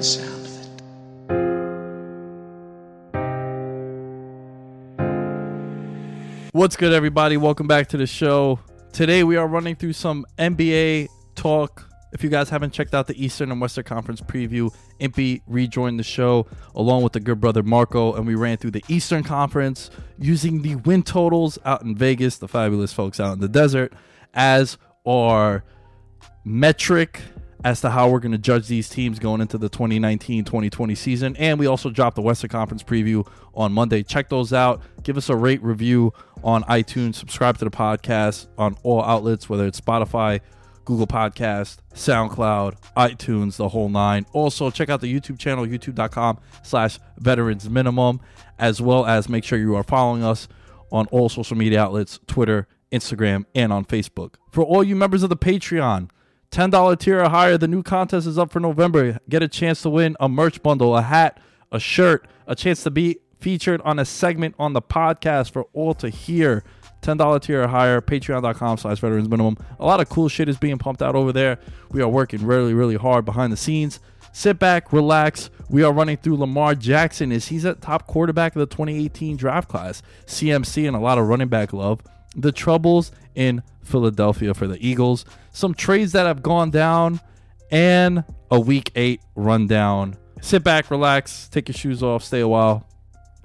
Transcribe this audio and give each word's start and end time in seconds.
The 0.00 0.06
sound 0.06 0.46
of 0.46 0.56
it. 0.56 0.66
What's 6.52 6.76
good, 6.76 6.94
everybody? 6.94 7.36
Welcome 7.36 7.66
back 7.66 7.88
to 7.88 7.98
the 7.98 8.06
show. 8.06 8.60
Today 8.94 9.24
we 9.24 9.36
are 9.36 9.46
running 9.46 9.76
through 9.76 9.92
some 9.92 10.24
NBA 10.38 11.08
talk. 11.34 11.86
If 12.14 12.24
you 12.24 12.30
guys 12.30 12.48
haven't 12.48 12.72
checked 12.72 12.94
out 12.94 13.08
the 13.08 13.22
Eastern 13.22 13.52
and 13.52 13.60
Western 13.60 13.84
Conference 13.84 14.22
preview, 14.22 14.74
Impy 15.00 15.42
rejoined 15.46 15.98
the 15.98 16.04
show 16.04 16.46
along 16.74 17.02
with 17.02 17.12
the 17.12 17.20
good 17.20 17.38
brother 17.38 17.62
Marco, 17.62 18.14
and 18.14 18.26
we 18.26 18.34
ran 18.34 18.56
through 18.56 18.70
the 18.70 18.82
Eastern 18.88 19.22
Conference 19.22 19.90
using 20.18 20.62
the 20.62 20.76
win 20.76 21.02
totals 21.02 21.58
out 21.66 21.82
in 21.82 21.94
Vegas, 21.94 22.38
the 22.38 22.48
fabulous 22.48 22.94
folks 22.94 23.20
out 23.20 23.34
in 23.34 23.40
the 23.40 23.48
desert, 23.48 23.92
as 24.32 24.78
our 25.04 25.62
metric 26.42 27.20
as 27.64 27.80
to 27.82 27.90
how 27.90 28.08
we're 28.08 28.20
going 28.20 28.32
to 28.32 28.38
judge 28.38 28.68
these 28.68 28.88
teams 28.88 29.18
going 29.18 29.40
into 29.40 29.58
the 29.58 29.68
2019-2020 29.68 30.96
season. 30.96 31.36
And 31.36 31.58
we 31.58 31.66
also 31.66 31.90
dropped 31.90 32.16
the 32.16 32.22
western 32.22 32.50
conference 32.50 32.82
preview 32.82 33.26
on 33.54 33.72
monday. 33.72 34.02
Check 34.02 34.28
those 34.28 34.52
out. 34.52 34.80
Give 35.02 35.16
us 35.16 35.28
a 35.28 35.36
rate 35.36 35.62
review 35.62 36.12
on 36.42 36.62
itunes. 36.64 37.16
Subscribe 37.16 37.58
to 37.58 37.64
the 37.64 37.70
podcast 37.70 38.46
on 38.56 38.76
all 38.82 39.02
outlets 39.02 39.48
whether 39.48 39.66
it's 39.66 39.80
spotify 39.80 40.40
google 40.84 41.06
podcast 41.06 41.78
soundcloud 41.94 42.74
itunes 42.96 43.56
the 43.56 43.68
whole 43.68 43.88
nine. 43.88 44.24
Also 44.32 44.70
check 44.70 44.88
out 44.88 45.00
the 45.00 45.12
youtube 45.12 45.38
channel 45.38 45.66
youtube.com 45.66 46.38
slash 46.62 46.98
veterans 47.18 47.68
minimum 47.68 48.20
as 48.58 48.80
well 48.80 49.06
as 49.06 49.28
make 49.28 49.44
sure 49.44 49.58
you 49.58 49.74
are 49.76 49.82
following 49.82 50.24
us 50.24 50.48
on 50.90 51.06
all 51.08 51.28
social 51.28 51.56
media 51.56 51.80
outlets 51.80 52.18
twitter 52.26 52.66
instagram 52.90 53.44
and 53.54 53.72
on 53.72 53.84
facebook. 53.84 54.34
For 54.50 54.64
all 54.64 54.82
you 54.82 54.96
members 54.96 55.22
of 55.22 55.28
the 55.28 55.36
patreon 55.36 56.08
$10 56.50 56.98
tier 56.98 57.22
or 57.22 57.28
higher. 57.28 57.56
The 57.56 57.68
new 57.68 57.82
contest 57.82 58.26
is 58.26 58.38
up 58.38 58.50
for 58.50 58.60
November. 58.60 59.18
Get 59.28 59.42
a 59.42 59.48
chance 59.48 59.82
to 59.82 59.90
win 59.90 60.16
a 60.18 60.28
merch 60.28 60.62
bundle, 60.62 60.96
a 60.96 61.02
hat, 61.02 61.38
a 61.70 61.78
shirt, 61.78 62.26
a 62.46 62.54
chance 62.54 62.82
to 62.82 62.90
be 62.90 63.18
featured 63.40 63.80
on 63.82 63.98
a 63.98 64.04
segment 64.04 64.54
on 64.58 64.72
the 64.72 64.82
podcast 64.82 65.50
for 65.50 65.66
all 65.72 65.94
to 65.94 66.08
hear. 66.08 66.64
$10 67.02 67.40
tier 67.40 67.62
or 67.62 67.68
higher, 67.68 68.00
patreon.com 68.00 68.76
slash 68.76 68.98
veterans 68.98 69.28
minimum. 69.28 69.56
A 69.78 69.86
lot 69.86 70.00
of 70.00 70.08
cool 70.08 70.28
shit 70.28 70.48
is 70.48 70.58
being 70.58 70.76
pumped 70.76 71.00
out 71.00 71.14
over 71.14 71.32
there. 71.32 71.58
We 71.90 72.02
are 72.02 72.08
working 72.08 72.44
really, 72.44 72.74
really 72.74 72.96
hard 72.96 73.24
behind 73.24 73.52
the 73.52 73.56
scenes. 73.56 74.00
Sit 74.32 74.58
back, 74.58 74.92
relax. 74.92 75.50
We 75.68 75.82
are 75.82 75.92
running 75.92 76.16
through 76.18 76.36
Lamar 76.36 76.74
Jackson. 76.74 77.32
Is 77.32 77.48
he's 77.48 77.64
a 77.64 77.74
top 77.74 78.06
quarterback 78.06 78.54
of 78.54 78.60
the 78.60 78.66
2018 78.66 79.36
draft 79.36 79.68
class? 79.68 80.02
CMC 80.26 80.86
and 80.86 80.96
a 80.96 81.00
lot 81.00 81.18
of 81.18 81.26
running 81.26 81.48
back 81.48 81.72
love. 81.72 82.00
The 82.36 82.52
troubles 82.52 83.12
in 83.34 83.62
Philadelphia 83.82 84.54
for 84.54 84.66
the 84.66 84.84
Eagles, 84.86 85.24
some 85.52 85.74
trades 85.74 86.12
that 86.12 86.26
have 86.26 86.42
gone 86.42 86.70
down, 86.70 87.20
and 87.70 88.24
a 88.50 88.60
week 88.60 88.92
eight 88.94 89.20
rundown. 89.34 90.16
Sit 90.40 90.64
back, 90.64 90.90
relax, 90.90 91.48
take 91.48 91.68
your 91.68 91.74
shoes 91.74 92.02
off, 92.02 92.24
stay 92.24 92.40
a 92.40 92.48
while, 92.48 92.86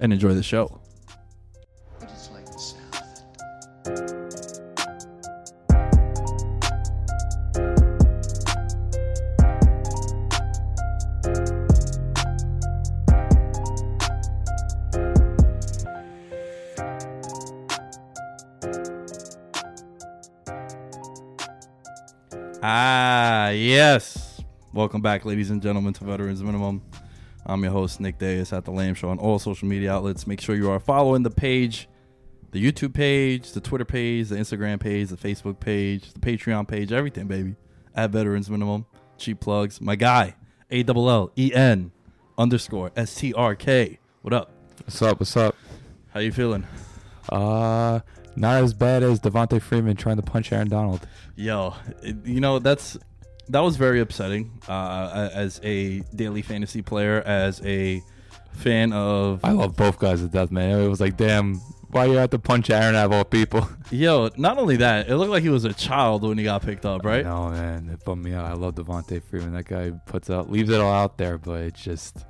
and 0.00 0.12
enjoy 0.12 0.34
the 0.34 0.42
show. 0.42 0.80
Ah, 22.68 23.50
yes. 23.50 24.42
Welcome 24.72 25.00
back, 25.00 25.24
ladies 25.24 25.50
and 25.50 25.62
gentlemen, 25.62 25.92
to 25.92 26.04
Veterans 26.04 26.42
Minimum. 26.42 26.82
I'm 27.44 27.62
your 27.62 27.70
host, 27.70 28.00
Nick 28.00 28.18
Dayes 28.18 28.52
at 28.52 28.64
The 28.64 28.72
Lamb 28.72 28.94
Show 28.94 29.08
on 29.08 29.20
all 29.20 29.38
social 29.38 29.68
media 29.68 29.92
outlets. 29.92 30.26
Make 30.26 30.40
sure 30.40 30.56
you 30.56 30.68
are 30.68 30.80
following 30.80 31.22
the 31.22 31.30
page, 31.30 31.88
the 32.50 32.60
YouTube 32.60 32.92
page, 32.92 33.52
the 33.52 33.60
Twitter 33.60 33.84
page, 33.84 34.30
the 34.30 34.34
Instagram 34.34 34.80
page, 34.80 35.10
the 35.10 35.16
Facebook 35.16 35.60
page, 35.60 36.12
the 36.12 36.18
Patreon 36.18 36.66
page, 36.66 36.90
everything, 36.90 37.28
baby. 37.28 37.54
At 37.94 38.10
Veterans 38.10 38.50
Minimum. 38.50 38.84
Cheap 39.16 39.38
plugs. 39.38 39.80
My 39.80 39.94
guy, 39.94 40.34
A 40.68 40.82
L 40.82 41.08
L 41.08 41.32
E 41.38 41.54
N 41.54 41.92
underscore 42.36 42.90
S 42.96 43.14
T 43.14 43.32
R 43.32 43.54
K. 43.54 44.00
What 44.22 44.34
up? 44.34 44.50
What's 44.82 45.00
up? 45.02 45.20
What's 45.20 45.36
up? 45.36 45.54
How 46.08 46.18
you 46.18 46.32
feeling? 46.32 46.66
Uh, 47.28 48.00
not 48.36 48.62
as 48.62 48.74
bad 48.74 49.02
as 49.02 49.20
Devonta 49.20 49.60
Freeman 49.60 49.96
trying 49.96 50.16
to 50.16 50.22
punch 50.22 50.52
Aaron 50.52 50.68
Donald. 50.68 51.06
Yo, 51.34 51.74
you 52.24 52.40
know 52.40 52.58
that's 52.58 52.98
that 53.48 53.60
was 53.60 53.76
very 53.76 54.00
upsetting. 54.00 54.60
Uh, 54.68 55.30
as 55.32 55.60
a 55.62 56.00
daily 56.14 56.42
fantasy 56.42 56.82
player, 56.82 57.22
as 57.24 57.60
a 57.64 58.02
fan 58.52 58.92
of 58.92 59.40
I 59.44 59.52
love 59.52 59.76
both 59.76 59.98
guys 59.98 60.20
to 60.20 60.28
death, 60.28 60.50
man. 60.50 60.80
It 60.80 60.88
was 60.88 61.00
like, 61.00 61.16
damn, 61.16 61.60
why 61.90 62.06
you 62.06 62.12
have 62.12 62.30
to 62.30 62.38
punch 62.38 62.70
Aaron 62.70 62.94
out 62.94 63.06
of 63.06 63.12
all 63.12 63.24
people? 63.24 63.68
yo. 63.90 64.30
Not 64.36 64.58
only 64.58 64.76
that, 64.76 65.08
it 65.08 65.16
looked 65.16 65.30
like 65.30 65.42
he 65.42 65.48
was 65.48 65.64
a 65.64 65.72
child 65.72 66.22
when 66.22 66.38
he 66.38 66.44
got 66.44 66.62
picked 66.62 66.84
up, 66.84 67.04
right? 67.04 67.24
No, 67.24 67.50
man, 67.50 67.88
it 67.92 68.04
bummed 68.04 68.24
me 68.24 68.34
out. 68.34 68.44
I 68.44 68.54
love 68.54 68.74
Devonta 68.74 69.22
Freeman. 69.22 69.52
That 69.52 69.66
guy 69.66 69.92
puts 70.06 70.30
out, 70.30 70.50
leaves 70.50 70.70
it 70.70 70.80
all 70.80 70.92
out 70.92 71.18
there, 71.18 71.38
but 71.38 71.60
it's 71.62 71.82
just, 71.82 72.24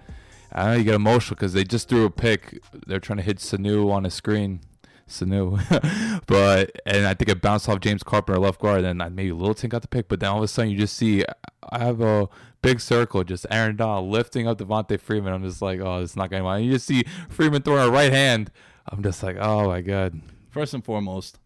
I 0.53 0.67
know. 0.67 0.73
You 0.75 0.85
get 0.85 0.95
emotional 0.95 1.37
because 1.37 1.53
they 1.53 1.65
just 1.65 1.89
threw 1.89 2.05
a 2.05 2.11
pick. 2.11 2.63
They're 2.87 3.01
trying 3.01 3.19
to 3.19 3.23
hit 3.23 3.39
Sanu 3.39 3.91
on 3.91 4.05
a 4.05 4.11
screen. 4.11 4.61
Sanu. 5.09 5.61
but 6.27 6.71
and 6.85 7.07
I 7.07 7.15
think 7.15 7.29
it 7.29 7.41
bounced 7.41 7.69
off 7.69 7.81
James 7.81 8.03
Carpenter 8.03 8.41
left 8.41 8.61
guard, 8.61 8.85
and 8.85 9.01
then 9.01 9.01
uh, 9.01 9.11
maybe 9.11 9.33
Littleton 9.33 9.69
got 9.69 9.83
the 9.83 9.89
pick. 9.89 10.09
But 10.09 10.21
then 10.21 10.31
all 10.31 10.39
of 10.39 10.45
a 10.45 10.49
sudden 10.49 10.71
you 10.71 10.79
just 10.79 10.97
see 10.97 11.25
I 11.71 11.79
have 11.79 12.01
a 12.01 12.29
big 12.63 12.81
circle, 12.81 13.25
just 13.25 13.47
Aaron 13.51 13.77
Donald 13.77 14.11
lifting 14.11 14.47
up 14.47 14.59
Devonta 14.59 15.01
Freeman. 15.01 15.33
I'm 15.33 15.43
just 15.43 15.63
like, 15.63 15.81
oh, 15.81 16.03
it's 16.03 16.17
not 16.17 16.31
going 16.31 16.43
to. 16.43 16.63
You 16.63 16.73
just 16.73 16.87
see 16.87 17.05
Freeman 17.29 17.63
throwing 17.63 17.89
a 17.89 17.91
right 17.91 18.13
hand. 18.13 18.51
I'm 18.89 19.03
just 19.03 19.23
like, 19.23 19.37
oh 19.39 19.69
my 19.69 19.81
god. 19.81 20.21
First 20.51 20.75
and 20.75 20.85
foremost, 20.85 21.39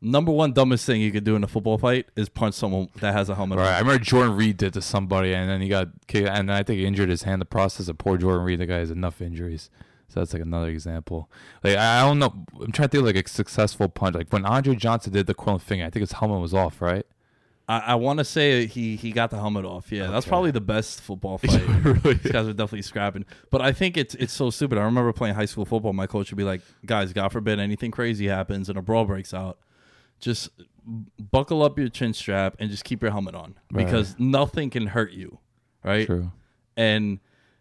number 0.00 0.30
one 0.30 0.52
dumbest 0.52 0.86
thing 0.86 1.00
you 1.00 1.10
could 1.10 1.24
do 1.24 1.36
in 1.36 1.42
a 1.42 1.48
football 1.48 1.78
fight 1.78 2.06
is 2.16 2.28
punch 2.28 2.54
someone 2.54 2.88
that 3.00 3.12
has 3.12 3.28
a 3.28 3.34
helmet. 3.34 3.58
Right. 3.58 3.68
on. 3.68 3.74
I 3.74 3.78
remember 3.80 4.04
Jordan 4.04 4.36
Reed 4.36 4.56
did 4.56 4.74
to 4.74 4.82
somebody, 4.82 5.34
and 5.34 5.48
then 5.48 5.60
he 5.60 5.68
got 5.68 5.88
kicked, 6.06 6.28
and 6.28 6.52
I 6.52 6.62
think 6.62 6.78
he 6.78 6.86
injured 6.86 7.08
his 7.08 7.22
hand. 7.22 7.40
The 7.40 7.46
process 7.46 7.88
of 7.88 7.98
poor 7.98 8.16
Jordan 8.16 8.44
Reed, 8.44 8.60
the 8.60 8.66
guy 8.66 8.78
has 8.78 8.90
enough 8.90 9.20
injuries. 9.20 9.70
So 10.08 10.20
that's 10.20 10.32
like 10.32 10.42
another 10.42 10.68
example. 10.68 11.30
Like 11.62 11.76
I 11.76 12.00
don't 12.00 12.18
know. 12.18 12.32
I'm 12.60 12.72
trying 12.72 12.88
to 12.88 12.92
think 12.92 13.00
of 13.08 13.14
like 13.14 13.26
a 13.26 13.28
successful 13.28 13.88
punch. 13.88 14.14
Like 14.14 14.32
when 14.32 14.44
Andre 14.46 14.74
Johnson 14.74 15.12
did 15.12 15.26
the 15.26 15.34
Quillen 15.34 15.60
finger, 15.60 15.84
I 15.84 15.90
think 15.90 16.00
his 16.00 16.12
helmet 16.12 16.40
was 16.40 16.54
off, 16.54 16.80
right? 16.80 17.04
I, 17.68 17.78
I 17.80 17.94
want 17.96 18.18
to 18.18 18.24
say 18.24 18.64
he 18.64 18.96
he 18.96 19.12
got 19.12 19.30
the 19.30 19.36
helmet 19.36 19.66
off. 19.66 19.92
Yeah, 19.92 20.06
that's 20.06 20.24
probably 20.24 20.50
the 20.50 20.62
best 20.62 21.02
football 21.02 21.36
fight. 21.36 21.60
really 21.84 22.14
These 22.14 22.32
guys 22.32 22.48
are 22.48 22.54
definitely 22.54 22.82
scrapping. 22.82 23.26
But 23.50 23.60
I 23.60 23.72
think 23.72 23.98
it's 23.98 24.14
it's 24.14 24.32
so 24.32 24.48
stupid. 24.48 24.78
I 24.78 24.82
remember 24.84 25.12
playing 25.12 25.34
high 25.34 25.44
school 25.44 25.66
football. 25.66 25.92
My 25.92 26.06
coach 26.06 26.30
would 26.30 26.38
be 26.38 26.44
like, 26.44 26.62
"Guys, 26.86 27.12
God 27.12 27.28
forbid 27.30 27.58
anything 27.60 27.90
crazy 27.90 28.28
happens 28.28 28.70
and 28.70 28.78
a 28.78 28.82
brawl 28.82 29.04
breaks 29.04 29.34
out, 29.34 29.58
just 30.20 30.48
buckle 31.30 31.62
up 31.62 31.78
your 31.78 31.90
chin 31.90 32.14
strap 32.14 32.56
and 32.58 32.70
just 32.70 32.84
keep 32.84 33.02
your 33.02 33.10
helmet 33.10 33.34
on 33.34 33.56
Right. 33.70 33.84
because 33.84 34.16
nothing 34.18 34.70
can 34.70 34.86
hurt 34.86 35.12
you, 35.12 35.38
right?" 35.84 36.06
True. 36.06 36.32
And 36.74 37.20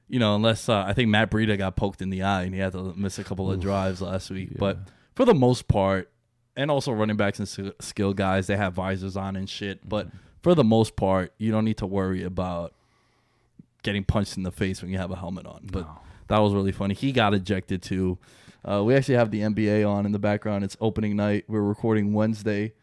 you 0.09 0.19
know, 0.19 0.35
unless 0.35 0.69
uh, 0.69 0.83
I 0.87 0.93
think 0.93 1.09
Matt 1.09 1.29
Breida 1.29 1.57
got 1.57 1.75
poked 1.75 2.01
in 2.01 2.09
the 2.09 2.23
eye 2.23 2.43
and 2.43 2.53
he 2.53 2.59
had 2.59 2.73
to 2.73 2.93
miss 2.95 3.19
a 3.19 3.23
couple 3.23 3.51
of 3.51 3.59
drives 3.59 4.01
last 4.01 4.29
week. 4.29 4.51
But 4.57 4.79
for 5.15 5.25
the 5.25 5.33
most 5.33 5.67
part, 5.67 6.09
and 6.55 6.71
also 6.71 6.91
running 6.91 7.17
backs 7.17 7.39
and 7.39 7.73
skill 7.79 8.13
guys, 8.13 8.47
they 8.47 8.57
have 8.57 8.73
visors 8.73 9.15
on 9.15 9.35
and 9.35 9.49
shit. 9.49 9.87
But 9.87 10.07
for 10.41 10.55
the 10.55 10.63
most 10.63 10.95
part, 10.95 11.33
you 11.37 11.51
don't 11.51 11.65
need 11.65 11.77
to 11.77 11.85
worry 11.85 12.23
about 12.23 12.73
getting 13.83 14.03
punched 14.03 14.37
in 14.37 14.43
the 14.43 14.51
face 14.51 14.81
when 14.81 14.91
you 14.91 14.97
have 14.97 15.11
a 15.11 15.15
helmet 15.15 15.45
on. 15.45 15.67
But 15.71 15.87
that 16.29 16.39
was 16.39 16.53
really 16.53 16.71
funny. 16.71 16.93
He 16.95 17.11
got 17.11 17.33
ejected 17.33 17.81
too. 17.81 18.17
Uh, 18.65 18.83
we 18.83 18.95
actually 18.95 19.15
have 19.15 19.31
the 19.31 19.41
NBA 19.41 19.87
on 19.87 20.05
in 20.05 20.11
the 20.11 20.19
background. 20.19 20.63
It's 20.63 20.75
opening 20.81 21.15
night. 21.15 21.45
We're 21.47 21.61
recording 21.61 22.13
Wednesday. 22.13 22.73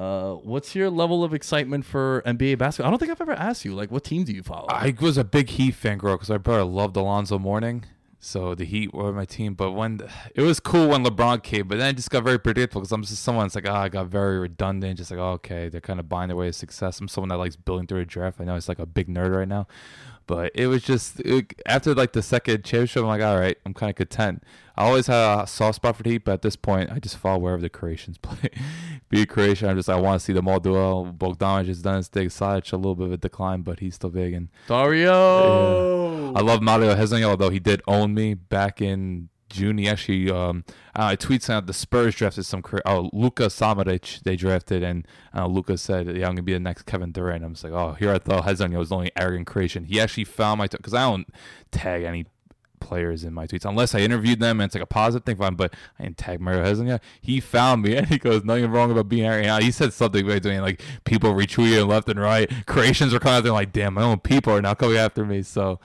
Uh, 0.00 0.36
what's 0.36 0.74
your 0.74 0.88
level 0.88 1.22
of 1.22 1.34
excitement 1.34 1.84
for 1.84 2.22
NBA 2.24 2.56
basketball? 2.56 2.88
I 2.88 2.90
don't 2.90 2.98
think 2.98 3.10
I've 3.10 3.20
ever 3.20 3.34
asked 3.34 3.66
you. 3.66 3.74
Like, 3.74 3.90
what 3.90 4.02
team 4.02 4.24
do 4.24 4.32
you 4.32 4.42
follow? 4.42 4.66
I 4.70 4.94
was 4.98 5.18
a 5.18 5.24
big 5.24 5.50
Heat 5.50 5.72
fan 5.72 5.98
growing 5.98 6.16
because 6.16 6.38
brother 6.38 6.64
loved 6.64 6.96
Alonzo 6.96 7.38
Mourning. 7.38 7.84
So 8.18 8.54
the 8.54 8.64
Heat 8.64 8.94
were 8.94 9.12
my 9.12 9.26
team, 9.26 9.52
but 9.52 9.72
when 9.72 10.00
it 10.34 10.40
was 10.40 10.58
cool 10.58 10.88
when 10.88 11.04
LeBron 11.04 11.42
came, 11.42 11.68
but 11.68 11.76
then 11.76 11.88
it 11.88 11.96
just 11.96 12.08
got 12.08 12.24
very 12.24 12.38
predictable 12.38 12.80
because 12.80 12.92
I'm 12.92 13.02
just 13.02 13.22
someone 13.22 13.44
that's 13.44 13.54
like, 13.54 13.68
oh, 13.68 13.74
I 13.74 13.90
got 13.90 14.06
very 14.06 14.38
redundant. 14.38 14.96
Just 14.96 15.10
like, 15.10 15.20
oh, 15.20 15.32
okay, 15.32 15.68
they're 15.68 15.82
kind 15.82 16.00
of 16.00 16.08
buying 16.08 16.28
their 16.28 16.36
way 16.36 16.46
to 16.46 16.52
success. 16.54 16.98
I'm 16.98 17.08
someone 17.08 17.28
that 17.28 17.36
likes 17.36 17.56
building 17.56 17.86
through 17.86 18.00
a 18.00 18.06
draft. 18.06 18.40
I 18.40 18.44
know 18.44 18.56
it's 18.56 18.70
like 18.70 18.78
a 18.78 18.86
big 18.86 19.08
nerd 19.08 19.36
right 19.36 19.48
now, 19.48 19.66
but 20.30 20.52
it 20.54 20.68
was 20.68 20.84
just 20.84 21.18
it, 21.20 21.60
after 21.66 21.92
like 21.92 22.12
the 22.12 22.22
second 22.22 22.64
championship, 22.64 23.02
I'm 23.02 23.08
like, 23.08 23.20
all 23.20 23.36
right, 23.36 23.58
I'm 23.66 23.74
kind 23.74 23.90
of 23.90 23.96
content. 23.96 24.44
I 24.76 24.84
always 24.84 25.08
had 25.08 25.40
a 25.40 25.46
soft 25.48 25.74
spot 25.74 25.96
for 25.96 26.04
the 26.04 26.10
Heat, 26.10 26.24
but 26.24 26.34
at 26.34 26.42
this 26.42 26.54
point, 26.54 26.92
I 26.92 27.00
just 27.00 27.16
follow 27.16 27.40
wherever 27.40 27.60
the 27.60 27.68
Croatians 27.68 28.16
play. 28.22 28.50
Be 29.08 29.22
a 29.22 29.26
Croatian, 29.26 29.68
I'm 29.68 29.76
just 29.76 29.88
I 29.88 29.96
want 29.96 30.20
to 30.20 30.24
see 30.24 30.32
them 30.32 30.46
all 30.46 30.60
do 30.60 30.74
well. 30.74 31.12
Bogdanovic 31.18 31.66
has 31.66 31.82
done 31.82 31.96
his 31.96 32.06
thing. 32.06 32.28
Saric 32.28 32.72
a 32.72 32.76
little 32.76 32.94
bit 32.94 33.06
of 33.06 33.12
a 33.12 33.16
decline, 33.16 33.62
but 33.62 33.80
he's 33.80 33.96
still 33.96 34.10
big 34.10 34.32
and. 34.32 34.50
Dario. 34.68 36.32
I 36.32 36.40
love 36.42 36.62
Mario 36.62 36.94
Hezonja, 36.94 37.24
although 37.24 37.50
he 37.50 37.58
did 37.58 37.82
own 37.88 38.14
me 38.14 38.34
back 38.34 38.80
in 38.80 39.29
June. 39.50 39.78
He 39.78 39.88
actually, 39.88 40.30
um, 40.30 40.64
I 40.94 41.16
tweets 41.16 41.50
out 41.50 41.66
the 41.66 41.74
Spurs 41.74 42.14
drafted 42.14 42.46
some. 42.46 42.62
Oh, 42.86 43.10
Luka 43.12 43.46
Samanic 43.46 44.22
they 44.22 44.36
drafted, 44.36 44.82
and 44.82 45.06
uh, 45.36 45.46
Luka 45.46 45.76
said, 45.76 46.06
"Yeah, 46.16 46.26
I'm 46.26 46.32
gonna 46.32 46.42
be 46.42 46.54
the 46.54 46.60
next 46.60 46.82
Kevin 46.82 47.12
Durant." 47.12 47.44
I'm 47.44 47.54
just 47.54 47.64
like, 47.64 47.72
oh, 47.72 47.92
here 47.92 48.12
I 48.12 48.18
thought 48.18 48.44
Hezonja 48.44 48.78
was 48.78 48.88
the 48.88 48.96
only 48.96 49.12
arrogant 49.16 49.46
Croatian. 49.46 49.84
He 49.84 50.00
actually 50.00 50.24
found 50.24 50.58
my 50.58 50.68
because 50.68 50.94
I 50.94 51.02
don't 51.02 51.26
tag 51.70 52.04
any 52.04 52.26
players 52.80 53.22
in 53.24 53.32
my 53.32 53.46
tweets 53.46 53.64
unless 53.64 53.94
I 53.94 54.00
interviewed 54.00 54.40
them 54.40 54.60
and 54.60 54.66
it's 54.66 54.74
like 54.74 54.82
a 54.82 54.86
positive 54.86 55.24
thing. 55.24 55.36
Fine, 55.36 55.54
but 55.54 55.74
I 55.98 56.04
didn't 56.04 56.16
tag 56.16 56.40
Mario 56.40 56.64
Hezonja. 56.64 57.00
He 57.20 57.38
found 57.38 57.82
me 57.82 57.96
and 57.98 58.08
he 58.08 58.18
goes, 58.18 58.44
"Nothing 58.44 58.70
wrong 58.70 58.90
about 58.90 59.08
being 59.08 59.26
arrogant." 59.26 59.62
He 59.62 59.70
said 59.70 59.92
something 59.92 60.26
by 60.26 60.38
doing 60.38 60.60
like 60.60 60.82
people 61.04 61.34
retweeting 61.34 61.86
left 61.86 62.08
and 62.08 62.18
right. 62.18 62.50
Croatians 62.66 63.14
are 63.14 63.20
coming 63.20 63.46
out 63.46 63.54
like, 63.54 63.72
"Damn, 63.72 63.94
my 63.94 64.02
own 64.02 64.18
people 64.18 64.52
are 64.54 64.62
now 64.62 64.74
coming 64.74 64.96
after 64.96 65.24
me." 65.24 65.42
So. 65.42 65.78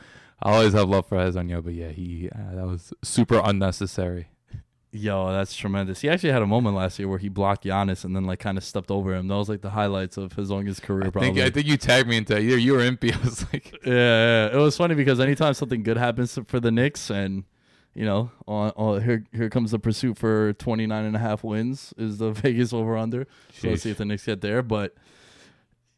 I 0.45 0.53
always 0.53 0.73
have 0.73 0.87
love 0.87 1.07
for 1.07 1.17
Hezonja, 1.17 1.63
but 1.63 1.73
yeah, 1.73 1.89
he 1.89 2.29
uh, 2.29 2.55
that 2.55 2.67
was 2.67 2.93
super 3.03 3.41
unnecessary. 3.43 4.27
Yo, 4.91 5.31
that's 5.31 5.55
tremendous. 5.55 6.01
He 6.01 6.07
actually 6.07 6.31
had 6.31 6.43
a 6.43 6.47
moment 6.47 6.75
last 6.75 6.99
year 6.99 7.07
where 7.07 7.17
he 7.17 7.29
blocked 7.29 7.65
Giannis 7.65 8.05
and 8.05 8.15
then 8.15 8.25
like 8.25 8.39
kind 8.39 8.55
of 8.55 8.63
stepped 8.63 8.91
over 8.91 9.15
him. 9.15 9.27
That 9.27 9.35
was 9.35 9.49
like 9.49 9.61
the 9.61 9.71
highlights 9.71 10.17
of 10.17 10.33
his 10.33 10.51
longest 10.51 10.83
career. 10.83 11.07
I 11.07 11.09
Probably. 11.09 11.33
think, 11.33 11.39
I 11.39 11.49
think 11.49 11.65
you 11.65 11.77
tagged 11.77 12.07
me 12.07 12.17
into 12.17 12.37
either 12.39 12.57
you 12.57 12.75
or 12.75 12.79
Impy. 12.79 13.13
I 13.21 13.25
was 13.25 13.51
like, 13.51 13.75
yeah, 13.83 13.93
yeah, 13.93 14.53
it 14.53 14.57
was 14.57 14.77
funny 14.77 14.93
because 14.93 15.19
anytime 15.19 15.55
something 15.55 15.81
good 15.81 15.97
happens 15.97 16.37
for 16.47 16.59
the 16.59 16.71
Knicks 16.71 17.09
and 17.09 17.43
you 17.95 18.05
know, 18.05 18.29
on, 18.47 18.71
on 18.75 19.01
here 19.01 19.23
here 19.33 19.49
comes 19.49 19.71
the 19.71 19.79
pursuit 19.79 20.17
for 20.17 20.53
29 20.53 21.05
and 21.05 21.15
a 21.15 21.19
half 21.19 21.43
wins 21.43 21.91
is 21.97 22.19
the 22.19 22.31
Vegas 22.33 22.71
over 22.71 22.95
under. 22.95 23.25
So 23.53 23.69
let's 23.69 23.81
see 23.81 23.89
if 23.89 23.97
the 23.97 24.05
Knicks 24.05 24.25
get 24.25 24.41
there, 24.41 24.61
but 24.61 24.93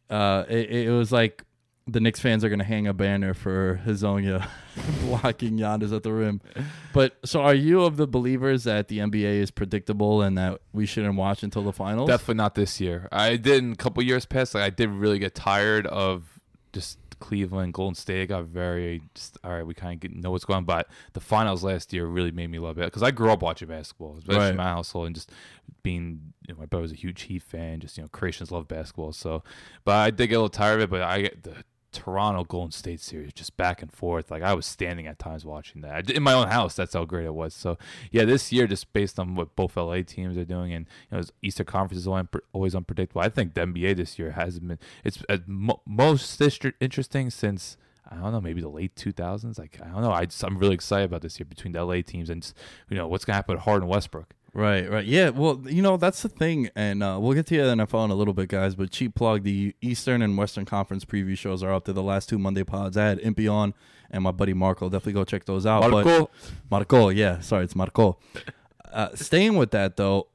uh 0.09 0.45
it, 0.47 0.71
it 0.71 0.91
was 0.91 1.11
like 1.11 1.43
the 1.89 2.00
Knicks 2.01 2.19
fans 2.19 2.44
are 2.44 2.50
going 2.50 2.60
to 2.60 2.66
hang 2.66 2.86
a 2.86 2.94
banner 2.94 3.34
for 3.34 3.80
Hezonja 3.86 4.48
blocking 5.01 5.57
Giannis 5.57 5.95
at 5.95 6.04
the 6.04 6.12
rim. 6.12 6.42
But 6.94 7.18
so 7.24 7.42
are 7.42 7.54
you 7.56 7.84
of 7.84 7.95
the 7.98 8.07
believers 8.07 8.66
that 8.66 8.89
the 8.89 9.00
NBA 9.00 9.39
is 9.39 9.51
predictable 9.51 10.22
and 10.22 10.38
that 10.38 10.60
we 10.74 10.86
shouldn't 10.86 11.16
watch 11.16 11.44
until 11.44 11.63
the 11.63 11.72
finals? 11.74 12.10
definitely 12.10 12.36
not 12.36 12.56
this 12.56 12.81
year. 12.81 13.07
I 13.12 13.38
did 13.38 13.63
in 13.63 13.72
a 13.72 13.75
couple 13.75 14.04
years 14.04 14.25
past. 14.25 14.54
Like 14.54 14.63
I 14.63 14.69
did 14.69 14.89
really 14.89 15.18
get 15.19 15.34
tired 15.34 15.88
of 15.88 16.39
just 16.74 16.98
Cleveland, 17.19 17.74
Golden 17.74 17.95
State. 17.95 18.22
I 18.22 18.25
got 18.25 18.44
very 18.44 19.01
just 19.16 19.38
all 19.44 19.51
right. 19.51 19.66
We 19.66 19.74
kind 19.74 20.04
of 20.04 20.12
know 20.12 20.31
what's 20.31 20.45
going 20.45 20.57
on, 20.57 20.66
but 20.66 20.88
the 21.13 21.19
finals 21.22 21.63
last 21.63 21.92
year 21.94 22.06
really 22.06 22.31
made 22.31 22.50
me 22.51 22.60
love 22.60 22.78
it 22.78 22.86
because 22.86 23.01
I 23.01 23.12
grew 23.12 23.31
up 23.31 23.42
watching 23.42 23.69
basketball, 23.69 24.18
especially 24.18 24.39
Right. 24.42 24.51
in 24.51 24.57
my 24.57 24.66
household, 24.66 25.07
and 25.07 25.16
just 25.16 25.31
being 25.84 26.34
you 26.48 26.54
know, 26.54 26.60
my 26.60 26.66
brother 26.66 26.81
was 26.84 26.92
a 26.92 26.95
huge 26.95 27.24
Heat 27.24 27.42
fan. 27.42 27.80
Just 27.80 27.98
you 27.98 28.04
know, 28.04 28.10
Croatians 28.10 28.51
love 28.51 28.68
basketball, 28.68 29.13
so 29.13 29.42
but 29.86 29.95
I 29.95 30.12
did 30.12 30.28
get 30.28 30.36
a 30.36 30.39
little 30.39 30.50
tired 30.50 30.81
of 30.81 30.84
it. 30.84 30.89
But 30.92 31.01
I 31.01 31.22
get 31.22 31.42
the 31.44 31.56
Toronto 31.97 32.44
Golden 32.44 32.71
State 32.71 32.99
series 32.99 33.33
just 33.33 33.57
back 33.57 33.81
and 33.81 33.91
forth. 33.91 34.29
Like 34.29 34.44
I 34.44 34.53
was 34.53 34.67
standing 34.67 35.07
at 35.07 35.17
times 35.17 35.44
watching 35.44 35.81
that 35.81 36.11
in 36.11 36.21
my 36.21 36.33
own 36.33 36.47
house. 36.47 36.75
That's 36.75 36.94
how 36.94 37.05
great 37.05 37.25
it 37.25 37.33
was. 37.33 37.55
So 37.55 37.77
yeah, 38.11 38.23
this 38.23 38.51
year 38.51 38.67
just 38.67 38.94
based 38.94 39.17
on 39.17 39.33
what 39.33 39.55
both 39.55 39.75
LA 39.75 40.03
teams 40.03 40.38
are 40.38 40.45
doing 40.45 40.73
and 40.73 40.85
you 41.09 41.17
know 41.17 41.23
Eastern 41.41 41.65
Conference 41.65 42.01
is 42.01 42.07
always, 42.53 42.75
unpredictable. 42.75 43.21
I 43.21 43.29
think 43.29 43.55
the 43.55 43.61
NBA 43.61 43.95
this 43.95 44.19
year 44.19 44.31
hasn't 44.31 44.67
been 44.67 44.77
it's 45.03 45.23
uh, 45.27 45.38
mo- 45.47 45.81
most 45.85 46.39
interesting 46.79 47.29
since. 47.31 47.77
I 48.09 48.15
don't 48.15 48.31
know, 48.31 48.39
maybe 48.39 48.61
the 48.61 48.69
late 48.69 48.95
2000s. 48.95 49.59
Like 49.59 49.79
I 49.83 49.88
don't 49.89 50.01
know. 50.01 50.11
I 50.11 50.27
I'm 50.43 50.57
really 50.57 50.75
excited 50.75 51.03
about 51.03 51.23
this 51.23 51.39
year 51.39 51.45
between 51.45 51.73
the 51.73 51.83
LA 51.83 52.01
teams 52.01 52.29
and 52.29 52.53
you 52.89 52.95
know 52.95 53.05
what's 53.05 53.25
gonna 53.25 53.36
happen 53.36 53.55
with 53.55 53.65
Harden 53.65 53.89
Westbrook. 53.89 54.33
Right, 54.57 54.89
right. 54.89 55.05
Yeah, 55.05 55.29
well, 55.29 55.61
you 55.67 55.83
know, 55.83 55.97
that's 55.97 56.23
the 56.23 56.29
thing. 56.29 56.71
And 56.75 57.03
uh, 57.03 57.19
we'll 57.21 57.35
get 57.35 57.45
to 57.45 57.57
the 57.57 57.75
NFL 57.75 58.05
in 58.05 58.09
a 58.09 58.15
little 58.15 58.33
bit, 58.33 58.49
guys. 58.49 58.73
But 58.73 58.89
cheap 58.89 59.13
plug 59.13 59.43
the 59.43 59.75
Eastern 59.81 60.23
and 60.23 60.35
Western 60.35 60.65
Conference 60.65 61.05
preview 61.05 61.37
shows 61.37 61.61
are 61.61 61.71
up 61.71 61.85
to 61.85 61.93
the 61.93 62.01
last 62.01 62.27
two 62.27 62.39
Monday 62.39 62.63
pods. 62.63 62.97
I 62.97 63.05
had 63.05 63.19
Impy 63.19 63.47
on 63.53 63.75
and 64.09 64.23
my 64.23 64.31
buddy 64.31 64.55
Marco. 64.55 64.89
Definitely 64.89 65.13
go 65.13 65.25
check 65.25 65.45
those 65.45 65.67
out. 65.67 65.83
But 65.83 65.91
Marco, 65.91 66.31
Marco, 66.71 67.09
yeah. 67.09 67.39
Sorry, 67.39 67.65
it's 67.65 67.75
Marco. 67.75 68.17
Uh, 68.91 69.09
staying 69.13 69.57
with 69.57 69.69
that, 69.71 69.95
though, 69.95 70.25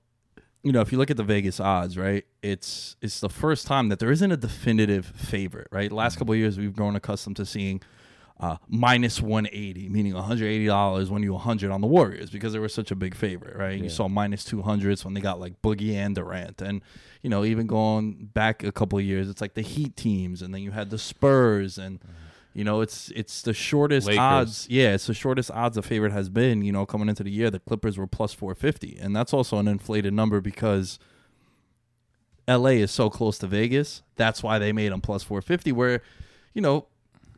you 0.63 0.71
know, 0.71 0.83
if 0.83 0.93
you 0.93 0.99
look 0.99 1.11
at 1.11 1.17
the 1.17 1.25
Vegas 1.25 1.59
odds, 1.59 1.99
right, 1.99 2.25
it's 2.43 2.95
it's 3.03 3.19
the 3.19 3.29
first 3.29 3.67
time 3.67 3.89
that 3.89 3.99
there 3.99 4.13
isn't 4.13 4.31
a 4.31 4.37
definitive 4.37 5.05
favorite, 5.05 5.67
right? 5.73 5.91
Last 5.91 6.17
couple 6.17 6.33
of 6.33 6.39
years, 6.39 6.59
we've 6.59 6.77
grown 6.77 6.95
accustomed 6.95 7.35
to 7.39 7.45
seeing 7.45 7.83
uh, 8.41 8.57
minus 8.69 9.21
180, 9.23 9.89
meaning 9.89 10.15
$180 10.15 11.11
when 11.11 11.23
you 11.23 11.33
100 11.33 11.71
on 11.71 11.81
the 11.81 11.87
Warriors 11.87 12.31
because 12.31 12.53
they 12.53 12.59
were 12.59 12.69
such 12.69 12.91
a 12.91 12.97
big 12.97 13.15
favorite, 13.15 13.57
right? 13.57 13.79
You 13.79 13.89
saw 13.89 14.09
minus 14.09 14.45
200s 14.45 15.05
when 15.05 15.15
they 15.15 15.21
got 15.21 15.39
like 15.39 15.63
Boogie 15.63 15.95
and 15.95 16.15
Durant. 16.15 16.61
And, 16.61 16.83
you 17.23 17.31
know, 17.31 17.45
even 17.45 17.67
going 17.69 18.31
back 18.35 18.65
a 18.65 18.73
couple 18.73 18.99
of 18.99 19.05
years, 19.05 19.29
it's 19.29 19.41
like 19.41 19.55
the 19.55 19.63
Heat 19.63 19.97
teams, 19.97 20.43
and 20.43 20.53
then 20.53 20.61
you 20.63 20.73
had 20.73 20.91
the 20.91 20.99
Spurs, 20.99 21.79
and, 21.79 22.01
you 22.53 22.65
know, 22.65 22.81
it's 22.81 23.11
it's 23.15 23.43
the 23.43 23.55
shortest 23.55 24.09
Lakers. 24.09 24.19
odds. 24.19 24.67
Yeah, 24.69 24.95
it's 24.95 25.07
the 25.07 25.15
shortest 25.15 25.51
odds 25.53 25.77
a 25.77 25.83
favorite 25.83 26.13
has 26.13 26.29
been, 26.29 26.63
you 26.63 26.73
know, 26.73 26.85
coming 26.85 27.09
into 27.09 27.23
the 27.23 27.31
year. 27.31 27.49
The 27.49 27.61
Clippers 27.61 27.97
were 27.97 28.09
plus 28.09 28.35
450. 28.35 28.99
And 29.01 29.15
that's 29.15 29.33
also 29.33 29.59
an 29.59 29.69
inflated 29.69 30.13
number 30.13 30.41
because. 30.41 30.99
LA 32.49 32.71
is 32.71 32.91
so 32.91 33.09
close 33.09 33.39
to 33.39 33.47
Vegas. 33.47 34.03
That's 34.17 34.43
why 34.43 34.59
they 34.59 34.73
made 34.73 34.91
them 34.91 35.01
plus 35.01 35.23
450. 35.23 35.71
Where, 35.71 36.03
you 36.55 36.61
know, 36.61 36.89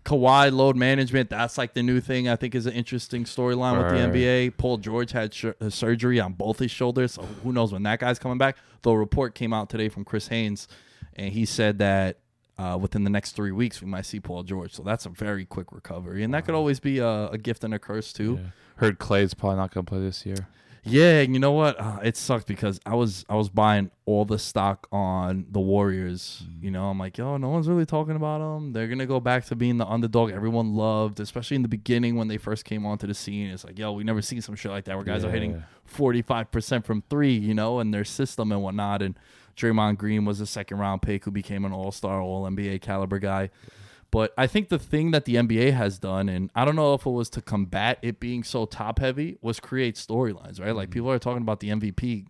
Kawhi 0.04 0.52
load 0.52 0.76
management, 0.76 1.30
that's 1.30 1.56
like 1.56 1.73
the 1.73 1.82
new 1.82 2.00
thing 2.00 2.28
I 2.28 2.37
think 2.37 2.54
is 2.54 2.66
an 2.66 2.75
interesting 2.75 3.25
storyline 3.25 3.78
with 3.78 3.88
the 3.90 4.18
NBA. 4.18 4.56
Paul 4.58 4.76
George 4.76 5.12
had 5.12 5.32
sh- 5.32 5.46
uh, 5.61 5.70
surgery 5.70 6.20
on 6.20 6.34
both 6.34 6.58
his 6.58 6.70
shoulders. 6.70 7.12
So 7.12 7.23
who 7.23 7.52
knows 7.52 7.73
when 7.73 7.82
that 7.84 8.00
guy's 8.00 8.18
coming 8.18 8.37
back? 8.38 8.56
Though 8.82 8.92
a 8.92 8.99
report 8.99 9.34
came 9.34 9.54
out 9.54 9.70
today 9.70 9.88
from 9.88 10.04
Chris 10.04 10.28
Haynes, 10.28 10.68
and 11.14 11.32
he 11.32 11.46
said 11.46 11.78
that 11.78 12.18
uh, 12.58 12.78
within 12.80 13.04
the 13.04 13.11
next 13.11 13.32
three 13.32 13.50
weeks, 13.50 13.80
we 13.80 13.87
might 13.88 14.04
see 14.04 14.20
Paul 14.20 14.42
George. 14.42 14.73
So 14.75 14.82
that's 14.82 15.06
a 15.06 15.08
very 15.08 15.44
quick 15.46 15.73
recovery. 15.73 16.23
And 16.23 16.34
that 16.34 16.44
could 16.44 16.54
always 16.54 16.80
be 16.80 16.99
a, 16.99 17.28
a 17.28 17.38
gift 17.38 17.64
and 17.64 17.73
a 17.73 17.78
curse, 17.78 18.12
too. 18.12 18.38
Yeah. 18.42 18.49
heard 18.76 18.99
Clay's 18.99 19.32
probably 19.32 19.56
not 19.56 19.73
gonna 19.73 19.84
play 19.84 20.00
this 20.00 20.26
year. 20.26 20.49
Yeah, 20.86 21.20
and 21.20 21.32
you 21.32 21.40
know 21.40 21.52
what? 21.52 21.80
Uh, 21.80 22.00
it 22.02 22.16
sucked 22.16 22.46
because 22.46 22.78
I 22.84 22.94
was 22.94 23.24
I 23.28 23.36
was 23.36 23.48
buying 23.48 23.90
all 24.04 24.24
the 24.24 24.38
stock 24.38 24.86
on 24.92 25.46
the 25.50 25.60
Warriors. 25.60 26.42
You 26.60 26.70
know, 26.70 26.90
I'm 26.90 26.98
like, 26.98 27.16
yo, 27.16 27.36
no 27.38 27.48
one's 27.48 27.68
really 27.68 27.86
talking 27.86 28.16
about 28.16 28.38
them. 28.38 28.72
They're 28.72 28.88
gonna 28.88 29.06
go 29.06 29.18
back 29.18 29.46
to 29.46 29.56
being 29.56 29.78
the 29.78 29.86
underdog 29.86 30.30
everyone 30.30 30.74
loved, 30.74 31.20
especially 31.20 31.56
in 31.56 31.62
the 31.62 31.68
beginning 31.68 32.16
when 32.16 32.28
they 32.28 32.36
first 32.36 32.64
came 32.64 32.84
onto 32.84 33.06
the 33.06 33.14
scene. 33.14 33.48
It's 33.48 33.64
like, 33.64 33.78
yo, 33.78 33.92
we 33.92 34.04
never 34.04 34.20
seen 34.20 34.42
some 34.42 34.54
shit 34.56 34.70
like 34.70 34.84
that 34.84 34.96
where 34.96 35.04
guys 35.04 35.24
are 35.24 35.30
hitting 35.30 35.62
45 35.86 36.50
percent 36.50 36.84
from 36.84 37.02
three, 37.08 37.34
you 37.34 37.54
know, 37.54 37.78
and 37.80 37.92
their 37.92 38.04
system 38.04 38.52
and 38.52 38.62
whatnot. 38.62 39.00
And 39.00 39.18
Draymond 39.56 39.98
Green 39.98 40.24
was 40.24 40.40
a 40.40 40.46
second 40.46 40.78
round 40.78 41.00
pick 41.00 41.24
who 41.24 41.30
became 41.30 41.64
an 41.64 41.72
All 41.72 41.92
Star, 41.92 42.20
All 42.20 42.44
NBA 42.44 42.82
caliber 42.82 43.18
guy. 43.18 43.50
But 44.14 44.33
I 44.38 44.47
think 44.47 44.68
the 44.68 44.78
thing 44.78 45.11
that 45.11 45.25
the 45.25 45.35
NBA 45.35 45.73
has 45.73 45.99
done, 45.99 46.28
and 46.28 46.49
I 46.54 46.64
don't 46.64 46.76
know 46.76 46.94
if 46.94 47.04
it 47.04 47.11
was 47.11 47.28
to 47.30 47.42
combat 47.42 47.99
it 48.00 48.21
being 48.21 48.44
so 48.44 48.64
top 48.64 49.00
heavy, 49.00 49.38
was 49.42 49.59
create 49.59 49.97
storylines, 49.97 50.61
right? 50.61 50.71
Like 50.71 50.90
people 50.90 51.11
are 51.11 51.18
talking 51.18 51.42
about 51.42 51.59
the 51.59 51.71
MVP 51.71 52.26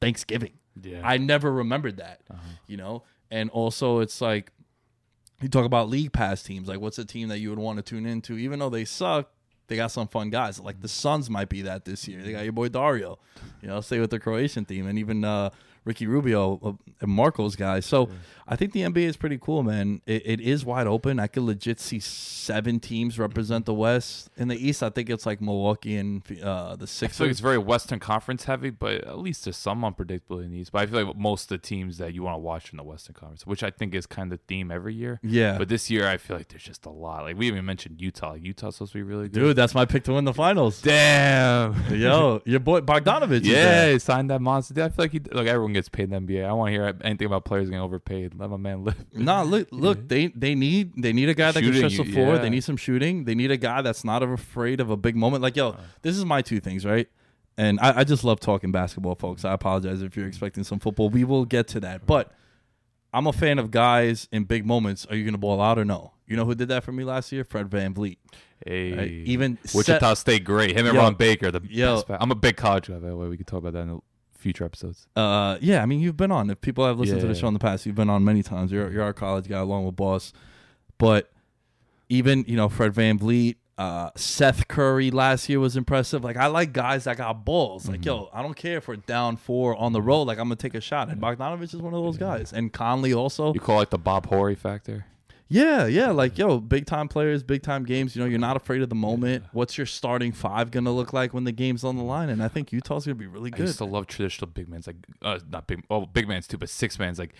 Thanksgiving. 0.00 0.54
Yeah. 0.82 1.02
I 1.04 1.18
never 1.18 1.52
remembered 1.52 1.98
that, 1.98 2.22
you 2.66 2.76
know? 2.76 3.04
And 3.30 3.48
also, 3.50 4.00
it's 4.00 4.20
like 4.20 4.50
you 5.40 5.48
talk 5.48 5.66
about 5.66 5.88
league 5.88 6.12
pass 6.12 6.42
teams. 6.42 6.66
Like, 6.66 6.80
what's 6.80 6.98
a 6.98 7.04
team 7.04 7.28
that 7.28 7.38
you 7.38 7.50
would 7.50 7.60
want 7.60 7.76
to 7.76 7.82
tune 7.84 8.04
into? 8.04 8.36
Even 8.36 8.58
though 8.58 8.70
they 8.70 8.84
suck, 8.84 9.30
they 9.68 9.76
got 9.76 9.92
some 9.92 10.08
fun 10.08 10.30
guys. 10.30 10.58
Like 10.58 10.80
the 10.80 10.88
Suns 10.88 11.30
might 11.30 11.48
be 11.48 11.62
that 11.62 11.84
this 11.84 12.08
year. 12.08 12.20
They 12.24 12.32
got 12.32 12.42
your 12.42 12.52
boy 12.52 12.70
Dario, 12.70 13.20
you 13.62 13.68
know, 13.68 13.80
stay 13.80 14.00
with 14.00 14.10
the 14.10 14.18
Croatian 14.18 14.64
team, 14.64 14.88
and 14.88 14.98
even 14.98 15.24
uh, 15.24 15.50
Ricky 15.84 16.06
Rubio 16.06 16.60
uh, 16.62 16.72
and 17.00 17.10
Marco's 17.10 17.56
guys. 17.56 17.84
So 17.86 18.08
I 18.46 18.56
think 18.56 18.72
the 18.72 18.80
NBA 18.80 19.04
is 19.04 19.16
pretty 19.16 19.38
cool, 19.40 19.62
man. 19.62 20.00
It, 20.06 20.22
it 20.24 20.40
is 20.40 20.64
wide 20.64 20.86
open. 20.86 21.18
I 21.18 21.26
could 21.26 21.42
legit 21.42 21.80
see 21.80 22.00
seven 22.00 22.80
teams 22.80 23.18
represent 23.18 23.66
the 23.66 23.74
West. 23.74 24.30
In 24.36 24.48
the 24.48 24.56
East, 24.56 24.82
I 24.82 24.90
think 24.90 25.10
it's 25.10 25.26
like 25.26 25.40
Milwaukee 25.40 25.96
and 25.96 26.22
uh, 26.42 26.76
the 26.76 26.84
I 26.84 26.86
Sixers. 26.86 27.18
feel 27.18 27.26
like 27.26 27.30
it's 27.32 27.40
very 27.40 27.58
Western 27.58 28.00
Conference 28.00 28.44
heavy, 28.44 28.70
but 28.70 29.04
at 29.04 29.18
least 29.18 29.44
there's 29.44 29.56
some 29.56 29.82
unpredictability 29.82 30.46
in 30.46 30.52
these. 30.52 30.70
But 30.70 30.82
I 30.82 30.86
feel 30.86 31.04
like 31.04 31.16
most 31.16 31.44
of 31.44 31.48
the 31.60 31.66
teams 31.66 31.98
that 31.98 32.14
you 32.14 32.22
want 32.22 32.34
to 32.36 32.38
watch 32.38 32.70
in 32.72 32.78
the 32.78 32.82
Western 32.82 33.14
Conference, 33.14 33.46
which 33.46 33.62
I 33.62 33.70
think 33.70 33.94
is 33.94 34.06
kind 34.06 34.32
of 34.32 34.38
the 34.38 34.44
theme 34.46 34.70
every 34.70 34.94
year. 34.94 35.20
Yeah. 35.22 35.58
But 35.58 35.68
this 35.68 35.90
year, 35.90 36.08
I 36.08 36.16
feel 36.16 36.36
like 36.36 36.48
there's 36.48 36.62
just 36.64 36.86
a 36.86 36.90
lot. 36.90 37.24
Like 37.24 37.36
we 37.36 37.46
even 37.48 37.64
mentioned 37.64 38.00
Utah. 38.00 38.32
Like, 38.32 38.42
Utah's 38.44 38.76
supposed 38.76 38.92
to 38.92 38.98
be 38.98 39.02
really 39.02 39.28
good. 39.28 39.40
Dude, 39.40 39.56
that's 39.56 39.74
my 39.74 39.84
pick 39.84 40.04
to 40.04 40.14
win 40.14 40.24
the 40.24 40.32
finals. 40.34 40.80
damn. 40.80 41.74
Yo, 41.94 42.40
your 42.44 42.60
boy 42.60 42.80
Bogdanovich. 42.80 43.44
Yeah, 43.44 43.90
he 43.92 43.98
signed 43.98 44.30
that 44.30 44.40
monster. 44.40 44.74
I 44.82 44.88
feel 44.88 45.04
like 45.04 45.12
he, 45.12 45.20
like 45.32 45.46
everyone 45.46 45.73
gets 45.74 45.88
paid 45.90 46.10
in 46.10 46.24
the 46.26 46.34
NBA. 46.34 46.44
I 46.46 46.52
want 46.54 46.68
to 46.68 46.72
hear 46.72 46.96
anything 47.02 47.26
about 47.26 47.44
players 47.44 47.68
getting 47.68 47.82
overpaid. 47.82 48.34
Let 48.34 48.48
my 48.48 48.56
man 48.56 48.82
live. 48.84 48.96
Nah, 49.12 49.42
look, 49.42 49.68
look, 49.70 50.08
they 50.08 50.28
they 50.28 50.54
need 50.54 50.92
they 50.96 51.12
need 51.12 51.28
a 51.28 51.34
guy 51.34 51.52
that 51.52 51.62
Shooting, 51.62 51.82
can 51.82 51.90
stretch 51.90 52.06
the 52.06 52.10
you- 52.10 52.14
floor. 52.14 52.34
yeah. 52.36 52.40
They 52.40 52.50
need 52.50 52.64
some 52.64 52.76
shooting. 52.78 53.24
They 53.24 53.34
need 53.34 53.50
a 53.50 53.56
guy 53.58 53.82
that's 53.82 54.04
not 54.04 54.22
afraid 54.22 54.80
of 54.80 54.88
a 54.90 54.96
big 54.96 55.14
moment. 55.16 55.42
Like, 55.42 55.56
yo, 55.56 55.70
uh. 55.70 55.80
this 56.02 56.16
is 56.16 56.24
my 56.24 56.40
two 56.40 56.60
things, 56.60 56.86
right? 56.86 57.08
And 57.56 57.78
I, 57.80 58.00
I 58.00 58.04
just 58.04 58.24
love 58.24 58.40
talking 58.40 58.72
basketball, 58.72 59.14
folks. 59.14 59.44
I 59.44 59.52
apologize 59.52 60.02
if 60.02 60.16
you're 60.16 60.26
expecting 60.26 60.64
some 60.64 60.78
football. 60.80 61.10
We 61.10 61.22
will 61.24 61.44
get 61.44 61.68
to 61.68 61.80
that. 61.80 62.04
But 62.06 62.32
I'm 63.12 63.26
a 63.28 63.32
fan 63.32 63.58
of 63.60 63.70
guys 63.70 64.26
in 64.32 64.42
big 64.44 64.66
moments. 64.66 65.06
Are 65.08 65.14
you 65.14 65.24
gonna 65.24 65.38
ball 65.38 65.60
out 65.60 65.78
or 65.78 65.84
no? 65.84 66.12
You 66.26 66.36
know 66.36 66.44
who 66.46 66.54
did 66.54 66.68
that 66.68 66.82
for 66.84 66.90
me 66.90 67.04
last 67.04 67.30
year? 67.32 67.44
Fred 67.44 67.68
VanVleet. 67.68 68.16
Hey, 68.66 68.92
Right? 68.96 69.10
Even 69.10 69.58
Wichita 69.74 69.98
set- 70.14 70.18
State, 70.18 70.44
great. 70.44 70.70
Him 70.76 70.86
and 70.86 70.94
Yo. 70.96 71.00
Ron 71.02 71.14
Baker, 71.14 71.50
the 71.50 71.60
Yo. 71.68 71.96
best. 71.96 72.06
I'm 72.08 72.30
a 72.30 72.34
big 72.34 72.56
college 72.56 72.88
guy, 72.88 72.94
by 72.94 73.08
the 73.08 73.16
way. 73.16 73.28
We 73.28 73.36
could 73.36 73.46
talk 73.46 73.58
about 73.58 73.74
that 73.74 73.80
in 73.80 73.88
the 73.88 73.98
future 74.44 74.64
episodes. 74.64 75.08
Uh, 75.16 75.56
yeah, 75.62 75.82
I 75.82 75.86
mean, 75.86 76.00
you've 76.00 76.18
been 76.18 76.30
on. 76.30 76.50
If 76.50 76.60
people 76.60 76.86
have 76.86 77.00
listened 77.00 77.22
to 77.22 77.26
the 77.26 77.34
show 77.34 77.48
in 77.48 77.54
the 77.54 77.58
past, 77.58 77.86
you've 77.86 77.94
been 77.94 78.10
on 78.10 78.22
many 78.24 78.42
times. 78.42 78.70
You're 78.70 78.92
you're 78.92 79.02
our 79.02 79.14
college 79.14 79.48
guy 79.48 79.58
along 79.58 79.86
with 79.86 79.96
Boss, 79.96 80.34
but 80.98 81.32
even 82.10 82.44
you 82.46 82.54
know 82.54 82.68
Fred 82.68 82.92
VanVleet, 82.92 83.56
uh, 83.78 84.10
Seth 84.16 84.68
Curry 84.68 85.10
last 85.10 85.48
year 85.48 85.58
was 85.60 85.78
impressive. 85.78 86.22
Like 86.22 86.36
I 86.36 86.48
like 86.48 86.74
guys 86.74 87.04
that 87.04 87.16
got 87.16 87.46
balls. 87.46 87.88
Like 87.88 88.04
yo, 88.04 88.28
I 88.34 88.42
don't 88.42 88.54
care 88.54 88.76
if 88.76 88.86
we're 88.86 88.96
down 88.96 89.38
four 89.38 89.74
on 89.76 89.94
the 89.94 90.02
road. 90.02 90.24
Like 90.24 90.38
I'm 90.38 90.44
gonna 90.44 90.56
take 90.56 90.74
a 90.74 90.80
shot. 90.82 91.08
And 91.08 91.18
Bogdanovich 91.20 91.74
is 91.74 91.80
one 91.80 91.94
of 91.94 92.04
those 92.04 92.18
guys. 92.18 92.52
And 92.52 92.70
Conley 92.70 93.14
also. 93.14 93.54
You 93.54 93.60
call 93.60 93.80
it 93.80 93.88
the 93.88 93.98
Bob 93.98 94.26
Horry 94.26 94.54
factor? 94.54 95.06
Yeah, 95.48 95.86
yeah. 95.86 96.10
Like 96.10 96.38
yo, 96.38 96.58
big 96.58 96.86
time 96.86 97.08
players, 97.08 97.42
big 97.42 97.62
time 97.62 97.84
games. 97.84 98.16
You 98.16 98.22
know, 98.22 98.28
you're 98.28 98.38
not 98.38 98.56
afraid 98.56 98.82
of 98.82 98.88
the 98.88 98.94
moment. 98.94 99.44
What's 99.52 99.76
your 99.76 99.86
starting 99.86 100.32
five 100.32 100.70
gonna 100.70 100.92
look 100.92 101.12
like 101.12 101.34
when 101.34 101.44
the 101.44 101.52
game's 101.52 101.84
on 101.84 101.96
the 101.96 102.02
line? 102.02 102.30
And 102.30 102.42
I 102.42 102.48
think 102.48 102.72
Utah's 102.72 103.04
gonna 103.04 103.14
be 103.14 103.26
really 103.26 103.50
good. 103.50 103.62
I 103.62 103.66
used 103.66 103.78
to 103.78 103.84
love 103.84 104.06
traditional 104.06 104.50
big 104.50 104.68
mans, 104.68 104.86
like 104.86 104.96
uh, 105.22 105.38
not 105.50 105.66
big, 105.66 105.84
oh 105.90 106.06
big 106.06 106.28
mans 106.28 106.46
too, 106.46 106.58
but 106.58 106.68
six 106.68 106.98
mans. 106.98 107.18
Like 107.18 107.34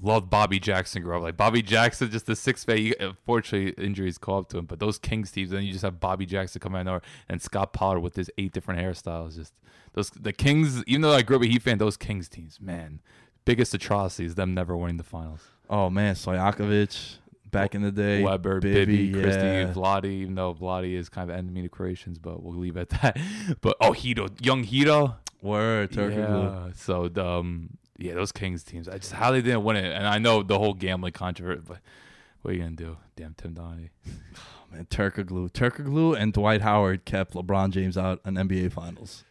loved 0.00 0.30
Bobby 0.30 0.58
Jackson 0.58 1.02
growing 1.02 1.22
up. 1.22 1.24
Like 1.24 1.36
Bobby 1.36 1.62
Jackson, 1.62 2.10
just 2.10 2.26
the 2.26 2.36
six 2.36 2.66
man. 2.66 2.92
Unfortunately, 2.98 3.82
injuries 3.82 4.18
caught 4.18 4.44
up 4.44 4.48
to 4.50 4.58
him. 4.58 4.66
But 4.66 4.80
those 4.80 4.98
Kings 4.98 5.30
teams, 5.30 5.50
then 5.50 5.62
you 5.62 5.72
just 5.72 5.84
have 5.84 6.00
Bobby 6.00 6.26
Jackson 6.26 6.60
come 6.60 6.74
out 6.74 6.86
nowhere 6.86 7.02
and 7.28 7.40
Scott 7.40 7.72
Pollard 7.72 8.00
with 8.00 8.16
his 8.16 8.30
eight 8.38 8.52
different 8.52 8.80
hairstyles. 8.80 9.36
Just 9.36 9.54
those 9.92 10.10
the 10.10 10.32
Kings. 10.32 10.82
Even 10.86 11.02
though 11.02 11.12
I 11.12 11.22
grew 11.22 11.36
up 11.36 11.42
a 11.42 11.46
Heat 11.46 11.62
fan, 11.62 11.78
those 11.78 11.96
Kings 11.96 12.28
teams, 12.28 12.60
man, 12.60 13.00
biggest 13.44 13.74
atrocities 13.74 14.34
them 14.34 14.54
never 14.54 14.76
winning 14.76 14.96
the 14.96 15.04
finals. 15.04 15.42
Oh 15.70 15.88
man, 15.88 16.14
Stojakovic 16.14 17.18
back 17.52 17.76
in 17.76 17.82
the 17.82 17.92
day. 17.92 18.22
Webber, 18.22 18.60
Bibby, 18.60 19.12
Christie, 19.12 19.40
yeah. 19.40 19.72
Vlade. 19.72 20.06
Even 20.06 20.34
though 20.34 20.52
Vlade 20.54 20.92
is 20.92 21.08
kind 21.08 21.30
of 21.30 21.36
enemy 21.36 21.62
to 21.62 21.68
Croatians, 21.68 22.18
but 22.18 22.42
we'll 22.42 22.58
leave 22.58 22.76
it 22.76 22.92
at 22.92 23.00
that. 23.02 23.18
But 23.60 23.76
oh, 23.80 23.92
Hedo, 23.92 24.28
young 24.44 24.64
Hedo. 24.64 25.16
Word, 25.40 25.90
Turkoglu. 25.90 26.66
Yeah. 26.66 26.72
So 26.74 27.10
um, 27.16 27.76
yeah, 27.98 28.14
those 28.14 28.32
Kings 28.32 28.64
teams. 28.64 28.88
I 28.88 28.98
just 28.98 29.12
how 29.12 29.30
they 29.30 29.42
didn't 29.42 29.64
win 29.64 29.76
it, 29.76 29.92
and 29.92 30.06
I 30.06 30.18
know 30.18 30.42
the 30.42 30.58
whole 30.58 30.74
gambling 30.74 31.12
controversy, 31.12 31.62
but 31.66 31.78
what 32.42 32.50
are 32.50 32.54
you 32.54 32.62
gonna 32.62 32.76
do? 32.76 32.96
Damn 33.16 33.34
Tim 33.34 33.54
Donaghy. 33.54 33.90
Oh, 34.74 34.74
man, 34.74 34.86
Turkoglu. 34.86 35.52
Turkoglu 35.52 36.16
and 36.16 36.32
Dwight 36.32 36.62
Howard 36.62 37.04
kept 37.04 37.34
LeBron 37.34 37.72
James 37.72 37.98
out 37.98 38.20
in 38.24 38.36
NBA 38.36 38.72
Finals. 38.72 39.22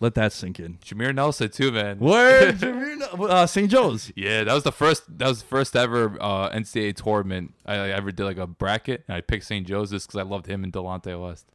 Let 0.00 0.14
that 0.14 0.32
sink 0.32 0.58
in. 0.58 0.78
Jameer 0.78 1.14
Nelson 1.14 1.50
too, 1.50 1.70
man. 1.70 1.98
Word, 1.98 2.54
Jameer 2.58 3.30
uh, 3.30 3.46
St. 3.46 3.70
Joe's. 3.70 4.10
Yeah, 4.16 4.44
that 4.44 4.54
was 4.54 4.64
the 4.64 4.72
first. 4.72 5.18
That 5.18 5.28
was 5.28 5.42
the 5.42 5.48
first 5.48 5.76
ever 5.76 6.16
uh, 6.20 6.48
NCAA 6.50 6.96
tournament 6.96 7.54
I, 7.66 7.74
I 7.74 7.88
ever 7.90 8.10
did 8.10 8.24
like 8.24 8.38
a 8.38 8.46
bracket, 8.46 9.04
and 9.06 9.16
I 9.16 9.20
picked 9.20 9.44
St. 9.44 9.66
Joseph's 9.66 10.06
because 10.06 10.18
I 10.18 10.22
loved 10.22 10.46
him 10.46 10.64
and 10.64 10.72
Delonte 10.72 11.20
West. 11.20 11.46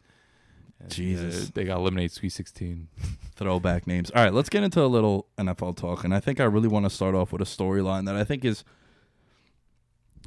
And, 0.80 0.92
uh, 0.92 0.94
Jesus. 0.94 1.50
they 1.50 1.64
got 1.64 1.80
eliminated 1.80 2.12
Sweet 2.12 2.30
Sixteen. 2.30 2.88
Throwback 3.36 3.88
names. 3.88 4.12
All 4.12 4.24
right, 4.24 4.34
let's 4.34 4.50
get 4.50 4.64
into 4.64 4.82
a 4.82 4.86
little 4.86 5.28
NFL 5.38 5.76
talk. 5.76 6.04
And 6.04 6.14
I 6.14 6.20
think 6.20 6.40
I 6.40 6.46
really 6.46 6.70
want 6.70 6.86
to 6.86 6.90
start 6.90 7.16
off 7.16 7.32
with 7.32 7.42
a 7.42 7.46
storyline 7.46 8.06
that 8.06 8.16
I 8.16 8.24
think 8.24 8.46
is 8.46 8.64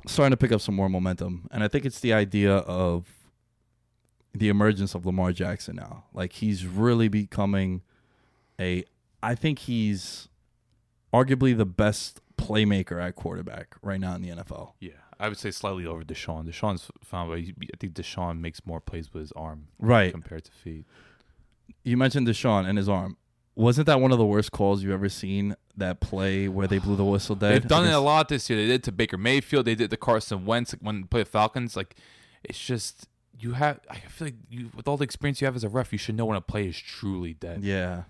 starting 0.06 0.32
to 0.32 0.36
pick 0.36 0.52
up 0.52 0.60
some 0.60 0.74
more 0.74 0.88
momentum. 0.88 1.48
And 1.50 1.62
I 1.62 1.68
think 1.68 1.84
it's 1.84 2.00
the 2.00 2.12
idea 2.12 2.56
of 2.56 3.06
the 4.34 4.48
emergence 4.48 4.94
of 4.94 5.06
Lamar 5.06 5.32
Jackson 5.32 5.76
now. 5.76 6.04
Like 6.12 6.34
he's 6.34 6.66
really 6.66 7.08
becoming 7.08 7.82
a 8.60 8.84
I 9.22 9.34
think 9.34 9.60
he's 9.60 10.28
arguably 11.12 11.56
the 11.56 11.66
best 11.66 12.20
playmaker 12.36 13.02
at 13.02 13.16
quarterback 13.16 13.74
right 13.82 14.00
now 14.00 14.14
in 14.14 14.22
the 14.22 14.28
NFL. 14.28 14.72
Yeah, 14.80 14.92
I 15.18 15.28
would 15.28 15.38
say 15.38 15.50
slightly 15.50 15.84
over 15.86 16.04
Deshaun. 16.04 16.46
Deshaun's 16.46 16.90
found, 17.02 17.30
but 17.30 17.38
I 17.38 17.52
think 17.78 17.94
Deshaun 17.94 18.40
makes 18.40 18.64
more 18.64 18.80
plays 18.80 19.12
with 19.12 19.22
his 19.22 19.32
arm 19.32 19.68
Right. 19.78 20.12
compared 20.12 20.44
to 20.44 20.52
feet. 20.52 20.84
You 21.82 21.96
mentioned 21.96 22.26
Deshaun 22.28 22.68
and 22.68 22.78
his 22.78 22.88
arm. 22.88 23.16
Wasn't 23.56 23.86
that 23.86 24.00
one 24.00 24.12
of 24.12 24.18
the 24.18 24.24
worst 24.26 24.52
calls 24.52 24.82
you've 24.84 24.92
ever 24.92 25.08
seen? 25.08 25.56
That 25.76 26.00
play 26.00 26.46
where 26.48 26.66
they 26.68 26.78
blew 26.78 26.94
the 26.96 27.04
whistle 27.04 27.34
dead. 27.34 27.54
They've 27.62 27.68
done 27.68 27.84
it 27.86 27.92
a 27.92 27.98
lot 27.98 28.28
this 28.28 28.48
year. 28.48 28.58
They 28.58 28.66
did 28.66 28.74
it 28.76 28.82
to 28.84 28.92
Baker 28.92 29.16
Mayfield. 29.18 29.64
They 29.64 29.74
did 29.74 29.84
it 29.84 29.90
to 29.90 29.96
Carson 29.96 30.44
Wentz 30.44 30.72
when 30.80 31.00
they 31.02 31.06
played 31.06 31.28
Falcons. 31.28 31.76
Like, 31.76 31.96
it's 32.44 32.58
just 32.58 33.08
you 33.40 33.52
have. 33.54 33.80
I 33.90 33.96
feel 33.98 34.28
like 34.28 34.34
you, 34.48 34.70
with 34.76 34.86
all 34.86 34.96
the 34.96 35.04
experience 35.04 35.40
you 35.40 35.46
have 35.46 35.56
as 35.56 35.64
a 35.64 35.68
ref, 35.68 35.92
you 35.92 35.98
should 35.98 36.14
know 36.16 36.26
when 36.26 36.36
a 36.36 36.40
play 36.40 36.68
is 36.68 36.76
truly 36.78 37.34
dead. 37.34 37.62
Yeah. 37.64 38.04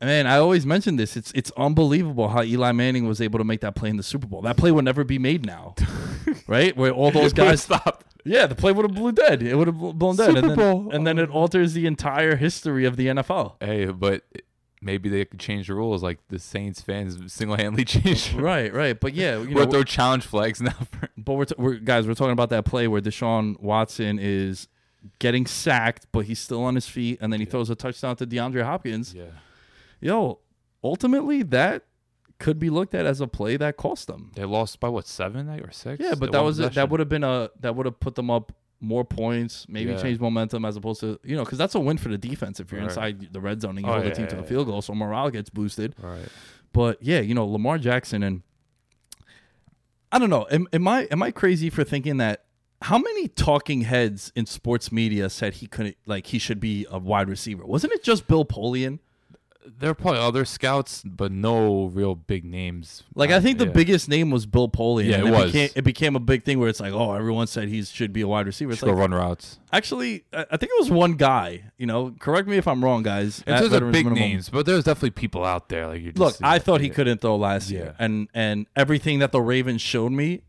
Man, 0.00 0.28
I 0.28 0.36
always 0.36 0.64
mention 0.64 0.94
this. 0.96 1.16
It's 1.16 1.32
it's 1.34 1.50
unbelievable 1.56 2.28
how 2.28 2.42
Eli 2.44 2.70
Manning 2.72 3.08
was 3.08 3.20
able 3.20 3.38
to 3.38 3.44
make 3.44 3.60
that 3.62 3.74
play 3.74 3.90
in 3.90 3.96
the 3.96 4.02
Super 4.04 4.26
Bowl. 4.28 4.42
That 4.42 4.56
play 4.56 4.70
would 4.70 4.84
never 4.84 5.02
be 5.02 5.18
made 5.18 5.44
now, 5.44 5.74
right? 6.46 6.76
Where 6.76 6.92
all 6.92 7.10
those 7.10 7.32
guys, 7.32 7.62
stop. 7.62 8.04
yeah, 8.24 8.46
the 8.46 8.54
play 8.54 8.70
would 8.70 8.84
have 8.84 8.94
blew 8.94 9.10
dead. 9.10 9.42
It 9.42 9.56
would 9.56 9.66
have 9.66 9.76
blown 9.76 10.14
dead, 10.14 10.28
and 10.28 10.36
Super 10.36 10.48
then, 10.48 10.56
Bowl. 10.56 10.90
and 10.92 11.04
then 11.04 11.18
it 11.18 11.30
alters 11.30 11.72
the 11.72 11.86
entire 11.86 12.36
history 12.36 12.84
of 12.84 12.96
the 12.96 13.08
NFL. 13.08 13.54
Hey, 13.60 13.86
but 13.86 14.22
maybe 14.80 15.08
they 15.08 15.24
could 15.24 15.40
change 15.40 15.66
the 15.66 15.74
rules. 15.74 16.00
Like 16.00 16.20
the 16.28 16.38
Saints 16.38 16.80
fans 16.80 17.32
single-handedly 17.32 17.84
changed. 18.00 18.34
Right, 18.34 18.72
right, 18.72 18.98
but 19.00 19.14
yeah, 19.14 19.38
you 19.40 19.52
We're 19.56 19.64
know, 19.64 19.70
throw 19.72 19.82
challenge 19.82 20.24
flags 20.24 20.60
now. 20.60 20.70
For, 20.92 21.08
but 21.18 21.34
we're, 21.34 21.44
t- 21.46 21.54
we're 21.58 21.74
guys, 21.74 22.06
we're 22.06 22.14
talking 22.14 22.32
about 22.34 22.50
that 22.50 22.64
play 22.64 22.86
where 22.86 23.00
Deshaun 23.00 23.58
Watson 23.58 24.20
is 24.20 24.68
getting 25.18 25.44
sacked, 25.44 26.06
but 26.12 26.26
he's 26.26 26.38
still 26.38 26.62
on 26.62 26.76
his 26.76 26.86
feet, 26.88 27.18
and 27.20 27.32
then 27.32 27.40
he 27.40 27.46
throws 27.46 27.68
a 27.68 27.74
touchdown 27.74 28.14
to 28.14 28.26
DeAndre 28.28 28.62
Hopkins. 28.62 29.12
yeah. 29.12 29.24
Yo, 30.00 30.38
ultimately, 30.82 31.42
that 31.42 31.84
could 32.38 32.58
be 32.58 32.70
looked 32.70 32.94
at 32.94 33.04
as 33.04 33.20
a 33.20 33.26
play 33.26 33.56
that 33.56 33.76
cost 33.76 34.06
them. 34.06 34.30
They 34.36 34.44
lost 34.44 34.78
by 34.78 34.88
what 34.88 35.06
seven 35.06 35.48
or 35.48 35.70
six? 35.72 36.02
Yeah, 36.02 36.14
but 36.14 36.30
that 36.32 36.40
was 36.44 36.58
it. 36.60 36.74
That 36.74 36.88
would 36.90 37.00
have 37.00 37.08
been 37.08 37.24
a 37.24 37.50
that 37.60 37.74
would 37.74 37.86
have 37.86 37.98
put 37.98 38.14
them 38.14 38.30
up 38.30 38.52
more 38.80 39.04
points, 39.04 39.66
maybe 39.68 39.90
Yeah. 39.90 40.00
change 40.00 40.20
momentum 40.20 40.64
as 40.64 40.76
opposed 40.76 41.00
to 41.00 41.18
you 41.24 41.34
know 41.34 41.42
because 41.44 41.58
that's 41.58 41.74
a 41.74 41.80
win 41.80 41.98
for 41.98 42.10
the 42.10 42.18
defense 42.18 42.60
if 42.60 42.70
you're 42.70 42.80
Right. 42.80 42.88
inside 42.90 43.32
the 43.32 43.40
red 43.40 43.60
zone 43.60 43.76
and 43.76 43.80
you 43.80 43.86
Oh, 43.90 43.94
hold 43.94 44.04
the 44.04 44.08
yeah, 44.10 44.14
team 44.14 44.26
to 44.28 44.36
yeah, 44.36 44.40
the 44.40 44.46
yeah. 44.46 44.48
field 44.48 44.66
goal, 44.68 44.82
so 44.82 44.94
morale 44.94 45.30
gets 45.30 45.50
boosted. 45.50 45.96
right. 46.00 46.28
But 46.72 47.02
yeah, 47.02 47.18
you 47.18 47.34
know 47.34 47.44
Lamar 47.44 47.78
Jackson 47.78 48.22
and 48.22 48.42
I 50.10 50.18
don't 50.18 50.30
know. 50.30 50.46
Am, 50.50 50.66
am 50.72 50.86
I 50.88 51.02
am 51.10 51.22
I 51.22 51.30
crazy 51.32 51.70
for 51.70 51.84
thinking 51.84 52.16
that 52.18 52.44
how 52.82 52.98
many 52.98 53.26
talking 53.28 53.80
heads 53.82 54.32
in 54.36 54.46
sports 54.46 54.92
media 54.92 55.28
said 55.28 55.54
he 55.54 55.66
couldn't 55.66 55.96
like 56.06 56.28
he 56.28 56.38
should 56.38 56.60
be 56.60 56.86
a 56.90 56.98
wide 56.98 57.28
receiver? 57.28 57.66
Wasn't 57.66 57.92
it 57.92 58.02
just 58.02 58.26
Bill 58.28 58.44
Polian? 58.44 59.00
There 59.78 59.90
are 59.90 59.94
probably 59.94 60.20
other 60.20 60.44
scouts, 60.44 61.02
but 61.04 61.30
no 61.30 61.86
real 61.86 62.14
big 62.14 62.44
names. 62.44 63.02
Like 63.14 63.30
I 63.30 63.40
think 63.40 63.58
the 63.58 63.66
yeah. 63.66 63.72
biggest 63.72 64.08
name 64.08 64.30
was 64.30 64.46
Bill 64.46 64.68
Polian. 64.68 65.10
Yeah, 65.10 65.16
and 65.16 65.28
it 65.28 65.30
was. 65.30 65.52
Became, 65.52 65.70
it 65.74 65.82
became 65.82 66.16
a 66.16 66.20
big 66.20 66.44
thing 66.44 66.58
where 66.58 66.68
it's 66.68 66.80
like, 66.80 66.92
oh, 66.92 67.12
everyone 67.12 67.46
said 67.46 67.68
he 67.68 67.82
should 67.82 68.12
be 68.12 68.22
a 68.22 68.28
wide 68.28 68.46
receiver. 68.46 68.72
It's 68.72 68.80
Should 68.80 68.86
go 68.86 68.92
run 68.92 69.12
routes. 69.12 69.58
actually, 69.72 70.24
I 70.32 70.56
think 70.56 70.72
it 70.72 70.78
was 70.78 70.90
one 70.90 71.14
guy. 71.14 71.64
You 71.76 71.86
know, 71.86 72.14
correct 72.18 72.48
me 72.48 72.56
if 72.56 72.66
I'm 72.66 72.82
wrong, 72.82 73.02
guys. 73.02 73.42
Terms 73.42 73.66
of 73.66 73.70
Veterans 73.72 73.92
big 73.92 74.06
Minimum. 74.06 74.28
names, 74.28 74.48
but 74.48 74.66
there's 74.66 74.84
definitely 74.84 75.10
people 75.10 75.44
out 75.44 75.68
there. 75.68 75.86
Like 75.88 76.02
you 76.02 76.12
Look, 76.14 76.36
I 76.42 76.58
thought 76.58 76.80
he 76.80 76.88
yeah. 76.88 76.94
couldn't 76.94 77.20
throw 77.20 77.36
last 77.36 77.70
year, 77.70 77.94
and 77.98 78.28
and 78.34 78.66
everything 78.76 79.18
that 79.18 79.32
the 79.32 79.40
Ravens 79.40 79.82
showed 79.82 80.12
me 80.12 80.42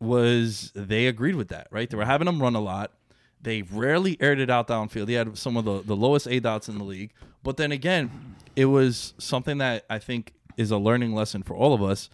was 0.00 0.72
they 0.74 1.06
agreed 1.06 1.36
with 1.36 1.48
that. 1.48 1.68
Right? 1.70 1.88
They 1.88 1.96
were 1.96 2.04
having 2.04 2.28
him 2.28 2.40
run 2.40 2.54
a 2.54 2.60
lot. 2.60 2.92
They 3.40 3.60
rarely 3.60 4.16
aired 4.20 4.40
it 4.40 4.48
out 4.48 4.68
downfield. 4.68 5.08
He 5.08 5.14
had 5.14 5.36
some 5.36 5.58
of 5.58 5.66
the, 5.66 5.82
the 5.82 5.94
lowest 5.94 6.26
aDOTs 6.26 6.70
in 6.70 6.78
the 6.78 6.84
league. 6.84 7.12
But 7.44 7.58
then 7.58 7.70
again, 7.70 8.34
it 8.56 8.64
was 8.64 9.14
something 9.18 9.58
that 9.58 9.84
I 9.88 10.00
think 10.00 10.32
is 10.56 10.72
a 10.72 10.78
learning 10.78 11.14
lesson 11.14 11.44
for 11.44 11.54
all 11.54 11.74
of 11.74 11.82
us. 11.82 12.10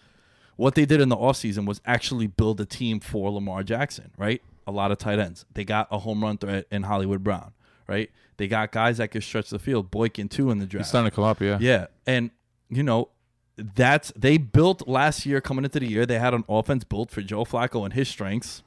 What 0.57 0.75
they 0.75 0.85
did 0.85 1.01
in 1.01 1.09
the 1.09 1.17
offseason 1.17 1.65
was 1.65 1.81
actually 1.85 2.27
build 2.27 2.61
a 2.61 2.65
team 2.65 2.99
for 2.99 3.31
Lamar 3.31 3.63
Jackson, 3.63 4.11
right? 4.17 4.43
A 4.67 4.71
lot 4.71 4.91
of 4.91 4.99
tight 4.99 5.17
ends. 5.17 5.45
They 5.53 5.63
got 5.63 5.87
a 5.89 5.97
home 5.97 6.21
run 6.21 6.37
threat 6.37 6.67
in 6.69 6.83
Hollywood 6.83 7.23
Brown, 7.23 7.53
right? 7.87 8.11
They 8.37 8.47
got 8.47 8.71
guys 8.71 8.97
that 8.97 9.09
could 9.09 9.23
stretch 9.23 9.49
the 9.49 9.57
field. 9.57 9.89
Boykin 9.89 10.29
too 10.29 10.51
in 10.51 10.59
the 10.59 10.65
draft. 10.67 10.85
He's 10.85 10.89
starting 10.89 11.09
to 11.09 11.15
come 11.15 11.23
up. 11.23 11.41
Yeah. 11.41 11.57
Yeah, 11.59 11.87
and 12.05 12.29
you 12.69 12.83
know 12.83 13.09
that's 13.55 14.11
they 14.15 14.37
built 14.37 14.87
last 14.87 15.25
year 15.25 15.41
coming 15.41 15.63
into 15.63 15.79
the 15.79 15.89
year. 15.89 16.05
They 16.05 16.19
had 16.19 16.33
an 16.33 16.43
offense 16.49 16.83
built 16.83 17.09
for 17.09 17.21
Joe 17.21 17.45
Flacco 17.45 17.83
and 17.85 17.93
his 17.93 18.09
strengths. 18.09 18.63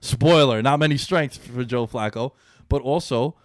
Spoiler: 0.00 0.60
not 0.60 0.78
many 0.78 0.96
strengths 0.96 1.36
for 1.36 1.64
Joe 1.64 1.86
Flacco, 1.86 2.32
but 2.68 2.82
also 2.82 3.36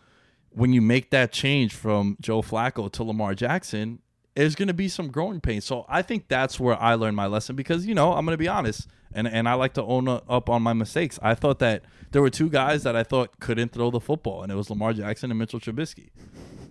when 0.55 0.74
you 0.74 0.81
make 0.81 1.12
that 1.12 1.31
change 1.31 1.74
from 1.75 2.17
Joe 2.21 2.41
Flacco 2.41 2.91
to 2.93 3.03
Lamar 3.03 3.35
Jackson, 3.35 4.00
there's 4.35 4.55
going 4.55 4.67
to 4.67 4.74
be 4.74 4.88
some 4.88 5.09
growing 5.09 5.41
pains. 5.41 5.65
So 5.65 5.85
I 5.88 6.01
think 6.01 6.27
that's 6.27 6.59
where 6.59 6.81
I 6.81 6.95
learned 6.95 7.15
my 7.15 7.27
lesson 7.27 7.55
because 7.55 7.85
you 7.85 7.93
know 7.93 8.13
I'm 8.13 8.25
going 8.25 8.33
to 8.33 8.38
be 8.38 8.47
honest, 8.47 8.88
and 9.13 9.27
and 9.27 9.47
I 9.47 9.53
like 9.53 9.74
to 9.74 9.83
own 9.83 10.07
up 10.07 10.50
on 10.50 10.62
my 10.62 10.74
mistakes. 10.74 11.19
I 11.21 11.35
thought 11.35 11.59
that 11.59 11.83
there 12.12 12.21
were 12.21 12.29
two 12.29 12.50
guys 12.50 12.83
that 12.83 12.95
I 12.95 13.03
thought 13.03 13.39
couldn't 13.39 13.71
throw 13.74 13.91
the 13.91 14.00
football, 14.00 14.43
and 14.43 14.51
it 14.51 14.55
was 14.55 14.69
Lamar 14.69 14.93
Jackson 14.93 15.29
and 15.31 15.39
Mitchell 15.39 15.59
Trubisky. 15.59 16.09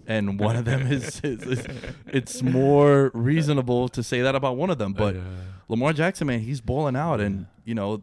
And 0.06 0.38
one 0.38 0.56
of 0.56 0.66
them 0.66 0.86
is, 0.92 1.20
is, 1.24 1.42
is 1.42 1.66
it's 2.06 2.42
more 2.42 3.10
reasonable 3.14 3.88
to 3.90 4.02
say 4.02 4.20
that 4.22 4.34
about 4.34 4.56
one 4.56 4.70
of 4.70 4.78
them, 4.78 4.92
but 4.92 5.16
Lamar 5.68 5.92
Jackson, 5.92 6.26
man, 6.26 6.40
he's 6.40 6.60
balling 6.60 6.96
out, 6.96 7.20
and 7.20 7.46
you 7.64 7.74
know 7.74 8.02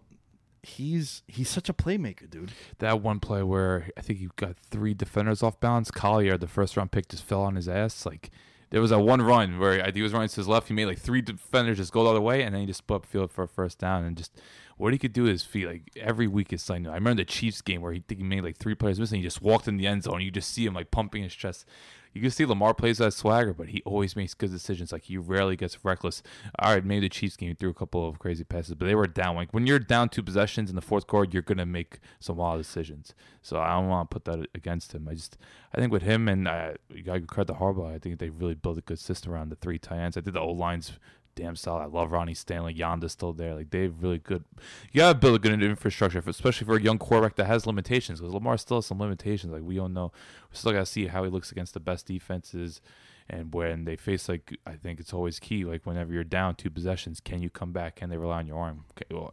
he's 0.64 1.24
he's 1.28 1.50
such 1.50 1.70
a 1.70 1.74
playmaker, 1.74 2.30
dude. 2.30 2.52
That 2.80 3.02
one 3.02 3.20
play 3.20 3.44
where 3.44 3.90
I 3.98 4.02
think 4.02 4.20
he 4.20 4.30
got 4.36 4.58
three 4.58 4.94
defenders 4.94 5.44
off 5.44 5.60
balance. 5.60 5.92
Collier, 5.92 6.38
the 6.38 6.48
first 6.48 6.78
round 6.78 6.92
pick, 6.92 7.10
just 7.10 7.24
fell 7.24 7.42
on 7.42 7.56
his 7.56 7.68
ass. 7.68 8.06
Like 8.06 8.30
there 8.70 8.82
was 8.82 8.92
that 8.92 9.00
one 9.00 9.22
run 9.22 9.60
where 9.60 9.82
I 9.82 9.86
think 9.86 9.98
he 9.98 10.02
was 10.02 10.14
running 10.14 10.30
to 10.30 10.36
his 10.36 10.48
left. 10.48 10.68
He 10.68 10.74
made 10.74 10.86
like 10.86 11.00
three 11.00 11.22
defenders 11.22 11.78
just 11.78 11.92
go 11.92 12.04
the 12.04 12.12
other 12.12 12.22
way, 12.22 12.44
and 12.44 12.54
then 12.54 12.62
he 12.62 12.68
just 12.68 12.80
split 12.80 13.02
up 13.02 13.06
field 13.06 13.32
for 13.32 13.44
a 13.44 13.48
first 13.48 13.80
down. 13.80 14.06
And 14.06 14.16
just 14.16 14.40
what 14.78 14.94
he 14.94 15.00
could 15.00 15.14
do 15.14 15.24
his 15.24 15.44
feet, 15.44 15.68
like 15.68 15.92
every 15.96 16.28
week 16.28 16.54
is 16.54 16.62
something. 16.62 16.88
I 16.88 16.96
remember 16.96 17.22
the 17.22 17.26
Chiefs 17.26 17.62
game 17.62 17.82
where 17.82 17.94
he 17.94 18.00
think 18.00 18.20
he 18.20 18.26
made 18.26 18.44
like 18.44 18.58
three 18.58 18.76
players 18.76 19.00
missing. 19.00 19.20
He 19.20 19.24
just 19.24 19.42
walked 19.42 19.68
in 19.68 19.78
the 19.78 19.88
end 19.88 20.04
zone. 20.04 20.22
You 20.22 20.32
just 20.32 20.52
see 20.52 20.66
him 20.66 20.74
like 20.74 20.92
pumping 20.92 21.24
his 21.24 21.34
chest. 21.34 21.66
You 22.14 22.22
can 22.22 22.32
see 22.32 22.46
Lamar 22.46 22.74
plays 22.74 22.98
that 22.98 23.14
swagger, 23.14 23.54
but 23.54 23.70
he 23.70 23.82
always 23.86 24.16
makes 24.16 24.34
good 24.34 24.52
decisions. 24.52 24.92
Like 24.92 25.04
he 25.04 25.18
rarely 25.18 25.56
gets 25.56 25.84
reckless. 25.84 26.22
All 26.60 26.74
right, 26.74 26.84
maybe 26.84 27.02
the 27.02 27.10
Chiefs 27.10 27.38
game 27.38 27.56
threw 27.56 27.70
a 27.70 27.74
couple 27.74 28.08
of 28.08 28.20
crazy 28.20 28.44
passes, 28.44 28.76
but 28.76 28.86
they 28.86 28.96
were 28.96 29.08
down. 29.08 29.36
Like 29.36 29.54
when 29.54 29.66
you're 29.66 29.80
down 29.80 30.10
two 30.10 30.24
possessions 30.24 30.70
in 30.70 30.76
the 30.76 30.82
fourth 30.82 31.08
quarter, 31.08 31.30
you're 31.32 31.42
gonna 31.42 31.66
make 31.66 32.00
some 32.20 32.38
wild 32.38 32.60
decisions. 32.60 33.14
So 33.42 33.60
I 33.60 33.70
don't 33.72 33.88
want 33.88 34.10
to 34.10 34.14
put 34.14 34.26
that 34.26 34.48
against 34.54 34.94
him. 34.94 35.08
I 35.10 35.14
just 35.14 35.38
I 35.74 35.80
think 35.80 35.92
with 35.92 36.04
him 36.04 36.28
and 36.28 36.48
uh, 36.48 36.74
you 36.94 37.04
got 37.04 37.14
to 37.14 37.22
credit 37.22 37.54
the 37.54 37.60
Harbaugh. 37.60 37.96
I 37.96 38.00
think 38.00 38.20
they 38.20 38.30
really 38.30 38.56
built 38.56 38.78
a 38.78 38.82
good 38.82 39.00
system 39.00 39.32
around 39.32 39.50
the 39.50 39.56
three 39.56 39.80
tight 39.80 40.00
ends. 40.00 40.18
I 40.18 40.22
think 40.22 40.34
the 40.34 40.42
old 40.42 40.58
lines 40.58 40.94
damn 41.42 41.56
solid. 41.56 41.82
I 41.82 41.86
love 41.86 42.12
Ronnie 42.12 42.36
Stanley. 42.36 42.74
Yanda's 42.74 43.14
still 43.14 43.34
there. 43.34 43.56
Like 43.56 43.72
they've 43.72 43.94
really 44.00 44.20
good. 44.20 44.44
You 44.92 45.00
gotta 45.00 45.18
build 45.18 45.36
a 45.36 45.40
good 45.40 45.62
infrastructure, 45.62 46.22
for, 46.22 46.30
especially 46.30 46.66
for 46.66 46.76
a 46.76 46.82
young 46.82 47.00
quarterback 47.00 47.36
that 47.38 47.46
has 47.46 47.66
limitations. 47.66 48.20
Because 48.20 48.34
Lamar 48.34 48.58
still 48.58 48.78
has 48.78 48.86
some 48.86 49.00
limitations. 49.00 49.52
Like 49.52 49.64
we 49.64 49.76
don't 49.76 49.94
know. 49.94 50.12
We 50.52 50.58
still 50.58 50.72
gotta 50.72 50.86
see 50.86 51.08
how 51.08 51.24
he 51.24 51.30
looks 51.30 51.52
against 51.52 51.74
the 51.74 51.80
best 51.80 52.06
defenses. 52.06 52.82
And 53.28 53.54
when 53.54 53.86
they 53.86 53.96
face 53.96 54.28
like, 54.30 54.56
I 54.66 54.74
think 54.74 55.00
it's 55.00 55.14
always 55.14 55.40
key. 55.40 55.66
Like 55.66 55.86
whenever 55.86 56.14
you're 56.14 56.24
down 56.24 56.56
two 56.56 56.70
possessions, 56.70 57.20
can 57.20 57.42
you 57.42 57.50
come 57.50 57.72
back? 57.72 57.96
Can 57.96 58.10
they 58.10 58.18
rely 58.18 58.40
on 58.40 58.48
your 58.48 58.58
arm? 58.58 58.86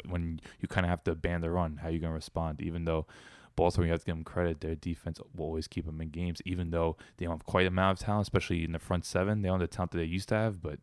When 0.09 0.41
you 0.61 0.69
kind 0.69 0.87
of 0.87 0.91
have 0.91 1.05
to 1.05 1.15
ban 1.15 1.43
the 1.43 1.51
run, 1.51 1.81
how 1.83 1.89
you 1.89 1.99
gonna 1.99 2.15
respond? 2.15 2.63
Even 2.63 2.85
though 2.85 3.07
Baltimore, 3.55 3.87
you 3.87 3.93
have 3.93 4.01
to 4.01 4.07
give 4.07 4.15
them 4.15 4.25
credit. 4.25 4.61
Their 4.61 4.77
defense 4.77 5.21
will 5.35 5.47
always 5.47 5.67
keep 5.67 5.85
them 5.85 6.01
in 6.01 6.11
games, 6.11 6.41
even 6.47 6.71
though 6.71 6.97
they 7.17 7.27
don't 7.27 7.35
have 7.35 7.45
quite 7.45 7.67
a 7.67 7.69
amount 7.69 8.01
of 8.01 8.07
talent, 8.07 8.23
especially 8.23 8.65
in 8.65 8.73
the 8.73 8.79
front 8.79 9.05
seven. 9.05 9.43
They 9.43 9.49
don't 9.49 9.61
have 9.61 9.69
the 9.69 9.77
talent 9.77 9.91
that 9.91 9.99
they 9.99 10.05
used 10.05 10.29
to 10.29 10.37
have, 10.37 10.63
but 10.63 10.79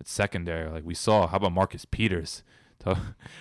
it's 0.00 0.12
secondary. 0.12 0.70
Like 0.70 0.84
we 0.84 0.94
saw, 0.94 1.26
how 1.26 1.36
about 1.38 1.52
Marcus 1.52 1.84
Peters? 1.84 2.42
That 2.84 2.96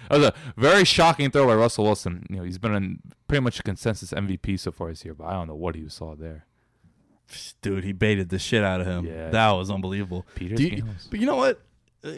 was 0.10 0.24
a 0.26 0.34
very 0.58 0.84
shocking 0.84 1.30
throw 1.32 1.46
by 1.48 1.56
Russell 1.56 1.86
Wilson. 1.86 2.26
You 2.30 2.38
know, 2.38 2.44
he's 2.44 2.58
been 2.58 2.74
in 2.74 3.00
pretty 3.28 3.42
much 3.44 3.60
a 3.60 3.64
consensus 3.64 4.12
MVP 4.12 4.60
so 4.60 4.72
far 4.72 4.90
this 4.90 5.06
year, 5.06 5.14
but 5.14 5.26
I 5.26 5.34
don't 5.34 5.48
know 5.48 5.56
what 5.56 5.76
he 5.76 5.88
saw 5.90 6.16
there. 6.16 6.46
Dude, 7.62 7.84
he 7.84 7.92
baited 7.94 8.30
the 8.30 8.40
shit 8.40 8.64
out 8.64 8.82
of 8.82 8.88
him. 8.88 9.06
Yeah. 9.06 9.30
That 9.30 9.52
was 9.52 9.70
unbelievable. 9.70 10.26
Peters 10.36 10.60
you- 10.60 10.84
but 11.10 11.20
you 11.20 11.26
know 11.26 11.36
what? 11.36 11.62
Uh, 12.04 12.12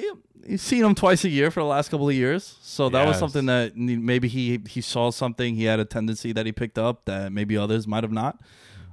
You've 0.47 0.61
seen 0.61 0.85
him 0.85 0.95
twice 0.95 1.25
a 1.25 1.29
year 1.29 1.51
for 1.51 1.59
the 1.59 1.65
last 1.65 1.89
couple 1.91 2.07
of 2.07 2.15
years, 2.15 2.57
so 2.61 2.87
that 2.89 3.05
was 3.05 3.17
something 3.19 3.45
that 3.47 3.75
maybe 3.75 4.29
he 4.29 4.59
he 4.69 4.79
saw 4.79 5.09
something. 5.11 5.55
He 5.55 5.65
had 5.65 5.79
a 5.81 5.85
tendency 5.85 6.31
that 6.31 6.45
he 6.45 6.53
picked 6.53 6.77
up 6.79 7.03
that 7.05 7.33
maybe 7.33 7.57
others 7.57 7.85
might 7.85 8.03
have 8.05 8.11
not. 8.13 8.39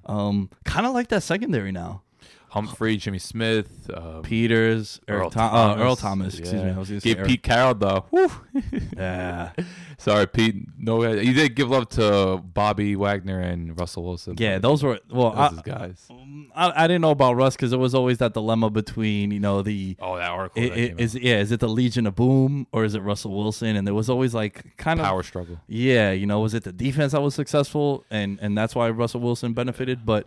Um, 0.07 0.51
kind 0.65 0.87
of 0.87 0.93
like 0.93 1.09
that 1.09 1.23
secondary 1.23 1.71
now. 1.71 2.03
Humphrey, 2.49 2.97
Jimmy 2.97 3.19
Smith, 3.19 3.91
uh, 3.93 4.21
Peters, 4.21 5.01
Earl 5.09 5.29
Thom- 5.31 5.51
Thomas. 5.51 5.77
uh, 5.79 5.85
Earl 5.85 5.97
Thomas. 5.97 6.39
Excuse 6.39 6.63
me. 6.63 6.71
I 6.71 6.79
was 6.79 6.89
going 6.89 7.01
to 7.01 7.09
say 7.15 7.23
Pete 7.25 7.43
Carroll 7.43 7.75
whew. 8.11 8.31
Yeah, 8.97 9.53
Sorry, 9.99 10.27
Pete. 10.27 10.57
No, 10.79 11.03
you 11.11 11.33
did 11.35 11.55
give 11.55 11.69
love 11.71 11.89
to 11.91 12.41
Bobby 12.43 12.97
Wagner 12.97 13.41
and 13.41 13.79
Russell 13.79 14.05
Wilson. 14.05 14.37
yeah. 14.39 14.59
Those 14.59 14.83
were 14.83 15.01
well. 15.11 15.31
those 15.33 15.59
I, 15.59 15.63
guys. 15.63 16.09
I, 16.55 16.85
I 16.85 16.87
didn't 16.87 17.03
know 17.03 17.11
about 17.11 17.35
Russ 17.35 17.57
because 17.57 17.71
there 17.71 17.79
was 17.79 17.95
always 17.95 18.19
that 18.19 18.33
dilemma 18.33 18.71
between 18.71 19.31
you 19.33 19.41
know 19.41 19.63
the 19.63 19.97
Oh, 20.01 20.17
that 20.17 20.31
article. 20.31 20.63
i- 20.63 20.69
that 20.69 20.73
i- 20.73 20.87
came 20.89 20.99
is 21.01 21.17
out. 21.17 21.23
yeah 21.23 21.39
is 21.41 21.53
it 21.53 21.61
the 21.61 21.69
Legion 21.69 22.07
of 22.07 22.15
Boom 22.15 22.67
or 22.73 22.85
is 22.85 22.95
it 22.95 23.01
Russell 23.01 23.37
Wilson? 23.37 23.77
And 23.77 23.87
there 23.87 23.95
was 23.95 24.09
always 24.09 24.35
like 24.35 24.77
kind 24.77 25.01
of 25.01 25.05
power 25.07 25.23
struggle. 25.23 25.61
Yeah, 25.67 26.13
you 26.13 26.27
know, 26.27 26.41
was 26.41 26.55
it 26.55 26.65
the 26.65 26.73
defense 26.73 27.13
that 27.13 27.21
was 27.23 27.35
successful, 27.35 28.05
and 28.11 28.39
and 28.41 28.57
that's 28.57 28.75
why 28.75 28.89
Russell 28.91 29.21
Wilson 29.21 29.53
benefited? 29.53 30.07
But 30.07 30.27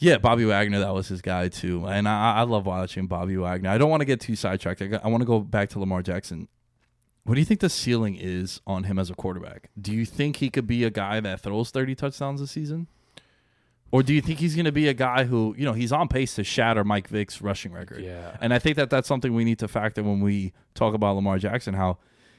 yeah, 0.00 0.18
Bobby 0.18 0.44
Wagner, 0.44 0.80
that 0.80 0.92
was 0.92 1.06
his 1.08 1.22
guy 1.22 1.48
too, 1.48 1.86
and 1.86 2.08
I, 2.08 2.36
I 2.38 2.42
love 2.42 2.66
watching 2.66 3.06
Bobby 3.06 3.36
Wagner. 3.36 3.70
I 3.70 3.78
don't 3.78 3.90
want 3.90 4.00
to 4.00 4.06
get 4.06 4.20
too 4.20 4.34
sidetracked. 4.34 4.82
I, 4.82 4.86
got- 4.86 5.04
I 5.04 5.08
want 5.08 5.20
to 5.20 5.26
go 5.26 5.40
back 5.40 5.68
to 5.70 5.78
Lamar 5.78 6.02
Jackson. 6.02 6.48
What 7.24 7.34
do 7.34 7.40
you 7.40 7.44
think 7.44 7.60
the 7.60 7.68
ceiling 7.68 8.16
is 8.18 8.60
on 8.66 8.84
him 8.84 8.98
as 8.98 9.10
a 9.10 9.14
quarterback? 9.14 9.70
Do 9.80 9.92
you 9.92 10.04
think 10.06 10.36
he 10.36 10.48
could 10.50 10.66
be 10.66 10.84
a 10.84 10.90
guy 10.90 11.20
that 11.20 11.40
throws 11.40 11.70
thirty 11.70 11.94
touchdowns 11.94 12.40
a 12.40 12.46
season? 12.46 12.88
Or 13.92 14.02
do 14.04 14.14
you 14.14 14.20
think 14.20 14.38
he's 14.38 14.54
going 14.54 14.66
to 14.66 14.72
be 14.72 14.86
a 14.86 14.94
guy 14.94 15.24
who, 15.24 15.52
you 15.58 15.64
know, 15.64 15.72
he's 15.72 15.90
on 15.90 16.06
pace 16.06 16.36
to 16.36 16.44
shatter 16.44 16.84
Mike 16.84 17.08
Vick's 17.08 17.42
rushing 17.42 17.72
record? 17.72 18.02
Yeah. 18.04 18.36
And 18.40 18.54
I 18.54 18.60
think 18.60 18.76
that 18.76 18.88
that's 18.88 19.08
something 19.08 19.34
we 19.34 19.42
need 19.44 19.58
to 19.58 19.66
factor 19.68 20.02
when 20.04 20.20
we 20.20 20.52
talk 20.74 20.94
about 20.94 21.16
Lamar 21.16 21.38
Jackson. 21.38 21.74
How 21.74 21.98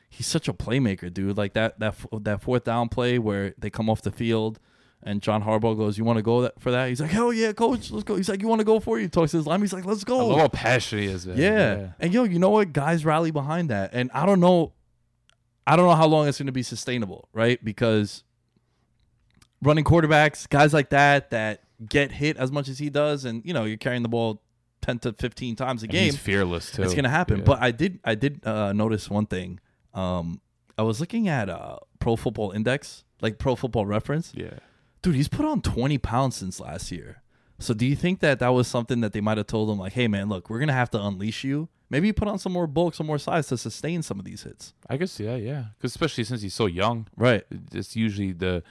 he's 0.09 0.27
such 0.27 0.47
a 0.47 0.53
playmaker, 0.53 1.13
dude. 1.13 1.37
Like 1.37 1.53
that 1.53 1.77
that 1.79 1.95
that 2.21 2.41
fourth 2.41 2.63
down 2.63 2.87
play 2.89 3.19
where 3.19 3.53
they 3.57 3.69
come 3.69 3.89
off 3.89 4.01
the 4.01 4.11
field 4.11 4.59
and 5.03 5.21
John 5.21 5.43
Harbaugh 5.43 5.77
goes, 5.77 5.97
"You 5.97 6.03
want 6.03 6.17
to 6.17 6.23
go 6.23 6.41
that, 6.43 6.59
for 6.59 6.71
that?" 6.71 6.89
He's 6.89 7.01
like, 7.01 7.11
"Hell 7.11 7.33
yeah, 7.33 7.51
coach, 7.53 7.91
let's 7.91 8.03
go." 8.03 8.15
He's 8.15 8.29
like, 8.29 8.41
"You 8.41 8.47
want 8.47 8.59
to 8.59 8.65
go 8.65 8.79
for 8.79 8.99
it?" 8.99 9.03
He 9.03 9.07
talks 9.09 9.31
to 9.31 9.37
his 9.37 9.47
line. 9.47 9.61
He's 9.61 9.73
like, 9.73 9.85
"Let's 9.85 10.03
I 10.07 10.11
love 10.13 10.29
go." 10.29 10.37
how 10.37 10.47
passionate 10.47 11.01
he 11.01 11.07
is. 11.07 11.25
Man. 11.25 11.37
Yeah. 11.37 11.87
And 11.99 12.13
yo, 12.13 12.23
you 12.23 12.39
know 12.39 12.49
what? 12.49 12.73
Guys 12.73 13.03
rally 13.05 13.31
behind 13.31 13.69
that. 13.69 13.91
And 13.93 14.11
I 14.13 14.25
don't 14.25 14.39
know 14.39 14.73
I 15.65 15.75
don't 15.75 15.85
know 15.85 15.95
how 15.95 16.07
long 16.07 16.27
it's 16.27 16.37
going 16.37 16.47
to 16.47 16.51
be 16.51 16.63
sustainable, 16.63 17.29
right? 17.33 17.63
Because 17.63 18.23
running 19.61 19.83
quarterbacks, 19.83 20.49
guys 20.49 20.73
like 20.73 20.89
that 20.89 21.29
that 21.31 21.63
get 21.87 22.11
hit 22.11 22.37
as 22.37 22.51
much 22.51 22.67
as 22.67 22.79
he 22.79 22.89
does 22.89 23.25
and 23.25 23.43
you 23.45 23.53
know, 23.53 23.63
you're 23.65 23.77
carrying 23.77 24.03
the 24.03 24.09
ball 24.09 24.41
10 24.81 24.99
to 24.99 25.13
15 25.13 25.55
times 25.55 25.83
a 25.83 25.85
And 25.85 25.91
game. 25.91 26.03
He's 26.05 26.17
fearless 26.17 26.71
too. 26.71 26.83
It's 26.83 26.93
going 26.93 27.03
to 27.03 27.09
happen. 27.09 27.37
Yeah. 27.39 27.43
But 27.45 27.61
I 27.61 27.71
did 27.71 27.99
I 28.03 28.15
did 28.15 28.45
uh, 28.45 28.73
notice 28.73 29.09
one 29.09 29.25
thing. 29.27 29.59
Um 29.93 30.41
I 30.77 30.83
was 30.83 30.99
looking 30.99 31.27
at 31.27 31.49
uh 31.49 31.77
Pro 31.99 32.15
Football 32.15 32.51
Index, 32.51 33.03
like 33.21 33.37
Pro 33.37 33.55
Football 33.55 33.85
Reference. 33.85 34.33
yeah. 34.35 34.59
Dude, 35.01 35.15
he's 35.15 35.27
put 35.27 35.45
on 35.45 35.61
20 35.61 35.97
pounds 35.97 36.35
since 36.35 36.59
last 36.59 36.91
year. 36.91 37.21
So 37.59 37.73
do 37.73 37.85
you 37.85 37.95
think 37.95 38.19
that 38.21 38.39
that 38.39 38.49
was 38.49 38.67
something 38.67 39.01
that 39.01 39.13
they 39.13 39.21
might 39.21 39.37
have 39.37 39.47
told 39.47 39.69
him 39.69 39.77
like, 39.77 39.93
"Hey 39.93 40.07
man, 40.07 40.29
look, 40.29 40.49
we're 40.49 40.57
going 40.59 40.67
to 40.67 40.73
have 40.73 40.89
to 40.91 41.01
unleash 41.01 41.43
you. 41.43 41.69
Maybe 41.89 42.07
you 42.07 42.13
put 42.13 42.27
on 42.27 42.39
some 42.39 42.53
more 42.53 42.65
bulk, 42.67 42.95
some 42.95 43.05
more 43.07 43.19
size 43.19 43.47
to 43.47 43.57
sustain 43.57 44.01
some 44.01 44.17
of 44.19 44.25
these 44.25 44.43
hits." 44.43 44.73
I 44.89 44.97
guess 44.97 45.19
yeah, 45.19 45.35
yeah. 45.35 45.65
Because 45.77 45.91
especially 45.91 46.23
since 46.23 46.41
he's 46.41 46.53
so 46.55 46.65
young, 46.65 47.07
Right. 47.15 47.43
it's 47.71 47.95
usually 47.95 48.31
the 48.31 48.63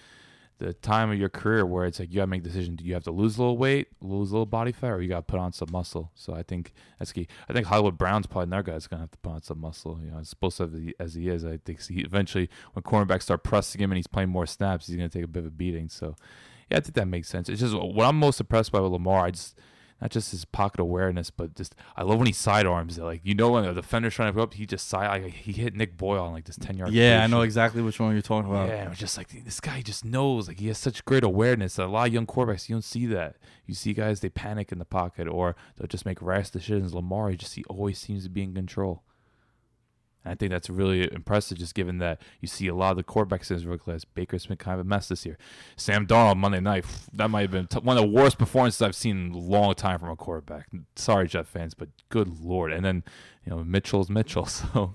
the 0.60 0.74
time 0.74 1.10
of 1.10 1.18
your 1.18 1.30
career 1.30 1.64
where 1.64 1.86
it's 1.86 1.98
like 1.98 2.10
you 2.10 2.16
gotta 2.16 2.26
make 2.26 2.42
a 2.42 2.44
decision. 2.44 2.76
Do 2.76 2.84
you 2.84 2.92
have 2.94 3.04
to 3.04 3.10
lose 3.10 3.38
a 3.38 3.40
little 3.40 3.56
weight, 3.56 3.88
lose 4.00 4.30
a 4.30 4.34
little 4.34 4.46
body 4.46 4.72
fat, 4.72 4.90
or 4.90 5.02
you 5.02 5.08
gotta 5.08 5.22
put 5.22 5.40
on 5.40 5.52
some 5.52 5.70
muscle? 5.72 6.12
So 6.14 6.34
I 6.34 6.42
think 6.42 6.72
that's 6.98 7.12
key. 7.12 7.26
I 7.48 7.54
think 7.54 7.66
Hollywood 7.66 7.96
Brown's 7.96 8.26
probably 8.26 8.44
another 8.44 8.64
guy 8.64 8.72
that's 8.72 8.86
gonna 8.86 9.02
have 9.02 9.10
to 9.10 9.18
put 9.18 9.32
on 9.32 9.42
some 9.42 9.60
muscle. 9.60 9.98
You 10.04 10.10
know, 10.10 10.18
as 10.18 10.28
supposed 10.28 10.60
as 10.60 10.72
he, 10.72 10.94
as 11.00 11.14
he 11.14 11.28
is, 11.28 11.44
I 11.44 11.56
think 11.64 11.82
he 11.82 12.00
eventually 12.02 12.50
when 12.74 12.82
cornerbacks 12.82 13.22
start 13.22 13.42
pressing 13.42 13.80
him 13.80 13.90
and 13.90 13.96
he's 13.96 14.06
playing 14.06 14.28
more 14.28 14.46
snaps, 14.46 14.86
he's 14.86 14.96
gonna 14.96 15.08
take 15.08 15.24
a 15.24 15.28
bit 15.28 15.40
of 15.40 15.46
a 15.46 15.50
beating. 15.50 15.88
So 15.88 16.14
yeah, 16.70 16.76
I 16.76 16.80
think 16.80 16.94
that 16.94 17.08
makes 17.08 17.28
sense. 17.28 17.48
It's 17.48 17.60
just 17.60 17.74
what 17.74 18.04
I'm 18.06 18.16
most 18.16 18.38
impressed 18.38 18.70
by 18.70 18.80
with 18.80 18.92
Lamar. 18.92 19.24
I 19.24 19.30
just 19.30 19.58
not 20.00 20.10
just 20.10 20.30
his 20.30 20.44
pocket 20.44 20.80
awareness, 20.80 21.30
but 21.30 21.54
just 21.54 21.74
I 21.96 22.02
love 22.02 22.18
when 22.18 22.26
he 22.26 22.32
sidearms 22.32 22.98
it. 22.98 23.02
Like 23.02 23.20
you 23.24 23.34
know 23.34 23.50
when 23.50 23.64
the 23.64 23.74
defender's 23.74 24.14
trying 24.14 24.32
to 24.32 24.36
go 24.36 24.42
up, 24.42 24.54
he 24.54 24.66
just 24.66 24.88
side. 24.88 25.22
Like, 25.22 25.32
he 25.32 25.52
hit 25.52 25.74
Nick 25.74 25.96
Boyle 25.96 26.24
on 26.24 26.32
like 26.32 26.44
this 26.44 26.56
ten 26.56 26.76
yard. 26.76 26.92
Yeah, 26.92 27.22
I 27.22 27.26
know 27.26 27.42
exactly 27.42 27.82
which 27.82 28.00
one 28.00 28.12
you're 28.12 28.22
talking 28.22 28.50
about. 28.50 28.68
Yeah, 28.68 28.86
it 28.86 28.88
was 28.88 28.98
just 28.98 29.16
like 29.16 29.44
this 29.44 29.60
guy 29.60 29.82
just 29.82 30.04
knows. 30.04 30.48
Like 30.48 30.60
he 30.60 30.68
has 30.68 30.78
such 30.78 31.04
great 31.04 31.24
awareness. 31.24 31.78
A 31.78 31.86
lot 31.86 32.08
of 32.08 32.14
young 32.14 32.26
quarterbacks, 32.26 32.68
you 32.68 32.74
don't 32.74 32.82
see 32.82 33.06
that. 33.06 33.36
You 33.66 33.74
see 33.74 33.92
guys 33.92 34.20
they 34.20 34.28
panic 34.28 34.72
in 34.72 34.78
the 34.78 34.84
pocket 34.84 35.28
or 35.28 35.56
they'll 35.76 35.86
just 35.86 36.06
make 36.06 36.20
rash 36.22 36.50
decisions. 36.50 36.94
Lamar, 36.94 37.30
he 37.30 37.36
just 37.36 37.54
he 37.54 37.64
always 37.64 37.98
seems 37.98 38.24
to 38.24 38.30
be 38.30 38.42
in 38.42 38.54
control. 38.54 39.02
And 40.24 40.32
I 40.32 40.34
think 40.34 40.50
that's 40.50 40.68
really 40.68 41.10
impressive, 41.12 41.58
just 41.58 41.74
given 41.74 41.98
that 41.98 42.20
you 42.40 42.48
see 42.48 42.68
a 42.68 42.74
lot 42.74 42.90
of 42.90 42.96
the 42.96 43.04
quarterbacks 43.04 43.50
in 43.50 43.54
his 43.54 43.66
rookie 43.66 43.84
class. 43.84 44.04
Baker's 44.04 44.46
been 44.46 44.56
kind 44.56 44.74
of 44.74 44.86
a 44.86 44.88
mess 44.88 45.08
this 45.08 45.24
year. 45.24 45.38
Sam 45.76 46.06
Darnold 46.06 46.36
Monday 46.36 46.60
night, 46.60 46.84
that 47.12 47.30
might 47.30 47.42
have 47.42 47.50
been 47.50 47.66
t- 47.66 47.78
one 47.78 47.96
of 47.96 48.02
the 48.02 48.10
worst 48.10 48.38
performances 48.38 48.82
I've 48.82 48.94
seen 48.94 49.26
in 49.26 49.32
a 49.32 49.38
long 49.38 49.74
time 49.74 49.98
from 49.98 50.10
a 50.10 50.16
quarterback. 50.16 50.68
Sorry, 50.96 51.26
Jet 51.26 51.46
fans, 51.46 51.74
but 51.74 51.88
good 52.08 52.40
lord. 52.40 52.72
And 52.72 52.84
then 52.84 53.02
you 53.44 53.50
know 53.50 53.64
Mitchell's 53.64 54.10
Mitchell, 54.10 54.46
so 54.46 54.94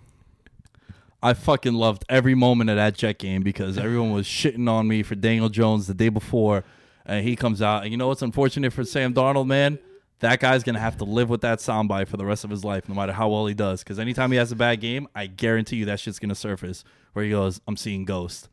I 1.23 1.33
fucking 1.33 1.73
loved 1.73 2.05
every 2.07 2.35
moment 2.35 2.69
of 2.69 2.75
that 2.75 2.93
Jet 2.93 3.17
game 3.17 3.41
because 3.41 3.77
everyone 3.79 4.11
was 4.11 4.27
shitting 4.27 4.69
on 4.69 4.88
me 4.88 5.01
for 5.01 5.15
Daniel 5.15 5.49
Jones 5.49 5.88
the 5.88 5.95
day 5.95 6.09
before, 6.09 6.63
and 7.03 7.25
he 7.27 7.35
comes 7.35 7.63
out. 7.63 7.81
And 7.81 7.91
you 7.91 7.97
know 7.97 8.09
what's 8.09 8.21
unfortunate 8.21 8.73
for 8.73 8.83
Sam 8.83 9.13
Darnold, 9.13 9.47
man? 9.47 9.79
That 10.25 10.39
guy's 10.39 10.63
gonna 10.63 10.79
have 10.79 10.97
to 10.97 11.03
live 11.03 11.29
with 11.29 11.41
that 11.41 11.59
soundbite 11.59 12.07
for 12.07 12.17
the 12.17 12.25
rest 12.25 12.43
of 12.43 12.49
his 12.49 12.63
life, 12.63 12.89
no 12.89 12.95
matter 12.95 13.13
how 13.13 13.29
well 13.29 13.45
he 13.45 13.53
does. 13.53 13.83
Because 13.83 13.99
anytime 13.99 14.31
he 14.31 14.39
has 14.39 14.51
a 14.51 14.55
bad 14.55 14.81
game, 14.81 15.07
I 15.13 15.27
guarantee 15.27 15.75
you 15.75 15.85
that 15.85 15.99
shit's 15.99 16.17
gonna 16.17 16.33
surface 16.33 16.83
where 17.13 17.23
he 17.23 17.29
goes, 17.29 17.61
"I'm 17.67 17.77
seeing 17.77 18.05
ghosts. 18.05 18.49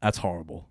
That's 0.00 0.16
horrible. 0.16 0.66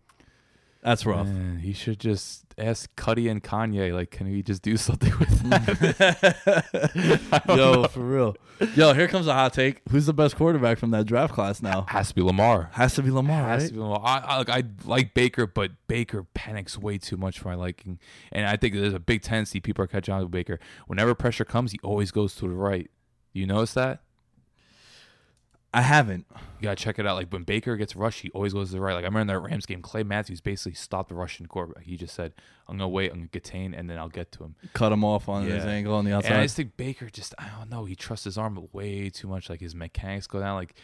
That's 0.83 1.05
rough. 1.05 1.27
Man, 1.27 1.59
he 1.59 1.71
should 1.71 1.97
just 1.99 2.43
ask 2.57 2.93
Cudi 2.97 3.31
and 3.31 3.41
Kanye, 3.41 3.93
like, 3.93 4.11
can 4.11 4.29
we 4.29 4.43
just 4.43 4.61
do 4.61 4.75
something 4.87 5.17
with 5.17 5.39
that? 5.49 7.43
Yo, 7.47 7.83
for 7.87 8.01
real. 8.01 8.35
Yo, 8.75 8.93
here 8.93 9.07
comes 9.07 9.27
a 9.27 9.33
hot 9.33 9.53
take. 9.53 9.81
Who's 9.89 10.05
the 10.05 10.13
best 10.13 10.35
quarterback 10.35 10.77
from 10.77 10.91
that 10.91 11.05
draft 11.05 11.33
class 11.33 11.61
now? 11.61 11.85
Has 11.87 12.09
to 12.09 12.15
be 12.15 12.21
Lamar. 12.21 12.69
Has 12.73 12.95
to 12.95 13.01
be 13.01 13.11
Lamar, 13.11 13.47
Has 13.47 13.63
right? 13.63 13.67
to 13.69 13.73
be 13.73 13.79
Lamar. 13.79 14.01
I, 14.03 14.17
I, 14.19 14.37
like, 14.37 14.49
I 14.49 14.63
like 14.85 15.13
Baker, 15.13 15.47
but 15.47 15.71
Baker 15.87 16.25
panics 16.33 16.77
way 16.77 16.97
too 16.97 17.17
much 17.17 17.39
for 17.39 17.47
my 17.47 17.55
liking. 17.55 17.99
And 18.31 18.45
I 18.45 18.57
think 18.57 18.73
there's 18.75 18.93
a 18.93 18.99
big 18.99 19.21
tendency 19.21 19.59
people 19.59 19.83
are 19.83 19.87
catching 19.87 20.13
on 20.13 20.21
to 20.21 20.27
Baker. 20.27 20.59
Whenever 20.87 21.15
pressure 21.15 21.45
comes, 21.45 21.71
he 21.71 21.79
always 21.83 22.11
goes 22.11 22.35
to 22.35 22.41
the 22.47 22.53
right. 22.55 22.89
You 23.31 23.47
notice 23.47 23.73
that? 23.73 24.01
I 25.73 25.81
haven't. 25.81 26.25
You 26.59 26.63
gotta 26.63 26.75
check 26.75 26.99
it 26.99 27.07
out. 27.07 27.15
Like 27.15 27.29
when 27.31 27.43
Baker 27.43 27.75
gets 27.77 27.95
rushed, 27.95 28.21
he 28.21 28.29
always 28.31 28.53
goes 28.53 28.69
to 28.69 28.75
the 28.75 28.81
right. 28.81 28.93
Like 28.93 29.03
I 29.03 29.07
remember 29.07 29.21
in 29.21 29.27
that 29.27 29.39
Rams 29.39 29.65
game, 29.65 29.81
Clay 29.81 30.03
Matthews 30.03 30.39
basically 30.39 30.75
stopped 30.75 31.09
the 31.09 31.15
Russian 31.15 31.47
quarterback. 31.47 31.83
He 31.85 31.97
just 31.97 32.13
said, 32.13 32.33
"I'm 32.67 32.77
gonna 32.77 32.87
wait, 32.89 33.11
I'm 33.11 33.17
gonna 33.17 33.27
contain, 33.29 33.73
and 33.73 33.89
then 33.89 33.97
I'll 33.97 34.07
get 34.09 34.31
to 34.33 34.43
him." 34.43 34.55
Cut 34.73 34.91
him 34.91 35.03
off 35.03 35.27
on 35.27 35.43
his 35.43 35.63
Yeah. 35.65 35.71
angle 35.71 35.95
on 35.95 36.05
the 36.05 36.13
outside. 36.13 36.31
And 36.33 36.41
I 36.41 36.43
just 36.45 36.55
think 36.55 36.77
Baker 36.77 37.09
just 37.09 37.33
I 37.39 37.49
don't 37.57 37.69
know. 37.69 37.85
He 37.85 37.95
trusts 37.95 38.25
his 38.25 38.37
arm 38.37 38.67
way 38.71 39.09
too 39.09 39.27
much. 39.27 39.49
Like 39.49 39.61
his 39.61 39.73
mechanics 39.73 40.27
go 40.27 40.39
down. 40.39 40.55
Like 40.55 40.75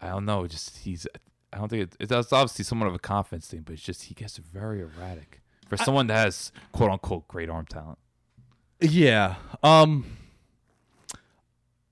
I 0.00 0.08
don't 0.08 0.24
know. 0.24 0.46
Just 0.46 0.78
he's. 0.78 1.06
I 1.52 1.58
don't 1.58 1.68
think 1.68 1.82
it, 1.82 1.96
it's 2.00 2.12
obviously 2.32 2.64
somewhat 2.64 2.86
of 2.88 2.94
a 2.94 2.98
confidence 2.98 3.48
thing, 3.48 3.62
but 3.64 3.72
it's 3.72 3.82
just 3.82 4.04
he 4.04 4.14
gets 4.14 4.36
very 4.36 4.80
erratic 4.80 5.40
for 5.68 5.76
someone 5.76 6.06
that 6.08 6.18
has 6.24 6.52
quote 6.72 6.90
unquote 6.90 7.26
great 7.28 7.48
arm 7.50 7.66
talent. 7.66 7.98
Yeah. 8.80 9.36
Um 9.62 10.04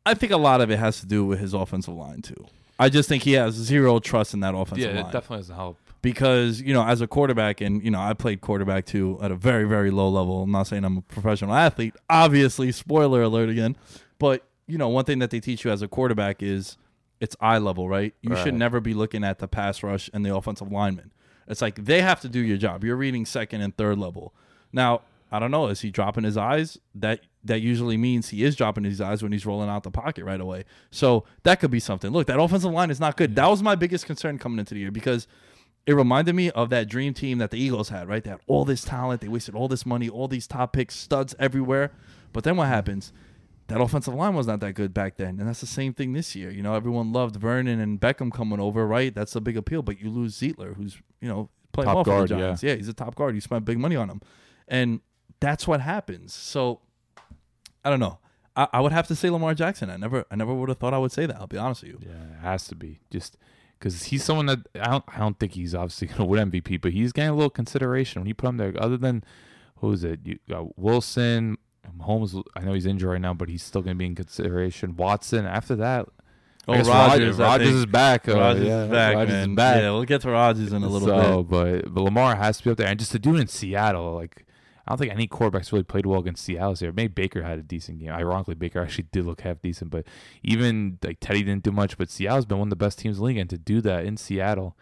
I 0.07 0.15
think 0.15 0.33
a 0.33 0.37
lot 0.37 0.61
of 0.61 0.71
it 0.71 0.79
has 0.79 1.01
to 1.01 1.07
do 1.07 1.25
with 1.25 1.39
his 1.41 1.55
offensive 1.55 1.95
line 1.95 2.23
too. 2.23 2.47
I 2.79 2.89
just 2.89 3.09
think 3.09 3.23
he 3.23 3.33
has 3.33 3.55
zero 3.55 3.99
trust 4.01 4.35
in 4.35 4.41
that 4.41 4.55
offensive 4.55 4.87
line. 4.87 4.95
yeah, 4.97 5.01
line. 5.03 5.11
it 5.11 5.13
definitely 5.13 5.39
doesn't 5.39 5.55
help. 5.57 5.79
because, 6.03 6.61
you 6.61 6.75
know, 6.75 6.85
as 6.85 7.01
a 7.01 7.07
quarterback 7.07 7.61
and, 7.61 7.83
you 7.83 7.91
know, 7.91 8.01
I 8.01 8.13
played 8.15 8.41
quarterback 8.41 8.85
too 8.85 9.19
at 9.23 9.31
a 9.31 9.37
very, 9.37 9.65
very 9.65 9.91
low 9.91 10.09
level. 10.09 10.43
I'm 10.43 10.51
not 10.51 10.67
saying 10.67 10.85
I'm 10.85 10.99
a 10.99 11.03
professional 11.03 11.55
athlete. 11.55 11.95
Obviously, 12.11 12.73
spoiler 12.73 13.23
alert 13.23 13.49
again. 13.49 13.77
But, 14.19 14.45
you 14.67 14.77
know, 14.77 14.89
one 14.89 15.05
thing 15.05 15.21
that 15.21 15.31
they 15.31 15.41
teach 15.41 15.65
you 15.65 15.71
as 15.71 15.83
a 15.83 15.89
quarterback 15.89 16.43
is 16.43 16.77
it's 17.21 17.37
eye 17.41 17.59
level, 17.59 17.89
right? 17.89 18.13
You 18.21 18.37
should 18.37 18.55
never 18.55 18.81
be 18.81 18.93
looking 18.93 19.25
at 19.25 19.39
the 19.39 19.49
pass 19.49 19.83
rush 19.83 20.11
and 20.13 20.27
the 20.27 20.35
offensive 20.35 20.71
lineman. 20.71 21.13
It's 21.47 21.63
like 21.63 21.85
they 21.85 22.03
have 22.03 22.21
to 22.23 22.29
do 22.29 22.41
your 22.41 22.57
job. 22.57 22.85
You're 22.85 22.97
reading 22.97 23.25
second 23.25 23.61
and 23.61 23.77
third 23.77 23.99
level. 23.99 24.35
Now, 24.73 25.03
I 25.31 25.39
don't 25.39 25.51
know. 25.51 25.69
Is 25.69 25.81
he 25.81 25.91
dropping 25.91 26.25
his 26.25 26.37
eyes? 26.37 26.79
That 26.95 27.21
that 27.45 27.61
usually 27.61 27.97
means 27.97 28.31
he 28.31 28.43
is 28.43 28.57
dropping 28.57 28.85
his 28.85 29.01
eyes 29.01 29.23
when 29.23 29.33
he's 29.33 29.45
rolling 29.45 29.69
out 29.69 29.83
the 29.83 29.91
pocket 29.91 30.25
right 30.25 30.41
away. 30.41 30.65
So 30.91 31.25
that 31.43 31.61
could 31.61 31.71
be 31.71 31.81
something. 31.81 32.11
Look, 32.11 32.27
that 32.27 32.41
offensive 32.41 32.73
line 32.73 32.91
is 32.91 33.01
not 33.01 33.17
good. 33.17 33.37
That 33.37 33.49
was 33.49 33.63
my 33.63 33.75
biggest 33.75 34.07
concern 34.07 34.39
coming 34.39 34.59
into 34.59 34.75
the 34.75 34.81
year 34.81 34.91
because 34.91 35.27
it 35.87 35.93
reminded 35.93 36.35
me 36.35 36.51
of 36.51 36.71
that 36.71 36.89
dream 36.89 37.13
team 37.13 37.39
that 37.39 37.51
the 37.51 37.59
Eagles 37.59 37.91
had, 37.91 38.09
right? 38.09 38.25
They 38.25 38.31
had 38.31 38.41
all 38.47 38.65
this 38.65 38.83
talent, 38.83 39.21
they 39.21 39.29
wasted 39.29 39.55
all 39.55 39.69
this 39.69 39.85
money, 39.85 40.09
all 40.09 40.29
these 40.29 40.47
top 40.47 40.73
picks, 40.73 40.97
studs 40.97 41.35
everywhere. 41.39 41.93
But 42.33 42.45
then 42.45 42.57
what 42.57 42.69
happens? 42.69 43.13
That 43.69 43.81
offensive 43.81 44.15
line 44.15 44.35
was 44.35 44.47
not 44.47 44.61
that 44.61 44.75
good 44.75 44.93
back 44.93 45.17
then, 45.17 45.39
and 45.39 45.49
that's 45.49 45.61
the 45.61 45.67
same 45.67 45.95
thing 45.95 46.13
this 46.13 46.35
year. 46.35 46.51
You 46.51 46.63
know, 46.63 46.75
everyone 46.75 47.13
loved 47.13 47.37
Vernon 47.37 47.81
and 47.81 47.99
Beckham 47.99 48.31
coming 48.31 48.61
over, 48.61 48.87
right? 48.87 49.15
That's 49.15 49.35
a 49.37 49.41
big 49.41 49.57
appeal. 49.57 49.81
But 49.81 50.01
you 50.01 50.11
lose 50.11 50.39
Zeitler, 50.39 50.77
who's 50.77 50.99
you 51.21 51.29
know 51.29 51.49
playing 51.73 51.87
Top 51.87 51.95
well 51.95 52.05
for 52.05 52.29
the 52.29 52.39
Giants. 52.39 52.63
Yeah. 52.63 52.75
he's 52.75 52.89
a 52.89 52.93
top 52.93 53.15
guard. 53.15 53.35
You 53.35 53.41
spent 53.41 53.65
big 53.65 53.79
money 53.79 53.97
on 53.97 54.11
him, 54.11 54.21
and 54.69 55.01
that's 55.41 55.67
what 55.67 55.81
happens. 55.81 56.35
So 56.35 56.81
I 57.85 57.91
don't 57.91 58.01
know. 58.01 58.19
I, 58.57 58.69
I 58.75 58.81
would 58.81 58.93
have 58.93 59.07
to 59.09 59.17
say 59.17 59.31
Lamar 59.31 59.55
Jackson. 59.55 59.91
I 59.91 59.97
never, 59.97 60.25
I 60.31 60.37
never 60.37 60.55
would 60.55 60.69
have 60.69 60.79
thought 60.79 60.95
I 60.95 60.99
would 60.99 61.13
say 61.13 61.27
that. 61.27 61.37
I'll 61.37 61.47
be 61.47 61.59
honest 61.59 61.83
with 61.83 61.93
you. 61.93 61.99
Yeah, 62.03 62.37
it 62.39 62.41
has 62.43 62.67
to 62.69 62.75
be 62.75 63.01
just 63.11 63.37
because 63.79 64.05
he's 64.05 64.23
someone 64.25 64.47
that 64.47 64.61
I 64.81 64.91
don't. 64.91 65.05
I 65.09 65.19
don't 65.19 65.39
think 65.39 65.53
he's 65.53 65.75
obviously 65.75 66.07
going 66.09 66.19
to 66.19 66.25
win 66.25 66.51
MVP, 66.51 66.81
but 66.81 66.93
he's 66.93 67.13
getting 67.13 67.31
a 67.31 67.35
little 67.35 67.51
consideration 67.51 68.23
when 68.23 68.29
you 68.29 68.35
put 68.35 68.49
him 68.49 68.57
there. 68.57 68.73
Other 68.79 68.97
than 68.97 69.25
who 69.77 69.93
is 69.93 70.05
it? 70.05 70.21
You 70.25 70.39
got 70.49 70.79
Wilson, 70.79 71.59
Holmes. 72.01 72.35
I 72.57 72.61
know 72.61 72.75
he's 72.75 72.87
injured 72.87 73.11
right 73.11 73.21
now, 73.21 73.35
but 73.35 73.49
he's 73.49 73.63
still 73.63 73.83
going 73.83 73.97
to 73.97 73.99
be 73.99 74.07
in 74.07 74.15
consideration. 74.15 74.97
Watson. 74.97 75.45
After 75.47 75.75
that, 75.77 76.07
Oh, 76.67 76.81
Rodgers 76.83 77.75
is 77.75 77.87
back. 77.87 78.27
Uh, 78.29 78.39
Rodgers 78.39 78.67
yeah, 78.67 78.85
is 78.85 78.91
back, 78.91 79.15
Rodgers 79.17 79.33
man. 79.35 79.51
is 79.51 79.57
back. 79.57 79.77
Yeah, 79.83 79.91
we'll 79.91 80.05
get 80.05 80.23
to 80.23 80.31
Rodgers 80.31 80.73
in 80.73 80.83
a 80.83 80.89
little 80.89 81.09
so, 81.09 81.43
bit. 81.43 81.51
but 81.85 81.95
but 81.95 82.01
Lamar 82.03 82.37
has 82.37 82.59
to 82.59 82.65
be 82.65 82.71
up 82.71 82.79
there, 82.79 82.87
and 82.87 82.99
just 82.99 83.13
to 83.13 83.19
do 83.19 83.37
it 83.37 83.41
in 83.41 83.49
Seattle, 83.49 84.15
like 84.15 84.44
I 84.87 84.91
don't 84.91 84.99
think 84.99 85.13
any 85.13 85.27
quarterbacks 85.27 85.73
really 85.73 85.85
played 85.85 86.05
well 86.05 86.21
against 86.21 86.45
Seattle 86.45 86.77
year. 86.79 86.93
Maybe 86.93 87.13
Baker 87.13 87.43
had 87.43 87.59
a 87.59 87.63
decent 87.63 88.01
game. 88.01 88.11
Ironically, 88.11 88.55
Baker 88.55 88.81
actually 88.83 89.09
did 89.13 89.25
look 89.25 89.41
half 89.41 89.63
decent, 89.63 89.91
but 89.91 90.07
even 90.43 90.99
like 91.03 91.19
Teddy 91.21 91.43
didn't 91.43 91.63
do 91.63 91.73
much. 91.73 91.97
But 91.97 92.11
Seattle's 92.11 92.47
been 92.47 92.59
one 92.59 92.69
of 92.69 92.71
the 92.71 92.77
best 92.77 92.99
teams 92.99 93.17
in 93.17 93.23
the 93.23 93.27
league, 93.27 93.39
and 93.39 93.51
to 93.51 93.59
do 93.59 93.81
that 93.81 94.05
in 94.05 94.17
Seattle, 94.17 94.77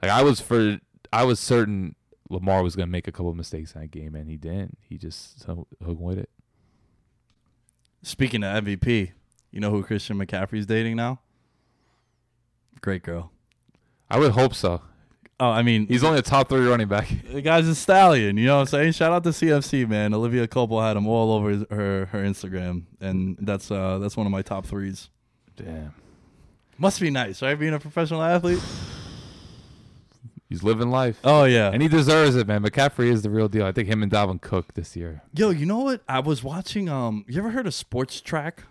like 0.00 0.10
I 0.10 0.22
was 0.22 0.40
for, 0.40 0.80
I 1.12 1.24
was 1.24 1.38
certain 1.38 1.96
Lamar 2.30 2.62
was 2.62 2.74
going 2.74 2.88
to 2.88 2.92
make 2.92 3.06
a 3.06 3.12
couple 3.12 3.30
of 3.30 3.36
mistakes 3.36 3.74
in 3.74 3.82
that 3.82 3.90
game, 3.90 4.14
and 4.14 4.28
he 4.28 4.36
didn't. 4.36 4.78
He 4.88 4.96
just 4.96 5.44
hooked 5.44 6.00
with 6.00 6.18
it. 6.18 6.30
Speaking 8.02 8.42
of 8.42 8.64
MVP, 8.64 9.12
you 9.50 9.60
know 9.60 9.70
who 9.70 9.82
Christian 9.82 10.18
McCaffrey's 10.18 10.66
dating 10.66 10.96
now? 10.96 11.20
Great 12.80 13.02
girl. 13.02 13.30
I 14.10 14.18
would 14.18 14.32
hope 14.32 14.54
so. 14.54 14.82
Oh, 15.42 15.50
I 15.50 15.62
mean, 15.62 15.88
He's 15.88 16.04
only 16.04 16.20
a 16.20 16.22
top 16.22 16.48
three 16.48 16.64
running 16.64 16.86
back. 16.86 17.08
the 17.32 17.42
guy's 17.42 17.66
a 17.66 17.74
stallion. 17.74 18.36
You 18.36 18.46
know 18.46 18.54
what 18.56 18.60
I'm 18.60 18.66
saying? 18.66 18.92
Shout 18.92 19.10
out 19.12 19.24
to 19.24 19.30
CFC, 19.30 19.88
man. 19.88 20.14
Olivia 20.14 20.46
Culpo 20.46 20.80
had 20.86 20.96
him 20.96 21.08
all 21.08 21.32
over 21.32 21.50
his, 21.50 21.64
her 21.68 22.06
her 22.12 22.22
Instagram, 22.22 22.84
and 23.00 23.36
that's 23.40 23.68
uh 23.72 23.98
that's 23.98 24.16
one 24.16 24.24
of 24.26 24.30
my 24.30 24.42
top 24.42 24.66
threes. 24.66 25.10
Damn, 25.56 25.94
Must 26.78 27.00
be 27.00 27.10
nice, 27.10 27.42
right? 27.42 27.58
Being 27.58 27.74
a 27.74 27.80
professional 27.80 28.22
athlete. 28.22 28.60
he's 30.48 30.62
living 30.62 30.90
life. 30.90 31.18
Oh 31.24 31.42
yeah. 31.44 31.70
And 31.72 31.82
he 31.82 31.88
deserves 31.88 32.36
it, 32.36 32.46
man. 32.46 32.62
McCaffrey 32.62 33.10
is 33.10 33.22
the 33.22 33.30
real 33.30 33.48
deal. 33.48 33.64
I 33.66 33.72
think 33.72 33.88
him 33.88 34.02
and 34.02 34.12
Dalvin 34.12 34.40
Cook 34.40 34.74
this 34.74 34.94
year. 34.96 35.22
Yo, 35.34 35.50
you 35.50 35.66
know 35.66 35.80
what? 35.80 36.02
I 36.08 36.20
was 36.20 36.44
watching. 36.44 36.88
Um, 36.88 37.24
you 37.28 37.38
ever 37.40 37.50
heard 37.50 37.66
of 37.66 37.74
Sports 37.74 38.20
Track? 38.20 38.62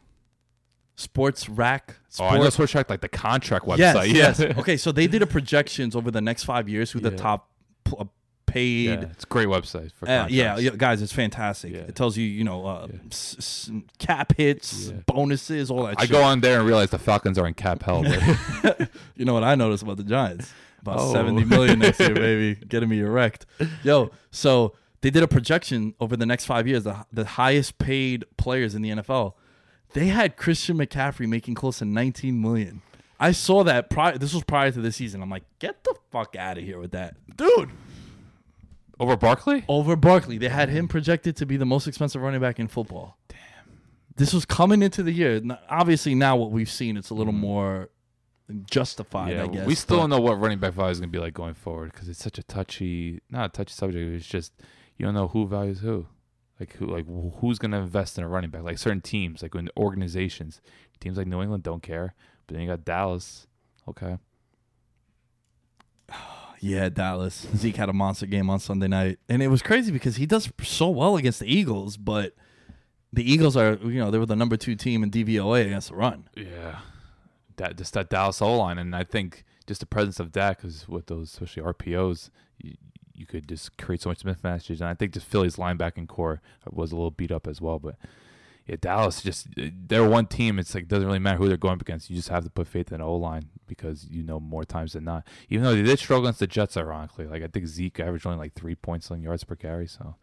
Sports 0.95 1.49
Rack. 1.49 1.95
Oh, 2.19 2.25
I 2.25 2.31
know 2.31 2.41
Sports- 2.41 2.53
Sports 2.55 2.71
Track, 2.73 2.89
like 2.89 3.01
the 3.01 3.09
contract 3.09 3.65
website. 3.65 4.13
Yes, 4.13 4.39
yes. 4.39 4.57
okay, 4.57 4.77
so 4.77 4.91
they 4.91 5.07
did 5.07 5.21
a 5.21 5.27
projections 5.27 5.95
over 5.95 6.11
the 6.11 6.21
next 6.21 6.43
five 6.43 6.67
years 6.69 6.91
who 6.91 6.99
the 6.99 7.11
top 7.11 7.49
pl- 7.83 7.97
uh, 8.01 8.05
paid. 8.45 8.85
Yeah, 8.89 9.05
it's 9.11 9.23
a 9.23 9.27
great 9.27 9.47
website 9.47 9.93
for 9.93 10.09
Uh, 10.09 10.27
yeah, 10.29 10.57
yeah, 10.57 10.71
guys, 10.75 11.01
it's 11.01 11.13
fantastic. 11.13 11.71
Yeah. 11.73 11.79
It 11.81 11.95
tells 11.95 12.17
you, 12.17 12.25
you 12.25 12.43
know, 12.43 12.65
uh, 12.65 12.87
Yeah. 12.91 12.99
s- 13.09 13.35
s- 13.39 13.71
cap 13.97 14.33
hits, 14.35 14.89
Yeah. 14.89 14.97
bonuses, 15.05 15.71
all 15.71 15.83
that. 15.85 15.95
I 15.97 16.01
shit. 16.01 16.11
go 16.11 16.21
on 16.21 16.41
there 16.41 16.59
and 16.59 16.67
realize 16.67 16.89
the 16.89 16.99
Falcons 16.99 17.37
are 17.37 17.47
in 17.47 17.53
cap 17.53 17.81
hell. 17.83 18.03
You 19.15 19.25
know 19.25 19.33
what 19.33 19.43
I 19.43 19.55
noticed 19.55 19.83
about 19.83 19.97
the 19.97 20.03
Giants? 20.03 20.51
About 20.81 20.97
Oh. 20.99 21.13
seventy 21.13 21.45
million 21.45 21.79
next 21.79 21.99
year, 21.99 22.13
baby, 22.15 22.59
getting 22.67 22.89
me 22.89 22.99
erect. 22.99 23.45
Yo, 23.83 24.11
so 24.31 24.73
they 25.01 25.09
did 25.11 25.21
a 25.23 25.27
projection 25.27 25.93
over 25.99 26.17
the 26.17 26.25
next 26.25 26.45
five 26.45 26.67
years, 26.67 26.83
the 26.83 27.05
the 27.13 27.23
highest 27.25 27.77
paid 27.77 28.25
players 28.37 28.73
in 28.75 28.81
the 28.81 28.89
NFL. 28.89 29.33
They 29.93 30.07
had 30.07 30.37
Christian 30.37 30.77
McCaffrey 30.77 31.27
making 31.27 31.55
close 31.55 31.79
to 31.79 31.85
nineteen 31.85 32.41
million. 32.41 32.81
I 33.19 33.31
saw 33.33 33.63
that 33.65 33.89
prior. 33.89 34.17
This 34.17 34.33
was 34.33 34.43
prior 34.43 34.71
to 34.71 34.81
the 34.81 34.91
season. 34.91 35.21
I'm 35.21 35.29
like, 35.29 35.43
get 35.59 35.83
the 35.83 35.95
fuck 36.11 36.35
out 36.35 36.57
of 36.57 36.63
here 36.63 36.79
with 36.79 36.91
that, 36.91 37.15
dude. 37.35 37.69
Over 38.99 39.17
Barkley? 39.17 39.63
over 39.67 39.95
Barkley. 39.95 40.37
They 40.37 40.49
had 40.49 40.69
him 40.69 40.87
projected 40.87 41.35
to 41.37 41.45
be 41.47 41.57
the 41.57 41.65
most 41.65 41.87
expensive 41.87 42.21
running 42.21 42.39
back 42.39 42.59
in 42.59 42.67
football. 42.67 43.17
Damn. 43.27 43.37
This 44.15 44.31
was 44.31 44.45
coming 44.45 44.83
into 44.83 45.01
the 45.01 45.11
year. 45.11 45.41
Obviously, 45.67 46.13
now 46.13 46.35
what 46.35 46.51
we've 46.51 46.69
seen, 46.69 46.97
it's 46.97 47.09
a 47.09 47.15
little 47.15 47.33
mm-hmm. 47.33 47.41
more 47.41 47.89
justified, 48.69 49.37
I 49.37 49.47
guess. 49.47 49.65
we 49.65 49.75
still 49.75 49.97
don't 49.97 50.09
know 50.09 50.19
what 50.19 50.39
running 50.39 50.59
back 50.59 50.73
value 50.73 50.91
is 50.91 50.99
going 50.99 51.09
to 51.11 51.17
be 51.17 51.21
like 51.21 51.33
going 51.33 51.53
forward 51.53 51.91
because 51.93 52.09
it's 52.09 52.23
such 52.23 52.37
a 52.37 52.43
touchy, 52.43 53.21
not 53.29 53.45
a 53.45 53.49
touchy 53.49 53.73
subject. 53.73 54.13
It's 54.13 54.27
just 54.27 54.53
you 54.97 55.05
don't 55.05 55.15
know 55.15 55.29
who 55.29 55.47
values 55.47 55.79
who, 55.79 56.05
like 56.61 56.73
who, 56.75 56.85
like 56.85 57.05
who's 57.39 57.57
going 57.57 57.71
to 57.71 57.77
invest 57.77 58.19
in 58.19 58.23
a 58.23 58.27
running 58.27 58.51
back. 58.51 58.61
Like 58.61 58.77
certain 58.77 59.01
teams, 59.01 59.41
like 59.41 59.55
in 59.55 59.69
organizations, 59.75 60.61
teams 60.99 61.17
like 61.17 61.25
New 61.25 61.41
England 61.41 61.63
don't 61.63 61.81
care, 61.81 62.13
but 62.45 62.53
then 62.53 62.61
you 62.61 62.69
got 62.69 62.85
Dallas. 62.85 63.47
Okay, 63.89 64.17
Yeah, 66.59 66.89
Dallas. 66.89 67.47
Zeke 67.55 67.77
had 67.77 67.89
a 67.89 67.93
monster 67.93 68.27
game 68.27 68.47
on 68.47 68.59
Sunday 68.59 68.87
night, 68.87 69.17
and 69.27 69.41
it 69.41 69.47
was 69.47 69.63
crazy 69.63 69.91
because 69.91 70.17
he 70.17 70.27
does 70.27 70.51
so 70.61 70.89
well 70.89 71.17
against 71.17 71.39
the 71.39 71.51
Eagles, 71.51 71.97
but 71.97 72.35
the 73.11 73.29
Eagles 73.29 73.57
are, 73.57 73.79
you 73.81 73.99
know, 73.99 74.11
they 74.11 74.19
were 74.19 74.27
the 74.27 74.35
number 74.35 74.55
two 74.55 74.75
team 74.75 75.01
in 75.01 75.09
DVOA 75.09 75.65
against 75.65 75.89
the 75.89 75.95
run. 75.95 76.29
yeah, 76.37 76.81
that 77.57 77.77
just 77.77 77.93
that 77.95 78.11
Dallas 78.11 78.39
O 78.43 78.55
line, 78.55 78.77
and 78.77 78.95
I 78.95 79.03
think 79.03 79.43
just 79.65 79.79
the 79.79 79.87
presence 79.87 80.19
of 80.19 80.33
that, 80.33 80.57
because 80.57 80.87
with 80.87 81.07
those 81.07 81.33
especially 81.33 81.63
RPOs, 81.63 82.29
you, 82.59 82.75
you 83.21 83.25
could 83.25 83.47
just 83.47 83.77
create 83.77 84.01
so 84.01 84.09
much 84.09 84.23
mismatches, 84.23 84.81
and 84.81 84.89
I 84.89 84.93
think 84.95 85.13
just 85.13 85.25
Philly's 85.25 85.55
linebacking 85.55 86.07
core 86.07 86.41
was 86.69 86.91
a 86.91 86.95
little 86.95 87.11
beat 87.11 87.31
up 87.31 87.47
as 87.47 87.61
well, 87.61 87.79
but. 87.79 87.95
Yeah, 88.67 88.75
Dallas 88.79 89.23
just 89.23 89.47
they're 89.57 90.07
one 90.07 90.27
team. 90.27 90.59
It's 90.59 90.75
like 90.75 90.87
doesn't 90.87 91.07
really 91.07 91.17
matter 91.17 91.39
who 91.39 91.47
they're 91.47 91.57
going 91.57 91.73
up 91.73 91.81
against. 91.81 92.11
You 92.11 92.15
just 92.15 92.29
have 92.29 92.43
to 92.43 92.49
put 92.51 92.67
faith 92.67 92.91
in 92.91 92.99
the 92.99 93.05
O 93.05 93.15
line 93.15 93.49
because 93.65 94.05
you 94.07 94.21
know 94.21 94.39
more 94.39 94.63
times 94.63 94.93
than 94.93 95.03
not. 95.03 95.25
Even 95.49 95.63
though 95.63 95.73
they 95.75 95.81
did 95.81 95.97
struggle 95.97 96.25
against 96.25 96.39
the 96.41 96.47
Jets, 96.47 96.77
ironically, 96.77 97.25
like 97.25 97.41
I 97.41 97.47
think 97.47 97.65
Zeke 97.65 97.99
averaged 97.99 98.27
only 98.27 98.37
like 98.37 98.53
three 98.53 98.75
points 98.75 99.09
on 99.09 99.23
yards 99.23 99.43
per 99.43 99.55
carry. 99.55 99.87
So 99.87 100.15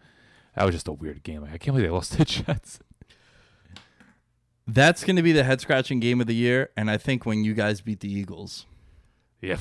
that 0.54 0.64
was 0.64 0.72
just 0.72 0.86
a 0.86 0.92
weird 0.92 1.24
game. 1.24 1.42
Like 1.42 1.52
I 1.52 1.58
can't 1.58 1.74
believe 1.74 1.88
they 1.88 1.90
lost 1.90 2.12
to 2.12 2.18
the 2.18 2.24
Jets. 2.24 2.78
That's 4.68 5.02
going 5.02 5.16
to 5.16 5.22
be 5.22 5.32
the 5.32 5.44
head 5.44 5.60
scratching 5.60 5.98
game 5.98 6.20
of 6.20 6.28
the 6.28 6.34
year, 6.34 6.70
and 6.76 6.88
I 6.90 6.96
think 6.96 7.26
when 7.26 7.42
you 7.42 7.54
guys 7.54 7.80
beat 7.80 8.00
the 8.00 8.12
Eagles, 8.12 8.66
Yeah, 9.40 9.56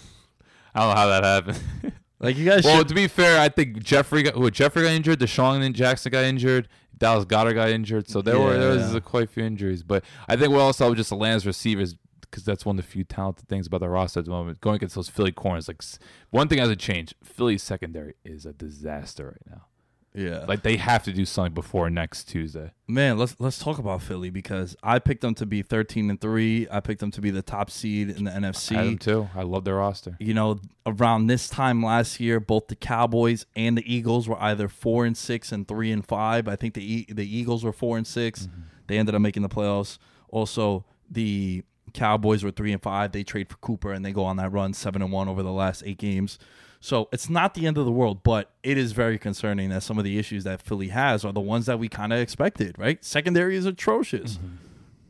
I 0.74 0.80
don't 0.80 0.90
know 0.90 0.94
how 0.94 1.06
that 1.08 1.24
happened. 1.24 1.94
like 2.24 2.36
you 2.36 2.44
guys 2.44 2.64
well, 2.64 2.78
should. 2.78 2.88
to 2.88 2.94
be 2.94 3.06
fair, 3.08 3.40
I 3.40 3.48
think 3.48 3.82
Jeffery 3.82 4.22
got 4.24 4.34
who, 4.34 4.50
Jeffery 4.50 4.82
got 4.82 4.92
injured, 4.92 5.20
DeSean 5.20 5.62
and 5.64 5.74
Jackson 5.74 6.10
got 6.12 6.24
injured, 6.24 6.68
Dallas 6.96 7.24
Goedert 7.24 7.54
got 7.54 7.70
injured, 7.70 8.08
so 8.08 8.22
there 8.22 8.38
were 8.38 8.56
there 8.58 8.70
was 8.70 8.94
Yeah. 8.94 9.00
quite 9.00 9.24
a 9.24 9.26
few 9.26 9.44
injuries. 9.44 9.82
But 9.82 10.04
I 10.28 10.36
think 10.36 10.50
we 10.50 10.58
also 10.58 10.86
have 10.88 10.96
just 10.96 11.10
the 11.10 11.16
Lance 11.16 11.44
receivers 11.46 11.96
because 12.20 12.44
that's 12.44 12.66
one 12.66 12.78
of 12.78 12.84
the 12.84 12.90
few 12.90 13.04
talented 13.04 13.48
things 13.48 13.66
about 13.68 13.80
the 13.80 13.88
roster 13.88 14.18
at 14.20 14.24
the 14.26 14.30
moment. 14.32 14.60
Going 14.60 14.76
against 14.76 14.96
those 14.96 15.08
Philly 15.08 15.30
corners, 15.32 15.68
like 15.68 15.82
one 16.30 16.48
thing 16.48 16.58
hasn't 16.58 16.80
changed. 16.80 17.14
Philly's 17.22 17.62
secondary 17.62 18.14
is 18.24 18.44
a 18.44 18.52
disaster 18.52 19.26
right 19.26 19.54
now. 19.56 19.66
Yeah, 20.14 20.44
Like 20.46 20.62
they 20.62 20.76
have 20.76 21.02
to 21.04 21.12
do 21.12 21.24
something 21.24 21.54
before 21.54 21.90
next 21.90 22.24
Tuesday. 22.28 22.70
man, 22.86 23.18
let's 23.18 23.34
let's 23.40 23.58
talk 23.58 23.78
about 23.78 24.00
Philly 24.00 24.30
because 24.30 24.76
I 24.82 25.00
picked 25.00 25.22
them 25.22 25.34
to 25.34 25.46
be 25.46 25.62
thirteen 25.62 26.08
and 26.08 26.20
three. 26.20 26.68
I 26.70 26.78
picked 26.78 27.00
them 27.00 27.10
to 27.12 27.20
be 27.20 27.30
the 27.30 27.42
top 27.42 27.68
seed 27.68 28.10
in 28.10 28.24
the 28.24 28.30
NFC. 28.30 28.76
I 28.76 28.84
them 28.84 28.98
too. 28.98 29.28
I 29.34 29.42
love 29.42 29.64
their 29.64 29.74
roster. 29.74 30.16
You 30.20 30.32
know, 30.34 30.60
around 30.86 31.26
this 31.26 31.48
time 31.48 31.82
last 31.82 32.20
year, 32.20 32.38
both 32.38 32.68
the 32.68 32.76
Cowboys 32.76 33.44
and 33.56 33.76
the 33.76 33.92
Eagles 33.92 34.28
were 34.28 34.40
either 34.40 34.68
four 34.68 35.04
and 35.04 35.16
six 35.16 35.50
and 35.50 35.66
three 35.66 35.90
and 35.90 36.06
five. 36.06 36.46
I 36.46 36.54
think 36.54 36.74
the 36.74 36.84
E- 36.94 37.06
the 37.12 37.26
Eagles 37.26 37.64
were 37.64 37.72
four 37.72 37.96
and 37.96 38.06
6 38.06 38.46
mm-hmm. 38.46 38.60
They 38.86 38.98
ended 38.98 39.14
up 39.16 39.20
making 39.20 39.42
the 39.42 39.48
playoffs. 39.48 39.98
Also, 40.28 40.84
the 41.10 41.64
Cowboys 41.92 42.44
were 42.44 42.50
three 42.50 42.72
and 42.72 42.82
five. 42.82 43.12
They 43.12 43.24
trade 43.24 43.48
for 43.48 43.56
Cooper 43.56 43.92
and 43.92 44.04
they 44.04 44.12
go 44.12 44.24
on 44.24 44.36
that 44.36 44.50
run 44.52 44.74
seven 44.74 45.00
and 45.02 45.10
one 45.10 45.28
over 45.28 45.42
the 45.42 45.52
last 45.52 45.82
eight 45.86 45.98
games. 45.98 46.38
So 46.84 47.08
it's 47.12 47.30
not 47.30 47.54
the 47.54 47.66
end 47.66 47.78
of 47.78 47.86
the 47.86 47.90
world, 47.90 48.22
but 48.22 48.50
it 48.62 48.76
is 48.76 48.92
very 48.92 49.16
concerning 49.18 49.70
that 49.70 49.82
some 49.82 49.96
of 49.96 50.04
the 50.04 50.18
issues 50.18 50.44
that 50.44 50.60
Philly 50.60 50.88
has 50.88 51.24
are 51.24 51.32
the 51.32 51.40
ones 51.40 51.64
that 51.64 51.78
we 51.78 51.88
kind 51.88 52.12
of 52.12 52.18
expected. 52.18 52.78
Right, 52.78 53.02
secondary 53.02 53.56
is 53.56 53.64
atrocious. 53.64 54.34
Mm-hmm. 54.34 54.56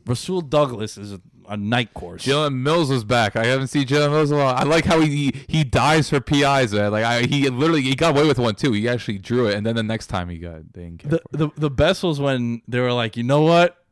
Rasul 0.05 0.39
Douglas 0.39 0.97
is 0.97 1.11
a, 1.11 1.19
a 1.49 1.57
night 1.57 1.93
course. 1.93 2.25
Jalen 2.25 2.61
Mills 2.61 2.89
was 2.89 3.03
back. 3.03 3.35
I 3.35 3.47
haven't 3.47 3.67
seen 3.67 3.85
Jalen 3.85 4.11
Mills 4.11 4.31
in 4.31 4.37
a 4.37 4.39
while. 4.39 4.55
I 4.55 4.63
like 4.63 4.85
how 4.85 5.01
he 5.01 5.33
he 5.49 5.65
dies 5.65 6.09
for 6.09 6.21
PIs, 6.21 6.71
man. 6.71 6.93
Like 6.93 7.03
I, 7.03 7.23
he 7.23 7.49
literally 7.49 7.81
he 7.81 7.93
got 7.93 8.15
away 8.15 8.25
with 8.25 8.39
one 8.39 8.55
too. 8.55 8.71
He 8.71 8.87
actually 8.87 9.17
drew 9.17 9.47
it, 9.47 9.55
and 9.55 9.65
then 9.65 9.75
the 9.75 9.83
next 9.83 10.07
time 10.07 10.29
he 10.29 10.37
got 10.37 10.71
they 10.71 10.83
didn't 10.83 10.99
care 10.99 11.11
the, 11.11 11.17
for 11.17 11.23
it. 11.33 11.37
the 11.55 11.59
the 11.59 11.69
best 11.69 12.03
was 12.03 12.21
when 12.21 12.61
they 12.69 12.79
were 12.79 12.93
like, 12.93 13.17
you 13.17 13.23
know 13.23 13.41
what, 13.41 13.83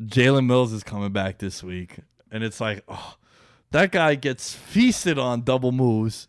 Jalen 0.00 0.46
Mills 0.46 0.72
is 0.72 0.84
coming 0.84 1.10
back 1.10 1.38
this 1.38 1.60
week, 1.60 1.96
and 2.30 2.44
it's 2.44 2.60
like, 2.60 2.84
oh, 2.86 3.16
that 3.72 3.90
guy 3.90 4.14
gets 4.14 4.54
feasted 4.54 5.18
on 5.18 5.42
double 5.42 5.72
moves. 5.72 6.28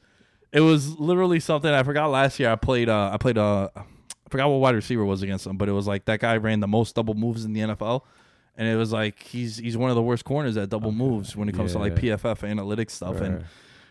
It 0.54 0.62
was 0.62 1.00
literally 1.00 1.40
something 1.40 1.70
I 1.72 1.84
forgot 1.84 2.08
last 2.12 2.40
year. 2.40 2.52
I 2.52 2.56
played 2.56 2.88
uh 2.90 3.10
I 3.14 3.18
played 3.18 3.38
uh 3.38 3.70
I 3.76 4.30
forgot 4.30 4.50
what 4.50 4.58
wide 4.60 4.76
receiver 4.76 5.04
was 5.04 5.22
against 5.24 5.46
him, 5.48 5.58
but 5.58 5.68
it 5.68 5.74
was 5.74 5.88
like 5.88 6.06
that 6.06 6.20
guy 6.20 6.38
ran 6.38 6.60
the 6.60 6.68
most 6.68 6.96
double 6.96 7.16
moves 7.16 7.44
in 7.46 7.54
the 7.54 7.62
NFL. 7.62 8.02
And 8.56 8.68
it 8.68 8.76
was 8.76 8.92
like 8.92 9.22
he's 9.24 9.58
he's 9.58 9.76
one 9.78 9.90
of 9.90 9.96
the 9.96 10.02
worst 10.04 10.26
corners 10.26 10.56
at 10.58 10.70
double 10.70 10.92
moves 10.92 11.36
when 11.36 11.50
it 11.50 11.56
comes 11.56 11.72
to 11.74 11.80
like 11.80 11.94
Yeah. 12.02 12.16
PFF 12.18 12.42
analytics 12.48 12.92
stuff. 12.92 13.20
And 13.20 13.46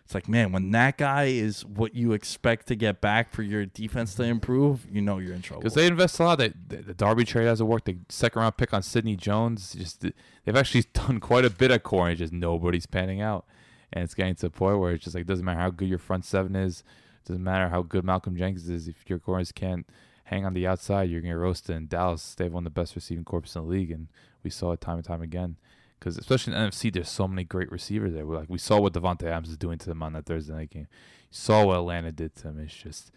it's 0.04 0.14
like, 0.14 0.28
man, 0.28 0.52
when 0.52 0.70
that 0.72 0.98
guy 0.98 1.24
is 1.24 1.64
what 1.64 1.94
you 1.94 2.12
expect 2.12 2.66
to 2.68 2.74
get 2.76 3.00
back 3.00 3.32
for 3.32 3.42
your 3.42 3.66
defense 3.66 4.14
to 4.16 4.24
improve, 4.24 4.86
you 4.90 5.00
know 5.00 5.18
you're 5.18 5.34
in 5.34 5.42
trouble. 5.42 5.62
Because 5.62 5.74
they 5.74 5.86
invest 5.86 6.18
a 6.18 6.24
lot. 6.24 6.38
They, 6.38 6.48
the, 6.68 6.76
the 6.76 6.94
Darby 6.94 7.24
trade 7.24 7.46
hasn't 7.46 7.68
worked. 7.68 7.86
The 7.86 7.96
second 8.08 8.40
round 8.42 8.56
pick 8.56 8.72
on 8.74 8.82
Sidney 8.82 9.16
Jones, 9.16 9.74
just 9.74 10.00
they've 10.00 10.56
actually 10.56 10.84
done 10.92 11.18
quite 11.18 11.44
a 11.44 11.50
bit 11.50 11.70
of 11.72 11.82
core, 11.82 12.08
and 12.08 12.18
just 12.18 12.32
nobody's 12.32 12.86
panning 12.86 13.20
out. 13.20 13.46
And 13.92 14.04
it's 14.04 14.14
getting 14.14 14.34
to 14.36 14.42
the 14.42 14.50
point 14.50 14.78
where 14.78 14.92
it's 14.92 15.04
just 15.04 15.14
like 15.14 15.26
doesn't 15.26 15.44
matter 15.44 15.60
how 15.60 15.70
good 15.70 15.88
your 15.88 15.98
front 15.98 16.24
seven 16.24 16.56
is, 16.56 16.82
doesn't 17.26 17.42
matter 17.42 17.68
how 17.68 17.82
good 17.82 18.04
Malcolm 18.04 18.36
Jenkins 18.36 18.68
is. 18.68 18.88
If 18.88 19.08
your 19.08 19.18
corners 19.18 19.52
can't 19.52 19.86
hang 20.24 20.44
on 20.44 20.54
the 20.54 20.66
outside, 20.66 21.10
you're 21.10 21.20
gonna 21.20 21.36
roast 21.36 21.68
roasted. 21.68 21.76
In 21.76 21.86
Dallas, 21.88 22.34
they 22.34 22.44
have 22.44 22.52
one 22.52 22.66
of 22.66 22.72
the 22.72 22.80
best 22.80 22.94
receiving 22.94 23.24
corps 23.24 23.44
in 23.54 23.62
the 23.62 23.68
league, 23.68 23.90
and 23.90 24.08
we 24.42 24.50
saw 24.50 24.72
it 24.72 24.80
time 24.80 24.96
and 24.96 25.04
time 25.04 25.22
again. 25.22 25.56
Because 25.98 26.18
especially 26.18 26.54
in 26.54 26.60
the 26.60 26.68
NFC, 26.68 26.92
there's 26.92 27.08
so 27.08 27.28
many 27.28 27.44
great 27.44 27.70
receivers 27.70 28.12
there. 28.12 28.26
We're 28.26 28.38
like 28.38 28.50
we 28.50 28.58
saw 28.58 28.80
what 28.80 28.92
Davante 28.92 29.24
Adams 29.24 29.50
is 29.50 29.56
doing 29.56 29.78
to 29.78 29.86
them 29.86 30.02
on 30.02 30.14
that 30.14 30.26
Thursday 30.26 30.52
night 30.52 30.70
game. 30.70 30.88
You 30.90 31.28
saw 31.30 31.64
what 31.64 31.76
Atlanta 31.76 32.10
did 32.10 32.34
to 32.36 32.48
him. 32.48 32.58
It's 32.58 32.74
just 32.74 33.12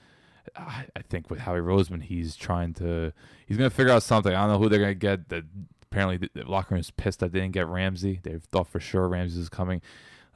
I, 0.55 0.85
I 0.95 1.01
think 1.01 1.29
with 1.29 1.39
Howie 1.39 1.59
Roseman, 1.59 2.03
he's 2.03 2.35
trying 2.35 2.73
to 2.75 3.13
he's 3.47 3.57
gonna 3.57 3.69
figure 3.69 3.91
out 3.91 4.03
something. 4.03 4.33
I 4.33 4.41
don't 4.41 4.51
know 4.51 4.59
who 4.59 4.69
they're 4.69 4.79
gonna 4.79 4.93
get. 4.93 5.29
That 5.29 5.45
apparently 5.83 6.17
the, 6.17 6.43
the 6.43 6.49
locker 6.49 6.75
room 6.75 6.81
is 6.81 6.91
pissed 6.91 7.21
that 7.21 7.31
they 7.31 7.39
didn't 7.39 7.53
get 7.53 7.67
Ramsey. 7.67 8.19
They 8.21 8.37
thought 8.51 8.67
for 8.67 8.79
sure 8.79 9.07
Ramsey 9.07 9.39
was 9.39 9.49
coming. 9.49 9.81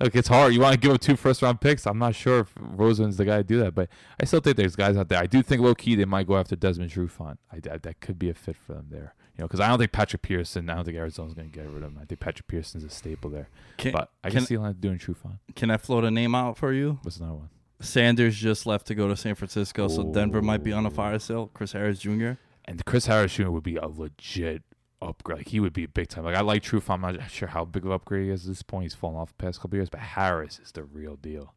Look, 0.01 0.15
it's 0.15 0.27
hard. 0.29 0.53
You 0.53 0.62
want 0.62 0.73
to 0.73 0.79
give 0.79 0.91
up 0.91 1.01
two 1.01 1.15
first 1.15 1.41
round 1.41 1.59
picks. 1.59 1.85
I'm 1.85 1.99
not 1.99 2.15
sure 2.15 2.39
if 2.39 2.53
Rosen's 2.57 3.17
the 3.17 3.25
guy 3.25 3.38
to 3.38 3.43
do 3.43 3.59
that, 3.59 3.75
but 3.75 3.89
I 4.21 4.25
still 4.25 4.39
think 4.39 4.55
there's 4.57 4.75
guys 4.75 4.95
out 4.95 5.09
there. 5.09 5.19
I 5.19 5.25
do 5.25 5.41
think 5.41 5.62
low 5.62 5.75
key 5.75 5.95
they 5.95 6.05
might 6.05 6.27
go 6.27 6.38
after 6.38 6.55
Desmond 6.55 6.91
Trufant. 6.91 7.38
I, 7.51 7.57
I 7.57 7.77
that 7.77 7.99
could 7.99 8.17
be 8.17 8.29
a 8.29 8.33
fit 8.33 8.55
for 8.55 8.73
them 8.73 8.88
there. 8.89 9.13
You 9.35 9.43
know, 9.43 9.47
because 9.47 9.59
I 9.59 9.67
don't 9.67 9.77
think 9.77 9.91
Patrick 9.91 10.21
Pearson. 10.21 10.69
I 10.69 10.75
don't 10.75 10.85
think 10.85 10.97
Arizona's 10.97 11.33
gonna 11.33 11.47
get 11.49 11.65
rid 11.65 11.83
of 11.83 11.91
him. 11.91 11.99
I 12.01 12.05
think 12.05 12.19
Patrick 12.19 12.47
Pearson's 12.47 12.83
a 12.83 12.89
staple 12.89 13.29
there. 13.29 13.49
Can, 13.77 13.91
But 13.93 14.12
I 14.23 14.29
can, 14.29 14.39
can 14.39 14.47
see 14.47 14.55
Atlanta 14.55 14.73
doing 14.75 14.97
Trufant. 14.99 15.39
can 15.55 15.69
I 15.71 15.77
float 15.77 16.03
a 16.05 16.12
name 16.12 16.33
out 16.35 16.57
for 16.57 16.71
you? 16.73 16.99
What's 17.03 17.17
another 17.17 17.33
one? 17.35 17.49
Sanders 17.81 18.35
just 18.35 18.65
left 18.65 18.88
to 18.88 18.95
go 18.95 19.07
to 19.07 19.15
San 19.15 19.35
Francisco, 19.35 19.88
so 19.88 20.03
Denver 20.12 20.41
might 20.41 20.63
be 20.63 20.73
on 20.73 20.85
a 20.85 20.91
fire 20.91 21.17
sale. 21.19 21.49
Chris 21.53 21.71
Harris 21.71 21.99
Jr. 21.99 22.31
And 22.65 22.83
Chris 22.85 23.05
Harris 23.05 23.33
Jr. 23.33 23.49
would 23.49 23.63
be 23.63 23.77
a 23.77 23.88
legit 23.88 24.63
upgrade. 25.01 25.39
Like 25.39 25.47
he 25.47 25.59
would 25.59 25.73
be 25.73 25.83
a 25.83 25.88
big 25.88 26.07
time. 26.09 26.23
Like 26.23 26.35
I 26.35 26.41
like 26.41 26.63
Truth. 26.63 26.89
I'm 26.89 27.01
not 27.01 27.29
sure 27.29 27.47
how 27.47 27.65
big 27.65 27.83
of 27.83 27.89
an 27.89 27.95
upgrade 27.95 28.25
he 28.25 28.31
is 28.31 28.45
at 28.45 28.49
this 28.49 28.62
point. 28.63 28.83
He's 28.83 28.93
fallen 28.93 29.15
off 29.17 29.29
the 29.29 29.43
past 29.43 29.62
couple 29.62 29.77
years, 29.77 29.89
but 29.89 29.99
Harris 29.99 30.59
is 30.63 30.71
the 30.71 30.83
real 30.83 31.15
deal. 31.15 31.53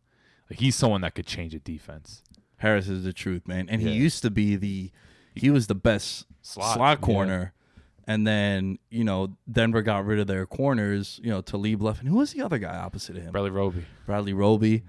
Like 0.51 0.61
he's 0.61 0.77
someone 0.77 1.01
that 1.03 1.15
could 1.15 1.27
change 1.27 1.55
a 1.55 1.59
defense. 1.59 2.23
Harris 2.59 2.89
is 2.89 3.05
the 3.05 3.13
truth, 3.13 3.49
man. 3.49 3.69
And 3.69 3.83
he 3.83 3.91
used 3.91 4.23
to 4.23 4.31
be 4.31 4.57
the 4.57 4.91
he 5.35 5.51
was 5.51 5.67
the 5.67 5.75
best 5.75 6.27
Slot, 6.43 6.75
slot, 6.75 6.99
yeah. 7.01 7.07
corner. 7.07 7.53
And 8.07 8.27
then, 8.27 8.79
you 8.91 9.05
know, 9.05 9.37
Denver 9.51 9.81
got 9.81 10.05
rid 10.05 10.19
of 10.19 10.27
their 10.27 10.45
corners, 10.45 11.21
you 11.23 11.31
know, 11.31 11.41
Talib 11.41 11.81
left. 11.81 12.01
And 12.01 12.09
who 12.09 12.17
was 12.17 12.33
the 12.33 12.43
other 12.43 12.59
guy 12.59 12.77
opposite 12.77 13.17
of 13.17 13.23
him? 13.23 13.31
Bradley 13.31 13.51
Roby. 13.51 13.85
Bradley 14.07 14.33
Roby. 14.33 14.83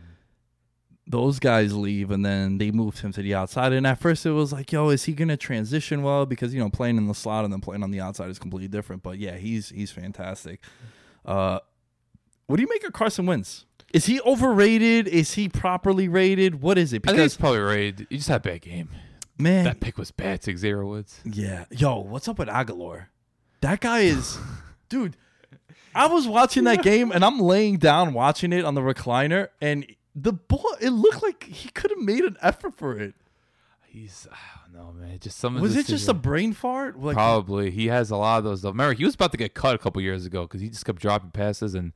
Those 1.06 1.38
guys 1.40 1.74
leave 1.76 2.12
and 2.12 2.26
then 2.26 2.58
they 2.60 2.72
moved 2.72 3.00
him 3.00 3.12
to 3.12 3.22
the 3.22 3.36
outside. 3.36 3.74
And 3.74 3.86
at 3.86 4.00
first 4.00 4.26
it 4.26 4.32
was 4.32 4.54
like, 4.54 4.72
yo, 4.72 4.88
is 4.90 5.04
he 5.04 5.14
gonna 5.14 5.36
transition 5.36 6.02
well? 6.02 6.26
Because, 6.26 6.54
you 6.54 6.60
know, 6.62 6.70
playing 6.70 6.96
in 6.98 7.08
the 7.08 7.14
slot 7.14 7.44
and 7.44 7.52
then 7.52 7.60
playing 7.60 7.84
on 7.84 7.92
the 7.92 8.00
outside 8.00 8.30
is 8.30 8.40
completely 8.40 8.70
different. 8.70 9.04
But 9.04 9.18
yeah, 9.20 9.36
he's 9.36 9.70
he's 9.70 9.92
fantastic. 9.92 10.62
Uh 11.26 11.60
what 12.48 12.56
do 12.58 12.62
you 12.62 12.70
make 12.70 12.84
of 12.86 12.94
Carson 12.94 13.26
Wentz? 13.26 13.66
Is 13.94 14.06
he 14.06 14.20
overrated? 14.22 15.08
Is 15.08 15.34
he 15.34 15.50
properly 15.50 16.08
rated? 16.08 16.62
What 16.62 16.78
is 16.78 16.94
it? 16.94 17.04
I 17.06 17.12
think 17.12 17.22
he's 17.22 17.38
probably 17.38 17.60
rated. 17.60 18.08
He 18.10 18.18
just 18.18 18.30
had 18.30 18.38
a 18.46 18.50
bad 18.50 18.62
game. 18.62 18.90
man, 19.38 19.66
That 19.66 19.80
pick 19.82 19.98
was 19.98 20.12
bad 20.12 20.42
to 20.44 20.58
Xavier 20.58 20.86
Woods. 20.86 21.20
Yeah. 21.26 21.66
Yo, 21.70 22.00
what's 22.00 22.28
up 22.28 22.40
with 22.40 22.48
Agholor? 22.48 23.08
That 23.62 23.82
guy 23.82 24.00
is 24.02 24.38
dude. 24.90 25.18
I 25.94 26.08
was 26.08 26.28
watching 26.28 26.64
that 26.64 26.82
game 26.92 27.12
and 27.12 27.24
I'm 27.26 27.40
laying 27.40 27.78
down 27.78 28.14
watching 28.14 28.52
it 28.54 28.64
on 28.66 28.74
the 28.74 28.82
recliner 28.82 29.50
and 29.62 29.86
the 30.16 30.34
ball 30.34 30.76
it 30.82 30.90
looked 30.92 31.24
like 31.24 31.44
he 31.44 31.70
could 31.70 31.92
have 31.92 32.00
made 32.00 32.24
an 32.24 32.38
effort 32.42 32.76
for 32.76 32.98
it. 32.98 33.16
He's 33.88 34.28
I 34.32 34.38
don't 34.74 34.74
know, 34.74 34.92
man. 34.94 35.20
Just 35.20 35.38
some 35.38 35.60
Was 35.62 35.76
the 35.76 35.82
it 35.82 35.86
just 35.86 36.08
a 36.10 36.14
brain 36.14 36.54
fart? 36.54 37.00
Like 37.00 37.14
Probably. 37.16 37.70
He 37.70 37.88
has 37.88 38.10
a 38.10 38.18
lot 38.18 38.40
of 38.40 38.44
those. 38.44 38.62
Though. 38.64 38.70
Remember, 38.70 38.94
he 38.94 39.06
was 39.06 39.14
about 39.16 39.32
to 39.32 39.38
get 39.38 39.54
cut 39.54 39.76
a 39.76 39.78
couple 39.78 40.02
years 40.02 40.26
ago 40.26 40.44
because 40.44 40.62
he 40.62 40.70
just 40.70 40.84
kept 40.86 41.00
dropping 41.00 41.30
passes, 41.30 41.76
and 41.76 41.94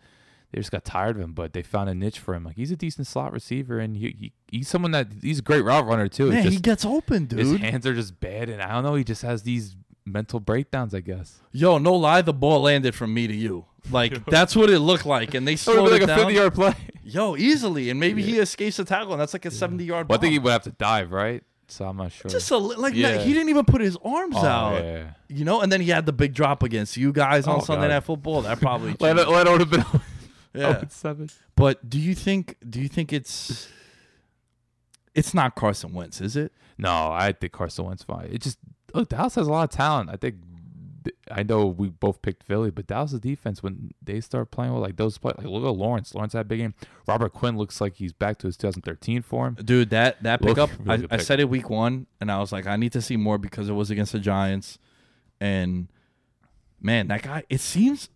they 0.52 0.60
just 0.60 0.70
got 0.72 0.86
tired 0.86 1.16
of 1.16 1.22
him. 1.24 1.34
But 1.34 1.54
they 1.54 1.64
found 1.64 1.90
a 1.90 1.96
niche 1.96 2.20
for 2.20 2.36
him. 2.36 2.44
Like 2.44 2.56
he's 2.56 2.70
a 2.70 2.76
decent 2.76 3.08
slot 3.08 3.34
receiver, 3.34 3.80
and 3.80 3.98
he, 3.98 4.16
he 4.20 4.34
he's 4.58 4.68
someone 4.68 4.92
that 4.92 5.08
he's 5.24 5.40
a 5.40 5.42
great 5.42 5.62
route 5.64 5.88
runner 5.88 6.08
too. 6.08 6.28
It's 6.28 6.44
Man, 6.44 6.52
he 6.52 6.60
gets 6.60 6.86
open, 6.86 7.26
dude. 7.26 7.40
his 7.40 7.56
hands 7.58 7.88
are 7.88 7.96
just 7.96 8.20
bad, 8.20 8.50
and 8.50 8.62
I 8.62 8.74
don't 8.74 8.84
know. 8.84 8.94
He 8.94 9.04
just 9.04 9.24
has 9.24 9.42
these 9.42 9.76
mental 10.06 10.40
breakdowns, 10.40 10.94
I 10.94 11.00
guess. 11.00 11.40
Yo, 11.52 11.80
no 11.80 11.96
lie, 11.96 12.22
the 12.22 12.32
ball 12.34 12.62
landed 12.62 12.94
from 12.94 13.14
me 13.14 13.26
to 13.28 13.36
you. 13.36 13.66
Like 13.90 14.26
that's 14.26 14.54
what 14.54 14.70
it 14.70 14.80
looked 14.80 15.06
like, 15.06 15.34
and 15.34 15.48
they 15.48 15.54
It 15.54 15.66
would 15.66 15.74
slowed 15.76 15.88
it 15.88 15.92
like 15.94 16.02
a 16.02 16.08
down. 16.08 16.18
50 16.20 16.34
yard 16.34 16.54
play. 16.54 16.74
Yo, 17.10 17.38
easily, 17.38 17.90
and 17.90 18.00
maybe 18.00 18.22
he 18.22 18.38
escapes 18.38 18.76
the 18.78 18.84
tackle, 18.84 19.14
and 19.14 19.22
that's 19.22 19.34
like 19.34 19.46
a 19.46 19.52
seventy 19.52 19.86
yard. 19.86 20.10
Well, 20.10 20.18
I 20.18 20.22
think 20.22 20.34
he 20.34 20.40
would 20.40 20.52
have 20.52 20.64
to 20.64 20.72
dive, 20.72 21.12
right? 21.12 21.42
So 21.70 21.86
I'm 21.86 21.96
not 21.98 22.12
sure. 22.12 22.30
just 22.30 22.50
a 22.52 22.58
li- 22.58 22.76
like 22.78 22.94
Yeah. 22.96 23.18
he 23.18 23.34
didn't 23.34 23.50
even 23.50 23.66
put 23.66 23.82
his 23.82 23.98
arms 24.04 24.36
Oh, 24.38 24.46
out. 24.46 24.84
yeah. 24.84 25.12
You 25.30 25.44
know, 25.46 25.62
and 25.62 25.72
then 25.72 25.82
he 25.82 25.90
had 25.90 26.06
the 26.06 26.14
big 26.14 26.34
drop 26.34 26.64
against 26.64 26.96
you 26.98 27.12
guys 27.14 27.46
on 27.48 27.58
Oh, 27.58 27.64
Sunday 27.64 27.88
God. 27.88 27.94
Night 27.94 28.04
Football. 28.04 28.42
That 28.44 28.60
probably 28.62 28.94
Let 29.00 29.18
it, 29.20 29.28
let 29.28 29.48
it 29.48 29.52
would 29.52 29.60
have 29.62 29.70
been. 29.70 29.86
Oh, 30.56 30.60
yeah. 30.60 30.80
Oh, 30.82 30.88
seven. 30.90 31.30
But 31.56 31.88
do 31.90 32.00
you 32.00 32.16
think 32.16 32.56
do 32.68 32.82
you 32.82 32.88
think 32.88 33.14
it's 33.14 33.68
it's 35.14 35.34
not 35.34 35.56
Carson 35.56 35.94
Wentz, 35.94 36.20
is 36.22 36.36
it? 36.36 36.52
No, 36.78 37.12
I 37.12 37.32
think 37.34 37.54
Carson 37.54 37.86
Wentz 37.86 38.04
fine. 38.04 38.30
It 38.32 38.42
just 38.42 38.58
look 38.94 39.10
Dallas 39.10 39.36
has 39.36 39.48
a 39.48 39.52
lot 39.52 39.64
of 39.66 39.70
talent. 39.76 40.10
I 40.10 40.16
think 40.16 40.36
I 41.32 41.44
know 41.44 41.66
we 41.66 41.90
both 41.90 42.22
picked 42.22 42.44
Philly, 42.44 42.72
but 42.72 42.88
Dallas' 42.88 43.14
defense 43.20 43.62
when 43.64 43.92
they 44.02 44.20
start 44.22 44.52
playing 44.52 44.74
well, 44.74 44.82
like 44.82 44.96
those 44.98 45.18
play, 45.18 45.34
like 45.38 45.46
look 45.48 45.64
at 45.64 45.70
Lawrence. 45.78 46.14
Lawrence 46.16 46.34
had 46.34 46.42
a 46.42 46.46
big 46.46 46.60
game. 46.60 46.74
Robert 47.08 47.34
Quinn 47.34 47.58
looks 47.58 47.80
like 47.82 47.96
he's 47.96 48.14
back 48.14 48.38
to 48.40 48.48
his 48.48 48.58
2013 48.58 49.22
form. 49.22 49.56
Dude, 49.64 49.90
that 49.92 50.22
that 50.24 50.42
pickup, 50.42 50.70
really 50.80 50.92
I, 50.92 50.98
good 50.98 51.14
I 51.14 51.18
said 51.18 51.40
it 51.40 51.50
week 51.50 51.70
one, 51.70 52.08
and 52.22 52.32
I 52.32 52.40
was 52.40 52.52
like, 52.52 52.68
I 52.68 52.76
need 52.76 52.92
to 52.94 53.02
see 53.02 53.18
more 53.18 53.38
because 53.38 53.70
it 53.70 53.74
was 53.74 53.90
against 53.92 54.12
the 54.12 54.20
Giants, 54.20 54.78
and 55.40 55.88
man, 56.82 57.08
that 57.08 57.22
guy. 57.24 57.44
It 57.50 57.60
seems, 57.62 58.10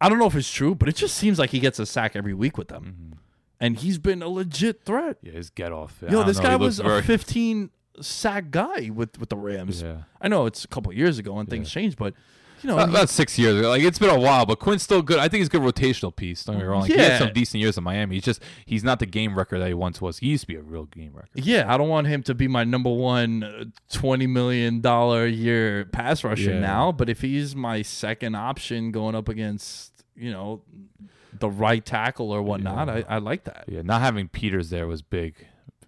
I 0.00 0.08
don't 0.08 0.18
know 0.18 0.26
if 0.26 0.34
it's 0.34 0.52
true, 0.52 0.74
but 0.74 0.88
it 0.88 0.96
just 0.96 1.16
seems 1.16 1.38
like 1.38 1.50
he 1.50 1.60
gets 1.60 1.78
a 1.78 1.86
sack 1.86 2.16
every 2.16 2.34
week 2.34 2.56
with 2.58 2.68
them, 2.68 2.84
Mm-hmm. 2.84 3.18
and 3.60 3.76
he's 3.78 3.98
been 3.98 4.22
a 4.22 4.28
legit 4.28 4.84
threat. 4.84 5.18
Yeah, 5.22 5.32
his 5.32 5.50
get 5.50 5.72
off. 5.72 6.02
Yo, 6.08 6.22
this 6.24 6.38
know, 6.38 6.42
guy 6.44 6.56
was 6.56 6.78
looks 6.78 6.86
a 6.86 6.90
very- 6.90 7.02
15 7.02 7.70
sack 8.00 8.52
guy 8.52 8.90
with 8.94 9.18
with 9.18 9.28
the 9.28 9.36
Rams. 9.36 9.82
Yeah. 9.82 10.02
I 10.20 10.28
know 10.28 10.46
it's 10.46 10.64
a 10.64 10.68
couple 10.68 10.92
years 10.92 11.18
ago 11.18 11.36
and 11.38 11.48
things 11.48 11.68
changed, 11.68 11.98
but 11.98 12.14
you 12.62 12.68
know, 12.68 12.74
About, 12.74 12.88
about 12.88 13.08
six 13.08 13.38
years 13.38 13.58
ago. 13.58 13.68
Like 13.70 13.82
it's 13.82 13.98
been 13.98 14.10
a 14.10 14.18
while, 14.18 14.46
but 14.46 14.58
Quinn's 14.58 14.82
still 14.82 15.02
good. 15.02 15.18
I 15.18 15.28
think 15.28 15.38
he's 15.40 15.48
a 15.48 15.50
good 15.50 15.62
rotational 15.62 16.14
piece. 16.14 16.44
Don't 16.44 16.56
get 16.56 16.62
me 16.62 16.68
wrong. 16.68 16.80
Like, 16.82 16.92
He 16.92 16.98
had 16.98 17.18
some 17.18 17.32
decent 17.32 17.60
years 17.60 17.76
in 17.78 17.84
Miami. 17.84 18.16
He's 18.16 18.24
just 18.24 18.42
he's 18.66 18.82
not 18.84 18.98
the 18.98 19.06
game 19.06 19.36
wrecker 19.36 19.58
that 19.58 19.68
he 19.68 19.74
once 19.74 20.00
was. 20.00 20.18
He 20.18 20.28
used 20.28 20.42
to 20.42 20.46
be 20.48 20.56
a 20.56 20.62
real 20.62 20.84
game 20.86 21.12
wrecker. 21.14 21.28
Yeah, 21.34 21.72
I 21.72 21.76
don't 21.78 21.88
want 21.88 22.06
him 22.06 22.22
to 22.24 22.34
be 22.34 22.48
my 22.48 22.64
number 22.64 22.90
one 22.92 23.42
uh, 23.44 23.64
twenty 23.92 24.26
million 24.26 24.80
dollar 24.80 25.26
year 25.26 25.84
pass 25.86 26.24
rusher 26.24 26.52
Yeah. 26.52 26.60
now. 26.60 26.92
But 26.92 27.08
if 27.08 27.20
he's 27.20 27.54
my 27.56 27.82
second 27.82 28.34
option 28.34 28.90
going 28.92 29.14
up 29.14 29.28
against 29.28 29.92
you 30.16 30.30
know 30.32 30.62
the 31.38 31.48
right 31.50 31.84
tackle 31.84 32.32
or 32.32 32.42
whatnot, 32.42 32.88
I, 32.88 33.04
I 33.08 33.18
like 33.18 33.44
that. 33.44 33.64
Yeah, 33.68 33.82
not 33.82 34.00
having 34.00 34.28
Peters 34.28 34.70
there 34.70 34.86
was 34.86 35.02
big. 35.02 35.34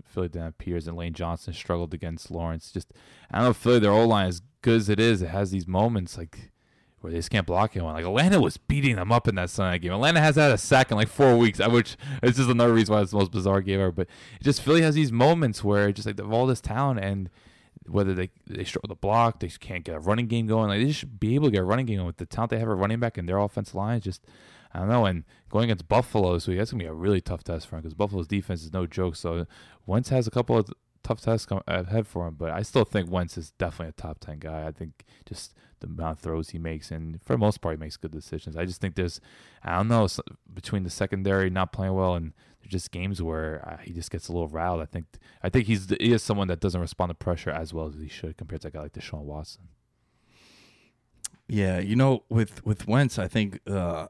Philly 0.06 0.28
didn't 0.28 0.44
have 0.44 0.58
Peters 0.58 0.88
and 0.88 0.96
Lane 0.96 1.12
Johnson 1.14 1.52
struggled 1.54 1.94
against 1.94 2.30
Lawrence. 2.32 2.72
Just 2.72 2.92
I 3.30 3.38
don't 3.38 3.46
know, 3.48 3.52
Philly 3.54 3.78
their 3.78 3.92
O 3.92 4.06
line 4.06 4.26
as 4.28 4.42
good 4.62 4.76
as 4.76 4.88
it 4.88 4.98
is, 5.00 5.22
it 5.22 5.28
has 5.28 5.50
these 5.52 5.66
moments 5.68 6.18
like 6.18 6.50
where 7.00 7.12
they 7.12 7.18
just 7.18 7.30
can't 7.30 7.46
block 7.46 7.76
anyone. 7.76 7.94
Like 7.94 8.04
Atlanta 8.04 8.40
was 8.40 8.56
beating 8.56 8.96
them 8.96 9.10
up 9.10 9.26
in 9.28 9.34
that 9.36 9.50
Sunday 9.50 9.78
game. 9.78 9.92
Atlanta 9.92 10.20
has 10.20 10.36
had 10.36 10.52
a 10.52 10.58
sack 10.58 10.90
in 10.90 10.96
like 10.96 11.08
four 11.08 11.36
weeks, 11.36 11.58
which 11.68 11.96
this 12.22 12.38
is 12.38 12.48
another 12.48 12.72
reason 12.72 12.94
why 12.94 13.00
it's 13.00 13.10
the 13.10 13.18
most 13.18 13.30
bizarre 13.30 13.60
game 13.60 13.80
ever. 13.80 13.92
But 13.92 14.08
it 14.40 14.44
just 14.44 14.62
Philly 14.62 14.82
has 14.82 14.94
these 14.94 15.12
moments 15.12 15.64
where 15.64 15.88
it's 15.88 15.96
just 15.96 16.06
like 16.06 16.16
they 16.16 16.22
have 16.22 16.32
all 16.32 16.46
this 16.46 16.60
talent 16.60 17.00
and 17.00 17.30
whether 17.86 18.14
they 18.14 18.30
they 18.46 18.64
struggle 18.64 18.88
to 18.88 18.94
block, 18.94 19.40
they 19.40 19.48
can't 19.48 19.84
get 19.84 19.94
a 19.94 20.00
running 20.00 20.26
game 20.26 20.46
going. 20.46 20.68
Like 20.68 20.84
they 20.84 20.92
should 20.92 21.18
be 21.18 21.34
able 21.34 21.48
to 21.48 21.52
get 21.52 21.60
a 21.60 21.64
running 21.64 21.86
game 21.86 21.96
going 21.96 22.06
with 22.06 22.18
the 22.18 22.26
talent 22.26 22.50
they 22.50 22.58
have 22.58 22.68
at 22.68 22.76
running 22.76 23.00
back 23.00 23.16
and 23.16 23.28
their 23.28 23.38
offensive 23.38 23.74
line. 23.74 24.00
Just 24.00 24.26
I 24.72 24.80
don't 24.80 24.88
know. 24.88 25.06
And 25.06 25.24
going 25.48 25.64
against 25.64 25.88
Buffalo 25.88 26.34
week, 26.34 26.58
that's 26.58 26.70
gonna 26.70 26.84
be 26.84 26.88
a 26.88 26.92
really 26.92 27.20
tough 27.20 27.44
test 27.44 27.66
for 27.66 27.76
him 27.76 27.82
because 27.82 27.94
Buffalo's 27.94 28.28
defense 28.28 28.62
is 28.62 28.72
no 28.72 28.86
joke. 28.86 29.16
So 29.16 29.46
Wentz 29.86 30.10
has 30.10 30.26
a 30.26 30.30
couple 30.30 30.58
of 30.58 30.70
tough 31.02 31.24
come 31.46 31.62
ahead 31.66 32.06
for 32.06 32.28
him, 32.28 32.34
but 32.38 32.50
I 32.50 32.62
still 32.62 32.84
think 32.84 33.10
Wentz 33.10 33.36
is 33.38 33.52
definitely 33.52 33.88
a 33.88 34.00
top 34.00 34.20
ten 34.20 34.38
guy. 34.38 34.66
I 34.66 34.72
think 34.72 35.04
just 35.26 35.54
the 35.80 35.86
amount 35.86 36.18
of 36.18 36.20
throws 36.20 36.50
he 36.50 36.58
makes, 36.58 36.90
and 36.90 37.20
for 37.22 37.34
the 37.34 37.38
most 37.38 37.60
part, 37.60 37.76
he 37.76 37.80
makes 37.80 37.96
good 37.96 38.10
decisions. 38.10 38.56
I 38.56 38.64
just 38.64 38.80
think 38.80 38.94
there's, 38.94 39.20
I 39.62 39.76
don't 39.76 39.88
know, 39.88 40.06
between 40.52 40.84
the 40.84 40.90
secondary 40.90 41.50
not 41.50 41.72
playing 41.72 41.94
well 41.94 42.14
and 42.14 42.32
just 42.66 42.90
games 42.92 43.22
where 43.22 43.66
uh, 43.66 43.82
he 43.82 43.92
just 43.92 44.10
gets 44.10 44.28
a 44.28 44.32
little 44.32 44.48
riled. 44.48 44.80
I 44.80 44.84
think, 44.84 45.06
I 45.42 45.48
think 45.48 45.66
he's 45.66 45.88
he 45.88 46.12
is 46.12 46.22
someone 46.22 46.48
that 46.48 46.60
doesn't 46.60 46.80
respond 46.80 47.10
to 47.10 47.14
pressure 47.14 47.50
as 47.50 47.72
well 47.74 47.88
as 47.88 47.94
he 48.00 48.08
should 48.08 48.36
compared 48.36 48.60
to 48.62 48.68
a 48.68 48.70
guy 48.70 48.82
like 48.82 48.92
Deshaun 48.92 49.22
Watson. 49.22 49.68
Yeah, 51.48 51.80
you 51.80 51.96
know, 51.96 52.24
with 52.28 52.64
with 52.64 52.86
Wentz, 52.86 53.18
I 53.18 53.26
think, 53.26 53.58
uh, 53.66 54.06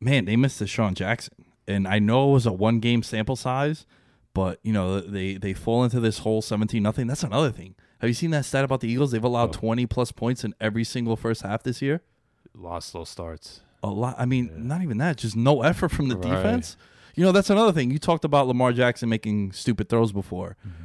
man, 0.00 0.26
they 0.26 0.36
missed 0.36 0.62
DeSean 0.62 0.94
Jackson, 0.94 1.34
and 1.66 1.88
I 1.88 1.98
know 1.98 2.30
it 2.30 2.34
was 2.34 2.46
a 2.46 2.52
one 2.52 2.78
game 2.78 3.02
sample 3.02 3.34
size, 3.34 3.84
but 4.34 4.58
you 4.62 4.72
know 4.72 5.00
they 5.00 5.34
they 5.34 5.54
fall 5.54 5.84
into 5.84 6.00
this 6.00 6.18
whole 6.18 6.42
seventeen 6.42 6.82
nothing. 6.82 7.06
That's 7.06 7.22
another 7.22 7.50
thing. 7.50 7.74
Have 8.00 8.08
you 8.10 8.14
seen 8.14 8.30
that 8.32 8.44
stat 8.44 8.64
about 8.64 8.80
the 8.80 8.88
Eagles? 8.88 9.12
They've 9.12 9.24
allowed 9.24 9.50
Oh. 9.50 9.52
twenty 9.58 9.86
plus 9.86 10.12
points 10.12 10.44
in 10.44 10.54
every 10.60 10.84
single 10.84 11.16
first 11.16 11.40
half 11.42 11.62
this 11.62 11.80
year. 11.80 12.02
Lost 12.54 12.90
slow 12.90 13.04
starts. 13.04 13.60
A 13.82 13.88
lot. 13.88 14.14
I 14.18 14.26
mean, 14.26 14.50
not 14.68 14.82
even 14.82 14.98
that. 14.98 15.16
Just 15.16 15.36
no 15.36 15.62
effort 15.62 15.90
from 15.90 16.08
the 16.08 16.16
Right. 16.16 16.30
defense. 16.36 16.76
You 17.14 17.24
know, 17.24 17.32
that's 17.32 17.50
another 17.50 17.72
thing. 17.72 17.90
You 17.90 17.98
talked 17.98 18.24
about 18.24 18.46
Lamar 18.48 18.72
Jackson 18.72 19.08
making 19.08 19.52
stupid 19.52 19.88
throws 19.88 20.10
before. 20.12 20.56
Mm-hmm. 20.66 20.84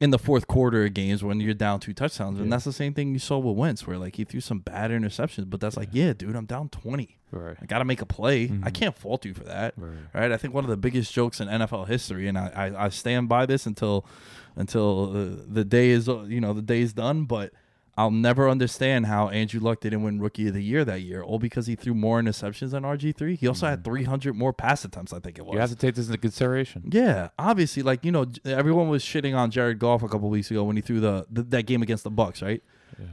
In 0.00 0.10
the 0.10 0.18
fourth 0.18 0.46
quarter 0.46 0.84
of 0.84 0.94
games 0.94 1.24
when 1.24 1.40
you're 1.40 1.54
down 1.54 1.80
two 1.80 1.92
touchdowns, 1.92 2.38
and 2.38 2.52
that's 2.52 2.64
the 2.64 2.72
same 2.72 2.94
thing 2.94 3.12
you 3.12 3.18
saw 3.18 3.36
with 3.36 3.56
Wentz, 3.56 3.84
where 3.84 3.98
like 3.98 4.14
he 4.14 4.22
threw 4.22 4.38
some 4.40 4.60
bad 4.60 4.92
interceptions, 4.92 5.50
but 5.50 5.60
that's 5.60 5.76
like, 5.76 5.88
yeah, 5.90 6.12
dude, 6.12 6.36
I'm 6.36 6.46
down 6.46 6.68
twenty. 6.68 7.18
Right. 7.32 7.56
I 7.60 7.66
got 7.66 7.78
to 7.80 7.84
make 7.84 8.00
a 8.00 8.06
play. 8.06 8.44
I 8.44 8.46
Mhm. 8.70 8.74
can't 8.74 8.96
fault 8.96 9.24
you 9.24 9.34
for 9.34 9.42
that. 9.44 9.74
Right. 9.76 9.96
Right. 10.14 10.30
I 10.30 10.36
think 10.36 10.54
one 10.54 10.62
of 10.62 10.70
the 10.70 10.76
biggest 10.76 11.12
jokes 11.12 11.40
in 11.40 11.48
NFL 11.48 11.88
history, 11.88 12.28
and 12.28 12.38
I, 12.38 12.46
I, 12.54 12.84
I 12.84 12.88
stand 12.90 13.28
by 13.28 13.44
this 13.44 13.66
until 13.66 14.06
until 14.54 15.16
uh, 15.16 15.42
the 15.48 15.64
day 15.64 15.90
is 15.90 16.08
uh, 16.08 16.22
you 16.22 16.40
know 16.40 16.52
the 16.52 16.62
day 16.62 16.80
is 16.80 16.92
done. 16.92 17.24
But 17.24 17.52
I'll 17.98 18.12
never 18.12 18.48
understand 18.48 19.06
how 19.06 19.28
Andrew 19.28 19.58
Luck 19.58 19.80
didn't 19.80 20.04
win 20.04 20.20
Rookie 20.20 20.46
of 20.46 20.54
the 20.54 20.62
Year 20.62 20.84
that 20.84 21.00
year, 21.00 21.20
all 21.20 21.40
because 21.40 21.66
he 21.66 21.74
threw 21.74 21.94
more 21.94 22.22
interceptions 22.22 22.70
than 22.70 22.84
RG 22.84 23.16
three. 23.16 23.34
He 23.34 23.48
also 23.48 23.66
had 23.66 23.82
300 23.82 24.36
more 24.36 24.52
pass 24.52 24.84
attempts. 24.84 25.12
I 25.12 25.18
think 25.18 25.36
it 25.36 25.42
was. 25.42 25.48
Mm-hmm. 25.48 25.54
You 25.54 25.60
have 25.60 25.70
to 25.70 25.76
take 25.76 25.96
this 25.96 26.06
into 26.06 26.18
consideration. 26.18 26.84
Yeah, 26.92 27.30
obviously, 27.40 27.82
like 27.82 28.04
you 28.04 28.12
know, 28.12 28.26
everyone 28.44 28.88
was 28.88 29.02
shitting 29.02 29.36
on 29.36 29.50
Jared 29.50 29.80
Goff 29.80 30.04
a 30.04 30.08
couple 30.08 30.30
weeks 30.30 30.48
ago 30.48 30.62
when 30.62 30.76
he 30.76 30.82
threw 30.82 31.00
the, 31.00 31.26
the 31.28 31.42
that 31.42 31.64
game 31.64 31.82
against 31.82 32.04
the 32.04 32.10
Bucks, 32.10 32.40
right? 32.40 32.62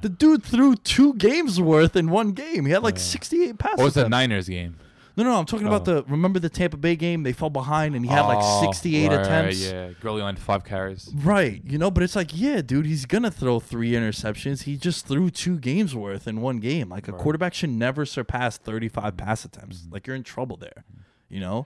The 0.01 0.09
dude 0.09 0.43
threw 0.43 0.75
two 0.75 1.13
games 1.15 1.59
worth 1.59 1.95
in 1.95 2.09
one 2.09 2.31
game. 2.33 2.65
He 2.65 2.71
had 2.71 2.81
like 2.81 2.97
68 2.97 3.57
passes. 3.57 3.77
What 3.77 3.85
was 3.85 3.93
the 3.95 4.09
Niners 4.09 4.47
game? 4.47 4.77
No, 5.17 5.23
no, 5.23 5.39
I'm 5.39 5.45
talking 5.45 5.67
about 5.67 5.87
Oh. 5.87 6.01
the. 6.01 6.03
Remember 6.03 6.39
the 6.39 6.49
Tampa 6.49 6.77
Bay 6.77 6.95
game? 6.95 7.23
They 7.23 7.31
fell 7.31 7.49
behind 7.49 7.95
and 7.95 8.05
he 8.05 8.11
had 8.11 8.23
Oh, 8.25 8.27
like 8.27 8.69
68 8.73 9.07
right, 9.07 9.19
attempts. 9.21 9.61
Yeah, 9.61 9.91
Gurley 10.01 10.21
on 10.21 10.35
five 10.35 10.65
carries. 10.65 11.09
Right, 11.15 11.61
you 11.63 11.77
know, 11.77 11.89
but 11.89 12.03
it's 12.03 12.15
like, 12.15 12.31
yeah, 12.33 12.61
dude, 12.61 12.85
he's 12.85 13.05
gonna 13.05 13.31
throw 13.31 13.59
three 13.59 13.91
interceptions. 13.91 14.63
He 14.63 14.75
just 14.77 15.07
threw 15.07 15.29
two 15.29 15.57
games 15.57 15.95
worth 15.95 16.27
in 16.27 16.41
one 16.41 16.59
game. 16.59 16.89
Like 16.89 17.07
a 17.07 17.13
Right. 17.13 17.21
quarterback 17.21 17.53
should 17.53 17.69
never 17.69 18.05
surpass 18.05 18.57
35 18.57 19.13
mm-hmm. 19.13 19.25
pass 19.25 19.45
attempts. 19.45 19.81
Mm-hmm. 19.81 19.93
Like 19.93 20.07
you're 20.07 20.15
in 20.15 20.23
trouble 20.23 20.57
there, 20.57 20.83
mm-hmm. 20.91 21.01
you 21.33 21.39
know. 21.39 21.65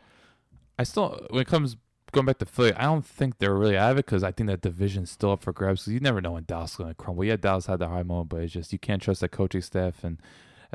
I 0.77 0.83
still, 0.83 1.25
when 1.29 1.41
it 1.41 1.47
comes 1.47 1.75
going 2.11 2.25
back 2.25 2.37
to 2.39 2.45
Philly, 2.45 2.73
I 2.73 2.83
don't 2.83 3.05
think 3.05 3.37
they're 3.39 3.55
really 3.55 3.77
out 3.77 3.91
of 3.91 3.97
it 3.97 4.05
because 4.05 4.23
I 4.23 4.31
think 4.31 4.47
that 4.49 4.61
division's 4.61 5.11
still 5.11 5.31
up 5.31 5.43
for 5.43 5.53
grabs. 5.53 5.81
Because 5.81 5.93
you 5.93 5.99
never 5.99 6.21
know 6.21 6.33
when 6.33 6.45
Dallas 6.45 6.71
is 6.71 6.77
going 6.77 6.89
to 6.89 6.95
crumble. 6.95 7.23
Yeah, 7.23 7.35
Dallas 7.35 7.65
had 7.65 7.79
the 7.79 7.89
high 7.89 8.03
moment, 8.03 8.29
but 8.29 8.41
it's 8.41 8.53
just 8.53 8.71
you 8.73 8.79
can't 8.79 9.01
trust 9.01 9.21
that 9.21 9.29
coaching 9.29 9.61
staff. 9.61 10.03
And 10.03 10.19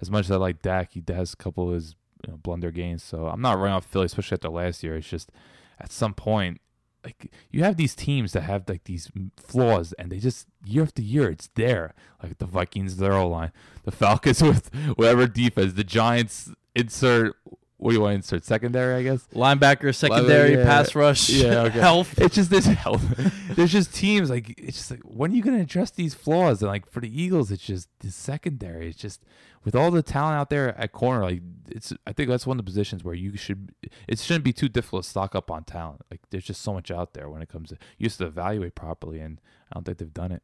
as 0.00 0.10
much 0.10 0.26
as 0.26 0.30
I 0.32 0.36
like 0.36 0.62
Dak, 0.62 0.92
he 0.92 1.02
has 1.08 1.32
a 1.32 1.36
couple 1.36 1.68
of 1.68 1.74
his 1.74 1.96
you 2.26 2.32
know, 2.32 2.38
blunder 2.38 2.70
games. 2.70 3.02
So 3.02 3.26
I'm 3.26 3.40
not 3.40 3.58
running 3.58 3.74
off 3.74 3.86
Philly, 3.86 4.06
especially 4.06 4.36
after 4.36 4.48
last 4.48 4.82
year. 4.82 4.96
It's 4.96 5.08
just 5.08 5.30
at 5.78 5.92
some 5.92 6.14
point. 6.14 6.60
Like 7.02 7.30
you 7.50 7.62
have 7.64 7.76
these 7.76 7.94
teams 7.94 8.32
that 8.32 8.42
have 8.42 8.66
like 8.66 8.84
these 8.84 9.10
flaws, 9.36 9.92
and 9.98 10.10
they 10.10 10.18
just 10.18 10.46
year 10.64 10.84
after 10.84 11.02
year 11.02 11.30
it's 11.30 11.50
there. 11.54 11.94
Like 12.22 12.38
the 12.38 12.46
Vikings, 12.46 12.96
their 12.96 13.12
O 13.12 13.28
line, 13.28 13.52
the 13.82 13.92
Falcons 13.92 14.42
with 14.42 14.74
whatever 14.96 15.26
defense, 15.26 15.74
the 15.74 15.84
Giants 15.84 16.50
insert. 16.74 17.36
What 17.84 17.90
do 17.90 17.96
you 17.96 18.00
want 18.00 18.12
to 18.12 18.16
insert? 18.16 18.44
Secondary, 18.46 18.94
I 18.94 19.02
guess. 19.02 19.26
Linebacker, 19.34 19.94
secondary, 19.94 20.54
yeah. 20.54 20.64
pass 20.64 20.94
rush, 20.94 21.28
Yeah, 21.28 21.64
okay. 21.64 21.80
health. 21.80 22.18
It's 22.18 22.34
just 22.34 22.48
this 22.48 22.64
health. 22.64 23.02
There's 23.56 23.72
just 23.72 23.94
teams 23.94 24.30
like 24.30 24.54
it's 24.58 24.78
just 24.78 24.90
like 24.90 25.02
when 25.02 25.32
are 25.32 25.34
you 25.34 25.42
gonna 25.42 25.60
address 25.60 25.90
these 25.90 26.14
flaws? 26.14 26.62
And 26.62 26.70
like 26.70 26.90
for 26.90 27.00
the 27.00 27.22
Eagles, 27.22 27.50
it's 27.50 27.62
just 27.62 27.90
the 28.00 28.10
secondary. 28.10 28.88
It's 28.88 28.96
just 28.96 29.22
with 29.64 29.74
all 29.76 29.90
the 29.90 30.02
talent 30.02 30.34
out 30.38 30.48
there 30.48 30.74
at 30.80 30.92
corner, 30.92 31.24
like 31.24 31.42
it's. 31.68 31.92
I 32.06 32.14
think 32.14 32.30
that's 32.30 32.46
one 32.46 32.58
of 32.58 32.64
the 32.64 32.70
positions 32.70 33.04
where 33.04 33.14
you 33.14 33.36
should. 33.36 33.74
It 34.08 34.18
shouldn't 34.18 34.44
be 34.44 34.54
too 34.54 34.70
difficult 34.70 35.02
to 35.04 35.10
stock 35.10 35.34
up 35.34 35.50
on 35.50 35.64
talent. 35.64 36.00
Like 36.10 36.20
there's 36.30 36.44
just 36.44 36.62
so 36.62 36.72
much 36.72 36.90
out 36.90 37.12
there 37.12 37.28
when 37.28 37.42
it 37.42 37.50
comes 37.50 37.68
to 37.68 37.74
you 37.98 38.04
used 38.04 38.16
to 38.16 38.24
evaluate 38.24 38.74
properly, 38.74 39.20
and 39.20 39.42
I 39.70 39.74
don't 39.74 39.84
think 39.84 39.98
they've 39.98 40.14
done 40.14 40.32
it. 40.32 40.42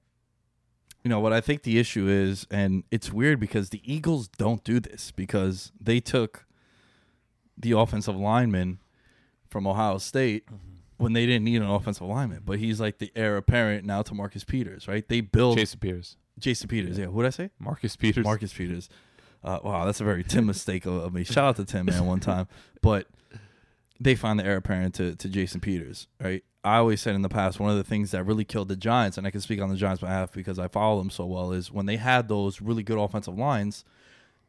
you 1.02 1.08
know 1.08 1.20
what 1.20 1.32
I 1.32 1.40
think 1.40 1.62
the 1.62 1.78
issue 1.78 2.06
is, 2.06 2.46
and 2.50 2.84
it's 2.90 3.10
weird 3.10 3.40
because 3.40 3.70
the 3.70 3.80
Eagles 3.90 4.28
don't 4.28 4.62
do 4.62 4.78
this 4.78 5.10
because 5.10 5.72
they 5.80 6.00
took 6.00 6.44
the 7.60 7.72
offensive 7.72 8.16
lineman 8.16 8.78
from 9.48 9.66
Ohio 9.66 9.98
State 9.98 10.44
when 10.96 11.12
they 11.12 11.26
didn't 11.26 11.44
need 11.44 11.62
an 11.62 11.68
offensive 11.68 12.06
lineman, 12.06 12.42
but 12.44 12.58
he's 12.58 12.80
like 12.80 12.98
the 12.98 13.10
heir 13.16 13.36
apparent 13.36 13.84
now 13.84 14.02
to 14.02 14.14
Marcus 14.14 14.44
Peters, 14.44 14.86
right? 14.86 15.06
They 15.08 15.20
built 15.20 15.56
Jason 15.58 15.80
Peters, 15.80 16.16
Jason 16.38 16.68
Peters. 16.68 16.98
Yeah, 16.98 17.06
who 17.06 17.22
did 17.22 17.28
I 17.28 17.30
say? 17.30 17.50
Marcus 17.58 17.96
Peters, 17.96 18.24
Marcus 18.24 18.52
Peters. 18.52 18.88
Uh, 19.42 19.58
wow, 19.64 19.86
that's 19.86 20.00
a 20.00 20.04
very 20.04 20.22
Tim 20.22 20.46
mistake 20.46 20.84
of, 20.84 20.94
of 20.94 21.14
me. 21.14 21.24
Shout 21.24 21.44
out 21.44 21.56
to 21.56 21.64
Tim, 21.64 21.86
man, 21.86 22.04
one 22.04 22.20
time. 22.20 22.46
But 22.82 23.06
they 23.98 24.14
find 24.14 24.38
the 24.38 24.44
heir 24.44 24.56
apparent 24.56 24.94
to, 24.96 25.16
to 25.16 25.28
Jason 25.28 25.60
Peters, 25.60 26.08
right? 26.20 26.44
I 26.62 26.76
always 26.76 27.00
said 27.00 27.14
in 27.14 27.22
the 27.22 27.30
past, 27.30 27.58
one 27.58 27.70
of 27.70 27.78
the 27.78 27.84
things 27.84 28.10
that 28.10 28.24
really 28.24 28.44
killed 28.44 28.68
the 28.68 28.76
Giants, 28.76 29.16
and 29.16 29.26
I 29.26 29.30
can 29.30 29.40
speak 29.40 29.62
on 29.62 29.70
the 29.70 29.76
Giants 29.76 30.02
behalf 30.02 30.32
because 30.32 30.58
I 30.58 30.68
follow 30.68 30.98
them 30.98 31.08
so 31.08 31.24
well, 31.24 31.52
is 31.52 31.72
when 31.72 31.86
they 31.86 31.96
had 31.96 32.28
those 32.28 32.60
really 32.60 32.82
good 32.82 32.98
offensive 32.98 33.38
lines, 33.38 33.84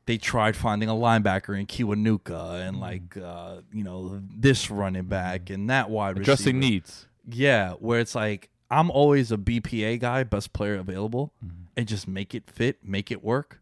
they 0.05 0.17
tried 0.17 0.55
finding 0.55 0.89
a 0.89 0.93
linebacker 0.93 1.57
in 1.59 1.67
Kiwanuka 1.67 2.67
and 2.67 2.79
like 2.79 3.17
uh, 3.17 3.61
you 3.71 3.83
know 3.83 4.21
this 4.35 4.69
running 4.69 5.05
back 5.05 5.49
and 5.49 5.69
that 5.69 5.89
wide 5.89 6.17
receiver. 6.17 6.33
Adjusting 6.33 6.59
needs. 6.59 7.07
Yeah, 7.27 7.73
where 7.73 7.99
it's 7.99 8.15
like 8.15 8.49
I'm 8.69 8.89
always 8.89 9.31
a 9.31 9.37
BPA 9.37 9.99
guy, 9.99 10.23
best 10.23 10.53
player 10.53 10.75
available, 10.75 11.33
and 11.75 11.87
just 11.87 12.07
make 12.07 12.33
it 12.33 12.49
fit, 12.49 12.79
make 12.83 13.11
it 13.11 13.23
work. 13.23 13.61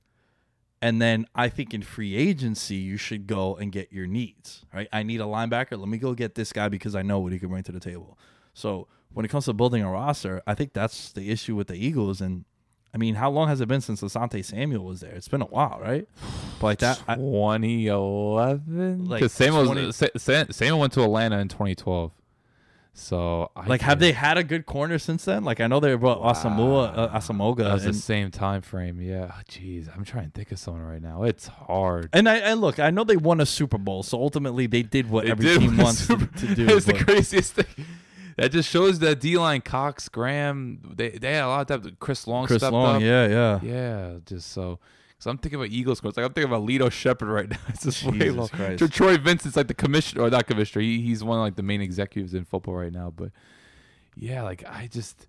And 0.82 1.02
then 1.02 1.26
I 1.36 1.50
think 1.50 1.74
in 1.74 1.82
free 1.82 2.16
agency, 2.16 2.76
you 2.76 2.96
should 2.96 3.28
go 3.28 3.56
and 3.56 3.72
get 3.72 3.92
your 3.92 4.08
needs, 4.08 4.66
right? 4.74 4.88
I 4.94 5.04
need 5.04 5.20
a 5.20 5.26
linebacker. 5.26 5.78
Let 5.78 5.90
me 5.90 5.98
go 5.98 6.14
get 6.14 6.36
this 6.36 6.54
guy 6.54 6.70
because 6.70 6.96
I 6.96 7.02
know 7.02 7.20
what 7.20 7.34
he 7.34 7.40
can 7.40 7.50
bring 7.50 7.64
to 7.64 7.72
the 7.74 7.82
table. 7.82 8.18
So 8.54 8.88
when 9.14 9.26
it 9.26 9.30
comes 9.30 9.46
to 9.46 9.54
building 9.54 9.84
a 9.84 9.92
roster, 9.92 10.42
I 10.48 10.54
think 10.54 10.74
that's 10.74 11.12
the 11.12 11.32
issue 11.32 11.56
with 11.56 11.68
the 11.68 11.76
Eagles. 11.76 12.22
And 12.22 12.46
I 12.94 12.98
mean, 12.98 13.16
how 13.16 13.30
long 13.30 13.48
has 13.50 13.62
it 13.62 13.68
been 13.68 13.82
since 13.82 14.02
Asante 14.02 14.44
Samuel 14.44 14.84
was 14.84 15.02
there? 15.02 15.12
It's 15.14 15.28
been 15.28 15.42
a 15.42 15.46
while, 15.46 15.80
right? 15.82 16.08
But 16.60 16.66
like 16.66 16.80
that, 16.80 17.02
I, 17.08 17.16
2011. 17.16 19.06
Like 19.06 19.30
Samuel, 19.30 19.66
20 19.66 19.92
Sa- 19.92 20.08
Sa- 20.18 20.46
Samuel 20.50 20.80
went 20.80 20.94
to 20.94 21.04
Atlanta 21.04 21.38
in 21.40 21.48
2012. 21.48 22.12
So 22.94 23.52
I 23.56 23.66
like, 23.68 23.82
have 23.82 24.00
they 24.00 24.12
had 24.12 24.38
a 24.38 24.44
good 24.44 24.66
corner 24.66 24.98
since 24.98 25.24
then? 25.24 25.46
Like, 25.46 25.62
I 25.62 25.68
know 25.68 25.80
they 25.80 25.94
brought 25.96 26.20
Asamoah, 26.22 26.98
uh, 26.98 27.10
Asamoga, 27.18 27.58
That 27.58 27.74
was 27.74 27.86
and, 27.86 27.94
the 27.94 28.00
same 28.00 28.30
time 28.32 28.62
frame. 28.62 29.00
Yeah. 29.00 29.32
Oh, 29.32 29.42
Jeez, 29.50 29.88
I'm 29.96 30.04
trying 30.04 30.26
to 30.26 30.32
think 30.32 30.52
of 30.52 30.60
someone 30.60 30.84
right 30.84 31.02
now. 31.02 31.24
It's 31.24 31.48
hard. 31.48 32.10
and 32.12 32.28
I 32.28 32.38
and 32.38 32.60
look, 32.60 32.80
I 32.80 32.90
know 32.90 33.04
they 33.06 33.16
won 33.16 33.40
a 33.40 33.46
Super 33.46 33.78
Bowl, 33.78 34.04
so 34.04 34.20
ultimately 34.20 34.68
they 34.68 34.82
did 34.84 35.10
what 35.10 35.26
They 35.26 35.32
every 35.32 35.46
did 35.46 35.60
team 35.62 35.78
wants 35.78 36.08
to, 36.08 36.20
Super- 36.20 36.40
to 36.40 36.56
do. 36.56 36.68
It's 36.76 36.88
the 36.88 36.94
craziest 36.96 37.54
thing. 37.54 37.86
That 38.40 38.52
just 38.52 38.70
shows 38.70 39.00
that 39.00 39.20
D 39.20 39.38
line 39.38 39.62
Cox, 39.62 40.08
Graham, 40.10 40.82
they 40.96 41.10
they 41.10 41.34
had 41.34 41.44
a 41.44 41.48
lot 41.48 41.70
of 41.72 41.82
depth. 41.84 42.00
Chris 42.00 42.26
Long 42.28 42.48
Chris 42.48 42.62
stepped 42.62 42.74
Long, 42.74 42.98
up. 42.98 43.02
yeah, 43.02 43.28
yeah. 43.28 43.60
Yeah, 43.62 44.14
just 44.26 44.52
so. 44.52 44.80
Because 45.10 45.28
I'm 45.32 45.38
thinking 45.38 45.60
about 45.60 45.70
Eagles 45.72 46.00
coach. 46.00 46.16
Like 46.16 46.26
I'm 46.26 46.32
thinking 46.34 46.52
about 46.54 46.66
Lito 46.68 46.90
Sheppard 46.90 47.28
right 47.28 47.50
now. 47.50 47.58
It's 47.68 47.84
just 47.84 48.04
way 48.06 48.30
long. 48.30 48.48
Christ. 48.48 48.92
Troy 48.94 49.18
Vincent's 49.18 49.58
like 49.58 49.68
the 49.68 49.74
commissioner, 49.74 50.24
or 50.24 50.30
not 50.30 50.48
commissioner. 50.48 50.82
He, 50.82 51.02
he's 51.02 51.24
one 51.24 51.38
of 51.38 51.44
like 51.44 51.58
the 51.58 51.64
main 51.64 51.82
executives 51.82 52.34
in 52.34 52.46
football 52.46 52.76
right 52.76 52.94
now. 52.94 53.12
But 53.14 53.32
yeah, 54.16 54.44
like 54.44 54.64
I 54.66 54.88
just 54.88 55.28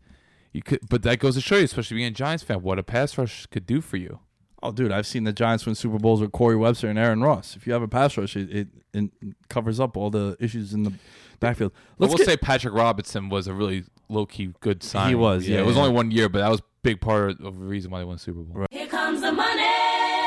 you 0.52 0.62
could. 0.62 0.80
But 0.88 1.02
that 1.02 1.18
goes 1.18 1.34
to 1.34 1.40
show 1.40 1.56
you, 1.56 1.64
especially 1.64 1.96
being 1.96 2.06
a 2.06 2.12
Giants 2.12 2.44
fan, 2.44 2.62
what 2.62 2.78
a 2.78 2.84
pass 2.84 3.18
rush 3.18 3.46
could 3.46 3.66
do 3.66 3.80
for 3.80 3.96
you. 3.96 4.20
Oh, 4.62 4.72
dude, 4.72 4.92
I've 4.92 5.06
seen 5.06 5.24
the 5.24 5.32
Giants 5.32 5.64
win 5.64 5.74
Super 5.74 5.98
Bowls 5.98 6.20
with 6.20 6.32
Corey 6.32 6.56
Webster 6.56 6.88
and 6.88 6.98
Aaron 6.98 7.22
Ross. 7.22 7.56
If 7.56 7.66
you 7.66 7.72
have 7.72 7.82
a 7.82 7.88
pass 7.88 8.16
rush, 8.16 8.36
it, 8.36 8.50
it, 8.50 8.68
it 8.92 9.10
covers 9.48 9.80
up 9.80 9.96
all 9.96 10.10
the 10.10 10.36
issues 10.38 10.74
in 10.74 10.82
the 10.82 10.92
backfield. 11.40 11.72
I 11.74 11.78
Let's 11.98 12.12
will 12.12 12.18
get, 12.18 12.26
say 12.26 12.36
Patrick 12.36 12.74
Robinson 12.74 13.30
was 13.30 13.46
a 13.46 13.54
really 13.54 13.84
low 14.08 14.26
key 14.26 14.52
good 14.60 14.82
sign. 14.82 15.08
He 15.08 15.14
was, 15.14 15.48
yeah, 15.48 15.60
it 15.60 15.66
was 15.66 15.76
yeah. 15.76 15.82
only 15.82 15.94
one 15.94 16.10
year, 16.10 16.28
but 16.28 16.40
that 16.40 16.50
was 16.50 16.60
a 16.60 16.64
big 16.82 17.00
part 17.00 17.40
of 17.40 17.58
the 17.58 17.66
reason 17.66 17.90
why 17.90 18.00
they 18.00 18.04
won 18.04 18.18
Super 18.18 18.40
Bowl. 18.40 18.66
Here 18.70 18.86
comes 18.86 19.22
the 19.22 19.32
money. 19.32 19.62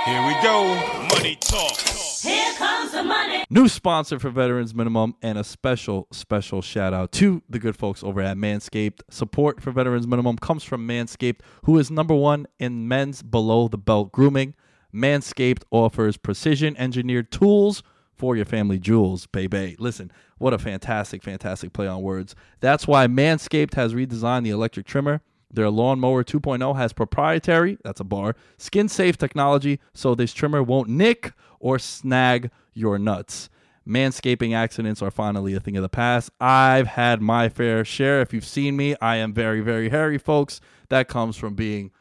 Here 0.06 0.26
we 0.28 0.34
go. 0.42 1.08
Money 1.16 1.38
talk. 1.40 1.78
Here 2.24 2.54
comes 2.54 2.92
the 2.94 3.04
money. 3.04 3.44
New 3.50 3.68
sponsor 3.68 4.18
for 4.18 4.30
Veterans 4.30 4.74
Minimum 4.74 5.16
and 5.22 5.38
a 5.38 5.44
special, 5.44 6.08
special 6.12 6.62
shout 6.62 6.94
out 6.94 7.12
to 7.14 7.44
the 7.50 7.60
good 7.60 7.76
folks 7.76 8.02
over 8.02 8.22
at 8.22 8.38
Manscaped. 8.38 9.02
Support 9.10 9.62
for 9.62 9.72
Veterans 9.72 10.08
Minimum 10.08 10.38
comes 10.38 10.64
from 10.64 10.88
Manscaped, 10.88 11.42
who 11.66 11.78
is 11.78 11.92
number 11.92 12.16
one 12.16 12.48
in 12.60 12.88
men's 12.88 13.22
below 13.22 13.68
the 13.68 13.78
belt 13.78 14.14
grooming. 14.14 14.54
Manscaped 14.94 15.64
offers 15.70 16.16
precision 16.16 16.78
engineered 16.78 17.30
tools 17.30 17.84
for 18.16 18.38
your 18.38 18.46
family 18.46 18.80
jewels, 18.80 19.28
baby. 19.28 19.76
Listen, 19.78 20.10
what 20.38 20.54
a 20.54 20.58
fantastic, 20.58 21.24
fantastic 21.24 21.74
play 21.74 21.88
on 21.88 22.02
words. 22.02 22.36
That's 22.62 22.88
why 22.88 23.08
Manscaped 23.08 23.74
has 23.74 23.94
redesigned 23.94 24.44
the 24.44 24.52
electric 24.52 24.86
trimmer. 24.86 25.22
Their 25.54 25.70
lawnmower 25.70 26.24
2.0 26.24 26.76
has 26.76 26.94
proprietary, 26.94 27.78
that's 27.84 28.00
a 28.00 28.04
bar, 28.04 28.36
skin 28.58 28.90
safe 28.90 29.18
technology, 29.18 29.80
so 29.94 30.16
this 30.16 30.34
trimmer 30.34 30.64
won't 30.64 30.90
nick 30.90 31.34
or 31.60 31.78
snag 31.78 32.50
your 32.74 32.98
nuts. 32.98 33.50
Manscaping 33.88 34.56
accidents 34.56 35.02
are 35.02 35.12
finally 35.12 35.54
a 35.54 35.60
thing 35.60 35.78
of 35.78 35.84
the 35.84 35.90
past. 35.90 36.32
I've 36.40 36.88
had 36.88 37.22
my 37.22 37.50
fair 37.50 37.86
share. 37.86 38.22
If 38.22 38.34
you've 38.34 38.46
seen 38.46 38.76
me, 38.78 38.96
I 39.02 39.18
am 39.18 39.34
very, 39.34 39.62
very 39.62 39.90
hairy, 39.90 40.18
folks. 40.18 40.62
That 40.90 41.08
comes 41.08 41.36
from 41.36 41.54
being 41.54 41.92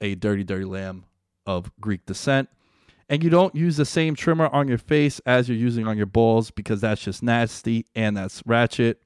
a 0.00 0.14
dirty, 0.16 0.44
dirty 0.44 0.64
lamb 0.64 1.04
of 1.46 1.70
Greek 1.80 2.04
descent. 2.04 2.48
And 3.08 3.24
you 3.24 3.30
don't 3.30 3.54
use 3.54 3.76
the 3.76 3.84
same 3.84 4.14
trimmer 4.14 4.48
on 4.48 4.68
your 4.68 4.78
face 4.78 5.20
as 5.24 5.48
you're 5.48 5.58
using 5.58 5.86
on 5.86 5.96
your 5.96 6.06
balls 6.06 6.50
because 6.50 6.80
that's 6.80 7.02
just 7.02 7.22
nasty 7.22 7.86
and 7.94 8.16
that's 8.16 8.42
ratchet. 8.44 9.00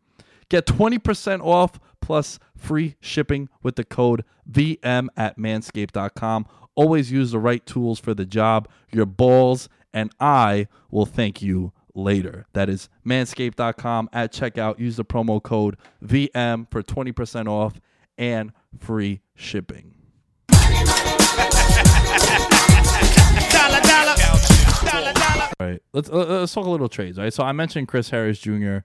Get 0.55 0.67
20% 0.67 1.45
off 1.45 1.81
plus 2.01 2.39
free 2.57 2.95
shipping 3.01 3.49
with 3.65 3.75
the 3.75 3.83
code 3.83 4.25
VM 4.49 5.09
at 5.17 5.37
manscaped.com. 5.37 6.47
Always 6.77 7.11
use 7.11 7.33
the 7.33 7.41
right 7.41 7.67
tools 7.67 7.99
for 7.99 8.15
the 8.15 8.25
job. 8.25 8.69
Your 8.93 9.05
balls 9.05 9.69
and 9.93 10.13
I 10.21 10.69
will 10.93 11.07
thank 11.07 11.43
you 11.43 11.73
later. 11.93 12.47
That 12.53 12.69
is 12.69 12.89
manscaped.com 13.05 14.11
at 14.13 14.33
checkout. 14.33 14.79
Use 14.79 14.95
the 14.95 15.05
promo 15.05 15.43
code 15.43 15.77
VM 16.05 16.71
for 16.71 16.85
20% 16.85 17.49
off 17.49 17.81
and 18.17 18.53
free 18.79 19.23
shipping. 19.35 19.97
Dollar, 23.51 23.81
dollar. 23.81 24.15
Dollar, 24.85 25.13
dollar. 25.15 25.51
Right. 25.59 25.83
Let's 25.93 26.09
uh, 26.09 26.25
let's 26.27 26.55
talk 26.55 26.67
a 26.67 26.71
little 26.71 26.89
trades. 26.89 27.19
Right. 27.19 27.33
So 27.33 27.43
I 27.43 27.51
mentioned 27.51 27.89
Chris 27.89 28.11
Harris 28.11 28.39
Jr. 28.39 28.79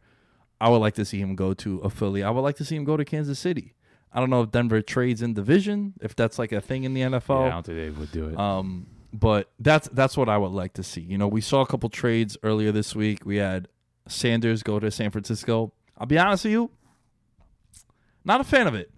I 0.61 0.69
would 0.69 0.77
like 0.77 0.95
to 0.95 1.05
see 1.05 1.19
him 1.19 1.35
go 1.35 1.53
to 1.55 1.79
a 1.79 1.89
Philly. 1.89 2.23
I 2.23 2.29
would 2.29 2.41
like 2.41 2.57
to 2.57 2.65
see 2.65 2.75
him 2.75 2.83
go 2.83 2.97
to 2.97 3.05
Kansas 3.05 3.39
City. 3.39 3.73
I 4.11 4.19
don't 4.19 4.29
know 4.29 4.41
if 4.41 4.51
Denver 4.51 4.81
trades 4.81 5.21
in 5.21 5.33
division, 5.33 5.93
if 6.01 6.15
that's 6.15 6.39
like 6.39 6.51
a 6.51 6.59
thing 6.61 6.83
in 6.83 6.93
the 6.93 7.01
NFL. 7.01 7.41
Yeah, 7.41 7.47
I 7.47 7.49
don't 7.51 7.65
think 7.65 7.77
they 7.77 7.89
would 7.91 8.11
do 8.11 8.27
it. 8.29 8.37
Um, 8.39 8.87
but 9.13 9.51
that's 9.59 9.87
that's 9.89 10.17
what 10.17 10.29
I 10.29 10.37
would 10.37 10.51
like 10.51 10.73
to 10.73 10.83
see. 10.83 11.01
You 11.01 11.17
know, 11.17 11.27
we 11.27 11.41
saw 11.41 11.61
a 11.61 11.65
couple 11.67 11.89
trades 11.89 12.37
earlier 12.43 12.71
this 12.71 12.95
week. 12.95 13.25
We 13.25 13.37
had 13.37 13.67
Sanders 14.07 14.63
go 14.63 14.79
to 14.79 14.89
San 14.91 15.11
Francisco. 15.11 15.73
I'll 15.97 16.07
be 16.07 16.17
honest 16.17 16.43
with 16.45 16.53
you, 16.53 16.71
not 18.25 18.41
a 18.41 18.43
fan 18.43 18.67
of 18.67 18.75
it. 18.75 18.91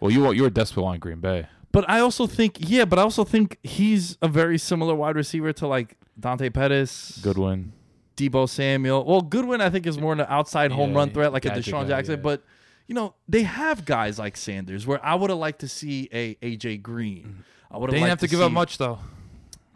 well, 0.00 0.10
you 0.10 0.20
were- 0.22 0.34
you 0.34 0.42
were 0.42 0.50
desperate 0.50 0.84
on 0.84 0.98
Green 0.98 1.20
Bay. 1.20 1.46
But 1.72 1.88
I 1.88 2.00
also 2.00 2.26
think, 2.26 2.56
yeah, 2.60 2.84
but 2.86 2.98
I 2.98 3.02
also 3.02 3.22
think 3.24 3.58
he's 3.62 4.16
a 4.22 4.28
very 4.28 4.56
similar 4.58 4.94
wide 4.94 5.14
receiver 5.16 5.52
to 5.54 5.66
like 5.66 5.96
Dante 6.18 6.48
Pettis, 6.50 7.18
Goodwin. 7.22 7.72
Deebo 8.16 8.48
Samuel. 8.48 9.04
Well, 9.04 9.20
Goodwin 9.22 9.60
I 9.60 9.70
think 9.70 9.86
is 9.86 9.98
more 9.98 10.12
an 10.12 10.20
outside 10.20 10.72
home 10.72 10.90
Yeah, 10.92 10.96
run 10.98 11.10
threat, 11.10 11.32
like 11.32 11.44
a 11.44 11.50
DeSean 11.50 11.82
guy, 11.82 11.88
Jackson. 11.88 12.14
yeah. 12.16 12.22
But 12.22 12.42
you 12.86 12.94
know, 12.94 13.14
they 13.28 13.42
have 13.42 13.84
guys 13.84 14.18
like 14.18 14.36
Sanders 14.36 14.86
where 14.86 15.04
I 15.04 15.14
would 15.14 15.30
have 15.30 15.38
liked 15.38 15.60
to 15.60 15.68
see 15.68 16.08
a 16.12 16.34
AJ 16.36 16.82
Green. 16.82 17.44
I 17.70 17.78
would 17.78 17.90
They 17.90 17.94
have 17.98 18.00
didn't 18.00 18.00
liked 18.02 18.10
have 18.10 18.18
to 18.20 18.28
give 18.28 18.38
see, 18.40 18.44
up 18.46 18.52
much 18.52 18.78
though. 18.78 18.98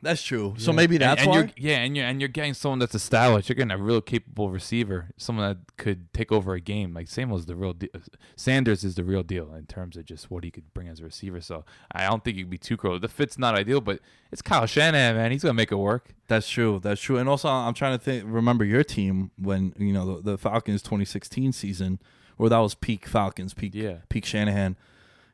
That's 0.03 0.23
true. 0.23 0.55
So 0.57 0.73
maybe 0.73 0.97
that's 0.97 1.21
and, 1.21 1.31
why. 1.31 1.37
You're, 1.37 1.51
yeah, 1.57 1.77
and 1.79 1.97
you're 1.97 2.07
and 2.07 2.21
you're 2.21 2.29
getting 2.29 2.55
someone 2.55 2.79
that's 2.79 2.95
established. 2.95 3.49
You're 3.49 3.57
getting 3.57 3.71
a 3.71 3.79
real 3.79 4.01
capable 4.01 4.51
receiver, 4.51 5.11
someone 5.19 5.49
that 5.49 5.77
could 5.77 6.13
take 6.15 6.33
over 6.33 6.55
a 6.55 6.61
game. 6.61 6.95
Like 6.95 7.09
Samuel's 7.09 7.47
the 7.47 7.55
real 7.55 7.75
deal. 7.75 7.91
Sanders 8.37 8.83
is 8.83 8.95
the 8.95 9.05
real 9.05 9.23
deal 9.23 9.53
in 9.55 9.67
terms 9.67 9.97
of 9.97 10.07
just 10.07 10.31
what 10.31 10.43
he 10.43 10.51
could 10.51 10.73
bring 10.73 10.89
as 10.89 11.01
a 11.01 11.05
receiver. 11.05 11.41
So 11.41 11.65
I 11.93 12.09
don't 12.09 12.25
think 12.25 12.39
you'd 12.39 12.49
be 12.49 12.59
too 12.59 12.77
close. 12.79 13.01
The 13.01 13.09
fit's 13.09 13.39
not 13.39 13.55
ideal, 13.55 13.81
but 13.83 14.01
it's 14.33 14.41
Kyle 14.41 14.67
Shanahan, 14.67 15.17
man. 15.17 15.33
He's 15.33 15.43
gonna 15.43 15.55
make 15.55 15.73
it 15.73 15.77
work. 15.77 16.15
That's 16.29 16.49
true. 16.49 16.81
That's 16.83 17.01
true. 17.01 17.19
And 17.19 17.29
also, 17.29 17.49
I'm 17.49 17.75
trying 17.75 17.99
to 17.99 18.03
think. 18.03 18.25
Remember 18.27 18.65
your 18.65 18.85
team 18.85 19.31
when 19.37 19.75
you 19.79 19.93
know 19.93 20.17
the, 20.17 20.33
the 20.33 20.39
Falcons 20.39 20.81
2016 20.83 21.53
season, 21.53 21.99
where 22.39 22.49
that 22.49 22.59
was 22.59 22.75
peak 22.75 23.07
Falcons, 23.07 23.53
peak 23.53 23.75
Yeah. 23.75 23.99
peak 24.09 24.25
Shanahan. 24.25 24.77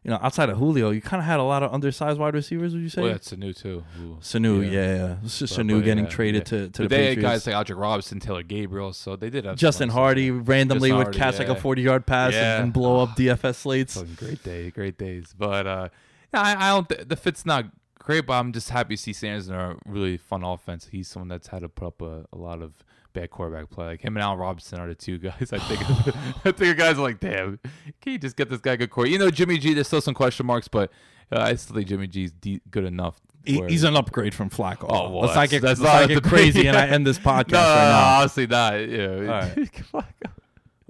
You 0.07 0.13
know, 0.13 0.21
outside 0.23 0.49
of 0.51 0.59
Julio, 0.59 0.91
you 0.91 1.01
kind 1.01 1.21
of 1.21 1.27
had 1.27 1.41
a 1.41 1.43
lot 1.43 1.65
of 1.65 1.75
undersized 1.75 2.17
wide 2.21 2.35
receivers. 2.35 2.73
Would 2.75 2.81
you 2.83 2.89
say? 2.89 3.03
Well, 3.03 3.11
that's 3.11 3.33
Sanu 3.33 3.53
too. 3.61 3.83
who- 3.99 4.19
Sanu, 4.21 4.63
yeah, 4.65 4.95
yeah. 4.95 5.17
It's 5.25 5.41
just 5.41 5.57
But- 5.57 5.67
Sanu 5.67 5.79
but, 5.81 5.85
getting 5.85 6.05
yeah, 6.05 6.11
traded 6.11 6.43
yeah. 6.43 6.59
to, 6.59 6.69
to 6.71 6.83
But 6.83 6.89
the 6.91 6.97
they 6.97 7.07
had 7.09 7.21
guys 7.21 7.45
like 7.45 7.57
Aldrick 7.57 7.81
Robinson, 7.81 8.21
Taylor 8.21 8.45
Gabriel, 8.45 8.93
so 8.93 9.17
they 9.17 9.31
did 9.31 9.47
have 9.47 9.57
Justin. 9.57 9.89
Hardy 9.89 10.31
randomly 10.31 10.91
Justin 10.91 10.99
would 10.99 11.05
Hardy, 11.07 11.19
catch 11.19 11.39
like 11.41 11.49
a 11.49 11.61
40 11.61 11.83
yard 11.83 12.07
pass 12.07 12.27
and- 12.29 12.35
Yeah. 12.41 12.63
and, 12.63 12.73
blow 12.73 13.03
up 13.03 13.17
DFS 13.17 13.57
slates. 13.57 14.01
Great 14.17 14.45
day, 14.45 14.71
great 14.71 14.97
days. 14.97 15.35
But 15.37 15.67
uh, 15.67 15.89
I, 16.33 16.55
I 16.55 16.69
don't. 16.71 16.89
Th- 16.89 17.09
the 17.09 17.17
fit's 17.17 17.45
not 17.45 17.65
great, 17.99 18.27
but 18.27 18.35
I'm 18.35 18.53
just 18.53 18.71
happy 18.71 18.95
to 18.97 19.03
see 19.03 19.13
Sanders 19.13 19.49
in 19.49 19.57
a 19.57 19.75
really 19.87 20.19
fun 20.19 20.45
offense. 20.45 20.87
He's 20.93 21.09
someone 21.09 21.27
that's 21.27 21.49
had 21.49 21.63
to 21.63 21.69
put 21.69 21.85
up 21.89 22.01
a, 22.01 22.27
a 22.33 22.37
lot 22.39 22.63
of 22.63 22.75
bad 23.21 23.31
quarterback 23.31 23.71
play. 23.71 23.87
Like 23.87 24.01
him 24.03 24.17
and 24.17 24.23
Allen 24.23 24.39
Robinson 24.39 24.79
are 24.79 24.89
the 24.89 24.95
two 24.95 25.19
guys. 25.19 25.53
I 25.53 25.59
think. 25.59 25.81
I 26.45 26.53
think 26.53 26.77
guys 26.77 26.99
are 26.99 27.03
like, 27.03 27.21
damn, 27.21 27.59
can 28.01 28.13
you 28.13 28.19
just 28.19 28.37
get 28.37 28.49
this 28.51 28.61
guy 28.61 28.73
a 28.75 28.77
good 28.77 28.91
quarter? 28.91 29.11
You 29.11 29.19
know, 29.19 29.31
Jimmy 29.31 29.59
G. 29.59 29.75
There's 29.75 29.87
still 29.87 30.01
some 30.01 30.15
question 30.15 30.47
marks, 30.47 30.69
but 30.69 30.91
uh, 31.33 31.41
I 31.41 31.55
still 31.55 31.77
think 31.77 31.89
Jimmy 31.89 32.07
G's 32.07 32.33
de- 32.33 32.61
good 32.71 32.85
enough. 32.85 33.21
He- 33.45 33.63
he's 33.69 33.85
an 33.85 33.97
upgrade 33.97 34.35
from 34.35 34.51
Flacco. 34.51 34.87
Oh, 34.89 35.11
well, 35.11 35.21
let's 35.23 35.35
not 35.35 35.49
that's- 35.49 35.51
get, 35.51 35.63
that's 35.63 35.81
not 35.81 36.09
get 36.09 36.23
crazy 36.25 36.67
and 36.67 36.77
I 36.77 36.89
end 36.89 37.07
this 37.07 37.19
podcast 37.31 37.53
no, 37.53 37.61
no, 37.61 37.75
right 37.75 37.85
no, 37.85 37.91
now. 37.91 38.19
honestly, 38.19 38.47
not. 38.47 38.81
Know, 38.81 39.47
All 39.95 40.05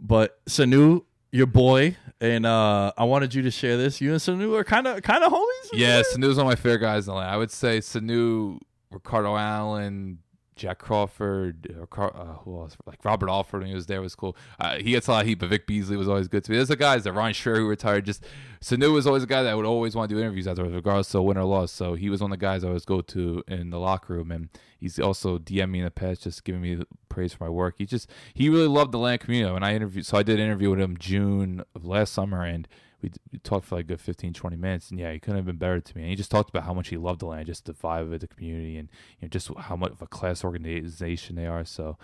But 0.01 0.45
Sanu, 0.47 1.05
your 1.33 1.47
boy, 1.47 1.97
and 2.21 2.47
uh, 2.47 2.93
I 2.97 3.05
wanted 3.05 3.35
you 3.35 3.43
to 3.43 3.51
share 3.51 3.77
this. 3.77 4.01
You 4.01 4.13
and 4.13 4.21
Sanu 4.21 4.59
are 4.59 4.65
kind 4.65 4.87
of 4.87 5.03
kind 5.03 5.23
of 5.23 5.33
homies. 5.33 5.69
Yeah, 5.75 6.03
Sanu's 6.03 6.37
one 6.37 6.47
of 6.47 6.51
my 6.51 6.55
favorite 6.57 6.81
guys 6.81 7.07
in 7.07 7.13
the 7.13 7.19
land. 7.19 7.31
I 7.31 7.37
would 7.37 7.51
say 7.51 7.79
Sanu, 7.81 8.59
Ricardo 8.91 9.37
Allen, 9.37 10.19
Jack 10.57 10.79
Crawford, 10.79 11.75
or 11.79 11.87
Car- 11.87 12.17
uh, 12.17 12.39
who 12.43 12.59
else? 12.59 12.77
Like 12.87 13.05
Robert 13.05 13.29
Alford 13.29 13.61
when 13.61 13.69
he 13.69 13.75
was 13.75 13.87
there 13.87 14.01
was 14.01 14.15
cool. 14.15 14.35
Uh, 14.59 14.77
he 14.77 14.93
gets 14.93 15.07
a 15.07 15.13
lot 15.13 15.21
of 15.21 15.27
heat, 15.29 15.35
but 15.35 15.51
Vic 15.51 15.67
Beasley 15.67 15.97
was 15.97 16.09
always 16.09 16.29
good 16.29 16.45
to 16.45 16.51
me. 16.51 16.57
There's 16.57 16.69
the 16.69 16.77
guys 16.77 17.05
that 17.05 17.13
Ron 17.13 17.35
Sher 17.35 17.57
who 17.57 17.69
retired. 17.69 18.07
Just 18.07 18.25
Sanu 18.63 18.93
was 18.93 19.07
always 19.07 19.23
a 19.23 19.27
guy 19.27 19.43
that 19.43 19.55
would 19.55 19.67
always 19.67 19.95
want 19.95 20.09
to 20.09 20.15
do 20.15 20.21
interviews 20.21 20.49
afterwards, 20.49 20.75
regardless 20.75 21.15
of 21.15 21.25
win 21.25 21.37
or 21.37 21.45
loss. 21.45 21.71
So 21.73 21.95
he 21.95 22.09
was 22.09 22.23
one 22.23 22.33
of 22.33 22.39
the 22.39 22.45
guys 22.45 22.65
I 22.65 22.69
always 22.69 22.87
go 22.87 23.03
to 23.03 23.45
in 23.47 23.71
the 23.71 23.79
locker 23.79 24.15
room, 24.15 24.33
and 24.33 24.49
he's 24.79 24.99
also 24.99 25.39
DM 25.39 25.71
me 25.71 25.81
in 25.81 25.85
the 25.85 25.91
past, 25.91 26.23
just 26.23 26.43
giving 26.43 26.63
me 26.63 26.83
praise 27.11 27.35
for 27.35 27.45
my 27.45 27.51
work. 27.51 27.75
He 27.77 27.85
just 27.85 28.11
he 28.33 28.49
really 28.49 28.69
loved 28.69 28.93
the 28.93 28.99
land 28.99 29.21
community. 29.21 29.55
and 29.55 29.65
I 29.65 29.75
interviewed, 29.75 30.07
so 30.07 30.17
I 30.17 30.23
did 30.23 30.41
an 30.41 30.47
interview 30.47 30.71
with 30.71 30.81
him 30.81 30.97
June 30.97 31.63
of 31.75 31.85
last 31.85 32.15
summer, 32.15 32.43
and 32.43 32.67
we, 33.03 33.11
we 33.33 33.39
talked 33.39 33.67
for 33.67 33.77
like 33.77 33.85
a 33.85 33.89
good 33.89 34.01
15, 34.01 34.33
20 34.33 34.57
minutes. 34.57 34.91
And 34.91 34.99
yeah, 34.99 35.13
he 35.13 35.19
couldn't 35.19 35.37
have 35.37 35.47
been 35.47 35.57
better 35.57 35.81
to 35.81 35.97
me. 35.97 36.03
And 36.03 36.11
he 36.11 36.17
just 36.17 36.31
talked 36.31 36.51
about 36.51 36.65
how 36.65 36.75
much 36.75 36.89
he 36.89 36.97
loved 36.97 37.21
the 37.21 37.27
land, 37.27 37.47
just 37.47 37.67
the 37.67 37.73
vibe 37.73 38.03
of 38.03 38.13
it, 38.13 38.21
the 38.21 38.27
community, 38.27 38.77
and 38.77 38.89
you 39.21 39.27
know 39.27 39.29
just 39.29 39.51
how 39.59 39.77
much 39.77 39.93
of 39.93 40.03
a 40.03 40.07
class 40.07 40.45
organization 40.45 41.37
they 41.37 41.47
are. 41.47 41.65
So 41.65 41.99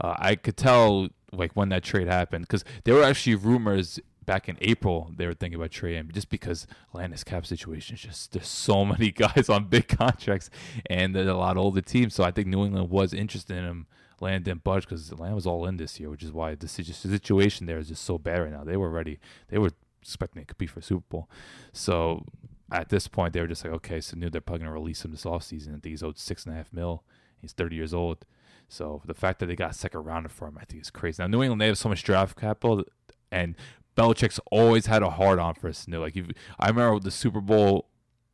uh, 0.00 0.16
I 0.18 0.34
could 0.34 0.56
tell 0.56 1.08
like 1.32 1.52
when 1.52 1.68
that 1.68 1.82
trade 1.82 2.08
happened 2.08 2.46
because 2.46 2.64
there 2.84 2.94
were 2.94 3.04
actually 3.04 3.36
rumors 3.36 4.00
back 4.26 4.48
in 4.48 4.56
April 4.60 5.12
they 5.16 5.26
were 5.26 5.34
thinking 5.34 5.58
about 5.58 5.70
trading 5.70 6.08
just 6.12 6.28
because 6.28 6.66
Atlanta's 6.90 7.24
cap 7.24 7.46
situation 7.46 7.94
is 7.94 8.02
just 8.02 8.32
there's 8.32 8.46
so 8.46 8.84
many 8.94 9.10
guys 9.10 9.48
on 9.48 9.64
big 9.64 9.88
contracts 9.88 10.50
and 10.88 11.16
a 11.16 11.34
lot 11.34 11.56
of 11.56 11.62
older 11.62 11.80
teams. 11.80 12.14
So 12.14 12.24
I 12.24 12.30
think 12.30 12.48
New 12.48 12.64
England 12.64 12.90
was 12.90 13.12
interested 13.12 13.56
in 13.56 13.64
him. 13.64 13.86
Land 14.20 14.44
didn't 14.44 14.64
budge 14.64 14.82
because 14.82 15.18
Land 15.18 15.34
was 15.34 15.46
all 15.46 15.64
in 15.64 15.78
this 15.78 15.98
year, 15.98 16.10
which 16.10 16.22
is 16.22 16.30
why 16.30 16.54
the 16.54 16.68
situation 16.68 17.66
there 17.66 17.78
is 17.78 17.88
just 17.88 18.04
so 18.04 18.18
bad 18.18 18.42
right 18.42 18.52
now. 18.52 18.64
They 18.64 18.76
were 18.76 18.90
ready. 18.90 19.18
They 19.48 19.56
were 19.56 19.70
expecting 20.02 20.44
to 20.44 20.54
be 20.54 20.66
for 20.66 20.80
Super 20.80 21.04
Bowl. 21.08 21.30
So 21.72 22.24
at 22.72 22.88
this 22.88 23.08
point, 23.08 23.32
they 23.32 23.40
were 23.40 23.46
just 23.46 23.64
like, 23.64 23.74
okay, 23.74 24.00
so 24.00 24.16
new 24.16 24.30
they're 24.30 24.40
probably 24.40 24.60
going 24.60 24.70
to 24.70 24.80
release 24.80 25.04
him 25.04 25.10
this 25.10 25.24
offseason. 25.24 25.68
I 25.68 25.72
think 25.72 25.86
he's 25.86 26.02
owed 26.02 26.18
six 26.18 26.44
and 26.44 26.54
a 26.54 26.56
half 26.56 26.72
mil. 26.72 27.04
He's 27.40 27.52
30 27.52 27.76
years 27.76 27.94
old. 27.94 28.24
So 28.68 29.02
the 29.04 29.14
fact 29.14 29.40
that 29.40 29.46
they 29.46 29.56
got 29.56 29.72
a 29.72 29.74
second 29.74 30.04
rounder 30.04 30.28
for 30.28 30.46
him, 30.46 30.56
I 30.60 30.64
think 30.64 30.82
is 30.82 30.90
crazy. 30.90 31.22
Now, 31.22 31.26
New 31.26 31.42
England, 31.42 31.60
they 31.60 31.66
have 31.66 31.78
so 31.78 31.88
much 31.88 32.04
draft 32.04 32.38
capital, 32.38 32.84
and 33.32 33.56
Belichick's 33.96 34.38
always 34.50 34.86
had 34.86 35.02
a 35.02 35.10
hard 35.10 35.40
on 35.40 35.54
for 35.54 35.70
Sanu. 35.70 36.00
Like, 36.00 36.16
I 36.60 36.68
remember 36.68 37.00
the 37.00 37.10
Super 37.10 37.40
Bowl 37.40 37.89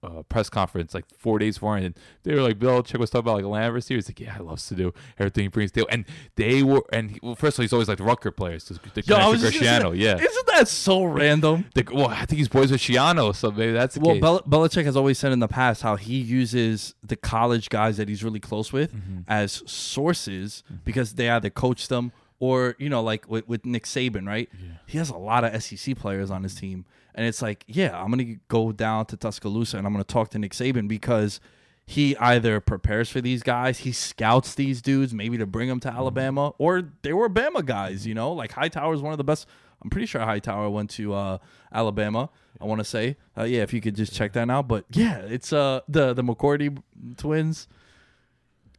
uh, 0.07 0.23
press 0.23 0.49
conference 0.49 0.95
like 0.95 1.05
four 1.19 1.39
days 1.39 1.57
before, 1.57 1.77
and 1.77 1.95
they 2.23 2.35
were 2.35 2.43
like, 2.43 2.59
Bill 2.59 2.83
Belichick 2.83 2.99
was 2.99 3.11
talking 3.11 3.25
about 3.27 3.35
like 3.37 3.45
a 3.45 3.49
land 3.49 3.75
receiver. 3.75 3.97
He's 3.97 4.09
like, 4.09 4.21
yeah, 4.21 4.37
I 4.39 4.41
love 4.43 4.59
Sanu. 4.59 4.95
Everything 5.19 5.43
he 5.45 5.49
brings 5.49 5.73
to 5.73 5.87
And 5.89 6.05
they 6.37 6.63
were, 6.63 6.83
and 6.93 7.11
he, 7.11 7.21
well, 7.23 7.35
first 7.35 7.57
of 7.59 7.61
all, 7.61 7.65
he's 7.65 7.73
always 7.73 7.89
like 7.89 7.99
the 7.99 8.05
Rutgers 8.05 8.35
players. 8.37 8.65
The 8.65 9.03
Yo, 9.07 9.17
I 9.17 9.29
was 9.29 9.39
connection 9.41 9.41
just 9.41 9.43
gonna 9.43 9.91
Cristiano, 9.91 9.93
yeah. 9.93 10.17
Isn't 10.19 10.47
that 10.47 10.69
so 10.69 11.05
random? 11.05 11.67
The, 11.75 11.85
well, 11.93 12.09
I 12.09 12.25
think 12.27 12.39
he's 12.39 12.49
boys 12.49 12.71
with 12.71 12.81
Schiano, 12.81 13.35
so 13.35 13.51
maybe 13.51 13.73
that's 13.73 13.95
the 13.97 14.01
Well, 14.01 14.15
case. 14.15 14.23
Bel- 14.23 14.43
Belichick 14.43 14.85
has 14.85 14.97
always 14.97 15.19
said 15.19 15.33
in 15.33 15.41
the 15.41 15.49
past 15.49 15.83
how 15.83 15.97
he 15.97 16.17
uses 16.19 16.95
the 17.03 17.17
college 17.17 17.69
guys 17.69 17.97
that 17.97 18.09
he's 18.09 18.23
really 18.25 18.41
close 18.41 18.73
with 18.73 18.93
Mm-hmm. 18.95 19.21
as 19.29 19.63
sources 19.67 20.63
because 20.85 21.15
they 21.15 21.29
either 21.29 21.51
coach 21.51 21.89
them 21.89 22.13
or 22.39 22.77
you 22.79 22.89
know, 22.91 23.03
like 23.03 23.29
with, 23.31 23.49
with 23.49 23.65
Nick 23.65 23.85
Saban, 23.85 24.27
right? 24.27 24.49
He 24.87 24.99
has 24.99 25.09
a 25.11 25.17
lot 25.17 25.43
of 25.45 25.63
SEC 25.63 25.97
players 25.97 26.31
on 26.31 26.43
his 26.43 26.55
team, 26.55 26.85
and 27.17 27.27
it's 27.27 27.43
like, 27.43 27.65
yeah, 27.67 28.01
I'm 28.01 28.11
gonna 28.11 28.37
go 28.49 28.71
down 28.71 29.07
to 29.07 29.17
Tuscaloosa 29.17 29.79
and 29.79 29.87
I'm 29.87 29.93
gonna 29.93 30.05
talk 30.05 30.29
to 30.31 30.39
Nick 30.39 30.53
Saban 30.53 30.87
because 30.87 31.41
he 31.87 32.17
either 32.19 32.61
prepares 32.61 33.09
for 33.09 33.21
these 33.21 33.43
guys, 33.43 33.79
he 33.79 33.93
scouts 33.93 34.55
these 34.55 34.83
dudes, 34.83 35.15
maybe 35.15 35.39
to 35.39 35.47
bring 35.47 35.69
them 35.69 35.81
to 35.81 35.89
Alabama, 35.89 36.53
or 36.59 36.83
they 37.03 37.13
were 37.13 37.29
Bama 37.29 37.65
guys, 37.65 38.07
you 38.07 38.15
know. 38.15 38.33
Like 38.33 38.53
Hightower 38.53 38.93
is 38.93 39.01
one 39.01 39.13
of 39.13 39.19
the 39.19 39.25
best. 39.25 39.47
I'm 39.83 39.89
pretty 39.89 40.07
sure 40.07 40.21
Hightower 40.21 40.69
went 40.69 40.91
to 40.91 41.15
uh, 41.15 41.39
Alabama. 41.73 42.29
I 42.61 42.65
want 42.65 42.81
to 42.81 42.85
say, 42.85 43.17
uh, 43.39 43.45
yeah, 43.45 43.63
if 43.63 43.73
you 43.73 43.81
could 43.81 43.95
just 43.95 44.13
check 44.13 44.33
that 44.33 44.51
out. 44.51 44.67
But 44.69 44.85
yeah, 44.91 45.19
it's 45.19 45.53
uh 45.53 45.81
the 45.89 46.13
the 46.13 46.23
McCourty 46.23 46.77
twins. 47.17 47.69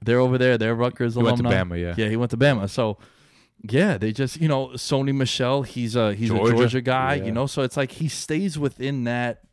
They're 0.04 0.20
over 0.20 0.38
there. 0.38 0.58
They're 0.58 0.76
Rutgers 0.76 1.16
He 1.16 1.24
went 1.24 1.38
to. 1.38 1.44
Bama, 1.44 1.80
yeah. 1.80 1.96
yeah, 1.98 2.10
he 2.10 2.18
went 2.18 2.32
to 2.32 2.38
Bama. 2.38 2.70
So 2.70 2.98
yeah, 3.64 3.98
they 3.98 4.12
just 4.12 4.40
you 4.40 4.48
know 4.48 4.68
Sony 4.70 5.16
Michel. 5.16 5.64
He's 5.64 5.96
a 5.96 6.14
he's 6.14 6.30
Georgia. 6.30 6.54
a 6.54 6.58
Georgia 6.58 6.82
guy. 6.82 7.16
Yeah. 7.16 7.26
You 7.26 7.32
know, 7.32 7.48
so 7.48 7.62
it's 7.64 7.78
like 7.78 7.92
he 7.92 8.08
stays 8.08 8.58
within 8.58 9.06
that 9.06 9.44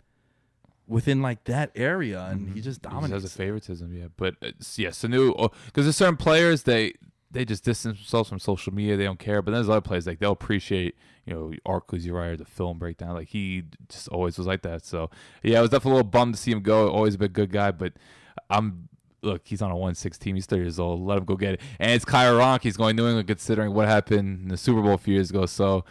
within 0.86 1.22
like 1.22 1.44
that 1.44 1.70
area, 1.74 2.22
and 2.24 2.40
he 2.40 2.46
mm-hmm. 2.46 2.54
just 2.56 2.64
He 2.64 2.70
just 2.70 2.82
dominates. 2.82 3.22
has 3.22 3.24
a 3.24 3.36
favoritism, 3.36 3.96
yeah. 3.96 4.06
But 4.16 4.34
uh, 4.42 4.48
it's, 4.48 4.78
yeah, 4.78 4.90
Sanu, 4.90 5.32
because 5.34 5.50
oh, 5.76 5.82
there's 5.82 5.96
certain 5.96 6.16
players 6.16 6.64
they 6.64 6.94
they 7.30 7.44
just 7.44 7.64
distance 7.64 7.98
themselves 7.98 8.28
from 8.28 8.38
social 8.38 8.72
media. 8.72 8.96
They 8.96 9.04
don't 9.04 9.18
care. 9.18 9.42
But 9.42 9.52
then 9.52 9.60
there's 9.60 9.68
other 9.68 9.80
players 9.80 10.06
like 10.06 10.18
they'll 10.18 10.32
appreciate 10.32 10.96
you 11.26 11.34
know 11.34 11.52
Arkley's 11.66 12.06
Uriah, 12.06 12.36
the 12.36 12.44
film 12.44 12.78
breakdown. 12.78 13.14
Like 13.14 13.28
he 13.28 13.64
just 13.88 14.08
always 14.08 14.38
was 14.38 14.46
like 14.46 14.62
that. 14.62 14.84
So 14.84 15.10
yeah, 15.42 15.58
I 15.58 15.60
was 15.60 15.70
definitely 15.70 15.92
a 15.92 15.94
little 15.96 16.10
bummed 16.10 16.34
to 16.34 16.40
see 16.40 16.52
him 16.52 16.60
go. 16.60 16.88
Always 16.88 17.16
been 17.16 17.26
a 17.26 17.28
good 17.28 17.52
guy, 17.52 17.70
but 17.70 17.94
I'm. 18.50 18.88
Look, 19.24 19.42
he's 19.44 19.62
on 19.62 19.70
a 19.70 19.76
one 19.76 19.94
six 19.94 20.18
team. 20.18 20.34
He's 20.34 20.46
30 20.46 20.62
years 20.62 20.78
old. 20.78 21.00
Let 21.00 21.18
him 21.18 21.24
go 21.24 21.36
get 21.36 21.54
it. 21.54 21.60
And 21.78 21.90
it's 21.92 22.04
Kyra 22.04 22.38
Ronk. 22.38 22.62
He's 22.62 22.76
going 22.76 22.96
to 22.96 23.02
New 23.02 23.08
England, 23.08 23.28
considering 23.28 23.72
what 23.74 23.88
happened 23.88 24.42
in 24.42 24.48
the 24.48 24.56
Super 24.56 24.82
Bowl 24.82 24.94
a 24.94 24.98
few 24.98 25.14
years 25.14 25.30
ago. 25.30 25.46
So 25.46 25.84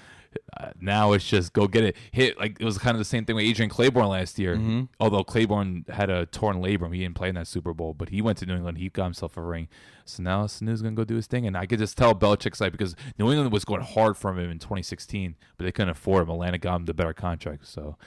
uh, 0.60 0.72
now 0.80 1.14
it's 1.14 1.28
just 1.28 1.54
go 1.54 1.68
get 1.68 1.84
it. 1.84 1.96
Hit 2.12 2.38
like 2.40 2.58
it 2.60 2.66
was 2.66 2.78
kind 2.78 2.96
of 2.96 3.00
the 3.00 3.06
same 3.06 3.26
thing 3.26 3.36
with 3.36 3.46
Adrian 3.46 3.70
Clayborn 3.70 4.10
last 4.10 4.40
year. 4.40 4.56
Although 5.00 5.24
Clayborn 5.24 5.88
had 5.90 6.10
a 6.10 6.26
torn 6.28 6.62
labrum, 6.62 6.94
he 6.94 7.02
didn't 7.02 7.16
play 7.16 7.30
in 7.30 7.36
that 7.36 7.48
Super 7.48 7.74
Bowl, 7.74 7.94
but 7.94 8.10
he 8.10 8.22
went 8.22 8.38
to 8.40 8.46
New 8.46 8.56
England. 8.56 8.78
He 8.78 8.90
got 8.90 9.06
himself 9.06 9.38
a 9.38 9.42
ring. 9.42 9.68
So 10.06 10.24
now 10.24 10.48
Sanu's 10.48 10.82
gonna 10.82 10.96
go 10.96 11.04
do 11.04 11.16
his 11.16 11.28
thing, 11.28 11.46
and 11.48 11.56
I 11.56 11.66
could 11.66 11.80
just 11.80 11.98
tell 11.98 12.14
Belichick's 12.14 12.60
like 12.62 12.72
because 12.72 12.96
New 13.18 13.30
England 13.32 13.52
was 13.52 13.64
going 13.66 13.82
hard 13.82 14.18
for 14.18 14.32
him 14.32 14.40
in 14.50 14.60
2016, 14.60 15.36
but 15.58 15.64
they 15.66 15.72
couldn't 15.72 15.90
afford 15.90 16.24
him. 16.24 16.30
Atlanta 16.30 16.58
got 16.58 16.76
him 16.78 16.86
the 16.86 16.94
better 16.94 17.14
contract. 17.14 17.68
So 17.68 17.98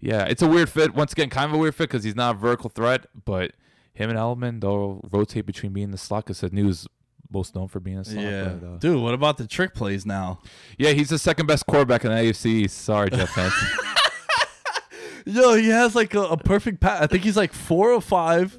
yeah, 0.00 0.24
it's 0.24 0.42
a 0.42 0.48
weird 0.48 0.68
fit. 0.68 0.94
Once 0.94 1.12
again, 1.12 1.30
kind 1.30 1.50
of 1.50 1.54
a 1.54 1.58
weird 1.58 1.74
fit 1.74 1.88
because 1.88 2.04
he's 2.04 2.16
not 2.16 2.36
a 2.36 2.38
vertical 2.38 2.70
threat, 2.70 3.06
but 3.24 3.52
him 3.94 4.10
and 4.10 4.18
Edelman 4.18 4.60
they'll 4.60 5.00
rotate 5.10 5.46
between 5.46 5.72
being 5.72 5.90
the 5.90 5.98
slot. 5.98 6.24
Because 6.24 6.38
Sanu's 6.38 6.86
most 7.30 7.54
known 7.54 7.68
for 7.68 7.80
being 7.80 7.98
a 7.98 8.04
slot. 8.04 8.24
yeah, 8.24 8.48
but, 8.48 8.66
uh, 8.66 8.76
dude. 8.76 9.02
What 9.02 9.14
about 9.14 9.38
the 9.38 9.46
trick 9.46 9.74
plays 9.74 10.04
now? 10.04 10.40
yeah, 10.78 10.90
he's 10.90 11.08
the 11.08 11.18
second 11.18 11.46
best 11.46 11.66
quarterback 11.66 12.04
in 12.04 12.10
the 12.10 12.16
AFC. 12.16 12.68
Sorry, 12.68 13.10
Jeff 13.10 13.30
fans. 13.30 13.54
Yo, 15.26 15.54
he 15.54 15.68
has 15.68 15.94
like 15.94 16.14
a, 16.14 16.22
a 16.22 16.36
perfect 16.36 16.80
pass. 16.80 17.00
I 17.00 17.06
think 17.06 17.22
he's 17.22 17.36
like 17.36 17.52
four 17.52 17.92
or 17.92 18.00
five. 18.00 18.58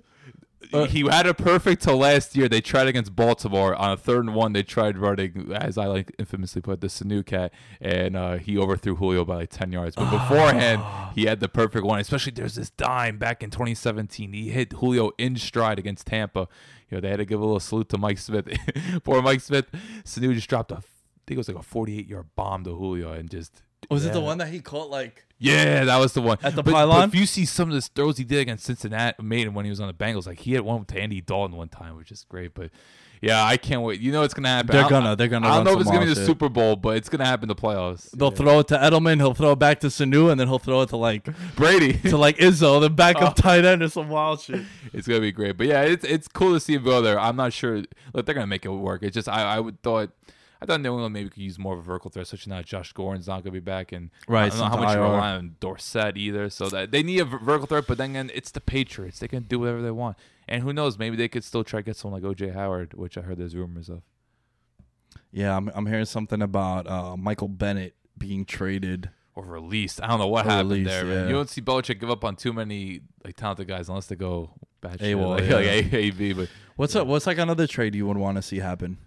Uh, 0.74 0.86
he 0.86 1.02
had 1.02 1.28
a 1.28 1.34
perfect 1.34 1.84
till 1.84 1.98
last 1.98 2.36
year. 2.36 2.50
They 2.50 2.62
tried 2.62 2.88
against 2.88 3.16
Baltimore 3.16 3.76
on 3.76 3.92
a 3.92 3.98
third 3.98 4.26
and 4.26 4.36
one. 4.36 4.54
They 4.54 4.64
tried 4.64 4.98
running, 4.98 5.54
as 5.54 5.78
I 5.78 5.86
like 5.86 6.14
infamously 6.18 6.62
put, 6.62 6.82
the 6.82 6.88
Sanu 6.88 7.26
cat, 7.26 7.54
and 7.80 8.16
uh, 8.16 8.38
he 8.38 8.58
overthrew 8.58 8.96
Julio 8.96 9.24
by 9.26 9.36
like 9.36 9.50
ten 9.50 9.72
yards. 9.72 9.96
But 9.96 10.10
beforehand, 10.10 10.82
he 11.16 11.26
had 11.26 11.40
the 11.40 11.48
perfect 11.48 11.86
one. 11.86 12.00
Especially 12.00 12.32
there's 12.32 12.56
this 12.56 12.70
dime 12.72 13.18
back 13.18 13.44
in 13.44 13.52
2017. 13.52 14.34
He 14.34 14.50
hit 14.50 14.74
Julio 14.74 15.12
in 15.18 15.36
stride 15.38 15.80
against 15.80 16.08
Tampa. 16.08 16.48
You 16.90 16.98
know 16.98 17.02
they 17.02 17.10
had 17.10 17.18
to 17.18 17.26
give 17.26 17.40
a 17.40 17.44
little 17.44 17.60
salute 17.60 17.90
to 17.90 17.98
Mike 17.98 18.18
Smith. 18.18 18.48
Poor 19.04 19.22
Mike 19.22 19.42
Smith. 19.42 19.66
Sanu 20.04 20.34
just 20.34 20.50
dropped 20.50 20.72
a, 20.72 20.76
I 20.78 20.82
think 21.28 21.36
it 21.36 21.38
was 21.38 21.48
like 21.48 21.58
a 21.58 21.64
48 21.64 22.08
yard 22.08 22.28
bomb 22.36 22.64
to 22.64 22.76
Julio, 22.76 23.12
and 23.14 23.30
just 23.30 23.62
Was 23.90 24.06
it 24.06 24.14
the 24.14 24.22
one 24.22 24.38
that 24.40 24.50
he 24.50 24.60
caught 24.60 24.90
like? 24.90 25.26
Yeah, 25.44 25.84
that 25.86 25.98
was 25.98 26.14
the 26.14 26.22
one. 26.22 26.38
At 26.44 26.56
the 26.56 26.64
But- 26.64 26.72
but 26.88 27.08
if 27.10 27.16
you 27.16 27.26
see 27.26 27.46
some 27.46 27.70
of 27.70 27.76
the 27.76 27.82
throws 27.82 28.18
he 28.18 28.24
did 28.24 28.40
against 28.40 28.66
Cincinnati, 28.66 29.22
made 29.22 29.48
him 29.48 29.54
when 29.54 29.66
he 29.66 29.70
was 29.70 29.80
on 29.80 29.88
the 29.88 29.94
Bengals, 29.94 30.26
like 30.28 30.40
he 30.40 30.54
had 30.54 30.62
one 30.62 30.86
to 30.86 31.00
Andy 31.00 31.22
Dalton 31.22 31.56
one 31.58 31.70
time, 31.70 31.96
which 31.98 32.12
is 32.12 32.26
great. 32.28 32.54
But 32.54 32.70
yeah, 33.22 33.44
I 33.46 33.56
can't 33.56 33.82
wait. 33.84 34.02
You 34.02 34.12
know 34.12 34.24
it's 34.24 34.34
gonna 34.34 34.50
happen. 34.50 34.76
They're 34.76 34.90
gonna- 34.90 35.16
they're 35.16 35.30
gonna 35.30 35.48
I 35.48 35.56
don't 35.56 35.64
know 35.66 35.74
if 35.74 35.80
it's 35.82 35.90
gonna 35.90 36.02
be 36.06 36.14
the 36.14 36.16
shit. 36.16 36.26
Super 36.26 36.50
Bowl, 36.50 36.76
but 36.76 36.98
it's 36.98 37.08
gonna 37.08 37.26
happen 37.26 37.44
in 37.46 37.48
the 37.50 37.56
playoffs. 37.56 38.12
They'll 38.12 38.30
Yeah. 38.32 38.36
throw 38.38 38.60
it 38.60 38.68
to 38.70 38.76
Edelman. 38.78 39.18
He'll 39.18 39.34
throw 39.34 39.54
it 39.54 39.60
back 39.60 39.80
to 39.82 39.88
Sanu, 39.88 40.30
and 40.30 40.40
then 40.40 40.48
he'll 40.50 40.60
throw 40.60 40.82
it 40.82 40.90
to 40.90 40.98
like 40.98 41.28
Brady. 41.56 41.94
to 42.10 42.18
like 42.18 42.38
Izzo, 42.38 42.82
the 42.82 42.90
backup 42.90 43.36
Oh. 43.38 43.42
tight 43.42 43.64
end, 43.64 43.82
or 43.82 43.88
some 43.90 44.10
wild 44.10 44.42
shit. 44.42 44.62
it's 44.92 45.08
gonna 45.08 45.22
be 45.22 45.32
great. 45.32 45.58
But 45.58 45.68
yeah, 45.68 45.82
it's 45.84 46.04
it's 46.04 46.28
cool 46.28 46.54
to 46.54 46.60
see 46.60 46.74
him 46.74 46.84
go 46.84 47.02
there. 47.02 47.18
I'm 47.20 47.38
not 47.38 47.54
sure. 47.54 47.84
Look, 48.14 48.26
they're 48.26 48.36
gonna 48.36 48.48
make 48.48 48.66
it 48.66 48.70
work. 48.70 49.04
It's 49.04 49.14
just 49.14 49.30
I 49.30 49.56
I 49.56 49.60
would 49.62 49.82
thought. 49.82 50.10
I 50.64 50.66
thought 50.66 50.82
New 50.82 50.94
England 50.94 51.14
maybe 51.14 51.30
could 51.30 51.44
use 51.44 51.60
more 51.60 51.74
of 51.74 51.80
a 51.80 51.84
vertical 51.84 52.10
threat, 52.10 52.24
especially 52.24 52.52
now 52.52 52.62
Josh 52.62 52.94
Gordon's 52.94 53.28
not 53.28 53.36
going 53.44 53.46
to 53.46 53.52
be 53.52 53.60
back, 53.60 53.92
and 53.92 54.10
Right, 54.28 54.46
I 54.46 54.50
don't 54.50 54.58
know 54.60 54.66
how 54.66 54.78
much 54.78 54.96
you 54.96 55.02
rely 55.02 55.32
on 55.36 55.56
Dorsett 55.60 56.18
either. 56.18 56.50
So 56.50 56.70
that 56.70 56.92
they 56.92 57.04
need 57.04 57.20
a 57.20 57.26
vertical 57.26 57.68
threat, 57.68 57.86
but 57.88 57.98
then 57.98 58.12
again, 58.12 58.32
it's 58.34 58.52
the 58.52 58.62
Patriots; 58.62 59.20
they 59.20 59.28
can 59.28 59.44
do 59.44 59.60
whatever 59.60 59.82
they 59.82 59.92
want, 59.92 60.18
and 60.48 60.64
who 60.64 60.74
knows? 60.74 60.98
Maybe 60.98 61.16
they 61.16 61.28
could 61.28 61.44
still 61.44 61.64
try 61.64 61.80
to 61.80 61.84
get 61.84 61.96
someone 61.98 62.22
like 62.22 62.36
OJ 62.38 62.54
Howard, 62.54 62.94
which 62.94 63.18
I 63.18 63.22
heard 63.22 63.38
there's 63.38 63.56
rumors 63.56 63.90
of. 63.90 64.02
Yeah, 65.32 65.56
I'm, 65.58 65.70
I'm 65.74 65.86
hearing 65.88 66.06
something 66.06 66.42
about 66.42 66.88
uh, 66.88 67.18
Michael 67.18 67.48
Bennett 67.48 67.96
being 68.18 68.46
traded. 68.46 69.10
Or 69.36 69.44
released. 69.44 70.00
I 70.02 70.08
don't 70.08 70.20
know 70.20 70.28
what 70.28 70.46
Or 70.46 70.50
happened 70.50 70.70
released, 70.70 70.90
there, 70.92 71.06
man. 71.06 71.14
yeah. 71.24 71.28
You 71.28 71.34
don't 71.34 71.50
see 71.50 71.60
Belichick 71.62 72.00
give 72.00 72.12
up 72.12 72.24
on 72.24 72.36
too 72.36 72.54
many 72.54 73.02
like 73.26 73.36
talented 73.36 73.68
guys 73.68 73.90
unless 73.90 74.06
they 74.06 74.16
go 74.16 74.52
bad 74.80 75.00
shit, 75.00 75.18
AWOL, 75.18 75.30
like, 75.40 75.50
yeah. 75.50 75.56
like 75.56 75.86
AAV. 75.86 76.36
But 76.36 76.50
What's 76.76 76.96
up? 76.96 77.08
What's 77.08 77.26
like 77.26 77.40
another 77.40 77.66
trade 77.66 77.96
you 77.96 78.06
would 78.06 78.18
want 78.18 78.36
to 78.38 78.44
see 78.44 78.60
happen? 78.60 79.00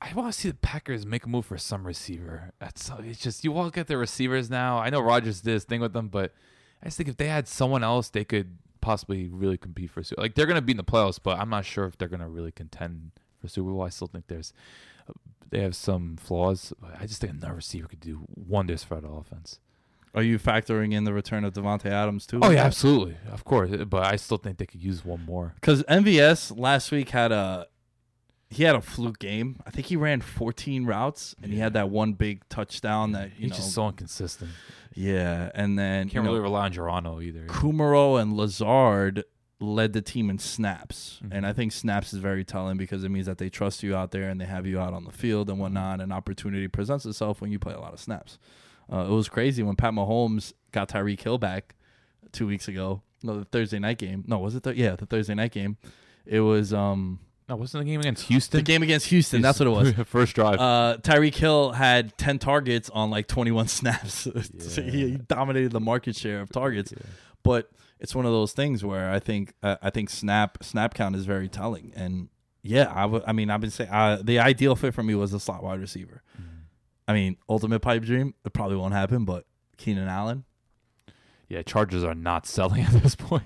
I 0.00 0.12
want 0.12 0.32
to 0.32 0.38
see 0.38 0.48
the 0.48 0.54
Packers 0.56 1.06
make 1.06 1.24
a 1.24 1.28
move 1.28 1.46
for 1.46 1.56
some 1.56 1.86
receiver. 1.86 2.52
That's 2.58 2.90
it's 3.00 3.20
just 3.20 3.44
you 3.44 3.56
all 3.56 3.70
get 3.70 3.86
the 3.86 3.96
receivers 3.96 4.50
now. 4.50 4.78
I 4.78 4.90
know 4.90 5.00
Rodgers 5.00 5.40
did 5.40 5.52
his 5.52 5.64
thing 5.64 5.80
with 5.80 5.94
them, 5.94 6.08
but 6.08 6.32
I 6.82 6.86
just 6.86 6.96
think 6.98 7.08
if 7.08 7.16
they 7.16 7.28
had 7.28 7.48
someone 7.48 7.82
else, 7.82 8.10
they 8.10 8.24
could 8.24 8.58
possibly 8.80 9.28
really 9.28 9.56
compete 9.56 9.90
for 9.90 10.02
Super. 10.02 10.20
Like 10.20 10.34
they're 10.34 10.46
gonna 10.46 10.60
be 10.60 10.72
in 10.72 10.76
the 10.76 10.84
playoffs, 10.84 11.18
but 11.22 11.38
I'm 11.38 11.48
not 11.48 11.64
sure 11.64 11.86
if 11.86 11.96
they're 11.96 12.08
gonna 12.08 12.28
really 12.28 12.52
contend 12.52 13.12
for 13.40 13.48
Super 13.48 13.70
Bowl. 13.70 13.82
I 13.82 13.88
still 13.88 14.06
think 14.06 14.26
there's 14.28 14.52
uh, 15.08 15.12
they 15.50 15.60
have 15.60 15.74
some 15.74 16.16
flaws. 16.18 16.74
but 16.80 17.00
I 17.00 17.06
just 17.06 17.20
think 17.20 17.32
another 17.32 17.54
receiver 17.54 17.88
could 17.88 18.00
do 18.00 18.26
wonders 18.34 18.84
for 18.84 19.00
that 19.00 19.08
offense. 19.08 19.60
Are 20.14 20.22
you 20.22 20.38
factoring 20.38 20.94
in 20.94 21.04
the 21.04 21.12
return 21.12 21.44
of 21.44 21.52
Davante 21.52 21.86
Adams 21.86 22.26
too? 22.26 22.40
Oh 22.42 22.50
yeah, 22.50 22.64
absolutely, 22.64 23.16
of 23.30 23.44
course. 23.44 23.70
But 23.88 24.04
I 24.04 24.16
still 24.16 24.38
think 24.38 24.58
they 24.58 24.66
could 24.66 24.82
use 24.82 25.04
one 25.04 25.24
more. 25.24 25.52
Because 25.56 25.82
MVS 25.84 26.58
last 26.58 26.90
week 26.92 27.10
had 27.10 27.32
a 27.32 27.66
he 28.56 28.64
had 28.64 28.74
a 28.74 28.80
fluke 28.80 29.18
game. 29.18 29.60
I 29.66 29.70
think 29.70 29.86
he 29.86 29.96
ran 29.96 30.20
14 30.20 30.84
routes 30.86 31.34
and 31.42 31.52
he 31.52 31.58
had 31.58 31.74
that 31.74 31.90
one 31.90 32.14
big 32.14 32.48
touchdown 32.48 33.12
that 33.12 33.30
you 33.36 33.42
He's 33.42 33.50
know. 33.50 33.56
just 33.56 33.72
so 33.72 33.88
inconsistent. 33.88 34.50
yeah, 34.94 35.50
and 35.54 35.78
then 35.78 36.04
Can't 36.08 36.14
you 36.14 36.22
know, 36.22 36.28
really 36.30 36.40
rely 36.42 36.64
on 36.64 36.72
Geronimo 36.72 37.20
either. 37.20 37.46
Kumerow 37.46 38.20
and 38.20 38.34
Lazard 38.36 39.24
led 39.60 39.92
the 39.92 40.02
team 40.02 40.28
in 40.30 40.38
snaps. 40.38 41.20
And 41.30 41.46
I 41.46 41.52
think 41.52 41.72
snaps 41.72 42.12
is 42.12 42.18
very 42.20 42.44
telling 42.44 42.76
because 42.76 43.04
it 43.04 43.08
means 43.10 43.26
that 43.26 43.38
they 43.38 43.48
trust 43.48 43.82
you 43.82 43.94
out 43.96 44.10
there 44.10 44.28
and 44.28 44.40
they 44.40 44.44
have 44.44 44.66
you 44.66 44.78
out 44.78 44.92
on 44.92 45.04
the 45.04 45.12
field 45.12 45.48
and 45.48 45.58
whatnot. 45.58 46.00
And 46.00 46.12
opportunity 46.12 46.68
presents 46.68 47.06
itself 47.06 47.40
when 47.40 47.52
you 47.52 47.58
play 47.58 47.74
a 47.74 47.80
lot 47.80 47.92
of 47.92 48.00
snaps. 48.00 48.38
Uh, 48.92 49.06
it 49.08 49.10
was 49.10 49.28
crazy 49.28 49.62
when 49.62 49.74
Pat 49.76 49.92
Mahomes 49.92 50.52
got 50.72 50.88
Tyreek 50.88 51.20
Hill 51.22 51.38
back 51.38 51.74
two 52.32 52.46
weeks 52.46 52.68
ago. 52.68 53.02
No, 53.22 53.38
the 53.38 53.44
Thursday 53.46 53.78
night 53.78 53.98
game. 53.98 54.24
No, 54.26 54.38
was 54.38 54.54
it? 54.54 54.62
The, 54.62 54.76
yeah, 54.76 54.94
the 54.94 55.06
Thursday 55.06 55.34
night 55.34 55.52
game. 55.52 55.76
It 56.26 56.40
was 56.40 56.72
um 56.74 57.20
No, 57.48 57.56
wasn't 57.56 57.84
the 57.84 57.90
game 57.90 58.00
against 58.00 58.24
Houston? 58.24 58.58
the 58.58 58.62
game 58.64 58.82
against 58.82 59.06
Houston. 59.06 59.40
That's 59.40 59.60
what 59.60 59.68
it 59.68 59.70
was. 59.70 59.92
First 60.08 60.34
drive. 60.34 60.58
Uh, 60.58 60.96
Tyreek 61.00 61.34
Hill 61.36 61.70
had 61.72 62.16
10 62.18 62.40
targets 62.40 62.90
on 62.90 63.10
like 63.10 63.28
21 63.28 63.68
snaps. 63.68 64.26
So 64.58 64.82
he, 64.82 65.10
he 65.10 65.16
dominated 65.16 65.70
the 65.72 65.80
market 65.80 66.16
share 66.16 66.40
of 66.40 66.50
targets. 66.50 66.92
But 67.44 67.70
it's 68.00 68.14
one 68.14 68.26
of 68.26 68.32
those 68.32 68.52
things 68.52 68.84
where 68.84 69.10
I 69.12 69.20
think 69.20 69.52
uh, 69.62 69.76
I 69.80 69.90
think 69.90 70.10
snap 70.10 70.58
snap 70.64 70.94
count 70.94 71.14
is 71.14 71.24
very 71.24 71.48
telling. 71.48 71.92
And 71.94 72.28
yeah, 72.62 72.92
I 72.92 73.06
would- 73.06 73.22
I 73.26 73.32
mean 73.32 73.48
I've 73.50 73.60
been 73.60 73.70
saying 73.70 73.90
uh, 73.90 74.18
the 74.22 74.40
ideal 74.40 74.74
fit 74.74 74.92
for 74.94 75.04
me 75.04 75.14
was 75.14 75.32
a 75.32 75.38
slot 75.40 75.62
wide 75.62 75.80
receiver. 75.80 76.22
I 77.08 77.12
mean, 77.12 77.36
ultimate 77.48 77.78
pipe 77.80 78.02
dream. 78.02 78.34
It 78.44 78.52
probably 78.52 78.76
won't 78.76 78.92
happen, 78.92 79.24
but 79.24 79.46
Keenan 79.76 80.08
Allen. 80.08 80.42
yeah, 81.48 81.62
Chargers 81.62 82.02
are 82.02 82.14
not 82.16 82.46
selling 82.46 82.82
at 82.82 82.90
this 83.00 83.14
point. 83.14 83.44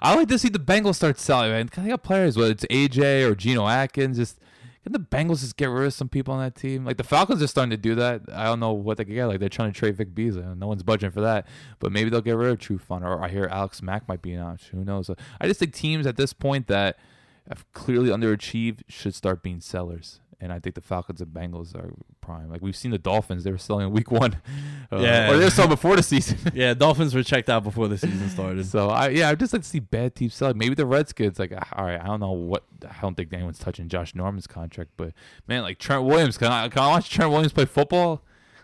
I 0.00 0.14
like 0.14 0.28
to 0.28 0.38
see 0.38 0.48
the 0.48 0.58
Bengals 0.58 0.96
start 0.96 1.18
selling, 1.18 1.50
man. 1.50 1.70
They 1.74 1.88
got 1.88 2.02
players, 2.02 2.36
whether 2.36 2.50
it's 2.50 2.66
AJ 2.66 3.28
or 3.28 3.34
Geno 3.34 3.66
Atkins, 3.66 4.18
just 4.18 4.38
can 4.86 4.92
the 4.92 5.00
Bengals 5.00 5.40
just 5.40 5.56
get 5.56 5.66
rid 5.66 5.84
of 5.84 5.94
some 5.94 6.08
people 6.08 6.32
on 6.32 6.40
that 6.40 6.54
team? 6.54 6.84
Like 6.84 6.96
the 6.96 7.02
Falcons 7.02 7.42
are 7.42 7.48
starting 7.48 7.70
to 7.70 7.76
do 7.76 7.96
that. 7.96 8.22
I 8.32 8.44
don't 8.44 8.60
know 8.60 8.72
what 8.72 8.98
they 8.98 9.04
could 9.04 9.14
get. 9.14 9.26
Like 9.26 9.40
they're 9.40 9.48
trying 9.48 9.72
to 9.72 9.76
trade 9.76 9.96
Vic 9.96 10.14
Beasley. 10.14 10.44
No 10.56 10.68
one's 10.68 10.84
budging 10.84 11.10
for 11.10 11.22
that. 11.22 11.48
But 11.80 11.90
maybe 11.90 12.08
they'll 12.08 12.20
get 12.20 12.36
rid 12.36 12.52
of 12.52 12.58
Trufant. 12.60 13.02
or 13.02 13.20
I 13.20 13.28
hear 13.28 13.48
Alex 13.50 13.82
Mack 13.82 14.06
might 14.06 14.22
be 14.22 14.32
an 14.32 14.40
option. 14.40 14.78
Who 14.78 14.84
knows? 14.84 15.10
I 15.40 15.48
just 15.48 15.58
think 15.58 15.74
teams 15.74 16.06
at 16.06 16.16
this 16.16 16.32
point 16.32 16.68
that 16.68 17.00
have 17.48 17.64
clearly 17.72 18.10
underachieved 18.10 18.82
should 18.86 19.16
start 19.16 19.42
being 19.42 19.60
sellers. 19.60 20.20
And 20.38 20.52
I 20.52 20.58
think 20.58 20.74
the 20.74 20.82
Falcons 20.82 21.22
and 21.22 21.32
Bengals 21.32 21.74
are 21.74 21.94
prime. 22.20 22.50
Like 22.50 22.60
we've 22.60 22.76
seen 22.76 22.90
the 22.90 22.98
Dolphins, 22.98 23.42
they 23.44 23.50
were 23.50 23.56
selling 23.58 23.86
in 23.86 23.92
week 23.92 24.10
one. 24.10 24.36
Uh, 24.92 24.98
Yeah. 24.98 25.30
Or 25.30 25.36
they 25.36 25.44
were 25.44 25.50
selling 25.50 25.70
before 25.70 25.96
the 25.96 26.02
season. 26.02 26.38
Yeah, 26.54 26.72
Dolphins 26.74 27.12
were 27.12 27.24
checked 27.24 27.48
out 27.48 27.64
before 27.64 27.88
the 27.88 27.98
season 27.98 28.28
started. 28.28 28.66
So 28.66 28.88
I 28.88 29.08
yeah, 29.08 29.30
I 29.30 29.34
just 29.34 29.52
like 29.52 29.62
to 29.62 29.68
see 29.68 29.80
bad 29.80 30.14
teams 30.14 30.34
sell. 30.34 30.54
Maybe 30.54 30.76
the 30.76 30.86
Redskins, 30.86 31.40
like 31.40 31.52
all 31.72 31.84
right, 31.84 32.00
I 32.00 32.04
don't 32.06 32.20
know 32.20 32.30
what 32.30 32.62
I 32.88 32.94
don't 33.00 33.16
think 33.16 33.32
anyone's 33.32 33.58
touching 33.58 33.88
Josh 33.88 34.14
Norman's 34.14 34.46
contract, 34.46 34.90
but 34.96 35.12
man, 35.48 35.62
like 35.62 35.78
Trent 35.78 36.04
Williams, 36.04 36.38
can 36.38 36.52
I 36.52 36.68
can 36.68 36.82
I 36.82 36.88
watch 36.88 37.10
Trent 37.10 37.32
Williams 37.32 37.52
play 37.52 37.64
football? 37.64 38.22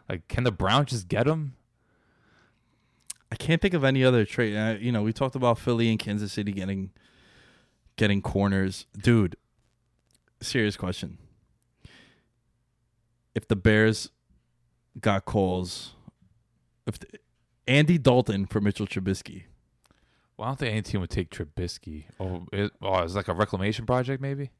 Like, 0.08 0.28
can 0.28 0.44
the 0.44 0.52
Browns 0.52 0.90
just 0.90 1.08
get 1.08 1.26
him? 1.26 1.54
I 3.32 3.34
can't 3.34 3.60
think 3.62 3.72
of 3.74 3.82
any 3.82 4.04
other 4.04 4.24
trade. 4.24 4.54
Uh, 4.56 4.76
you 4.78 4.92
know, 4.92 5.02
we 5.02 5.12
talked 5.12 5.34
about 5.34 5.58
Philly 5.58 5.88
and 5.90 5.98
Kansas 5.98 6.32
City 6.32 6.52
getting 6.52 6.90
getting 7.96 8.20
corners. 8.22 8.86
Dude, 8.96 9.36
serious 10.40 10.76
question. 10.76 11.18
If 13.34 13.48
the 13.48 13.56
Bears 13.56 14.10
got 15.00 15.24
calls, 15.24 15.94
if 16.86 16.98
the, 16.98 17.06
Andy 17.66 17.96
Dalton 17.98 18.46
for 18.46 18.60
Mitchell 18.60 18.86
Trubisky, 18.86 19.44
Well, 20.36 20.48
I 20.48 20.50
don't 20.50 20.58
think 20.58 20.72
any 20.72 20.82
team 20.82 21.00
would 21.00 21.10
take 21.10 21.30
Trubisky. 21.30 22.04
Oh, 22.20 22.46
it, 22.52 22.72
oh, 22.82 23.02
it's 23.02 23.14
like 23.14 23.28
a 23.28 23.34
reclamation 23.34 23.86
project, 23.86 24.20
maybe. 24.20 24.50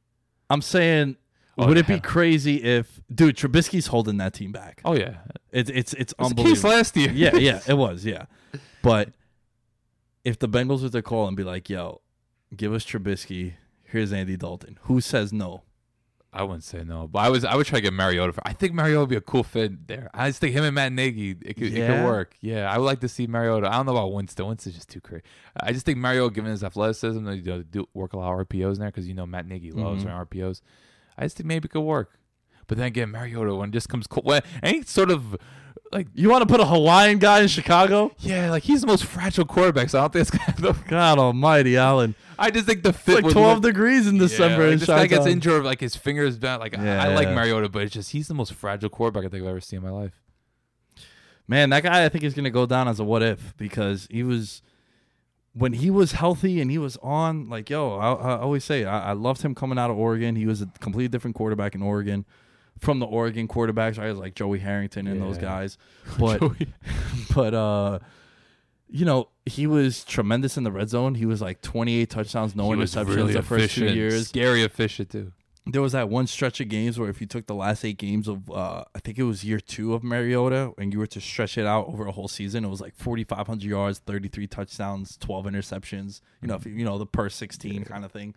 I'm 0.48 0.62
saying, 0.62 1.16
Oh, 1.58 1.66
would 1.66 1.76
it 1.76 1.86
be 1.86 2.00
crazy 2.00 2.62
if, 2.62 2.98
dude, 3.14 3.36
Trubisky's 3.36 3.88
holding 3.88 4.16
that 4.18 4.32
team 4.32 4.52
back? 4.52 4.80
Oh 4.86 4.94
yeah, 4.94 5.16
It's 5.50 5.68
it's 5.68 5.92
it's 5.92 6.12
it 6.12 6.18
the 6.18 6.24
unbelievable. 6.24 6.70
last 6.70 6.96
year. 6.96 7.10
yeah, 7.12 7.36
yeah, 7.36 7.60
it 7.68 7.74
was, 7.74 8.06
yeah. 8.06 8.24
But 8.82 9.10
if 10.24 10.38
the 10.38 10.48
Bengals 10.48 10.82
were 10.82 10.88
to 10.88 11.02
call 11.02 11.28
and 11.28 11.36
be 11.36 11.44
like, 11.44 11.68
"Yo, 11.68 12.00
give 12.56 12.72
us 12.72 12.86
Trubisky," 12.86 13.54
here's 13.84 14.14
Andy 14.14 14.36
Dalton. 14.38 14.78
Who 14.84 15.02
says 15.02 15.30
no? 15.30 15.62
I 16.34 16.42
wouldn't 16.44 16.64
say 16.64 16.82
no, 16.82 17.06
but 17.08 17.18
I 17.18 17.28
was 17.28 17.44
I 17.44 17.54
would 17.56 17.66
try 17.66 17.78
to 17.78 17.82
get 17.82 17.92
Mariota. 17.92 18.32
For, 18.32 18.40
I 18.46 18.54
think 18.54 18.72
Mariota 18.72 19.00
would 19.00 19.08
be 19.10 19.16
a 19.16 19.20
cool 19.20 19.42
fit 19.42 19.86
there. 19.86 20.08
I 20.14 20.30
just 20.30 20.40
think 20.40 20.54
him 20.54 20.64
and 20.64 20.74
Matt 20.74 20.90
Nagy, 20.92 21.32
it 21.42 21.54
could, 21.58 21.74
it 21.74 21.86
could 21.86 22.04
work. 22.06 22.36
Yeah, 22.40 22.72
I 22.72 22.78
would 22.78 22.86
like 22.86 23.00
to 23.00 23.08
see 23.08 23.26
Mariota. 23.26 23.68
I 23.68 23.72
don't 23.76 23.84
know 23.86 23.92
about 23.92 24.14
Winston. 24.14 24.46
Winston's 24.46 24.74
just 24.74 24.88
too 24.88 25.00
crazy. 25.02 25.24
I 25.60 25.72
just 25.72 25.84
think 25.84 25.98
Mariota, 25.98 26.32
given 26.34 26.50
his 26.50 26.64
athleticism, 26.64 27.28
you 27.28 27.42
know, 27.42 27.62
do 27.62 27.86
work 27.92 28.14
a 28.14 28.18
lot 28.18 28.32
of 28.32 28.48
RPOs 28.48 28.74
in 28.74 28.80
there 28.80 28.88
because 28.88 29.06
you 29.06 29.12
know 29.14 29.26
Matt 29.26 29.46
Nagy 29.46 29.72
loves 29.72 30.04
Mhm. 30.04 30.06
running 30.06 30.26
RPOs. 30.26 30.62
I 31.18 31.24
just 31.24 31.36
think 31.36 31.46
maybe 31.46 31.66
it 31.66 31.70
could 31.72 31.82
work. 31.82 32.18
But 32.66 32.78
then 32.78 32.86
again, 32.86 33.10
Mariota 33.10 33.54
when 33.54 33.68
it 33.68 33.72
just 33.72 33.90
comes 33.90 34.06
cold, 34.06 34.24
when 34.24 34.40
any 34.62 34.82
sort 34.84 35.10
of 35.10 35.36
like 35.92 36.08
You 36.14 36.30
want 36.30 36.42
to 36.42 36.46
put 36.46 36.60
a 36.60 36.64
Hawaiian 36.64 37.18
guy 37.18 37.40
in 37.40 37.48
Chicago? 37.48 38.12
yeah, 38.18 38.50
like 38.50 38.62
he's 38.62 38.80
the 38.80 38.86
most 38.86 39.04
fragile 39.04 39.44
quarterback. 39.44 39.90
So 39.90 39.98
I 39.98 40.08
don't 40.08 40.12
think 40.12 40.28
it's. 40.34 40.82
God 40.88 41.18
Almighty, 41.18 41.76
Allen! 41.76 42.14
I 42.38 42.50
just 42.50 42.66
think 42.66 42.82
the 42.82 42.90
It's 42.90 42.98
fit 42.98 43.16
like 43.16 43.24
was 43.24 43.34
12 43.34 43.60
degrees 43.62 44.06
in 44.06 44.18
December 44.18 44.64
Yeah, 44.64 44.70
like 44.70 44.78
this 44.78 44.88
guy 44.88 45.06
gets 45.06 45.26
injured, 45.26 45.64
like 45.64 45.80
his 45.80 45.94
fingers 45.94 46.36
down. 46.38 46.60
Like 46.60 46.76
I, 46.78 47.06
I 47.10 47.14
like 47.14 47.28
Mariota, 47.28 47.68
but 47.68 47.82
it's 47.82 47.92
just 47.94 48.12
he's 48.12 48.28
the 48.28 48.34
most 48.34 48.54
fragile 48.54 48.88
quarterback 48.88 49.24
I 49.24 49.28
think 49.28 49.42
I've 49.42 49.50
ever 49.50 49.60
seen 49.60 49.78
in 49.78 49.82
my 49.84 49.90
life. 49.90 50.20
Man, 51.48 51.70
that 51.70 51.82
guy 51.82 52.04
I 52.04 52.08
think 52.08 52.24
is 52.24 52.34
going 52.34 52.44
to 52.44 52.50
go 52.50 52.66
down 52.66 52.88
as 52.88 53.00
a 53.00 53.04
what 53.04 53.22
if 53.22 53.56
because 53.56 54.08
he 54.10 54.22
was 54.22 54.62
when 55.54 55.74
he 55.74 55.90
was 55.90 56.12
healthy 56.12 56.60
and 56.60 56.70
he 56.70 56.78
was 56.78 56.96
on. 56.98 57.48
Like, 57.48 57.68
yo, 57.68 57.96
I, 57.98 58.12
I 58.12 58.38
always 58.38 58.64
say 58.64 58.84
I, 58.84 59.10
I 59.10 59.12
loved 59.12 59.42
him 59.42 59.54
coming 59.54 59.78
out 59.78 59.90
of 59.90 59.98
Oregon. 59.98 60.36
He 60.36 60.46
was 60.46 60.62
a 60.62 60.66
completely 60.80 61.08
different 61.08 61.36
quarterback 61.36 61.74
in 61.74 61.82
Oregon 61.82 62.24
from 62.78 62.98
the 62.98 63.06
Oregon 63.06 63.48
quarterbacks. 63.48 63.98
I 63.98 64.08
was 64.08 64.18
like 64.18 64.34
Joey 64.34 64.58
Harrington 64.58 65.06
and 65.06 65.20
those 65.20 65.38
guys, 65.38 65.78
but 66.18 66.40
but 67.34 67.54
uh, 67.54 67.98
you 68.88 69.06
know, 69.06 69.28
he 69.46 69.66
was 69.66 70.04
tremendous 70.04 70.56
in 70.56 70.64
the 70.64 70.72
red 70.72 70.90
zone. 70.90 71.14
He 71.14 71.26
was 71.26 71.40
like 71.40 71.62
28 71.62 72.10
touchdowns, 72.10 72.54
no 72.54 72.70
he 72.70 72.76
interceptions 72.78 73.16
really 73.16 73.32
the 73.32 73.42
first 73.42 73.74
two 73.74 73.86
years. 73.86 74.28
Scary 74.28 74.62
efficient 74.62 75.10
too. 75.10 75.32
There 75.64 75.80
was 75.80 75.92
that 75.92 76.08
one 76.08 76.26
stretch 76.26 76.60
of 76.60 76.68
games 76.68 76.98
where 76.98 77.08
if 77.08 77.20
you 77.20 77.26
took 77.28 77.46
the 77.46 77.54
last 77.54 77.84
eight 77.84 77.96
games 77.96 78.26
of, 78.26 78.50
uh, 78.50 78.82
I 78.96 78.98
think 78.98 79.16
it 79.16 79.22
was 79.22 79.44
year 79.44 79.60
two 79.60 79.94
of 79.94 80.02
Mariota, 80.02 80.72
and 80.76 80.92
you 80.92 80.98
were 80.98 81.06
to 81.06 81.20
stretch 81.20 81.56
it 81.56 81.66
out 81.66 81.86
over 81.86 82.04
a 82.06 82.12
whole 82.12 82.26
season, 82.26 82.64
it 82.64 82.68
was 82.68 82.80
like 82.80 82.96
4,500 82.96 83.62
yards, 83.62 84.00
33 84.00 84.48
touchdowns, 84.48 85.16
12 85.18 85.46
interceptions. 85.46 86.20
You 86.40 86.48
know, 86.48 86.56
if 86.56 86.66
you, 86.66 86.72
you 86.72 86.84
know 86.84 86.98
the 86.98 87.06
per 87.06 87.28
16 87.28 87.84
kind 87.84 88.04
of 88.04 88.10
thing. 88.10 88.34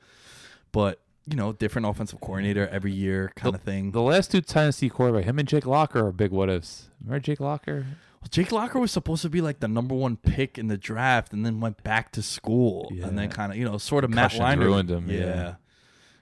But 0.71 1.01
you 1.27 1.35
know, 1.35 1.53
different 1.53 1.87
offensive 1.87 2.21
coordinator 2.21 2.67
every 2.67 2.91
year 2.93 3.31
kind 3.35 3.55
of 3.55 3.61
thing. 3.61 3.91
The 3.91 4.01
last 4.01 4.31
two 4.31 4.41
Tennessee 4.41 4.89
quarterback, 4.89 5.25
him 5.25 5.39
and 5.39 5.47
Jake 5.47 5.65
Locker 5.65 6.05
are 6.07 6.11
big 6.11 6.31
what 6.31 6.49
ifs. 6.49 6.89
Remember 7.03 7.19
Jake 7.19 7.39
Locker? 7.39 7.85
Well, 8.21 8.27
Jake 8.29 8.51
Locker 8.51 8.79
was 8.79 8.91
supposed 8.91 9.21
to 9.23 9.29
be 9.29 9.41
like 9.41 9.59
the 9.59 9.67
number 9.67 9.95
one 9.95 10.17
pick 10.17 10.57
in 10.57 10.67
the 10.67 10.77
draft, 10.77 11.33
and 11.33 11.45
then 11.45 11.59
went 11.59 11.83
back 11.83 12.11
to 12.13 12.21
school, 12.21 12.91
and 13.03 13.17
then 13.17 13.29
kind 13.29 13.51
of 13.51 13.57
you 13.57 13.65
know 13.65 13.77
sort 13.77 14.03
of 14.03 14.09
Matt 14.11 14.31
Leinart 14.31 14.59
ruined 14.59 14.89
him, 14.89 15.09
Yeah. 15.09 15.19
yeah. 15.19 15.55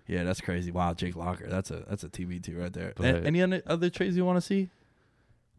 yeah, 0.07 0.23
that's 0.23 0.41
crazy. 0.41 0.71
Wow, 0.71 0.93
Jake 0.93 1.15
Locker, 1.15 1.47
that's 1.47 1.71
a 1.71 1.83
that's 1.89 2.03
a 2.03 2.09
TBT 2.09 2.59
right 2.59 2.71
there. 2.73 2.93
But- 2.95 3.25
any 3.25 3.41
other 3.41 3.89
trades 3.89 4.15
you 4.17 4.25
want 4.25 4.37
to 4.37 4.41
see? 4.41 4.69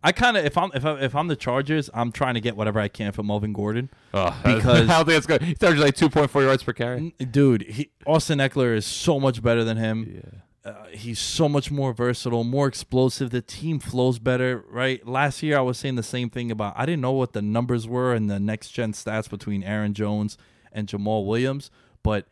I 0.06 0.12
kind 0.12 0.36
of 0.36 0.44
if 0.44 0.56
I'm 0.58 0.70
if 0.74 0.84
I, 0.84 1.00
if 1.00 1.14
I'm 1.16 1.28
the 1.28 1.34
Chargers, 1.36 1.88
I'm 1.94 2.12
trying 2.12 2.34
to 2.34 2.40
get 2.40 2.56
whatever 2.56 2.78
I 2.78 2.88
can 2.88 3.10
from 3.12 3.26
Melvin 3.26 3.52
Gordon, 3.54 3.88
Oh, 4.12 4.38
Because- 4.44 4.88
I 4.88 4.96
don't 4.98 5.06
think 5.06 5.16
it's 5.18 5.26
good. 5.26 5.42
He's 5.42 5.56
started 5.56 5.80
like 5.80 5.96
two 5.96 6.10
point 6.10 6.30
four 6.30 6.42
yards 6.42 6.62
per 6.62 6.72
carry. 6.74 7.14
Dude. 7.18 7.62
He, 7.62 7.90
Austin 8.06 8.38
Ekeler 8.38 8.76
is 8.76 8.84
so 8.86 9.18
much 9.18 9.42
better 9.42 9.64
than 9.64 9.78
him. 9.78 10.22
Yeah. 10.64 10.70
uh, 10.72 10.84
he's 10.92 11.18
so 11.18 11.48
much 11.48 11.70
more 11.70 11.92
versatile, 11.94 12.44
more 12.44 12.66
explosive. 12.68 13.30
The 13.30 13.40
team 13.42 13.78
flows 13.80 14.18
better, 14.18 14.62
right? 14.70 15.06
Last 15.06 15.42
year, 15.42 15.56
I 15.58 15.62
was 15.62 15.78
saying 15.78 15.94
the 15.96 16.02
same 16.02 16.28
thing 16.30 16.50
about 16.50 16.74
I 16.76 16.84
didn't 16.86 17.00
know 17.02 17.12
what 17.12 17.32
the 17.32 17.42
numbers 17.42 17.88
were 17.88 18.14
and 18.14 18.28
the 18.30 18.38
next 18.38 18.70
gen 18.70 18.92
stats 18.92 19.28
between 19.30 19.62
Aaron 19.64 19.94
Jones 19.94 20.36
and 20.70 20.86
Jamaal 20.86 21.24
Williams, 21.26 21.70
but 22.02 22.26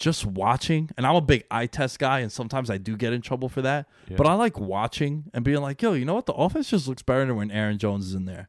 just 0.00 0.24
watching, 0.24 0.90
and 0.96 1.06
I'm 1.06 1.14
a 1.14 1.20
big 1.20 1.44
eye 1.50 1.66
test 1.66 1.98
guy, 1.98 2.20
and 2.20 2.32
sometimes 2.32 2.70
I 2.70 2.78
do 2.78 2.96
get 2.96 3.12
in 3.12 3.20
trouble 3.20 3.48
for 3.50 3.60
that. 3.62 3.86
But 4.16 4.26
I 4.26 4.32
like 4.32 4.58
watching 4.58 5.24
and 5.34 5.44
being 5.44 5.60
like, 5.60 5.80
yo, 5.82 5.92
you 5.92 6.04
know 6.06 6.14
what? 6.14 6.26
The 6.26 6.32
offense 6.32 6.70
just 6.70 6.88
looks 6.88 7.02
better 7.02 7.32
when 7.34 7.50
Aaron 7.50 7.78
Jones 7.78 8.06
is 8.06 8.14
in 8.14 8.24
there. 8.24 8.48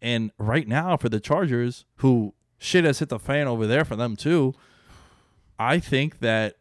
And 0.00 0.32
right 0.38 0.66
now, 0.66 0.96
for 0.96 1.08
the 1.08 1.20
Chargers, 1.20 1.84
who 1.96 2.32
shit 2.58 2.84
has 2.84 2.98
hit 2.98 3.10
the 3.10 3.18
fan 3.18 3.46
over 3.46 3.66
there 3.66 3.84
for 3.84 3.94
them 3.94 4.16
too, 4.16 4.54
I 5.58 5.78
think 5.78 6.20
that 6.20 6.56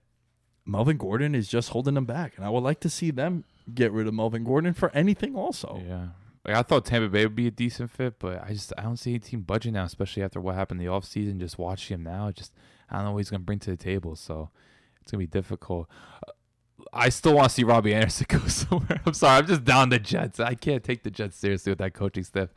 Melvin 0.65 0.97
Gordon 0.97 1.33
is 1.33 1.47
just 1.47 1.69
holding 1.69 1.93
them 1.93 2.05
back, 2.05 2.33
and 2.35 2.45
I 2.45 2.49
would 2.49 2.63
like 2.63 2.81
to 2.81 2.89
see 2.89 3.11
them 3.11 3.45
get 3.73 3.91
rid 3.91 4.05
of 4.05 4.13
Melvin 4.13 4.43
Gordon 4.43 4.73
for 4.73 4.91
anything. 4.93 5.35
Also, 5.35 5.81
Yeah. 5.87 6.07
Like 6.45 6.57
I 6.57 6.61
thought 6.61 6.85
Tampa 6.85 7.09
Bay 7.09 7.25
would 7.25 7.35
be 7.35 7.47
a 7.47 7.51
decent 7.51 7.89
fit, 7.89 8.19
but 8.19 8.43
I 8.43 8.49
just 8.49 8.71
I 8.77 8.83
don't 8.83 8.97
see 8.97 9.11
any 9.11 9.19
team 9.19 9.41
budging 9.41 9.73
now, 9.73 9.85
especially 9.85 10.21
after 10.21 10.39
what 10.39 10.53
happened 10.53 10.79
in 10.79 10.85
the 10.85 10.91
offseason. 10.93 11.39
Just 11.39 11.57
watching 11.57 11.95
him 11.95 12.03
now, 12.03 12.29
just 12.31 12.53
I 12.89 12.97
don't 12.97 13.05
know 13.05 13.11
what 13.11 13.19
he's 13.19 13.29
gonna 13.29 13.43
bring 13.43 13.59
to 13.59 13.71
the 13.71 13.77
table, 13.77 14.15
so 14.15 14.49
it's 15.01 15.11
gonna 15.11 15.19
be 15.19 15.27
difficult. 15.27 15.89
Uh, 16.27 16.31
I 16.93 17.09
still 17.09 17.35
want 17.35 17.49
to 17.49 17.53
see 17.53 17.63
Robbie 17.63 17.93
Anderson 17.93 18.25
go 18.29 18.39
somewhere. 18.47 19.01
I'm 19.05 19.13
sorry, 19.13 19.39
I'm 19.39 19.47
just 19.47 19.63
down 19.63 19.89
the 19.89 19.99
Jets. 19.99 20.39
I 20.39 20.55
can't 20.55 20.83
take 20.83 21.03
the 21.03 21.11
Jets 21.11 21.37
seriously 21.37 21.71
with 21.71 21.79
that 21.79 21.93
coaching 21.93 22.23
staff. 22.23 22.49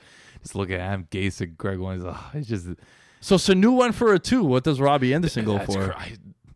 Just 0.43 0.55
look 0.55 0.71
at 0.71 0.81
Adam 0.81 1.07
Gase 1.11 1.41
and 1.41 1.57
Gregg 1.57 1.79
Williams. 1.79 2.05
Oh, 2.07 2.31
it's 2.35 2.49
just 2.49 2.67
So 3.21 3.37
Sanu 3.37 3.77
went 3.77 3.95
for 3.95 4.13
a 4.13 4.19
two. 4.19 4.45
What 4.45 4.65
does 4.65 4.81
Robbie 4.81 5.15
Anderson 5.15 5.45
go 5.45 5.59
for? 5.61 5.95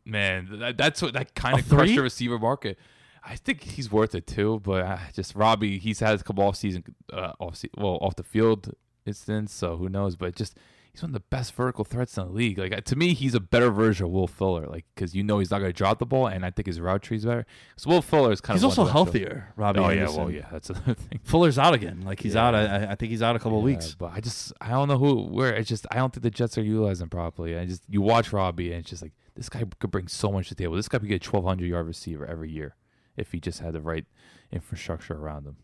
man, 0.05 0.49
that, 0.59 0.77
that's 0.77 1.01
what 1.01 1.15
that 1.15 1.35
kind 1.35 1.57
A 1.57 1.61
of 1.61 1.69
crushed 1.69 1.95
the 1.95 2.03
receiver 2.03 2.39
market. 2.39 2.79
I 3.25 3.37
think 3.37 3.63
he's 3.63 3.91
worth 3.91 4.15
it 4.17 4.27
too, 4.27 4.61
but 4.65 4.99
just 5.15 5.35
Robbie, 5.37 5.79
he's 5.79 6.01
had 6.01 6.19
a 6.19 6.23
couple 6.23 6.43
off 6.45 6.57
season, 6.57 6.83
uh, 7.13 7.33
off 7.39 7.57
se- 7.57 7.71
well 7.77 7.99
off 8.01 8.17
the 8.17 8.25
field 8.25 8.75
incidents, 9.07 9.55
so 9.55 9.77
who 9.77 9.89
knows? 9.89 10.17
But 10.17 10.35
just 10.35 10.57
he's 10.93 11.03
one 11.03 11.09
of 11.11 11.15
the 11.15 11.21
best 11.21 11.55
vertical 11.55 11.85
threats 11.85 12.17
in 12.19 12.25
the 12.27 12.31
league. 12.31 12.59
Like 12.59 12.85
to 12.85 12.97
me, 12.97 13.15
he's 13.15 13.35
a 13.35 13.41
better 13.41 13.71
version 13.71 14.07
of 14.07 14.13
Will 14.13 14.27
Fuller, 14.27 14.67
like 14.67 14.85
because 14.95 15.15
you 15.15 15.23
know 15.23 15.39
he's 15.39 15.51
not 15.51 15.59
going 15.61 15.71
to 15.71 15.77
drop 15.77 15.99
the 15.99 16.07
ball, 16.07 16.27
and 16.27 16.45
I 16.45 16.51
think 16.51 16.67
his 16.67 16.81
route 16.81 17.03
tree's 17.03 17.25
better. 17.25 17.47
Because 17.71 17.87
Will 17.87 18.03
Fuller 18.03 18.31
is 18.33 18.41
kind 18.41 18.57
He's 18.57 18.65
of 18.65 18.71
also 18.71 18.83
one-dimensional. 18.85 19.05
healthier. 19.33 19.53
Robbie 19.57 19.81
Oh 19.81 19.89
yeah, 19.91 20.09
well 20.17 20.31
yeah, 20.31 20.47
that's 20.53 20.71
another 20.71 20.95
thing. 21.09 21.21
Fuller's 21.25 21.59
out 21.59 21.75
again. 21.75 22.03
Like 22.05 22.21
he's 22.21 22.35
Yeah. 22.35 22.47
out. 22.49 22.55
I, 22.55 22.65
I- 22.67 22.91
I 22.93 22.95
think 22.95 23.11
he's 23.11 23.23
out 23.23 23.37
a 23.37 23.39
couple 23.39 23.59
Yeah, 23.59 23.65
weeks. 23.65 23.95
But 23.95 24.13
I 24.13 24.21
just 24.21 24.53
I 24.61 24.69
don't 24.71 24.89
know 24.89 24.99
who 24.99 25.23
where 25.29 25.55
it's 25.55 25.69
just 25.69 25.87
I 25.91 25.97
don't 25.97 26.13
think 26.13 26.23
the 26.23 26.31
Jets 26.31 26.59
are 26.59 26.63
utilizing 26.63 27.09
properly. 27.09 27.57
I 27.57 27.65
just 27.65 27.83
you 27.89 28.03
watch 28.03 28.33
Robbie 28.33 28.71
and 28.73 28.81
it's 28.81 28.91
just 28.91 29.03
like 29.03 29.13
this 29.35 29.49
guy 29.49 29.65
could 29.79 29.91
bring 29.91 30.09
so 30.09 30.31
much 30.31 30.49
to 30.49 30.55
the 30.55 30.63
table. 30.63 30.77
This 30.77 30.89
guy 30.89 30.99
could 30.99 31.09
get 31.09 31.17
a 31.17 31.19
twelve 31.31 31.45
hundred 31.47 31.69
yard 31.69 31.87
receiver 31.87 32.27
every 32.27 32.51
year 32.51 32.77
if 33.17 33.33
he 33.33 33.41
just 33.41 33.61
had 33.61 33.73
the 33.73 33.81
right 33.81 34.05
infrastructure 34.51 35.15
around 35.15 35.47
him. 35.47 35.57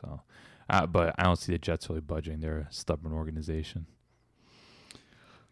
So, 0.00 0.22
uh, 0.68 0.86
but 0.86 1.14
I 1.18 1.24
don't 1.24 1.36
see 1.36 1.52
the 1.52 1.58
Jets 1.58 1.88
really 1.88 2.00
budging. 2.00 2.40
They're 2.40 2.68
a 2.70 2.72
stubborn 2.72 3.12
organization. 3.12 3.86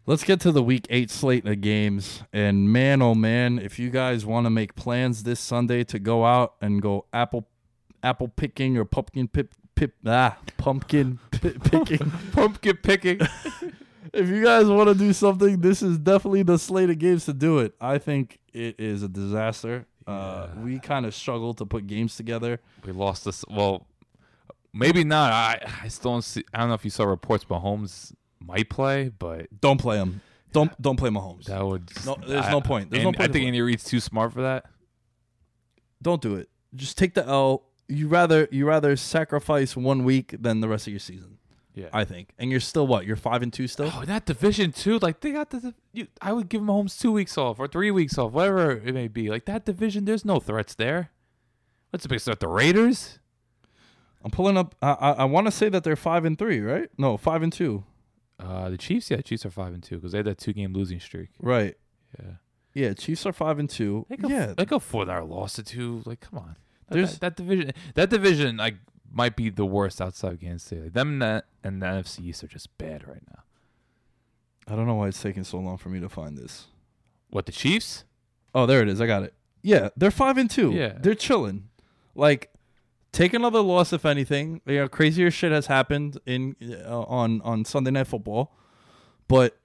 Let's 0.09 0.23
get 0.23 0.39
to 0.39 0.51
the 0.51 0.63
week 0.63 0.87
eight 0.89 1.11
slate 1.11 1.47
of 1.47 1.61
games. 1.61 2.23
And 2.33 2.73
man, 2.73 2.99
oh 2.99 3.13
man, 3.13 3.59
if 3.59 3.77
you 3.77 3.91
guys 3.91 4.25
want 4.25 4.47
to 4.47 4.49
make 4.49 4.73
plans 4.73 5.21
this 5.21 5.39
Sunday 5.39 5.83
to 5.83 5.99
go 5.99 6.25
out 6.25 6.55
and 6.61 6.81
go 6.81 7.05
apple 7.13 7.47
apple 8.01 8.27
picking 8.27 8.75
or 8.75 8.85
pumpkin 8.85 9.27
pip 9.27 9.53
pip 9.75 9.93
ah 10.07 10.35
pumpkin 10.57 11.19
pi- 11.31 11.53
picking. 11.63 12.09
Pumpkin 12.31 12.77
picking. 12.77 13.19
if 14.13 14.27
you 14.29 14.43
guys 14.43 14.65
want 14.65 14.87
to 14.87 14.95
do 14.95 15.13
something, 15.13 15.61
this 15.61 15.83
is 15.83 15.99
definitely 15.99 16.41
the 16.41 16.57
slate 16.57 16.89
of 16.89 16.97
games 16.97 17.25
to 17.25 17.33
do 17.33 17.59
it. 17.59 17.75
I 17.79 17.99
think 17.99 18.39
it 18.51 18.79
is 18.79 19.03
a 19.03 19.07
disaster. 19.07 19.85
Uh, 20.07 20.47
we 20.57 20.79
kind 20.79 21.05
of 21.05 21.13
struggled 21.13 21.59
to 21.59 21.67
put 21.67 21.85
games 21.85 22.15
together. 22.15 22.59
we 22.83 22.93
lost 22.93 23.25
this. 23.25 23.45
Well, 23.47 23.85
maybe 24.73 25.03
not. 25.03 25.31
I 25.31 25.71
I 25.83 25.87
still 25.87 26.13
don't 26.13 26.23
see. 26.23 26.45
I 26.51 26.61
don't 26.61 26.69
know 26.69 26.73
if 26.73 26.83
you 26.83 26.89
saw 26.89 27.03
reports. 27.03 27.45
Mahomes 27.45 28.13
might 28.39 28.69
play, 28.69 29.09
but 29.09 29.47
Don't 29.61 29.79
play 29.79 29.97
them. 29.97 30.21
Don't 30.51 30.81
don't 30.81 30.95
play 30.97 31.09
Mahomes. 31.11 31.45
that 31.45 31.63
would 31.65 31.89
No, 32.05 32.17
there's 32.27 32.45
I- 32.45 32.51
no 32.51 32.59
point. 32.61 32.89
There's 32.89 33.03
no 33.03 33.11
point 33.11 33.19
I 33.21 33.23
think 33.25 33.33
play. 33.33 33.45
Andy 33.47 33.61
Reid's 33.61 33.83
too 33.83 33.99
smart 33.99 34.33
for 34.33 34.41
that. 34.41 34.65
Don't 36.01 36.21
do 36.21 36.35
it. 36.35 36.49
Just 36.75 36.97
take 36.97 37.13
the 37.13 37.25
L. 37.25 37.63
You 37.87 38.07
rather 38.07 38.47
you 38.51 38.65
rather 38.67 38.95
sacrifice 38.95 39.75
one 39.75 40.03
week 40.03 40.35
than 40.39 40.59
the 40.61 40.67
rest 40.67 40.87
of 40.87 40.93
your 40.93 40.99
season. 40.99 41.37
Yeah. 41.75 41.89
I 41.93 42.03
think. 42.03 42.29
And 42.37 42.49
you're 42.51 42.59
still 42.59 42.87
what? 42.87 43.05
You're 43.05 43.15
five 43.15 43.41
and 43.41 43.53
two 43.53 43.67
still. 43.67 43.91
Oh, 43.93 44.03
that 44.05 44.25
division 44.25 44.71
too. 44.71 44.99
Like 44.99 45.21
they 45.21 45.31
got 45.31 45.49
the. 45.51 45.73
You, 45.93 46.07
I 46.21 46.33
would 46.33 46.49
give 46.49 46.61
Mahomes 46.61 46.99
two 46.99 47.11
weeks 47.11 47.37
off 47.37 47.59
or 47.59 47.67
three 47.67 47.91
weeks 47.91 48.17
off, 48.17 48.31
whatever 48.31 48.71
it 48.71 48.93
may 48.93 49.07
be. 49.07 49.29
Like 49.29 49.45
that 49.45 49.65
division, 49.65 50.05
there's 50.05 50.25
no 50.25 50.39
threats 50.39 50.73
there. 50.75 51.11
What's 51.91 52.03
the 52.03 52.09
big 52.09 52.19
start? 52.19 52.39
The 52.39 52.47
Raiders. 52.47 53.19
I'm 54.23 54.31
pulling 54.31 54.57
up. 54.57 54.75
I 54.81 54.91
I, 54.93 55.11
I 55.11 55.23
want 55.25 55.47
to 55.47 55.51
say 55.51 55.69
that 55.69 55.83
they're 55.83 55.95
five 55.95 56.25
and 56.25 56.37
three, 56.37 56.59
right? 56.59 56.89
No, 56.97 57.17
five 57.17 57.41
and 57.43 57.53
two. 57.53 57.83
Uh, 58.39 58.69
the 58.69 58.77
Chiefs. 58.77 59.11
Yeah, 59.11 59.17
the 59.17 59.23
Chiefs 59.23 59.45
are 59.45 59.49
five 59.51 59.73
and 59.73 59.83
two 59.83 59.95
because 59.97 60.13
they 60.13 60.19
had 60.19 60.25
that 60.27 60.37
two 60.37 60.53
game 60.53 60.73
losing 60.73 60.99
streak. 60.99 61.29
Right. 61.41 61.75
Yeah. 62.19 62.31
Yeah. 62.73 62.93
Chiefs 62.93 63.25
are 63.25 63.33
five 63.33 63.59
and 63.59 63.69
two. 63.69 64.05
They 64.09 64.17
go. 64.17 64.27
yeah. 64.29 64.53
They 64.57 64.65
go 64.65 64.79
four 64.79 65.09
hour 65.09 65.23
loss 65.25 65.53
to 65.53 65.63
two. 65.63 66.01
Like, 66.05 66.21
come 66.21 66.39
on. 66.39 66.55
That, 66.87 66.93
There's- 66.95 67.11
that, 67.17 67.35
that 67.35 67.35
division. 67.35 67.71
That 67.95 68.09
division 68.09 68.57
like 68.57 68.75
might 69.11 69.35
be 69.35 69.49
the 69.49 69.65
worst 69.65 70.01
outside 70.01 70.33
of 70.33 70.39
Kansas 70.39 70.67
City. 70.67 70.83
Like, 70.83 70.93
them 70.93 71.13
and 71.13 71.21
the, 71.21 71.43
and 71.63 71.81
the 71.81 71.85
NFC 71.87 72.25
East 72.25 72.43
are 72.43 72.47
just 72.47 72.75
bad 72.77 73.07
right 73.07 73.23
now. 73.29 73.43
I 74.71 74.75
don't 74.75 74.85
know 74.87 74.95
why 74.95 75.07
it's 75.07 75.21
taking 75.21 75.43
so 75.43 75.57
long 75.57 75.77
for 75.77 75.89
me 75.89 75.99
to 75.99 76.09
find 76.09 76.37
this. 76.37 76.67
What 77.31 77.45
the 77.47 77.51
Chiefs? 77.51 78.05
Oh, 78.55 78.65
there 78.65 78.81
it 78.81 78.87
is. 78.89 79.01
I 79.01 79.07
got 79.07 79.23
it. 79.23 79.33
Yeah, 79.61 79.89
they're 79.97 80.11
five 80.11 80.37
and 80.37 80.49
two. 80.49 80.71
Yeah. 80.71 80.93
they're 80.99 81.15
chilling. 81.15 81.69
Like, 82.15 82.51
take 83.11 83.33
another 83.33 83.61
loss 83.61 83.93
if 83.93 84.05
anything. 84.05 84.61
You 84.65 84.79
know, 84.79 84.87
crazier 84.87 85.31
shit 85.31 85.51
has 85.51 85.67
happened 85.67 86.19
in 86.25 86.55
uh, 86.85 87.01
on 87.01 87.41
on 87.41 87.65
Sunday 87.65 87.91
Night 87.91 88.07
Football, 88.07 88.51
but 89.27 89.57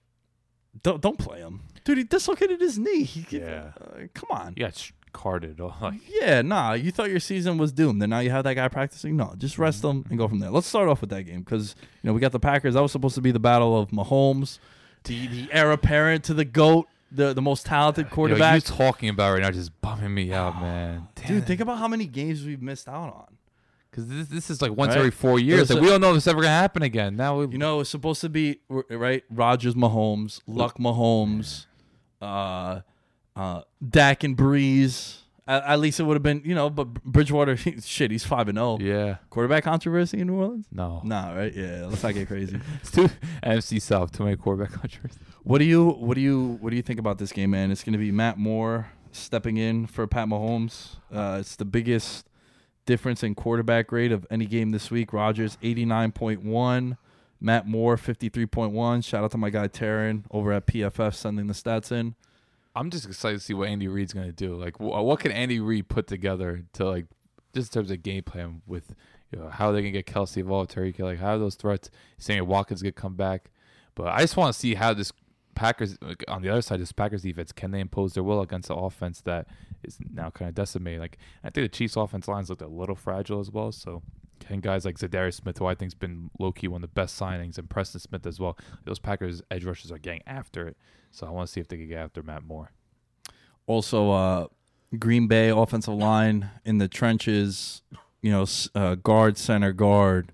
don't 0.82 1.00
don't 1.00 1.18
play 1.18 1.38
him, 1.40 1.62
dude. 1.84 1.98
He 1.98 2.04
dislocated 2.04 2.60
his 2.60 2.78
knee. 2.78 3.04
He, 3.04 3.38
Yeah. 3.38 3.72
uh, 3.80 4.06
come 4.14 4.28
on. 4.30 4.54
Yeah, 4.56 4.68
it's 4.68 4.92
carded. 5.12 5.60
Oh, 5.62 5.92
Yeah, 6.20 6.42
nah. 6.42 6.72
You 6.72 6.90
thought 6.90 7.10
your 7.10 7.20
season 7.20 7.56
was 7.58 7.70
doomed, 7.72 8.02
and 8.02 8.10
now 8.10 8.18
you 8.18 8.30
have 8.30 8.42
that 8.44 8.54
guy 8.54 8.66
practicing. 8.68 9.16
No, 9.16 9.34
just 9.38 9.58
rest 9.58 9.82
them 9.82 10.04
and 10.10 10.18
go 10.18 10.26
from 10.26 10.40
there. 10.40 10.50
Let's 10.50 10.66
start 10.66 10.88
off 10.88 11.00
with 11.00 11.10
that 11.10 11.22
game 11.22 11.40
because 11.40 11.76
you 12.02 12.08
know 12.08 12.12
we 12.14 12.20
got 12.20 12.32
the 12.32 12.40
Packers. 12.40 12.74
That 12.74 12.82
was 12.82 12.90
supposed 12.92 13.14
to 13.14 13.20
be 13.20 13.30
the 13.30 13.38
battle 13.40 13.78
of 13.78 13.90
Mahomes, 13.90 14.58
the 15.04 15.26
the 15.28 15.48
heir 15.52 15.70
apparent 15.70 16.24
to 16.24 16.34
the 16.34 16.44
goat, 16.44 16.86
the 17.14 17.32
the 17.32 17.42
most 17.42 17.64
talented 17.66 18.06
Yo, 18.06 18.14
quarterback. 18.14 18.54
you 18.56 18.60
talking 18.60 19.08
about 19.08 19.32
right 19.32 19.42
now 19.42 19.50
just 19.50 19.78
bumming 19.80 20.12
me 20.14 20.32
out, 20.32 20.60
man. 20.60 21.08
Dude, 21.26 21.46
think 21.46 21.60
about 21.60 21.78
how 21.78 21.88
many 21.88 22.06
games 22.06 22.44
we've 22.44 22.62
missed 22.62 22.88
out 22.88 23.12
on. 23.14 23.36
Because 23.90 24.08
this, 24.08 24.26
this 24.28 24.50
is 24.50 24.60
like 24.60 24.72
once 24.76 24.90
Right. 24.90 24.98
every 24.98 25.10
four 25.12 25.38
years. 25.38 25.70
Like, 25.70 25.78
a- 25.78 25.82
we 25.82 25.88
don't 25.88 26.00
know 26.00 26.10
if 26.10 26.16
it's 26.16 26.26
ever 26.26 26.40
gonna 26.42 26.48
happen 26.52 26.82
again. 26.82 27.14
Now 27.16 27.38
we, 27.38 27.52
You 27.52 27.58
know, 27.58 27.80
it's 27.80 27.90
supposed 27.90 28.20
to 28.22 28.28
be 28.28 28.58
right. 28.68 29.22
Rodgers, 29.30 29.74
Mahomes, 29.74 30.40
Luck, 30.48 30.78
Mahomes, 30.78 31.66
uh, 32.20 32.80
uh, 33.36 33.60
Dak 33.88 34.24
and 34.24 34.36
Brees. 34.36 35.18
At, 35.46 35.62
at 35.64 35.78
least 35.80 36.00
it 36.00 36.04
would 36.04 36.14
have 36.14 36.22
been, 36.22 36.42
you 36.44 36.54
know. 36.54 36.70
But 36.70 37.02
Bridgewater, 37.04 37.56
shit, 37.82 38.10
he's 38.10 38.24
five 38.24 38.48
and 38.48 38.56
zero. 38.56 38.78
yeah, 38.80 39.16
Quarterback 39.30 39.64
controversy 39.64 40.20
in 40.20 40.26
New 40.28 40.36
Orleans? 40.36 40.66
no, 40.72 41.02
Nah, 41.04 41.34
right? 41.34 41.52
Yeah, 41.54 41.86
let's 41.88 42.02
not 42.02 42.14
get 42.14 42.28
crazy. 42.28 42.58
it's 42.80 42.90
too 42.90 43.10
NFC 43.42 43.80
South. 43.80 44.12
Too 44.12 44.24
many 44.24 44.36
quarterback 44.36 44.72
countries. 44.80 45.18
What 45.42 45.58
do 45.58 45.64
you 45.64 45.90
what 45.90 46.14
do 46.14 46.20
you 46.22 46.56
what 46.60 46.70
do 46.70 46.76
you 46.76 46.82
think 46.82 46.98
about 46.98 47.18
this 47.18 47.30
game, 47.32 47.50
man? 47.50 47.70
It's 47.70 47.84
going 47.84 47.92
to 47.92 47.98
be 47.98 48.10
Matt 48.10 48.38
Moore 48.38 48.88
stepping 49.12 49.56
in 49.58 49.86
for 49.86 50.06
Pat 50.06 50.28
Mahomes. 50.28 50.96
Uh, 51.12 51.36
it's 51.40 51.56
the 51.56 51.64
biggest 51.66 52.26
difference 52.86 53.22
in 53.22 53.34
quarterback 53.34 53.86
grade 53.88 54.12
of 54.12 54.26
any 54.30 54.46
game 54.46 54.70
this 54.70 54.90
week. 54.90 55.12
Rodgers 55.12 55.58
eighty 55.62 55.84
nine 55.84 56.12
point 56.12 56.42
one, 56.42 56.96
Matt 57.38 57.66
Moore 57.66 57.98
fifty 57.98 58.30
three 58.30 58.46
point 58.46 58.72
one. 58.72 59.02
Shout 59.02 59.22
out 59.22 59.30
to 59.32 59.38
my 59.38 59.50
guy 59.50 59.68
Taryn 59.68 60.24
over 60.30 60.52
at 60.52 60.66
PFF 60.66 61.14
sending 61.14 61.46
the 61.48 61.54
stats 61.54 61.92
in. 61.92 62.14
I'm 62.76 62.90
just 62.90 63.06
excited 63.06 63.38
to 63.38 63.44
see 63.44 63.54
what 63.54 63.68
Andy 63.68 63.88
Reid's 63.88 64.12
gonna 64.12 64.32
do. 64.32 64.56
Like, 64.56 64.76
wh- 64.78 65.04
what 65.04 65.20
can 65.20 65.32
Andy 65.32 65.60
Reid 65.60 65.88
put 65.88 66.06
together 66.06 66.64
to 66.74 66.84
like, 66.88 67.06
just 67.54 67.74
in 67.74 67.80
terms 67.80 67.90
of 67.90 68.02
game 68.02 68.22
plan 68.22 68.62
with, 68.66 68.94
you 69.30 69.38
know, 69.38 69.48
how 69.48 69.70
they 69.72 69.82
can 69.82 69.92
get 69.92 70.06
Kelce 70.06 70.38
involved, 70.38 70.74
Tyreek, 70.74 70.98
like 70.98 71.18
how 71.18 71.38
those 71.38 71.54
threats. 71.54 71.90
Saying 72.18 72.46
Watkins 72.46 72.82
gonna 72.82 72.92
come 72.92 73.14
back, 73.14 73.50
but 73.94 74.08
I 74.08 74.20
just 74.20 74.36
want 74.36 74.52
to 74.52 74.58
see 74.58 74.74
how 74.74 74.92
this 74.94 75.12
Packers 75.54 75.96
like, 76.02 76.24
on 76.26 76.42
the 76.42 76.48
other 76.48 76.62
side, 76.62 76.80
this 76.80 76.90
Packers 76.90 77.22
defense 77.22 77.52
can 77.52 77.70
they 77.70 77.80
impose 77.80 78.14
their 78.14 78.24
will 78.24 78.40
against 78.40 78.68
the 78.68 78.74
offense 78.74 79.20
that 79.20 79.46
is 79.84 79.98
now 80.12 80.30
kind 80.30 80.48
of 80.48 80.54
decimated. 80.54 81.00
Like, 81.00 81.18
I 81.44 81.50
think 81.50 81.70
the 81.70 81.76
Chiefs' 81.76 81.96
offense 81.96 82.26
lines 82.26 82.50
looked 82.50 82.62
a 82.62 82.66
little 82.66 82.96
fragile 82.96 83.40
as 83.40 83.50
well. 83.50 83.72
So. 83.72 84.02
Can 84.40 84.60
guys 84.60 84.84
like 84.84 84.98
Za'Darius 84.98 85.34
Smith, 85.34 85.56
who 85.56 85.64
I 85.64 85.74
think's 85.74 85.94
been 85.94 86.28
low 86.38 86.52
key 86.52 86.68
one 86.68 86.82
of 86.84 86.90
the 86.90 86.92
best 86.92 87.18
signings, 87.18 87.56
and 87.56 87.70
Preston 87.70 88.00
Smith 88.00 88.26
as 88.26 88.38
well. 88.38 88.58
Those 88.84 88.98
Packers 88.98 89.40
edge 89.50 89.64
rushers 89.64 89.90
are 89.90 89.96
getting 89.96 90.20
after 90.26 90.66
it, 90.68 90.76
so 91.14 91.26
I 91.26 91.30
want 91.30 91.46
to 91.46 91.52
see 91.52 91.60
if 91.60 91.68
they 91.68 91.76
can 91.76 91.88
get 91.88 91.98
after 91.98 92.22
Matt 92.22 92.42
Moore. 92.44 92.72
Also, 93.66 94.10
uh, 94.10 94.46
Green 94.98 95.26
Bay 95.28 95.48
offensive 95.50 95.94
line 95.94 96.50
in 96.64 96.78
the 96.78 96.88
trenches, 96.88 97.82
you 98.20 98.30
know, 98.30 98.44
uh, 98.74 98.96
guard, 98.96 99.38
center, 99.38 99.72
guard. 99.72 100.32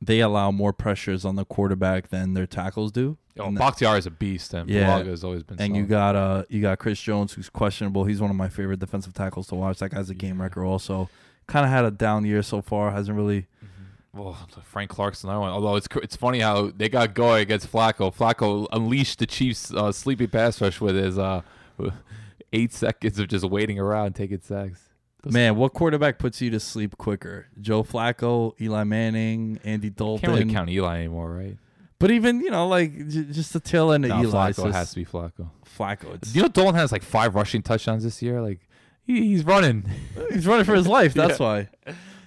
They 0.00 0.20
allow 0.20 0.50
more 0.50 0.72
pressures 0.74 1.24
on 1.24 1.36
the 1.36 1.44
quarterback 1.46 2.08
than 2.08 2.34
their 2.34 2.46
tackles 2.46 2.92
do. 2.92 3.16
Oh, 3.38 3.46
And 3.46 3.58
Bakhtiari 3.58 3.98
is 3.98 4.06
a 4.06 4.10
beast, 4.10 4.52
and 4.52 4.68
Yeah. 4.68 5.00
Bulaga 5.00 5.06
has 5.06 5.24
always 5.24 5.42
been. 5.42 5.58
And 5.60 5.74
you 5.74 5.86
got 5.86 6.14
uh 6.14 6.44
you 6.50 6.60
got 6.60 6.78
Chris 6.78 7.00
Jones 7.00 7.32
who's 7.32 7.48
questionable. 7.48 8.04
He's 8.04 8.20
one 8.20 8.30
of 8.30 8.36
my 8.36 8.48
favorite 8.48 8.80
defensive 8.80 9.14
tackles 9.14 9.46
to 9.48 9.54
watch. 9.54 9.78
That 9.78 9.90
guy's 9.90 10.10
a 10.10 10.14
game 10.14 10.40
wrecker 10.42 10.62
also. 10.64 11.08
Kind 11.46 11.64
of 11.64 11.70
had 11.72 11.84
a 11.84 11.90
down 11.90 12.24
year 12.26 12.42
so 12.42 12.60
far. 12.60 12.90
Hasn't 12.92 13.16
really 13.16 13.46
well, 14.14 14.36
Frank 14.64 14.90
Clark's 14.90 15.24
another 15.24 15.40
one. 15.40 15.50
Although 15.50 15.76
it's 15.76 15.88
it's 16.02 16.16
funny 16.16 16.40
how 16.40 16.70
they 16.76 16.88
got 16.88 17.14
going 17.14 17.42
against 17.42 17.70
Flacco. 17.70 18.14
Flacco 18.14 18.66
unleashed 18.72 19.18
the 19.18 19.26
Chiefs' 19.26 19.72
uh, 19.72 19.92
sleepy 19.92 20.26
pass 20.26 20.60
rush 20.60 20.80
with 20.80 20.94
his 20.96 21.18
uh, 21.18 21.42
eight 22.52 22.72
seconds 22.72 23.18
of 23.18 23.28
just 23.28 23.44
waiting 23.44 23.78
around 23.78 24.14
taking 24.14 24.40
sacks. 24.40 24.80
Those- 25.22 25.32
Man, 25.32 25.56
what 25.56 25.72
quarterback 25.72 26.18
puts 26.18 26.40
you 26.40 26.50
to 26.50 26.60
sleep 26.60 26.96
quicker? 26.98 27.46
Joe 27.60 27.82
Flacco, 27.82 28.52
Eli 28.60 28.84
Manning, 28.84 29.58
Andy 29.64 29.90
Dalton. 29.90 30.20
can't 30.28 30.38
really 30.40 30.52
count 30.52 30.70
Eli 30.70 30.98
anymore, 30.98 31.32
right? 31.32 31.56
But 31.98 32.10
even, 32.10 32.40
you 32.40 32.50
know, 32.50 32.68
like 32.68 33.08
j- 33.08 33.24
just 33.24 33.52
the 33.54 33.60
tail 33.60 33.90
end 33.92 34.04
of 34.04 34.10
Eli. 34.10 34.50
Flacco 34.52 34.70
has 34.70 34.90
to 34.90 34.96
be 34.96 35.04
Flacco. 35.06 35.48
Flacco. 35.78 36.14
It's, 36.16 36.34
You 36.34 36.42
know, 36.42 36.48
Dolan 36.48 36.74
has 36.74 36.92
like 36.92 37.02
five 37.02 37.34
rushing 37.34 37.62
touchdowns 37.62 38.04
this 38.04 38.20
year. 38.20 38.42
Like 38.42 38.60
he, 39.06 39.28
he's 39.28 39.44
running. 39.44 39.88
He's 40.32 40.46
running 40.46 40.64
for 40.64 40.74
his 40.74 40.86
life. 40.86 41.14
That's 41.14 41.38
why. 41.40 41.68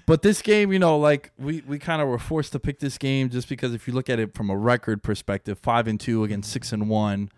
But 0.08 0.22
this 0.24 0.42
game, 0.42 0.72
you 0.74 0.80
know, 0.80 0.98
like 0.98 1.32
we, 1.38 1.62
we 1.68 1.78
kind 1.78 2.02
of 2.02 2.08
were 2.08 2.18
forced 2.18 2.54
to 2.54 2.60
pick 2.60 2.80
this 2.80 2.98
game 2.98 3.30
just 3.30 3.48
because 3.48 3.74
if 3.76 3.88
you 3.88 3.94
look 3.94 4.10
at 4.10 4.20
it 4.20 4.34
from 4.34 4.50
a 4.50 4.58
record 4.58 5.04
perspective, 5.04 5.60
five 5.60 5.86
and 5.88 6.00
two 6.00 6.24
against 6.24 6.50
six 6.52 6.72
and 6.72 6.88
one, 6.90 7.30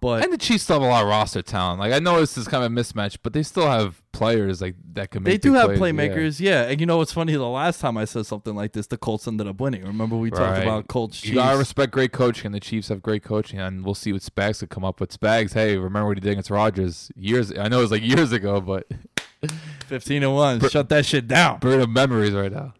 But 0.00 0.24
and 0.24 0.32
the 0.32 0.38
Chiefs 0.38 0.64
still 0.64 0.76
have 0.80 0.82
a 0.82 0.86
lot 0.90 1.02
of 1.02 1.08
roster 1.10 1.42
talent. 1.42 1.78
Like 1.78 1.92
I 1.92 1.98
know 1.98 2.18
this 2.18 2.38
is 2.38 2.48
kind 2.48 2.64
of 2.64 2.72
a 2.72 2.74
mismatch, 2.74 3.18
but 3.22 3.34
they 3.34 3.42
still 3.42 3.66
have 3.68 4.00
players 4.12 4.62
like 4.62 4.76
that 4.94 5.10
can 5.10 5.22
make. 5.22 5.32
they 5.42 5.48
do 5.48 5.52
have 5.54 5.66
plays, 5.76 5.78
playmakers, 5.78 6.40
yeah. 6.40 6.62
And 6.68 6.80
you 6.80 6.86
know 6.86 6.96
what's 6.96 7.12
funny? 7.12 7.34
The 7.34 7.46
last 7.46 7.80
time 7.82 7.98
I 7.98 8.06
said 8.06 8.24
something 8.24 8.54
like 8.54 8.72
this, 8.72 8.86
the 8.86 8.96
Colts 8.96 9.28
ended 9.28 9.46
up 9.46 9.60
winning. 9.60 9.84
Remember 9.84 10.16
we 10.16 10.30
talked 10.30 10.40
Right. 10.40 10.62
about 10.62 10.88
Colts. 10.88 11.22
You 11.26 11.34
gotta 11.34 11.58
respect 11.58 11.92
great 11.92 12.12
coaching, 12.12 12.46
and 12.46 12.54
the 12.54 12.60
Chiefs 12.60 12.88
have 12.88 13.02
great 13.02 13.22
coaching, 13.22 13.60
and 13.60 13.84
we'll 13.84 13.94
see 13.94 14.12
what 14.14 14.22
Spags 14.22 14.60
could 14.60 14.70
come 14.70 14.84
up 14.86 15.00
with. 15.00 15.10
Spags, 15.20 15.52
hey, 15.52 15.76
remember 15.76 16.08
what 16.08 16.16
he 16.16 16.20
did 16.22 16.30
against 16.32 16.48
Rodgers 16.50 17.12
years? 17.14 17.52
I 17.52 17.68
know 17.68 17.80
it 17.80 17.82
was 17.82 17.90
like 17.90 18.02
years 18.02 18.32
ago, 18.32 18.62
but 18.62 18.86
fifteen 19.86 20.22
and 20.22 20.34
one. 20.34 20.60
Shut 20.68 20.88
that 20.90 21.06
shit 21.06 21.26
down. 21.28 21.58
burn 21.60 21.80
of 21.80 21.90
memories 21.90 22.32
right 22.32 22.52
now. 22.52 22.74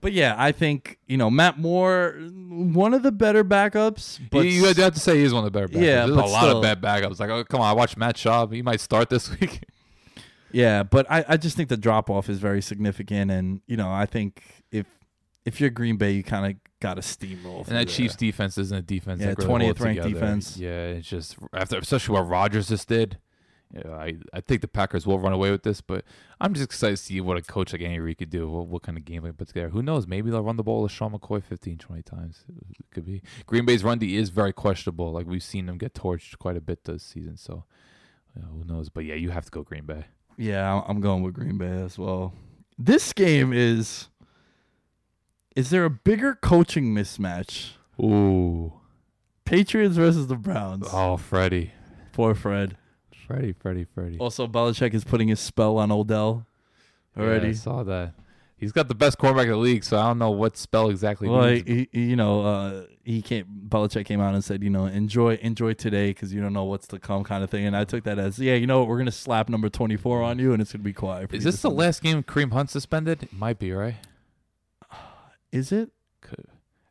But 0.00 0.12
yeah, 0.12 0.34
I 0.38 0.52
think 0.52 0.98
you 1.06 1.16
know 1.16 1.30
Matt 1.30 1.58
Moore, 1.58 2.14
one 2.48 2.94
of 2.94 3.02
the 3.02 3.10
better 3.12 3.42
backups. 3.42 4.20
But 4.30 4.40
you, 4.46 4.50
you 4.52 4.64
have 4.66 4.94
to 4.94 5.00
say 5.00 5.18
he's 5.20 5.32
one 5.32 5.44
of 5.44 5.52
the 5.52 5.58
better 5.58 5.68
backups. 5.68 5.82
Yeah, 5.84 6.06
There's 6.06 6.16
but 6.16 6.24
a 6.26 6.28
lot 6.28 6.42
still- 6.44 6.56
of 6.58 6.62
bad 6.62 6.80
backups. 6.80 7.18
Like, 7.18 7.30
oh 7.30 7.44
come 7.44 7.60
on, 7.60 7.66
I 7.68 7.72
watched 7.72 7.96
Matt 7.96 8.16
Schaub. 8.16 8.52
He 8.52 8.62
might 8.62 8.80
start 8.80 9.08
this 9.10 9.30
week. 9.40 9.62
Yeah, 10.52 10.84
but 10.84 11.10
I, 11.10 11.24
I 11.28 11.36
just 11.36 11.56
think 11.56 11.68
the 11.68 11.76
drop 11.76 12.08
off 12.08 12.28
is 12.28 12.38
very 12.38 12.62
significant, 12.62 13.30
and 13.30 13.60
you 13.66 13.76
know 13.76 13.90
I 13.90 14.06
think 14.06 14.42
if 14.70 14.86
if 15.44 15.60
you're 15.60 15.70
Green 15.70 15.96
Bay, 15.96 16.12
you 16.12 16.22
kind 16.22 16.46
of 16.52 16.58
got 16.80 16.94
to 16.94 17.00
steamroll. 17.00 17.66
And 17.66 17.76
that. 17.76 17.88
Chiefs 17.88 18.16
defense 18.16 18.58
isn't 18.58 18.76
a 18.76 18.82
defense. 18.82 19.20
Yeah, 19.20 19.34
really 19.38 19.66
20th 19.72 19.80
ranked 19.80 20.02
together. 20.02 20.08
defense. 20.10 20.56
Yeah, 20.56 20.86
it's 20.88 21.08
just 21.08 21.36
after, 21.52 21.78
especially 21.78 22.12
what 22.14 22.28
Rodgers 22.28 22.68
just 22.68 22.86
did. 22.88 23.18
Yeah, 23.84 23.92
I 23.92 24.16
I 24.32 24.40
think 24.40 24.60
the 24.60 24.68
Packers 24.68 25.06
will 25.06 25.18
run 25.18 25.32
away 25.32 25.50
with 25.50 25.62
this, 25.62 25.80
but 25.80 26.04
I'm 26.40 26.54
just 26.54 26.64
excited 26.64 26.96
to 26.96 27.02
see 27.02 27.20
what 27.20 27.36
a 27.36 27.42
coach 27.42 27.72
like 27.72 27.82
Andy 27.82 27.98
Reid 27.98 28.18
could 28.18 28.30
do. 28.30 28.48
What, 28.48 28.66
what 28.68 28.82
kind 28.82 28.96
of 28.96 29.04
game 29.04 29.22
they 29.22 29.32
put 29.32 29.48
together? 29.48 29.70
Who 29.70 29.82
knows? 29.82 30.06
Maybe 30.06 30.30
they'll 30.30 30.42
run 30.42 30.56
the 30.56 30.62
ball 30.62 30.82
with 30.82 30.92
Sean 30.92 31.12
McCoy 31.12 31.42
15, 31.42 31.78
20 31.78 32.02
times. 32.02 32.44
It 32.48 32.86
could 32.92 33.04
be. 33.04 33.22
Green 33.46 33.64
Bay's 33.64 33.84
run 33.84 33.98
D 33.98 34.16
is 34.16 34.30
very 34.30 34.52
questionable. 34.52 35.12
Like 35.12 35.26
we've 35.26 35.42
seen 35.42 35.66
them 35.66 35.78
get 35.78 35.94
torched 35.94 36.38
quite 36.38 36.56
a 36.56 36.60
bit 36.60 36.84
this 36.84 37.02
season. 37.02 37.36
So 37.36 37.64
you 38.34 38.42
know, 38.42 38.48
who 38.48 38.64
knows? 38.64 38.88
But 38.88 39.04
yeah, 39.04 39.14
you 39.14 39.30
have 39.30 39.44
to 39.46 39.50
go 39.50 39.62
Green 39.62 39.84
Bay. 39.84 40.06
Yeah, 40.36 40.82
I'm 40.86 41.00
going 41.00 41.22
with 41.22 41.34
Green 41.34 41.58
Bay 41.58 41.82
as 41.82 41.98
well. 41.98 42.34
This 42.78 43.12
game 43.12 43.52
is. 43.52 44.08
Is 45.54 45.70
there 45.70 45.86
a 45.86 45.90
bigger 45.90 46.34
coaching 46.34 46.94
mismatch? 46.94 47.70
Ooh. 47.98 48.74
Patriots 49.46 49.96
versus 49.96 50.26
the 50.26 50.34
Browns. 50.36 50.86
Oh, 50.92 51.16
Freddie. 51.16 51.72
Poor 52.12 52.34
Fred. 52.34 52.76
Freddie, 53.26 53.52
Freddie, 53.52 53.84
Freddie. 53.94 54.18
Also, 54.18 54.46
Belichick 54.46 54.94
is 54.94 55.04
putting 55.04 55.28
his 55.28 55.40
spell 55.40 55.78
on 55.78 55.90
Odell 55.90 56.46
already. 57.18 57.46
Yeah, 57.46 57.50
I 57.50 57.54
saw 57.54 57.82
that. 57.84 58.14
He's 58.58 58.72
got 58.72 58.88
the 58.88 58.94
best 58.94 59.18
quarterback 59.18 59.44
in 59.46 59.50
the 59.50 59.58
league, 59.58 59.84
so 59.84 59.98
I 59.98 60.04
don't 60.06 60.18
know 60.18 60.30
what 60.30 60.56
spell 60.56 60.88
exactly. 60.88 61.28
Well, 61.28 61.46
he, 61.48 61.88
he- 61.92 62.04
you 62.06 62.16
know, 62.16 62.40
uh, 62.40 62.84
he 63.04 63.20
can't. 63.20 63.68
Belichick 63.68 64.06
came 64.06 64.18
out 64.20 64.32
and 64.34 64.42
said, 64.42 64.62
you 64.62 64.70
know, 64.70 64.86
enjoy, 64.86 65.34
enjoy 65.42 65.74
today 65.74 66.08
because 66.10 66.32
you 66.32 66.40
don't 66.40 66.54
know 66.54 66.64
what's 66.64 66.86
to 66.88 66.98
come, 66.98 67.22
kind 67.22 67.44
of 67.44 67.50
thing. 67.50 67.66
And 67.66 67.76
I 67.76 67.84
took 67.84 68.04
that 68.04 68.18
as, 68.18 68.38
yeah, 68.38 68.54
you 68.54 68.66
know 68.66 68.78
what, 68.78 68.88
we're 68.88 68.96
gonna 68.96 69.12
slap 69.12 69.50
number 69.50 69.68
twenty 69.68 69.96
four 69.96 70.22
on 70.22 70.38
you, 70.38 70.54
and 70.54 70.62
it's 70.62 70.72
gonna 70.72 70.82
be 70.84 70.94
quiet. 70.94 71.34
Is 71.34 71.44
this 71.44 71.60
the 71.60 71.70
last 71.70 72.02
game 72.02 72.22
Kareem 72.22 72.50
Hunt 72.52 72.70
suspended? 72.70 73.24
It 73.24 73.32
might 73.34 73.58
be, 73.58 73.72
right? 73.72 73.96
Is 75.52 75.70
it? 75.72 75.90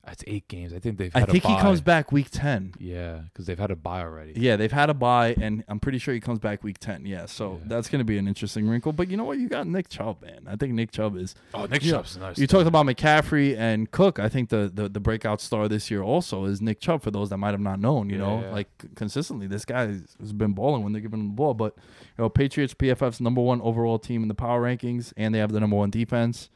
Could- 0.05 0.11
That's 0.11 0.23
eight 0.27 0.47
games. 0.47 0.71
I 0.73 0.79
think 0.79 0.97
they've. 0.97 1.11
I 1.15 1.25
think 1.25 1.43
a 1.45 1.47
he 1.49 1.55
comes 1.59 1.81
back 1.81 2.11
week 2.11 2.27
ten. 2.31 2.73
Yeah, 2.79 3.21
because 3.31 3.45
they've 3.47 3.57
had 3.59 3.71
a 3.71 3.75
buy 3.75 4.01
already. 4.01 4.33
Yeah, 4.35 4.55
they've 4.55 4.71
had 4.71 4.89
a 4.89 4.93
buy, 4.93 5.33
and 5.41 5.63
I'm 5.67 5.79
pretty 5.79 5.97
sure 5.97 6.13
he 6.13 6.19
comes 6.19 6.39
back 6.39 6.63
week 6.63 6.77
ten. 6.79 7.05
Yeah, 7.05 7.25
so 7.25 7.53
Yeah. 7.53 7.67
that's 7.67 7.89
gonna 7.89 8.03
be 8.03 8.17
an 8.17 8.27
interesting 8.27 8.67
wrinkle. 8.67 8.93
But 8.93 9.09
you 9.09 9.17
know 9.17 9.23
what? 9.23 9.39
You 9.39 9.49
got 9.49 9.67
Nick 9.67 9.89
Chubb, 9.89 10.21
man. 10.21 10.45
I 10.47 10.55
think 10.55 10.73
Nick 10.73 10.91
Chubb 10.91 11.17
is. 11.17 11.33
Oh, 11.53 11.65
Nick 11.65 11.83
Yeah. 11.83 11.93
Chubb's 11.93 12.17
nice. 12.17 12.37
You 12.37 12.47
talked 12.47 12.67
about 12.67 12.85
McCaffrey 12.85 13.57
and 13.57 13.89
Cook. 13.91 14.19
I 14.19 14.29
think 14.29 14.49
the, 14.49 14.71
the 14.73 14.87
the 14.89 14.99
breakout 14.99 15.41
star 15.41 15.67
this 15.67 15.89
year 15.89 16.01
also 16.03 16.45
is 16.45 16.61
Nick 16.61 16.79
Chubb. 16.79 17.01
For 17.01 17.11
those 17.11 17.29
that 17.29 17.37
might 17.37 17.51
have 17.51 17.59
not 17.61 17.79
known, 17.79 18.09
you 18.09 18.17
know, 18.17 18.41
Yeah. 18.41 18.51
like 18.51 18.69
consistently, 18.95 19.47
this 19.47 19.65
guy 19.65 19.87
has 19.87 20.15
has 20.19 20.33
been 20.33 20.53
balling 20.53 20.83
when 20.83 20.93
they're 20.93 21.01
giving 21.01 21.19
him 21.19 21.27
the 21.29 21.33
ball. 21.33 21.53
But 21.53 21.75
you 21.77 22.23
know, 22.23 22.29
Patriots 22.29 22.73
PFF's 22.73 23.19
number 23.19 23.41
one 23.41 23.59
overall 23.61 23.97
team 23.99 24.21
in 24.21 24.27
the 24.27 24.35
power 24.35 24.61
rankings, 24.61 25.13
and 25.17 25.33
they 25.33 25.39
have 25.39 25.51
the 25.51 25.59
number 25.59 25.75
one 25.75 25.89
defense. 25.89 26.49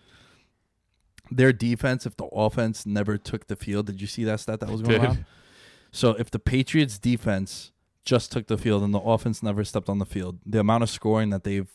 Their 1.32 1.54
defense, 1.54 2.06
if 2.06 2.16
the 2.18 2.26
offense 2.26 2.86
never 2.86 3.18
took 3.18 3.48
the 3.48 3.56
field, 3.56 3.86
did 3.88 4.02
you 4.02 4.08
see 4.08 4.24
that 4.24 4.40
stat 4.40 4.60
that 4.62 4.70
was 4.70 4.82
going 4.82 5.02
around? 5.04 5.26
So 5.92 6.12
if 6.12 6.30
the 6.32 6.40
Patriots 6.40 6.98
defense 6.98 7.72
just 8.06 8.32
took 8.32 8.48
the 8.48 8.58
field 8.58 8.84
and 8.84 8.94
the 8.94 9.00
offense 9.00 9.44
never 9.44 9.64
stepped 9.64 9.90
on 9.90 10.00
the 10.00 10.06
field, 10.06 10.40
the 10.46 10.60
amount 10.60 10.84
of 10.84 10.90
scoring 10.90 11.30
that 11.32 11.44
they've 11.44 11.70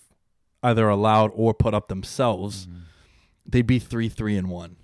either 0.63 0.89
allowed 0.89 1.31
or 1.35 1.55
put 1.55 1.75
up 1.75 1.89
themselves, 1.89 2.67
Mm-hmm. 2.67 2.79
they'd 3.47 3.67
be 3.67 3.79
three, 3.79 4.09
three, 4.09 4.37
and 4.37 4.49
one. 4.49 4.77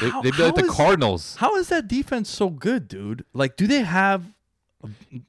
They, 0.00 0.08
How- 0.10 0.22
they'd 0.22 0.36
be 0.36 0.42
like 0.42 0.54
the 0.54 0.64
is- 0.64 0.70
Cardinals. 0.70 1.36
How 1.36 1.56
is 1.56 1.68
that 1.68 1.88
defense 1.88 2.30
so 2.30 2.48
good, 2.48 2.86
dude? 2.88 3.24
Like, 3.32 3.56
do 3.56 3.66
they 3.66 3.80
have? 3.82 4.24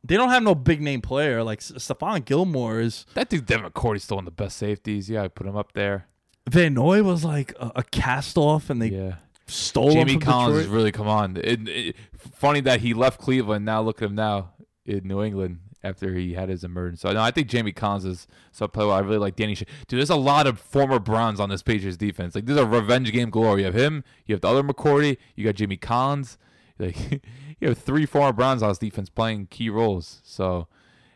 They 0.04 0.16
don't 0.16 0.30
have 0.30 0.44
no 0.44 0.56
big 0.56 0.82
name 0.82 1.02
player 1.02 1.44
like 1.44 1.60
Stephon 1.60 2.24
Gilmore 2.24 2.80
is. 2.80 3.06
That 3.16 3.28
dude 3.30 3.46
Devin 3.46 3.70
McCourty's 3.70 4.04
still 4.06 4.16
one 4.16 4.26
of 4.28 4.34
the 4.38 4.44
best 4.44 4.56
safeties. 4.58 5.10
Yeah, 5.10 5.24
I 5.24 5.28
put 5.28 5.46
him 5.46 5.58
up 5.58 5.74
there. 5.74 6.08
Van 6.52 6.74
Noy 6.74 7.02
was 7.04 7.24
like 7.24 7.54
a, 7.60 7.72
a 7.78 7.84
cast 7.84 8.38
off, 8.38 8.70
and 8.70 8.82
they 8.82 8.88
yeah. 8.90 9.16
stole 9.48 9.92
Jamie 9.92 10.18
Collins 10.18 10.50
Detroit. 10.58 10.66
has 10.66 10.68
really 10.68 10.92
come 10.92 11.08
on. 11.08 11.38
It, 11.38 11.68
it- 11.68 11.96
funny 12.34 12.62
that 12.62 12.82
he 12.82 12.94
left 12.94 13.20
Cleveland. 13.20 13.66
Now 13.66 13.82
look 13.82 14.02
at 14.02 14.10
him 14.10 14.16
now 14.16 14.52
in 14.86 15.08
New 15.08 15.24
England 15.24 15.60
after 15.84 16.14
he 16.14 16.34
had 16.34 16.50
his 16.50 16.64
emergence. 16.64 17.02
So 17.02 17.12
no, 17.12 17.22
I 17.22 17.32
think 17.32 17.48
Jamie 17.48 17.72
Collins 17.72 18.06
is 18.06 18.28
so 18.52 18.68
play 18.68 18.86
well. 18.86 18.96
I 18.96 19.00
really 19.00 19.18
like 19.18 19.36
Danny. 19.36 19.56
Sh- 19.56 19.64
Dude, 19.88 20.00
there's 20.00 20.10
a 20.10 20.16
lot 20.16 20.46
of 20.46 20.60
former 20.60 21.00
Browns 21.00 21.40
on 21.40 21.50
this 21.50 21.64
Patriots 21.64 21.98
defense. 21.98 22.36
Like 22.36 22.46
this 22.46 22.56
is 22.56 22.62
a 22.62 22.66
revenge 22.68 23.12
game 23.12 23.30
galore. 23.30 23.58
You 23.58 23.66
have 23.66 23.74
him. 23.74 24.04
You 24.26 24.36
have 24.36 24.42
the 24.42 24.50
other 24.50 24.62
McCourty. 24.64 25.18
You 25.36 25.46
got 25.46 25.56
Jamie 25.56 25.78
Collins. 25.78 26.38
Like 26.80 27.24
you 27.60 27.68
have 27.68 27.78
three 27.78 28.08
former 28.08 28.34
Browns 28.34 28.64
on 28.64 28.70
this 28.70 28.80
defense 28.80 29.08
playing 29.08 29.48
key 29.52 29.70
roles. 29.70 30.20
So 30.24 30.68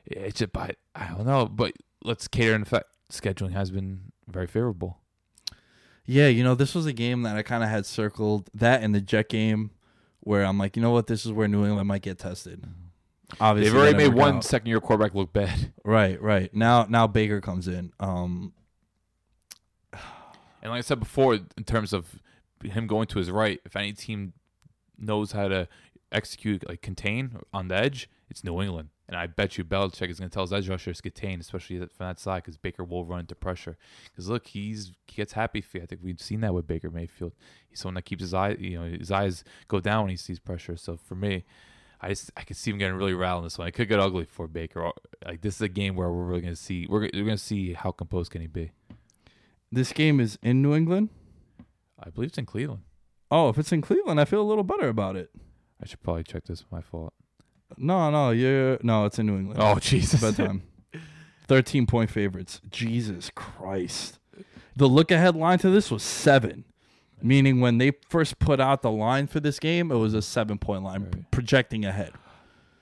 it's 0.05 0.37
just, 0.37 0.53
but 0.53 0.75
I 0.93 1.07
don't 1.07 1.25
know. 1.25 1.47
But 1.47 1.73
let's 2.03 2.27
cater 2.27 2.53
in 2.53 2.65
fact. 2.65 2.85
Scheduling 3.11 3.53
has 3.53 3.71
been 3.71 4.11
very 4.27 4.45
favorable. 4.45 4.99
Yeah, 6.05 6.27
you 6.27 6.43
know, 6.43 6.55
this 6.55 6.75
was 6.75 6.85
a 6.85 6.93
game 6.93 7.23
that 7.23 7.35
I 7.35 7.41
kind 7.41 7.63
of 7.63 7.69
had 7.69 7.85
circled 7.85 8.49
that 8.53 8.83
and 8.83 8.93
the 8.93 9.01
Jet 9.01 9.29
game, 9.29 9.71
where 10.19 10.43
I'm 10.43 10.57
like, 10.57 10.75
you 10.75 10.81
know 10.81 10.91
what, 10.91 11.07
this 11.07 11.25
is 11.25 11.31
where 11.31 11.47
New 11.47 11.65
England 11.65 11.87
might 11.87 12.01
get 12.01 12.19
tested. 12.19 12.63
Obviously, 13.39 13.71
They've 13.71 13.79
already 13.79 13.97
made 13.97 14.13
one 14.13 14.41
second 14.43 14.67
year 14.67 14.79
quarterback 14.79 15.15
look 15.15 15.33
bad. 15.33 15.71
Right, 15.83 16.21
right. 16.21 16.53
Now, 16.53 16.85
now 16.89 17.05
Baker 17.07 17.41
comes 17.41 17.67
in. 17.67 17.91
Um, 17.99 18.53
And 19.93 20.71
like 20.71 20.79
I 20.79 20.81
said 20.81 20.99
before, 20.99 21.35
in 21.35 21.63
terms 21.63 21.93
of 21.93 22.19
him 22.63 22.87
going 22.87 23.05
to 23.07 23.19
his 23.19 23.29
right, 23.29 23.59
if 23.65 23.75
any 23.75 23.93
team 23.93 24.33
knows 24.97 25.31
how 25.33 25.47
to 25.47 25.67
execute 26.11 26.67
like 26.67 26.81
contain 26.81 27.37
on 27.53 27.67
the 27.67 27.75
edge, 27.75 28.09
it's 28.29 28.43
New 28.43 28.59
England. 28.61 28.89
And 29.07 29.15
I 29.15 29.27
bet 29.27 29.57
you 29.57 29.63
Belichick 29.63 30.09
is 30.09 30.19
going 30.19 30.29
to 30.29 30.33
tell 30.33 30.43
his 30.43 30.53
edge 30.53 30.67
rushers 30.67 30.97
to 30.97 31.03
contain, 31.03 31.39
especially 31.39 31.77
from 31.77 32.07
that 32.07 32.19
side, 32.19 32.43
because 32.43 32.57
Baker 32.57 32.83
will 32.83 33.05
run 33.05 33.19
into 33.19 33.35
pressure. 33.35 33.77
Because 34.05 34.29
look, 34.29 34.47
he's 34.47 34.93
he 35.07 35.15
gets 35.15 35.33
happy 35.33 35.61
feet. 35.61 35.83
I 35.83 35.85
think 35.85 36.01
we've 36.03 36.19
seen 36.19 36.41
that 36.41 36.53
with 36.53 36.65
Baker 36.65 36.89
Mayfield. 36.89 37.33
He's 37.69 37.79
someone 37.79 37.95
that 37.95 38.05
keeps 38.05 38.21
his 38.21 38.33
eye, 38.33 38.55
you 38.59 38.79
know, 38.79 38.97
his 38.97 39.11
eyes 39.11 39.43
go 39.67 39.79
down 39.79 40.03
when 40.03 40.09
he 40.09 40.17
sees 40.17 40.39
pressure. 40.39 40.75
So 40.75 40.97
for 40.97 41.13
me, 41.13 41.45
I 42.01 42.09
just 42.09 42.31
I 42.35 42.41
could 42.41 42.57
see 42.57 42.71
him 42.71 42.79
getting 42.79 42.95
really 42.95 43.13
rattled 43.13 43.43
in 43.43 43.45
this 43.45 43.57
one. 43.59 43.67
It 43.67 43.73
could 43.73 43.89
get 43.89 43.99
ugly 43.99 44.25
for 44.25 44.47
Baker. 44.47 44.91
Like 45.23 45.41
this 45.41 45.55
is 45.55 45.61
a 45.61 45.69
game 45.69 45.95
where 45.95 46.11
we're 46.11 46.23
really 46.23 46.41
going 46.41 46.55
to 46.55 46.59
see 46.59 46.87
we're, 46.89 47.01
we're 47.01 47.11
going 47.11 47.29
to 47.29 47.37
see 47.37 47.73
how 47.73 47.91
composed 47.91 48.31
can 48.31 48.41
he 48.41 48.47
be. 48.47 48.71
this 49.71 49.91
game 49.93 50.19
is 50.19 50.39
in 50.41 50.61
New 50.61 50.73
England. 50.73 51.09
I 51.99 52.09
believe 52.09 52.29
it's 52.29 52.37
in 52.37 52.45
Cleveland. 52.45 52.81
Oh, 53.31 53.49
if 53.49 53.57
it's 53.57 53.71
in 53.71 53.81
Cleveland, 53.81 54.19
I 54.19 54.25
feel 54.25 54.41
a 54.41 54.43
little 54.43 54.63
better 54.63 54.87
about 54.87 55.15
it. 55.15 55.29
I 55.81 55.85
should 55.85 56.01
probably 56.03 56.23
check 56.23 56.45
this. 56.45 56.65
My 56.71 56.81
fault. 56.81 57.13
No, 57.77 58.09
no, 58.09 58.31
you're 58.31 58.79
no, 58.81 59.05
it's 59.05 59.19
in 59.19 59.27
New 59.27 59.37
England. 59.37 59.59
Oh 59.61 59.79
Jesus! 59.79 60.21
bedtime. 60.21 60.63
Thirteen 61.47 61.85
point 61.85 62.09
favorites. 62.09 62.61
Jesus 62.69 63.29
Christ. 63.35 64.19
The 64.75 64.87
look 64.87 65.11
ahead 65.11 65.35
line 65.35 65.59
to 65.59 65.69
this 65.69 65.89
was 65.91 66.03
seven. 66.03 66.65
Meaning 67.21 67.61
when 67.61 67.77
they 67.77 67.93
first 68.09 68.39
put 68.39 68.59
out 68.59 68.81
the 68.81 68.91
line 68.91 69.27
for 69.27 69.39
this 69.39 69.57
game, 69.57 69.89
it 69.91 69.95
was 69.95 70.13
a 70.13 70.21
seven 70.21 70.57
point 70.57 70.83
line 70.83 71.05
p- 71.05 71.25
projecting 71.31 71.85
ahead. 71.85 72.11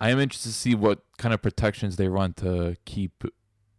I 0.02 0.10
am 0.10 0.20
interested 0.20 0.50
to 0.50 0.56
see 0.56 0.76
what 0.76 1.00
kind 1.18 1.34
of 1.34 1.42
protections 1.42 1.96
they 1.96 2.08
run 2.08 2.34
to 2.36 2.76
keep 2.86 3.24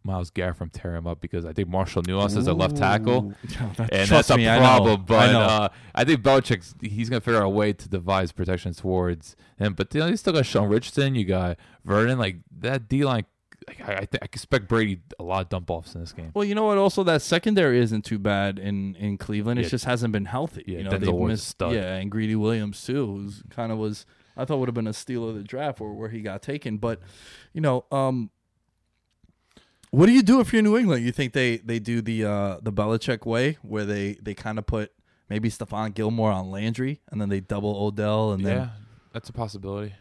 Myles 0.05 0.29
Garrett 0.29 0.55
from 0.55 0.69
tearing 0.69 0.97
him 0.99 1.07
up 1.07 1.19
because 1.19 1.45
I 1.45 1.51
think 1.53 1.67
Marshall 1.67 2.03
Newhouse 2.07 2.35
is 2.35 2.47
a 2.47 2.53
left 2.53 2.77
tackle. 2.77 3.33
Yeah, 3.49 3.73
And 3.91 4.07
that's 4.09 4.29
a 4.29 4.37
me, 4.37 4.47
I 4.47 4.57
problem, 4.59 5.01
I 5.01 5.03
but 5.05 5.31
know. 5.31 5.39
uh, 5.41 5.69
I 5.95 6.03
think 6.03 6.21
Belichick's 6.21 6.75
he's 6.81 7.09
gonna 7.09 7.21
figure 7.21 7.39
out 7.41 7.45
a 7.45 7.49
way 7.49 7.73
to 7.73 7.89
devise 7.89 8.31
protections 8.31 8.77
towards 8.77 9.35
him. 9.57 9.73
But 9.73 9.93
you 9.93 9.99
know, 10.01 10.07
you 10.07 10.15
still 10.17 10.33
got 10.33 10.45
Sean 10.45 10.69
Richardson, 10.69 11.15
you 11.15 11.25
got 11.25 11.57
Vernon, 11.83 12.17
like 12.19 12.37
that 12.59 12.87
D 12.87 13.03
line. 13.03 13.25
Like, 13.67 13.81
I, 13.81 13.93
I, 13.93 13.97
th- 14.05 14.21
I 14.21 14.25
expect 14.25 14.67
Brady 14.67 15.01
a 15.17 15.23
lot 15.23 15.41
of 15.41 15.49
dump 15.49 15.71
offs 15.71 15.95
in 15.95 16.01
this 16.01 16.11
game. 16.11 16.29
Well, 16.35 16.43
you 16.45 16.53
know 16.53 16.65
what? 16.65 16.77
Also, 16.77 17.03
that 17.03 17.23
secondary 17.23 17.79
isn't 17.79 18.05
too 18.05 18.19
bad 18.19 18.59
in 18.59 18.93
in 18.95 19.17
Cleveland. 19.17 19.59
It 19.59 19.63
Yeah. 19.63 19.69
just 19.69 19.85
hasn't 19.85 20.11
been 20.13 20.25
healthy. 20.25 20.63
Yeah, 20.67 20.77
you 20.79 20.83
know, 20.83 20.97
they've 20.97 21.13
missed. 21.15 21.47
stud. 21.47 21.73
Yeah, 21.73 21.95
and 21.95 22.11
Greedy 22.11 22.35
Williams 22.35 22.83
too, 22.85 23.05
who's 23.07 23.41
kind 23.49 23.71
of 23.71 23.79
was 23.79 24.05
I 24.37 24.45
thought 24.45 24.57
would 24.59 24.67
have 24.67 24.75
been 24.75 24.85
a 24.87 24.93
steal 24.93 25.27
of 25.27 25.35
the 25.35 25.41
draft 25.43 25.81
or 25.81 25.93
where 25.93 26.09
he 26.09 26.21
got 26.21 26.43
taken. 26.43 26.77
But 26.77 26.99
you 27.53 27.61
know, 27.61 27.85
um, 27.91 28.29
what 29.95 30.05
do 30.07 30.11
you 30.11 30.21
do 30.23 30.39
if 30.39 30.51
you're 30.53 30.61
New 30.61 30.77
England? 30.77 31.05
You 31.05 31.11
think 31.11 31.33
they 31.33 31.57
they 31.57 31.79
do 31.79 32.01
the 32.01 32.25
uh 32.25 32.57
the 32.61 32.71
Belichick 32.73 33.25
way 33.25 33.57
where 33.61 33.85
they 33.85 34.13
they 34.21 34.33
kind 34.33 34.57
of 34.59 34.65
put 34.65 34.91
maybe 35.29 35.49
Stephon 35.49 35.93
Gilmore 35.93 36.31
on 36.31 36.51
Landry 36.51 37.01
and 37.11 37.19
then 37.19 37.29
they 37.29 37.39
double 37.39 37.75
Odell 37.85 38.31
and 38.33 38.45
then 38.45 38.57
yeah, 38.57 38.69
that's 39.13 39.29
a 39.29 39.33
possibility. 39.33 39.93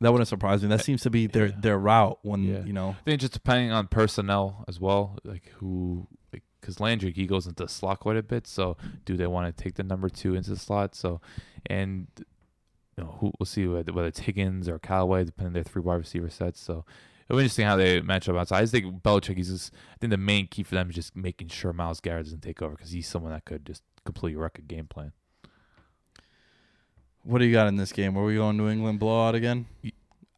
That 0.00 0.12
wouldn't 0.12 0.28
surprise 0.28 0.62
me. 0.62 0.68
That 0.68 0.84
seems 0.84 1.02
to 1.02 1.10
be 1.10 1.26
their 1.26 1.46
Yeah. 1.46 1.56
their 1.60 1.78
route 1.78 2.18
when 2.22 2.42
Yeah. 2.44 2.64
you 2.64 2.72
know. 2.72 2.90
I 2.90 3.02
think 3.04 3.20
just 3.20 3.32
depending 3.32 3.72
on 3.72 3.88
personnel 3.88 4.64
as 4.68 4.78
well, 4.78 5.18
like 5.24 5.48
who, 5.56 6.06
like 6.32 6.44
because 6.60 6.78
Landry 6.80 7.12
he 7.12 7.26
goes 7.26 7.46
into 7.46 7.64
the 7.64 7.68
slot 7.68 8.00
quite 8.00 8.16
a 8.16 8.22
bit. 8.22 8.46
So 8.46 8.76
do 9.04 9.16
they 9.16 9.26
want 9.26 9.54
to 9.56 9.62
take 9.64 9.74
the 9.74 9.82
number 9.82 10.08
two 10.08 10.34
into 10.34 10.50
the 10.50 10.56
slot? 10.56 10.94
So, 10.94 11.20
and 11.66 12.06
you 12.96 13.04
know 13.04 13.16
who 13.18 13.32
we'll 13.38 13.46
see 13.46 13.66
whether, 13.66 13.92
whether 13.92 14.08
it's 14.08 14.20
Higgins 14.20 14.68
or 14.68 14.78
Callaway, 14.78 15.24
depending 15.24 15.48
on 15.48 15.52
their 15.54 15.64
three 15.64 15.82
wide 15.82 15.96
receiver 15.96 16.30
sets. 16.30 16.60
So 16.60 16.84
it'll 17.28 17.38
be 17.38 17.44
interesting 17.44 17.66
how 17.66 17.76
they 17.76 18.00
match 18.00 18.28
up 18.28 18.36
outside. 18.36 18.58
I 18.58 18.60
just 18.62 18.72
think 18.72 19.02
Belichick. 19.02 19.36
He's 19.36 19.50
just, 19.50 19.74
I 19.74 19.96
think 20.00 20.10
the 20.10 20.16
main 20.16 20.46
key 20.46 20.62
for 20.62 20.74
them 20.74 20.88
is 20.88 20.94
just 20.94 21.14
making 21.16 21.48
sure 21.48 21.72
Myles 21.72 22.00
Garrett 22.00 22.24
doesn't 22.24 22.40
take 22.40 22.62
over 22.62 22.74
because 22.74 22.90
he's 22.90 23.08
someone 23.08 23.32
that 23.32 23.44
could 23.44 23.66
just 23.66 23.82
completely 24.04 24.36
wreck 24.36 24.58
a 24.58 24.62
game 24.62 24.86
plan. 24.86 25.12
What 27.24 27.40
do 27.40 27.44
you 27.44 27.52
got 27.52 27.68
in 27.68 27.76
this 27.76 27.92
game? 27.92 28.16
Are 28.16 28.24
we 28.24 28.36
going 28.36 28.56
New 28.56 28.68
England 28.68 28.98
blowout 29.00 29.34
again? 29.34 29.66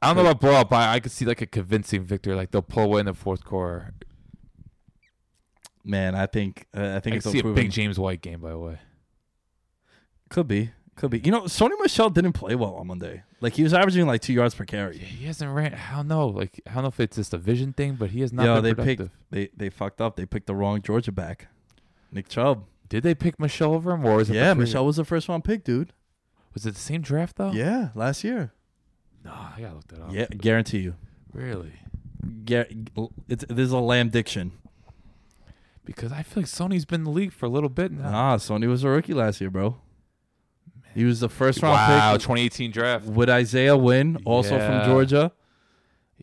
I 0.03 0.09
don't 0.09 0.17
know 0.17 0.31
about 0.31 0.41
blowout, 0.41 0.71
but 0.71 0.89
I 0.89 0.99
could 0.99 1.13
see 1.13 1.25
like 1.25 1.41
a 1.41 1.47
convincing 1.47 2.05
victory. 2.05 2.35
Like 2.35 2.51
they'll 2.51 2.63
pull 2.63 2.85
away 2.85 3.01
in 3.01 3.07
the 3.07 3.15
fourth 3.15 3.45
quarter. 3.45 3.95
Man, 5.85 6.15
I 6.15 6.27
think 6.27 6.67
uh, 6.77 6.81
I 6.81 6.97
I 6.97 7.01
think 7.01 7.13
can 7.13 7.17
it's 7.19 7.31
see 7.31 7.39
a 7.39 7.45
big 7.45 7.71
James 7.71 7.99
White 7.99 8.21
game, 8.21 8.41
by 8.41 8.51
the 8.51 8.59
way. 8.59 8.79
Could 10.29 10.49
be, 10.49 10.73
could 11.01 11.11
be. 11.11 11.19
You 11.21 11.33
know, 11.33 11.43
Sony 11.43 11.73
Michel 11.81 12.11
didn't 12.11 12.35
play 12.35 12.55
well 12.55 12.75
on 12.75 12.87
Monday. 12.87 13.23
Like 13.41 13.55
he 13.55 13.63
was 13.65 13.75
averaging 13.75 14.07
like 14.07 14.21
two 14.21 14.33
yards 14.33 14.55
per 14.55 14.63
Yeah, 14.65 14.67
carry. 14.67 14.99
he 14.99 15.25
hasn't 15.27 15.51
ran. 15.53 15.75
I 15.75 15.97
don't 15.97 16.07
know. 16.09 16.29
Like 16.29 16.61
I 16.69 16.75
don't 16.75 16.83
know 16.85 16.89
if 16.89 17.01
it's 17.01 17.17
just 17.17 17.35
a 17.35 17.39
vision 17.39 17.73
thing, 17.73 17.95
but 17.95 18.11
he 18.11 18.21
has 18.21 18.33
not 18.33 18.45
been 18.57 18.63
they 18.65 18.75
productive. 18.75 19.11
picked 19.11 19.31
they 19.33 19.49
they 19.57 19.71
fucked 19.71 20.01
up. 20.01 20.17
They 20.17 20.27
picked 20.27 20.47
the 20.47 20.55
wrong 20.55 20.81
Georgia 20.83 21.11
back, 21.13 21.49
Nick 22.13 22.29
Chubb. 22.29 22.65
Did 22.89 23.03
they 23.03 23.15
pick 23.15 23.39
Michel 23.41 23.73
over 23.75 23.93
him, 23.93 24.05
or 24.05 24.17
was 24.17 24.31
it? 24.31 24.35
Yeah, 24.35 24.55
Michel 24.55 24.85
was 24.87 24.97
the 24.97 25.05
first 25.05 25.29
round 25.29 25.45
pick, 25.45 25.65
dude. 25.65 25.93
Was 26.55 26.67
it 26.67 26.75
the 26.75 26.81
same 26.81 27.01
draft 27.03 27.37
though? 27.37 27.53
Yeah, 27.53 27.91
last 27.95 28.23
year. 28.25 28.53
No, 29.25 29.31
I 29.33 29.61
gotta 29.61 29.75
look 29.75 29.89
that 29.89 30.01
up. 30.03 30.13
Yeah, 30.13 30.27
guarantee 30.27 30.79
you. 30.81 30.95
Really? 31.33 31.73
Gar- 32.45 32.67
it's 33.29 33.45
this 33.49 33.67
is 33.67 33.73
a 33.73 33.79
lamb 33.79 34.09
diction. 34.11 34.53
Because 35.85 36.13
I 36.13 36.23
feel 36.23 36.43
like 36.43 36.51
Sony's 36.51 36.85
been 36.85 37.01
in 37.01 37.05
the 37.05 37.11
league 37.11 37.33
for 37.33 37.47
a 37.47 37.49
little 37.49 37.69
bit 37.69 37.91
now. 37.91 38.11
Ah, 38.13 38.37
Sony 38.37 38.69
was 38.69 38.85
a 38.85 38.89
rookie 38.89 39.15
last 39.15 39.41
year, 39.41 39.51
bro. 39.51 39.77
He 40.95 41.05
was 41.05 41.21
the 41.21 41.29
first 41.29 41.63
round 41.63 41.75
wow, 41.75 42.13
pick 42.13 42.23
2018 42.23 42.71
draft. 42.71 43.07
with 43.07 43.29
Isaiah 43.31 43.77
Wynn, 43.77 44.19
also 44.25 44.59
from 44.59 44.85
Georgia. 44.85 45.33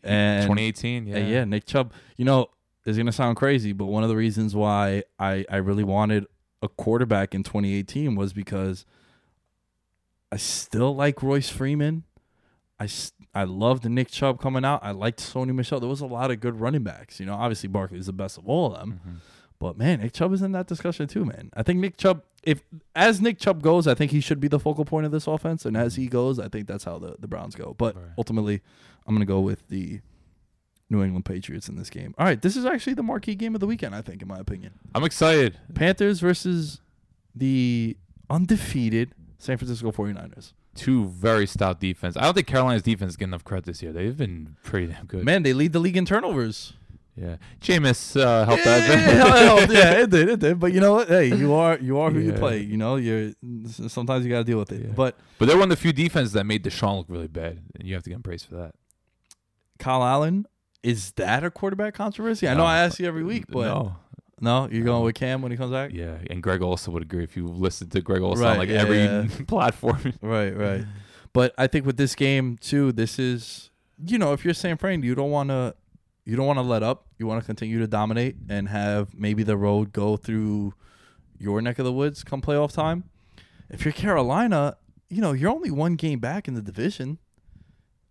And 0.04 0.44
2018. 0.44 1.06
Yeah. 1.06 1.16
Uh, 1.16 1.18
yeah, 1.20 1.44
Nick 1.44 1.66
Chubb. 1.66 1.92
You 2.16 2.24
know, 2.24 2.50
it's 2.86 2.96
gonna 2.96 3.12
sound 3.12 3.36
crazy, 3.36 3.72
but 3.72 3.86
one 3.86 4.02
of 4.02 4.08
the 4.08 4.16
reasons 4.16 4.54
why 4.54 5.02
I 5.18 5.44
I 5.50 5.56
really 5.56 5.84
wanted 5.84 6.26
a 6.62 6.68
quarterback 6.68 7.34
in 7.34 7.42
2018 7.42 8.14
was 8.14 8.32
because 8.32 8.84
I 10.30 10.36
still 10.36 10.94
like 10.94 11.22
Royce 11.22 11.48
Freeman. 11.50 12.04
I 12.78 12.88
I 13.34 13.44
loved 13.44 13.88
Nick 13.88 14.08
Chubb 14.10 14.40
coming 14.40 14.64
out. 14.64 14.80
I 14.82 14.92
liked 14.92 15.20
Sony 15.20 15.54
Michel. 15.54 15.80
There 15.80 15.88
was 15.88 16.00
a 16.00 16.06
lot 16.06 16.30
of 16.30 16.40
good 16.40 16.60
running 16.60 16.82
backs. 16.82 17.18
You 17.20 17.26
know, 17.26 17.34
obviously 17.34 17.68
Barkley 17.68 17.98
is 17.98 18.06
the 18.06 18.12
best 18.12 18.38
of 18.38 18.46
all 18.48 18.72
of 18.74 18.78
them. 18.78 19.00
Mhm. 19.06 19.16
But 19.58 19.76
man, 19.76 20.00
Nick 20.00 20.12
Chubb 20.12 20.32
is 20.32 20.42
in 20.42 20.52
that 20.52 20.66
discussion 20.68 21.08
too, 21.08 21.24
man. 21.24 21.50
I 21.54 21.62
think 21.64 21.80
Nick 21.80 21.96
Chubb, 21.96 22.22
if 22.48 22.62
as 22.94 23.20
Nick 23.20 23.38
Chubb 23.38 23.62
goes, 23.62 23.86
I 23.86 23.94
think 23.94 24.10
he 24.10 24.20
should 24.20 24.40
be 24.40 24.48
the 24.48 24.58
focal 24.58 24.84
point 24.84 25.04
of 25.06 25.12
this 25.12 25.26
offense, 25.26 25.64
and 25.66 25.76
as 25.76 25.96
he 25.96 26.06
goes, 26.06 26.38
I 26.38 26.48
think 26.48 26.66
that's 26.66 26.84
how 26.84 26.98
the, 26.98 27.16
the 27.18 27.28
Browns 27.28 27.54
go. 27.54 27.74
But 27.76 27.94
Right. 27.96 28.04
ultimately, 28.16 28.62
I'm 29.06 29.14
gonna 29.14 29.24
go 29.26 29.40
with 29.40 29.68
the 29.68 30.00
New 30.90 31.02
England 31.02 31.24
Patriots 31.26 31.68
in 31.68 31.76
this 31.76 31.90
game. 31.90 32.14
All 32.18 32.24
right, 32.24 32.40
this 32.40 32.56
is 32.56 32.64
actually 32.64 32.94
the 32.94 33.02
marquee 33.02 33.34
game 33.34 33.54
of 33.54 33.60
the 33.60 33.66
weekend, 33.66 33.94
I 33.94 34.00
think, 34.02 34.22
in 34.22 34.28
my 34.28 34.38
opinion. 34.38 34.72
I'm 34.94 35.04
excited. 35.04 35.58
Panthers 35.74 36.20
versus 36.20 36.80
the 37.34 37.96
undefeated 38.30 39.12
San 39.38 39.56
Francisco 39.58 39.92
49ers. 39.92 40.52
Two 40.74 41.06
very 41.06 41.46
stout 41.46 41.80
defense. 41.80 42.16
I 42.16 42.22
don't 42.22 42.34
think 42.34 42.46
Carolina's 42.46 42.82
defense 42.82 43.10
is 43.12 43.16
getting 43.16 43.30
enough 43.30 43.44
credit 43.44 43.64
this 43.66 43.82
year. 43.82 43.92
They've 43.92 44.16
been 44.16 44.56
pretty 44.62 44.86
damn 44.86 45.06
good. 45.06 45.24
Man, 45.24 45.42
they 45.42 45.52
lead 45.52 45.72
the 45.72 45.80
league 45.80 45.96
in 45.96 46.04
turnovers. 46.04 46.74
Yeah. 47.20 47.36
Jameis 47.60 48.20
uh, 48.20 48.44
helped 48.44 48.64
yeah, 48.64 48.78
that. 48.78 48.88
yeah, 48.88 49.44
yeah, 49.44 49.62
it 49.62 49.70
yeah, 49.70 50.06
did, 50.06 50.28
it 50.28 50.40
did. 50.40 50.58
But 50.58 50.72
you 50.72 50.80
know 50.80 50.94
what? 50.94 51.08
Hey, 51.08 51.26
you 51.26 51.54
are 51.64 51.78
you 51.78 51.98
are 51.98 52.10
who 52.10 52.20
you 52.20 52.32
play. 52.32 52.60
You 52.60 52.76
know, 52.76 52.96
you're 52.96 53.32
sometimes 53.66 54.24
you 54.24 54.30
got 54.30 54.38
to 54.38 54.44
deal 54.44 54.58
with 54.58 54.72
it. 54.72 54.86
Yeah. 54.86 54.92
But 54.94 55.16
But 55.38 55.46
they're 55.46 55.56
one 55.56 55.70
of 55.70 55.76
the 55.76 55.82
few 55.82 55.92
defenses 55.92 56.32
that 56.32 56.44
made 56.44 56.62
Deshaun 56.62 56.98
look 56.98 57.06
really 57.08 57.28
bad, 57.28 57.60
and 57.78 57.88
you 57.88 57.94
have 57.94 58.04
to 58.04 58.10
get 58.10 58.16
him 58.16 58.22
praised 58.22 58.46
for 58.46 58.56
that. 58.56 58.74
Kyle 59.78 60.02
Allen, 60.02 60.46
is 60.82 61.12
that 61.12 61.44
a 61.44 61.50
quarterback 61.50 61.94
controversy? 61.94 62.48
I 62.48 62.54
know 62.54 62.64
I 62.64 62.78
ask 62.78 62.98
you 62.98 63.06
every 63.06 63.24
week, 63.24 63.44
but 63.48 63.64
no, 63.64 63.96
no. 64.40 64.68
you're 64.70 64.84
going 64.84 65.04
with 65.04 65.14
Cam 65.14 65.42
when 65.42 65.52
he 65.52 65.58
comes 65.58 65.72
back. 65.72 65.92
Yeah, 65.92 66.18
and 66.30 66.42
Greg 66.42 66.62
also 66.62 66.90
would 66.92 67.02
agree 67.02 67.24
if 67.24 67.36
you 67.36 67.46
listened 67.46 67.92
to 67.92 68.00
Greg 68.00 68.22
Olsen 68.22 68.44
Right, 68.44 68.52
on 68.52 68.58
like 68.58 68.68
yeah, 68.68 68.80
every 68.80 69.04
yeah. 69.04 69.26
platform. 69.46 70.12
Right, 70.20 70.50
right. 70.56 70.84
But 71.32 71.54
I 71.58 71.66
think 71.66 71.86
with 71.86 71.96
this 71.96 72.14
game 72.14 72.58
too, 72.58 72.92
this 72.92 73.18
is 73.18 73.70
you 74.04 74.18
know, 74.18 74.32
if 74.32 74.44
you're 74.44 74.54
San 74.54 74.76
Fran, 74.76 75.02
you 75.02 75.14
don't 75.14 75.30
want 75.30 75.50
to 75.50 75.74
you 76.28 76.36
don't 76.36 76.46
want 76.46 76.58
to 76.58 76.62
let 76.62 76.82
up. 76.82 77.06
You 77.18 77.26
want 77.26 77.40
to 77.40 77.46
continue 77.46 77.78
to 77.78 77.86
dominate 77.86 78.36
and 78.50 78.68
have 78.68 79.14
maybe 79.14 79.42
the 79.44 79.56
road 79.56 79.92
go 79.94 80.18
through 80.18 80.74
your 81.38 81.62
neck 81.62 81.78
of 81.78 81.86
the 81.86 81.92
woods 81.92 82.22
come 82.22 82.42
playoff 82.42 82.72
time. 82.74 83.04
If 83.70 83.84
you're 83.86 83.92
Carolina, 83.92 84.76
you 85.08 85.22
know, 85.22 85.32
you're 85.32 85.50
only 85.50 85.70
one 85.70 85.94
game 85.96 86.18
back 86.18 86.46
in 86.46 86.52
the 86.52 86.60
division. 86.60 87.16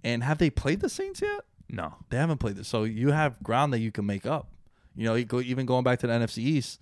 And 0.04 0.24
have 0.24 0.40
they 0.40 0.50
played 0.50 0.80
the 0.80 0.90
Saints 0.90 1.22
yet? 1.22 1.42
no. 1.70 1.94
They 2.10 2.18
haven't 2.18 2.38
played 2.40 2.56
this. 2.56 2.68
So 2.68 2.86
you 2.86 3.12
have 3.12 3.42
ground 3.44 3.72
that 3.74 3.80
you 3.80 3.92
can 3.92 4.06
make 4.06 4.26
up. 4.26 4.48
You 4.96 5.06
know, 5.06 5.16
even 5.42 5.66
going 5.68 5.84
back 5.84 6.00
to 6.00 6.08
the 6.08 6.14
NFC 6.14 6.40
East, 6.40 6.80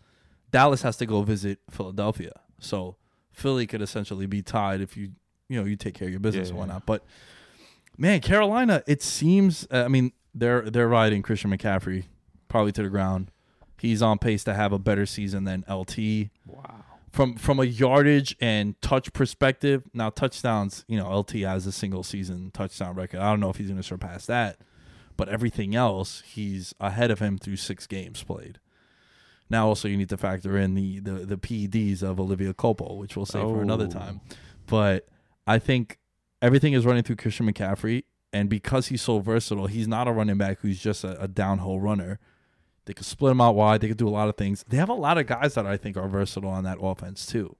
Dallas 0.52 0.84
has 0.84 0.96
to 0.98 1.06
go 1.06 1.22
visit 1.24 1.60
Philadelphia. 1.70 2.32
So 2.60 2.96
Philly 3.34 3.68
could 3.68 3.82
essentially 3.82 4.26
be 4.26 4.42
tied 4.42 4.80
if 4.80 4.96
you, 4.96 5.12
you 5.50 5.60
know, 5.60 5.66
you 5.66 5.76
take 5.76 5.96
care 5.96 6.08
of 6.08 6.12
your 6.12 6.22
business 6.22 6.48
Yeah, 6.48 6.52
and 6.52 6.58
yeah. 6.58 6.60
whatnot. 6.76 6.86
But 6.86 7.04
man, 7.98 8.22
Carolina, 8.22 8.84
it 8.88 9.02
seems, 9.02 9.68
uh, 9.70 9.84
I 9.84 9.88
mean, 9.90 10.14
they're 10.36 10.70
they're 10.70 10.88
riding 10.88 11.22
Christian 11.22 11.50
McCaffrey 11.52 12.04
probably 12.50 12.72
to 12.74 12.84
the 12.84 12.90
ground. 12.90 13.32
He's 13.80 14.02
on 14.02 14.20
pace 14.20 14.44
to 14.44 14.54
have 14.54 14.72
a 14.74 14.80
better 14.80 15.06
season 15.06 15.44
than 15.46 15.64
LT 15.70 16.30
Wow. 16.46 16.84
from 17.12 17.36
from 17.38 17.60
a 17.60 17.64
yardage 17.66 18.36
and 18.40 18.80
touch 18.82 19.14
perspective. 19.14 19.84
Now 19.94 20.10
touchdowns, 20.10 20.86
you 20.88 20.98
know, 20.98 21.10
LT 21.20 21.32
has 21.42 21.66
a 21.66 21.72
single 21.72 22.04
season 22.04 22.52
touchdown 22.52 22.96
record. 22.96 23.20
I 23.22 23.30
don't 23.32 23.40
know 23.40 23.50
if 23.50 23.58
he's 23.58 23.68
going 23.68 23.78
to 23.82 23.84
surpass 23.84 24.26
that, 24.28 24.60
but 25.18 25.30
everything 25.30 25.76
else, 25.76 26.22
he's 26.26 26.74
ahead 26.80 27.12
of 27.12 27.20
him 27.20 27.38
through 27.38 27.58
six 27.58 27.88
games 27.88 28.24
played. 28.24 28.60
Now, 29.50 29.68
also 29.68 29.88
you 29.88 29.96
need 29.98 30.10
to 30.10 30.18
factor 30.18 30.58
in 30.58 30.74
the 30.76 31.00
the 31.00 31.12
the 31.26 31.38
PEDs 31.38 32.02
of 32.02 32.20
Olivia 32.20 32.54
Copo, 32.54 32.98
which 32.98 33.16
we'll 33.16 33.26
save 33.26 33.44
for 33.44 33.62
another 33.62 33.86
Oh. 33.86 33.90
time. 33.92 34.22
But 34.68 35.08
I 35.46 35.60
think 35.60 36.00
everything 36.42 36.74
is 36.74 36.86
running 36.86 37.04
through 37.04 37.18
Christian 37.18 37.46
McCaffrey, 37.52 38.04
and 38.36 38.50
because 38.50 38.88
he's 38.88 39.02
so 39.02 39.20
versatile, 39.20 39.68
he's 39.68 39.88
not 39.88 40.08
a 40.10 40.12
running 40.12 40.38
back 40.38 40.60
who's 40.60 40.78
just 40.80 41.04
a, 41.06 41.22
a 41.24 41.28
downhole 41.28 41.82
runner. 41.82 42.20
They 42.84 42.94
could 42.94 43.06
split 43.06 43.32
him 43.32 43.40
out 43.40 43.56
wide. 43.56 43.80
They 43.80 43.88
could 43.88 43.98
do 43.98 44.08
a 44.08 44.12
lot 44.12 44.28
of 44.28 44.36
things. 44.36 44.66
They 44.68 44.76
have 44.78 44.90
a 44.90 44.94
lot 44.94 45.18
of 45.18 45.26
guys 45.26 45.54
that 45.54 45.66
I 45.66 45.78
think 45.78 45.96
are 45.96 46.08
versatile 46.10 46.50
on 46.50 46.66
that 46.66 46.78
offense 46.82 47.26
too. 47.26 47.56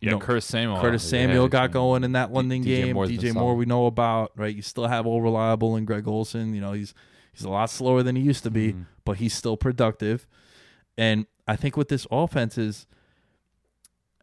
Yeah, 0.00 0.10
know, 0.10 0.18
Curtis 0.18 0.44
Samuel. 0.44 0.80
Curtis 0.80 1.04
yeah, 1.04 1.10
Samuel 1.10 1.48
got 1.48 1.70
going 1.70 2.02
in 2.04 2.12
that 2.12 2.32
London 2.32 2.62
DJ 2.62 2.64
game. 2.64 2.94
Moore's 2.94 3.08
DJ. 3.10 3.32
Moore 3.32 3.54
we 3.54 3.64
know 3.66 3.86
about, 3.86 4.32
right? 4.36 4.54
You 4.54 4.62
still 4.62 4.88
have 4.88 5.06
old 5.06 5.22
reliable 5.22 5.76
and 5.76 5.86
Greg 5.86 6.06
Olsen. 6.08 6.54
You 6.54 6.60
know, 6.60 6.72
he's 6.72 6.92
he's 7.32 7.44
a 7.44 7.48
lot 7.50 7.70
slower 7.70 8.02
than 8.02 8.16
he 8.16 8.22
used 8.22 8.42
to 8.42 8.50
be, 8.50 8.72
Mhm. 8.72 8.86
but 9.04 9.18
he's 9.18 9.32
still 9.32 9.56
productive. 9.56 10.26
And 10.98 11.26
I 11.46 11.54
think 11.56 11.76
with 11.76 11.88
this 11.88 12.06
offense 12.10 12.58
is 12.58 12.86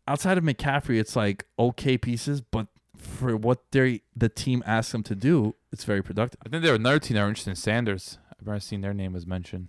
outside 0.08 0.38
of 0.38 0.43
McCaffrey, 0.43 0.99
it's 0.99 1.16
like 1.16 1.45
okay 1.58 1.97
pieces, 1.97 2.41
but 2.41 2.68
for 3.04 3.36
what 3.36 3.72
they 3.72 4.01
the 4.16 4.30
team 4.30 4.64
asks 4.66 4.91
them 4.91 5.04
to 5.04 5.16
do, 5.16 5.56
it's 5.72 5.84
very 5.84 6.01
productive. 6.01 6.39
I 6.45 6.49
think 6.49 6.64
there 6.64 6.72
were 6.72 6.78
another 6.78 6.99
team 6.99 7.16
that 7.16 7.24
were 7.24 7.30
interested 7.30 7.51
in 7.51 7.56
Sanders. 7.56 8.18
I've 8.32 8.47
never 8.47 8.60
seen 8.60 8.82
their 8.82 8.93
name 8.93 9.14
was 9.14 9.28
mentioned. 9.28 9.68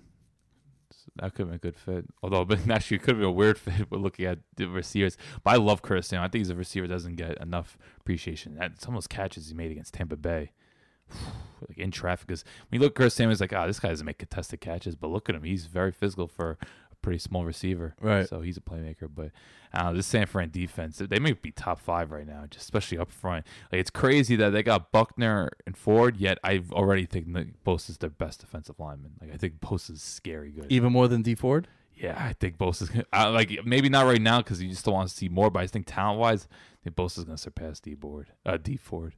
So 0.91 1.11
that 1.17 1.35
could 1.35 1.47
have 1.47 1.49
been 1.49 1.55
a 1.55 1.59
good 1.59 1.77
fit. 1.77 2.07
Although, 2.23 2.45
but 2.47 2.69
actually, 2.69 2.97
it 2.97 3.03
could 3.03 3.17
been 3.17 3.25
a 3.25 3.31
weird 3.31 3.59
fit. 3.61 3.91
We're 3.91 3.99
looking 3.99 4.27
at 4.27 4.39
the 4.57 4.67
receivers. 4.67 5.17
But 5.43 5.55
I 5.55 5.57
love 5.57 5.83
Curtis 5.83 6.09
Samuel. 6.09 6.25
I 6.25 6.29
think 6.29 6.41
he's 6.41 6.51
a 6.51 6.55
receiver 6.55 6.87
that 6.87 6.95
doesn't 6.95 7.17
get 7.17 7.41
enough 7.41 7.77
appreciation. 8.01 8.57
That 8.57 8.81
some 8.81 8.95
of 8.95 8.99
those 8.99 9.07
catches 9.07 9.49
he 9.49 9.55
made 9.55 9.71
against 9.71 9.95
Tampa 9.95 10.17
Bay, 10.17 10.53
like 11.69 11.79
in 11.79 11.91
traffic. 11.91 12.29
Because 12.29 12.45
when 12.69 12.81
you 12.81 12.85
look 12.85 12.93
at 12.93 12.97
Curtis 12.97 13.15
Samuel, 13.15 13.33
it's 13.33 13.41
like, 13.41 13.53
ah, 13.53 13.67
this 13.67 13.81
guy 13.81 13.89
doesn't 13.89 14.07
make 14.07 14.19
contested 14.19 14.61
catches. 14.61 14.95
But 14.95 15.11
look 15.11 15.29
at 15.29 15.35
him; 15.35 15.43
he's 15.43 15.67
very 15.67 15.93
physical 15.93 16.29
for 16.29 16.59
pretty 17.05 17.19
small 17.19 17.45
receiver. 17.45 17.95
Right. 18.01 18.29
So 18.29 18.41
he's 18.41 18.57
a 18.57 18.61
playmaker. 18.61 19.09
But 19.15 19.31
uh, 19.73 19.93
this 19.93 20.07
San 20.07 20.27
Fran 20.27 20.51
defense, 20.51 20.99
they 20.99 21.19
may 21.19 21.33
be 21.33 21.51
top 21.53 21.79
five 21.79 22.11
right 22.11 22.27
now, 22.27 22.45
just 22.51 22.65
especially 22.65 22.99
up 22.99 23.11
front. 23.11 23.47
Like 23.71 23.81
it's 23.81 23.91
crazy 23.91 24.37
that 24.37 24.51
they 24.51 24.63
got 24.63 24.91
Buckner 24.91 25.51
and 25.67 25.77
Ford, 25.77 26.17
yet 26.17 26.39
I 26.43 26.63
already 26.73 27.07
think 27.07 27.27
Nick 27.27 27.63
Bosa's 27.65 27.99
their 27.99 28.11
best 28.11 28.41
defensive 28.41 28.81
lineman. 28.81 29.13
Like 29.21 29.33
I 29.33 29.37
think 29.37 29.61
Bosa's 29.61 30.03
scary 30.03 30.51
good. 30.51 30.67
Even 30.71 30.93
more 30.93 31.07
than 31.09 31.23
Dee 31.23 31.35
Ford. 31.35 31.69
Yeah, 31.97 32.17
I 32.19 32.33
think 32.33 32.59
Bosa's 32.59 32.89
gonna, 32.89 33.05
uh, 33.13 33.31
like 33.31 33.65
maybe 33.65 33.89
not 33.89 34.05
right 34.07 34.21
now 34.21 34.39
because 34.39 34.61
you 34.61 34.69
just 34.69 34.87
want 34.87 35.09
to 35.09 35.15
see 35.15 35.29
more. 35.29 35.51
But 35.51 35.61
I 35.63 35.67
think 35.69 35.87
talent 35.87 36.19
wise, 36.19 36.49
I 36.51 36.85
think 36.85 36.97
Bosa's 36.97 37.25
gonna 37.25 37.39
surpass 37.39 37.79
Dee 37.81 37.95
Ford. 37.95 38.33
uh, 38.45 38.57
Dee 38.57 38.77
Ford. 38.77 39.15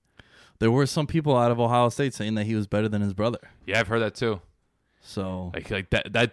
There 0.59 0.71
were 0.71 0.87
some 0.87 1.07
people 1.07 1.37
out 1.37 1.51
of 1.51 1.61
Ohio 1.61 1.89
State 1.91 2.15
saying 2.15 2.35
that 2.35 2.45
he 2.47 2.55
was 2.55 2.67
better 2.67 2.89
than 2.89 3.03
his 3.03 3.13
brother. 3.15 3.39
Yeah, 3.67 3.79
I've 3.81 3.89
heard 3.89 4.01
that 4.01 4.15
too. 4.15 4.41
So 5.01 5.53
Like 5.55 5.71
like 5.71 5.91
that 5.91 6.13
that 6.15 6.33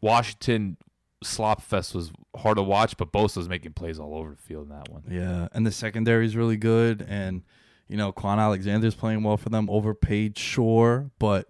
Washington 0.00 0.76
slop 1.22 1.62
fest 1.62 1.94
was 1.94 2.10
hard 2.36 2.56
to 2.56 2.62
watch, 2.62 2.96
but 2.96 3.12
Bosa 3.12 3.36
was 3.36 3.48
making 3.48 3.74
plays 3.74 3.98
all 3.98 4.14
over 4.14 4.30
the 4.30 4.36
field 4.36 4.64
in 4.64 4.70
that 4.70 4.88
one. 4.88 5.04
Yeah, 5.08 5.48
and 5.52 5.66
the 5.66 5.70
secondary 5.70 6.26
is 6.26 6.34
really 6.34 6.56
good, 6.56 7.04
and 7.08 7.42
You 7.90 7.96
know, 7.96 8.12
Kwon 8.12 8.38
Alexander's 8.38 8.94
playing 8.94 9.24
well 9.24 9.36
for 9.36 9.48
them. 9.48 9.68
Overpaid, 9.68 10.38
sure, 10.38 11.10
but 11.18 11.48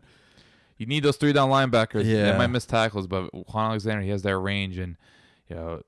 You 0.81 0.87
need 0.87 1.03
those 1.03 1.19
three 1.19 1.35
down 1.35 1.51
linebackers. 1.51 2.07
Yeah. 2.07 2.33
They 2.33 2.39
might 2.39 2.47
miss 2.47 2.65
tackles, 2.65 3.07
but 3.07 3.31
Kwon 3.33 3.67
Alexander, 3.67 4.01
he 4.01 4.09
has 4.09 4.23
that 4.23 4.39
range, 4.39 4.79
and 4.79 4.97
you 5.49 5.57
know, 5.57 5.83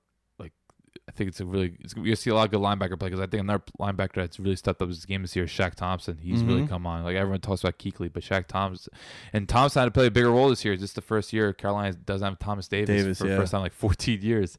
I 1.08 1.12
think 1.12 1.28
it's 1.28 1.40
a 1.40 1.44
really 1.44 1.76
it's, 1.80 1.94
you'll 1.96 2.14
see 2.16 2.30
a 2.30 2.34
lot 2.34 2.44
of 2.44 2.50
good 2.52 2.60
linebacker 2.60 2.98
play 2.98 3.08
because 3.08 3.20
I 3.20 3.26
think 3.26 3.40
another 3.40 3.62
linebacker 3.80 4.14
that's 4.14 4.38
really 4.38 4.54
stepped 4.56 4.80
up 4.80 4.88
his 4.88 5.04
game 5.04 5.22
this 5.22 5.34
year 5.34 5.46
is 5.46 5.50
Shaq 5.50 5.74
Thompson. 5.74 6.18
He's 6.22 6.42
really 6.44 6.62
Mhm. 6.62 6.68
come 6.68 6.86
on. 6.86 7.02
Like 7.02 7.16
everyone 7.16 7.40
talks 7.40 7.62
about 7.64 7.78
Kuechly, 7.78 8.12
but 8.12 8.22
Shaq 8.22 8.46
Thompson 8.46 8.92
and 9.32 9.48
Thompson 9.48 9.80
had 9.80 9.84
to 9.86 9.90
play 9.90 10.06
a 10.06 10.10
bigger 10.12 10.30
role 10.30 10.48
this 10.48 10.64
year. 10.64 10.74
It's 10.74 10.80
just 10.82 10.94
the 10.94 11.00
first 11.02 11.32
year 11.32 11.52
Carolina 11.52 11.94
doesn't 11.94 12.24
have 12.26 12.38
Thomas 12.38 12.68
Davis, 12.68 12.88
Davis, 13.02 13.18
for 13.18 13.24
the 13.24 13.30
yeah. 13.30 13.36
first 13.38 13.50
time 13.50 13.58
in 13.58 13.62
like 13.64 13.72
14 13.72 14.22
years. 14.22 14.56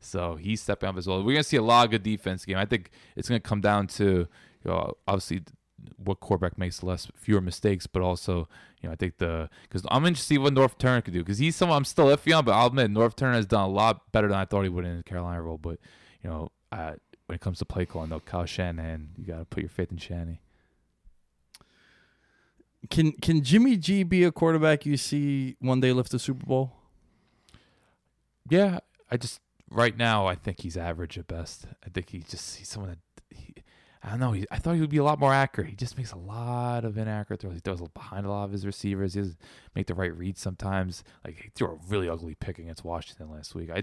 So 0.00 0.36
he's 0.36 0.60
stepping 0.60 0.88
up 0.88 0.96
as 0.98 1.06
well. 1.06 1.24
We're 1.24 1.32
gonna 1.32 1.42
see 1.44 1.56
a 1.56 1.62
lot 1.62 1.86
of 1.86 1.90
good 1.90 2.02
defense 2.02 2.44
game. 2.44 2.58
I 2.58 2.66
think 2.66 2.90
it's 3.16 3.28
gonna 3.28 3.40
come 3.40 3.60
down 3.62 3.86
to 3.88 4.04
you 4.04 4.28
know 4.64 4.92
obviously 5.08 5.42
what 5.96 6.20
quarterback 6.20 6.58
makes 6.58 6.82
less 6.82 7.08
fewer 7.14 7.40
mistakes, 7.40 7.86
but 7.86 8.02
also 8.02 8.48
you 8.80 8.88
know 8.88 8.92
I 8.92 8.96
think 8.96 9.18
the 9.18 9.48
because 9.62 9.82
I'm 9.90 10.04
interested 10.06 10.28
to 10.28 10.34
see 10.34 10.38
what 10.38 10.54
Norv 10.54 10.78
Turner 10.78 11.02
could 11.02 11.12
do 11.12 11.20
because 11.20 11.38
he's 11.38 11.56
someone 11.56 11.76
I'm 11.76 11.84
still 11.84 12.06
iffy 12.06 12.36
on, 12.36 12.44
but 12.44 12.52
I'll 12.52 12.68
admit 12.68 12.90
Norv 12.90 13.16
Turner 13.16 13.34
has 13.34 13.46
done 13.46 13.64
a 13.64 13.72
lot 13.72 14.12
better 14.12 14.28
than 14.28 14.36
I 14.36 14.44
thought 14.44 14.62
he 14.62 14.68
would 14.68 14.84
in 14.84 14.98
the 14.98 15.02
Carolina 15.02 15.42
role. 15.42 15.58
But 15.58 15.78
you 16.22 16.30
know 16.30 16.50
uh, 16.72 16.94
when 17.26 17.34
it 17.36 17.40
comes 17.40 17.58
to 17.58 17.64
play 17.64 17.86
calling, 17.86 18.10
though, 18.10 18.20
Kyle 18.20 18.46
Shanahan, 18.46 19.10
you 19.16 19.24
got 19.24 19.38
to 19.38 19.44
put 19.44 19.62
your 19.62 19.70
faith 19.70 19.90
in 19.90 19.98
Shanny. 19.98 20.40
can 22.90 23.12
can 23.12 23.42
Jimmy 23.42 23.76
G 23.76 24.02
be 24.02 24.24
a 24.24 24.32
quarterback 24.32 24.86
you 24.86 24.96
see 24.96 25.56
one 25.60 25.80
day 25.80 25.92
lift 25.92 26.10
the 26.10 26.18
Super 26.18 26.46
Bowl? 26.46 26.72
Yeah, 28.48 28.80
I 29.10 29.16
just 29.16 29.40
right 29.70 29.96
now 29.96 30.26
I 30.26 30.36
think 30.36 30.60
he's 30.60 30.76
average 30.76 31.18
at 31.18 31.26
best. 31.26 31.66
I 31.84 31.88
think 31.88 32.10
he 32.10 32.20
just 32.20 32.58
he's 32.58 32.68
someone 32.68 32.90
that 32.90 33.36
he, 33.36 33.54
I 34.06 34.10
don't 34.10 34.20
know. 34.20 34.30
He, 34.30 34.46
I 34.52 34.58
thought 34.58 34.74
he 34.74 34.80
would 34.80 34.88
be 34.90 34.98
a 34.98 35.04
lot 35.04 35.18
more 35.18 35.34
accurate. 35.34 35.68
He 35.68 35.74
just 35.74 35.98
makes 35.98 36.12
a 36.12 36.16
lot 36.16 36.84
of 36.84 36.96
inaccurate 36.96 37.40
throws. 37.40 37.54
He 37.54 37.58
throws 37.60 37.80
behind 37.92 38.24
a 38.24 38.30
lot 38.30 38.44
of 38.44 38.52
his 38.52 38.64
receivers. 38.64 39.14
He 39.14 39.20
doesn't 39.20 39.36
make 39.74 39.88
the 39.88 39.94
right 39.96 40.16
read 40.16 40.38
sometimes. 40.38 41.02
Like 41.24 41.42
he 41.42 41.48
threw 41.56 41.66
a 41.72 41.78
really 41.88 42.08
ugly 42.08 42.36
pick 42.36 42.60
against 42.60 42.84
Washington 42.84 43.32
last 43.32 43.56
week. 43.56 43.68
I 43.68 43.82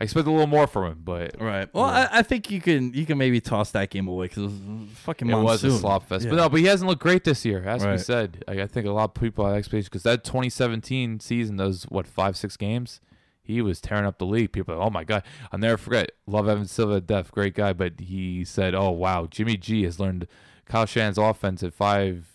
I 0.00 0.04
expect 0.04 0.28
a 0.28 0.30
little 0.30 0.46
more 0.46 0.68
from 0.68 0.92
him, 0.92 1.00
but 1.04 1.40
Right. 1.40 1.68
Well, 1.74 1.86
Yeah. 1.88 2.08
I, 2.12 2.18
I 2.18 2.22
think 2.22 2.48
you 2.48 2.60
can 2.60 2.94
you 2.94 3.04
can 3.04 3.18
maybe 3.18 3.40
toss 3.40 3.72
that 3.72 3.90
game 3.90 4.06
away 4.06 4.26
because 4.26 4.44
it 4.44 4.46
was 4.46 4.88
fucking 5.00 5.28
it 5.28 5.34
was 5.34 5.64
a 5.64 5.76
slop 5.76 6.06
fest. 6.06 6.24
Yeah. 6.26 6.30
But 6.30 6.36
no, 6.36 6.48
but 6.48 6.60
he 6.60 6.66
hasn't 6.66 6.88
looked 6.88 7.02
great 7.02 7.24
this 7.24 7.44
year, 7.44 7.64
as 7.66 7.84
we 7.84 7.98
said. 7.98 8.44
I, 8.46 8.60
I 8.62 8.66
think 8.68 8.86
a 8.86 8.92
lot 8.92 9.04
of 9.04 9.14
people 9.14 9.44
have 9.46 9.56
expectations 9.56 9.88
because 9.88 10.04
that 10.04 10.22
2017 10.22 11.18
season, 11.18 11.56
those 11.56 11.82
what 11.84 12.06
five 12.06 12.36
six 12.36 12.56
games, 12.56 13.00
he 13.46 13.62
was 13.62 13.80
tearing 13.80 14.04
up 14.06 14.18
the 14.18 14.26
league. 14.26 14.52
People, 14.52 14.74
are 14.74 14.78
like, 14.78 14.86
oh 14.86 14.90
my 14.90 15.04
god, 15.04 15.22
I'll 15.52 15.58
never 15.58 15.76
forget. 15.76 16.12
Love 16.26 16.48
Evan 16.48 16.66
Silva 16.66 16.94
to 16.94 17.00
death, 17.00 17.30
great 17.32 17.54
guy. 17.54 17.72
But 17.72 18.00
he 18.00 18.44
said, 18.44 18.74
oh 18.74 18.90
wow, 18.90 19.26
Jimmy 19.30 19.56
G 19.56 19.84
has 19.84 19.98
learned 20.00 20.26
Kyle 20.66 20.86
Shanahan's 20.86 21.18
offense 21.18 21.62
in 21.62 21.70
five 21.70 22.26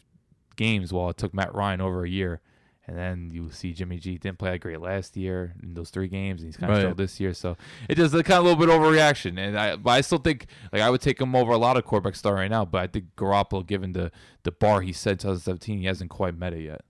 games, 0.56 0.94
while 0.94 1.10
it 1.10 1.18
took 1.18 1.34
Matt 1.34 1.54
Ryan 1.54 1.82
over 1.82 2.04
a 2.04 2.10
year. 2.10 2.42
And 2.88 2.98
then 2.98 3.30
you 3.32 3.52
see 3.52 3.74
Jimmy 3.74 4.00
G 4.00 4.18
didn't 4.18 4.40
play 4.40 4.52
that 4.52 4.60
great 4.60 4.82
last 4.82 5.16
year 5.16 5.54
in 5.62 5.76
those 5.76 5.92
three 5.92 6.08
games, 6.08 6.42
and 6.42 6.48
he's 6.48 6.58
kind 6.58 6.72
of 6.72 6.76
Right. 6.78 6.82
struggled 6.82 6.98
this 6.98 7.20
year. 7.20 7.34
So 7.34 7.56
it 7.88 7.96
does 7.96 8.12
kind 8.12 8.32
of 8.32 8.40
a 8.40 8.42
little 8.50 8.58
bit 8.58 8.70
overreaction. 8.70 9.38
And 9.40 9.58
I, 9.58 9.76
but 9.76 9.92
I 9.92 10.02
still 10.02 10.18
think 10.18 10.48
like 10.74 10.82
I 10.82 10.90
would 10.90 11.00
take 11.00 11.22
him 11.22 11.36
over 11.36 11.52
a 11.52 11.58
lot 11.58 11.78
of 11.78 11.86
quarterback 11.86 12.16
star 12.16 12.34
right 12.34 12.50
now. 12.50 12.66
But 12.66 12.82
I 12.82 12.88
think 12.88 13.06
Garoppolo, 13.16 13.66
given 13.66 13.94
the 13.94 14.12
the 14.44 14.52
bar 14.52 14.82
he 14.82 14.92
set 14.92 15.12
in 15.12 15.18
2017, 15.20 15.78
he 15.80 15.86
hasn't 15.86 16.10
quite 16.10 16.36
met 16.36 16.54
it 16.54 16.64
yet. 16.64 16.82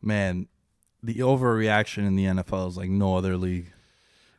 Man, 0.00 0.46
the 1.02 1.14
overreaction 1.16 2.06
in 2.06 2.16
the 2.16 2.24
NFL 2.24 2.68
is 2.68 2.76
like 2.76 2.90
no 2.90 3.16
other 3.16 3.36
league. 3.36 3.72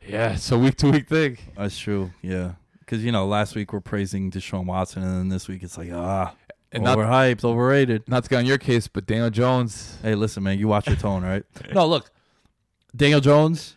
Yeah, 0.06 0.32
it's 0.34 0.50
a 0.50 0.58
week 0.58 0.76
to 0.76 0.90
week 0.90 1.08
thing. 1.08 1.38
That's 1.56 1.78
true. 1.78 2.10
Yeah. 2.22 2.52
Because 2.80 3.04
you 3.04 3.12
know, 3.12 3.26
last 3.26 3.54
week 3.54 3.72
we're 3.72 3.80
praising 3.80 4.30
Deshaun 4.30 4.66
Watson, 4.66 5.02
and 5.02 5.12
then 5.18 5.28
this 5.28 5.48
week 5.48 5.62
it's 5.62 5.78
like 5.78 5.90
ah, 5.92 6.34
And 6.72 6.84
not 6.84 6.98
overhyped, 6.98 7.44
overrated. 7.44 8.08
not 8.08 8.24
to 8.24 8.30
get 8.30 8.38
on 8.38 8.46
your 8.46 8.58
case, 8.58 8.88
but 8.88 9.06
Daniel 9.06 9.30
Jones. 9.30 9.98
Hey, 10.02 10.14
listen, 10.14 10.42
man, 10.42 10.58
you 10.58 10.68
watch 10.68 10.86
your 10.86 10.96
tone, 10.96 11.22
right? 11.22 11.44
no, 11.74 11.86
look, 11.86 12.10
Daniel 12.94 13.20
Jones. 13.20 13.76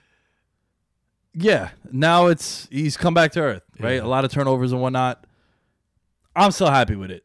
Yeah, 1.33 1.69
now 1.91 2.27
it's 2.27 2.67
he's 2.71 2.97
come 2.97 3.13
back 3.13 3.31
to 3.33 3.41
earth, 3.41 3.63
right? 3.79 3.95
Yeah. 3.95 4.03
A 4.03 4.07
lot 4.07 4.25
of 4.25 4.31
turnovers 4.31 4.71
and 4.71 4.81
whatnot. 4.81 5.23
I'm 6.35 6.51
still 6.51 6.69
happy 6.69 6.95
with 6.95 7.11
it. 7.11 7.23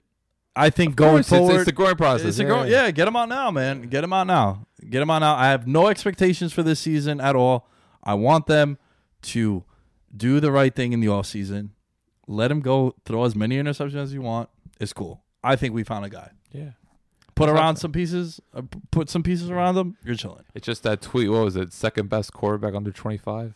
I 0.54 0.70
think 0.70 0.96
going 0.96 1.24
course, 1.24 1.28
forward, 1.28 1.54
it's 1.56 1.64
the 1.64 1.72
growing 1.72 1.96
process, 1.96 2.26
It's 2.26 2.38
a 2.38 2.44
yeah. 2.44 2.64
yeah, 2.64 2.90
get 2.90 3.08
him 3.08 3.16
out 3.16 3.28
now, 3.28 3.50
man. 3.50 3.82
Get 3.82 4.04
him 4.04 4.12
out 4.12 4.26
now. 4.26 4.66
Get 4.88 5.00
them 5.00 5.10
on 5.10 5.22
out. 5.22 5.38
I 5.38 5.46
have 5.50 5.66
no 5.66 5.88
expectations 5.88 6.52
for 6.52 6.62
this 6.62 6.80
season 6.80 7.20
at 7.20 7.36
all. 7.36 7.68
I 8.02 8.14
want 8.14 8.46
them 8.46 8.78
to 9.22 9.64
do 10.16 10.40
the 10.40 10.50
right 10.52 10.74
thing 10.74 10.92
in 10.92 11.00
the 11.00 11.08
off 11.08 11.26
season. 11.26 11.72
Let 12.26 12.50
him 12.50 12.60
go 12.60 12.94
throw 13.04 13.24
as 13.24 13.34
many 13.36 13.56
interceptions 13.56 13.96
as 13.96 14.14
you 14.14 14.22
want. 14.22 14.48
It's 14.80 14.92
cool. 14.92 15.22
I 15.44 15.56
think 15.56 15.74
we 15.74 15.84
found 15.84 16.04
a 16.04 16.08
guy. 16.10 16.30
Yeah. 16.52 16.70
Put 17.34 17.46
That's 17.46 17.56
around 17.56 17.74
not- 17.74 17.78
some 17.78 17.92
pieces. 17.92 18.40
Uh, 18.54 18.62
put 18.90 19.08
some 19.08 19.22
pieces 19.22 19.50
around 19.50 19.74
them. 19.76 19.96
You're 20.04 20.14
chilling. 20.16 20.44
It's 20.54 20.66
just 20.66 20.82
that 20.82 21.00
tweet. 21.00 21.30
What 21.30 21.44
was 21.44 21.56
it? 21.56 21.72
Second 21.72 22.08
best 22.10 22.32
quarterback 22.32 22.74
under 22.74 22.90
25. 22.92 23.54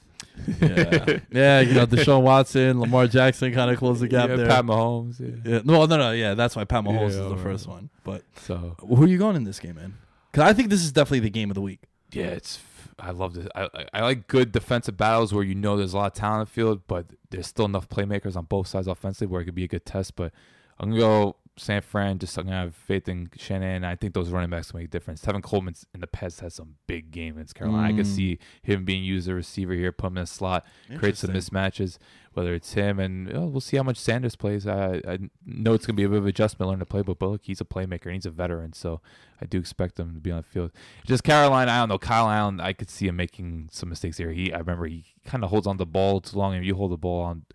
Yeah, 0.60 1.18
yeah. 1.30 1.60
You 1.60 1.74
know, 1.74 1.86
Deshaun 1.86 2.22
Watson, 2.22 2.80
Lamar 2.80 3.06
Jackson 3.06 3.52
kind 3.52 3.70
of 3.70 3.78
closed 3.78 4.00
the 4.00 4.08
gap 4.08 4.28
yeah, 4.30 4.36
there. 4.36 4.46
Pat 4.48 4.64
Mahomes. 4.64 5.20
Yeah. 5.20 5.52
yeah, 5.54 5.60
no, 5.64 5.84
no, 5.86 5.96
no. 5.96 6.12
Yeah, 6.12 6.34
that's 6.34 6.56
why 6.56 6.64
Pat 6.64 6.84
Mahomes 6.84 7.00
Yeah, 7.00 7.06
is 7.06 7.16
the 7.16 7.34
right. 7.34 7.40
first 7.42 7.66
one. 7.66 7.90
But 8.04 8.22
So 8.40 8.76
who 8.80 9.02
are 9.04 9.06
you 9.08 9.18
going 9.18 9.36
in 9.36 9.44
this 9.44 9.58
game, 9.60 9.76
man? 9.76 9.94
Because 10.36 10.50
I 10.50 10.52
think 10.52 10.68
this 10.68 10.84
is 10.84 10.92
definitely 10.92 11.20
the 11.20 11.30
game 11.30 11.50
of 11.50 11.54
the 11.54 11.62
week. 11.62 11.80
yeah, 12.12 12.26
it's. 12.26 12.58
I 12.98 13.10
love 13.10 13.32
this. 13.34 13.46
I, 13.54 13.64
I 13.74 13.84
I 13.94 14.00
like 14.02 14.26
good 14.26 14.52
defensive 14.52 14.96
battles 14.98 15.32
where 15.32 15.42
you 15.44 15.54
know 15.54 15.76
there's 15.78 15.94
a 15.94 15.96
lot 15.96 16.12
of 16.12 16.12
talent 16.14 16.40
in 16.40 16.44
the 16.44 16.50
field, 16.50 16.82
but 16.86 17.06
there's 17.30 17.46
still 17.46 17.64
enough 17.64 17.88
playmakers 17.88 18.36
on 18.36 18.44
both 18.44 18.66
sides 18.68 18.86
offensively 18.86 19.26
where 19.32 19.40
it 19.40 19.46
could 19.46 19.54
be 19.54 19.64
a 19.64 19.68
good 19.68 19.84
test. 19.86 20.14
But 20.16 20.32
I'm 20.78 20.90
gonna 20.90 21.00
go 21.00 21.36
San 21.56 21.80
Fran. 21.82 22.18
Just 22.18 22.36
I'm 22.38 22.44
gonna 22.44 22.56
have 22.56 22.74
faith 22.74 23.08
in 23.08 23.30
Shannon. 23.36 23.84
I 23.84 23.96
think 23.96 24.12
those 24.14 24.30
running 24.30 24.48
backs 24.50 24.72
make 24.74 24.84
a 24.84 24.88
difference. 24.88 25.22
Tevin 25.22 25.42
Coleman's 25.42 25.86
in 25.94 26.00
the 26.00 26.06
past 26.06 26.40
has 26.40 26.54
some 26.54 26.76
big 26.86 27.10
game 27.10 27.34
against 27.36 27.54
Carolina. 27.54 27.82
I 27.88 27.92
could 27.92 28.06
Mm. 28.06 28.14
see 28.16 28.38
him 28.62 28.84
being 28.86 29.04
used 29.04 29.24
as 29.28 29.32
a 29.32 29.34
receiver 29.34 29.72
here, 29.74 29.92
put 29.92 30.06
him 30.08 30.18
in 30.18 30.22
a 30.24 30.26
slot, 30.26 30.64
create 30.96 31.16
some 31.18 31.30
mismatches. 31.32 31.98
Whether 32.36 32.54
it's 32.54 32.74
him 32.74 33.00
and 33.00 33.34
oh, 33.34 33.46
we'll 33.46 33.60
see 33.60 33.76
how 33.76 33.82
much 33.82 33.96
Sanders 33.96 34.36
plays. 34.36 34.66
I, 34.66 35.00
I 35.08 35.18
know 35.44 35.72
it's 35.72 35.86
gonna 35.86 35.96
be 35.96 36.04
a 36.04 36.08
bit 36.08 36.18
of 36.18 36.26
adjustment 36.26 36.68
learning 36.68 36.80
the 36.80 36.86
playbook, 36.86 37.18
but 37.18 37.30
look, 37.30 37.40
he's 37.44 37.60
a 37.60 37.64
playmaker 37.64 38.06
and 38.06 38.14
he's 38.14 38.26
a 38.26 38.30
veteran, 38.30 38.74
so 38.74 39.00
I 39.40 39.46
do 39.46 39.58
expect 39.58 39.98
him 39.98 40.14
to 40.14 40.20
be 40.20 40.30
on 40.30 40.38
the 40.38 40.42
field. 40.42 40.72
Just 41.06 41.24
Carolina, 41.24 41.72
I 41.72 41.78
don't 41.78 41.88
know. 41.88 41.98
Kyle 41.98 42.28
Allen, 42.28 42.60
I 42.60 42.74
could 42.74 42.90
see 42.90 43.08
him 43.08 43.16
making 43.16 43.70
some 43.72 43.88
mistakes 43.88 44.18
here. 44.18 44.32
He, 44.32 44.52
I 44.52 44.58
remember 44.58 44.86
he 44.86 45.04
kind 45.24 45.42
of 45.42 45.50
holds 45.50 45.66
on 45.66 45.78
the 45.78 45.86
ball 45.86 46.20
too 46.20 46.36
long, 46.36 46.54
if 46.54 46.64
you 46.64 46.74
hold 46.74 46.92
the 46.92 46.98
ball 46.98 47.22
on 47.22 47.46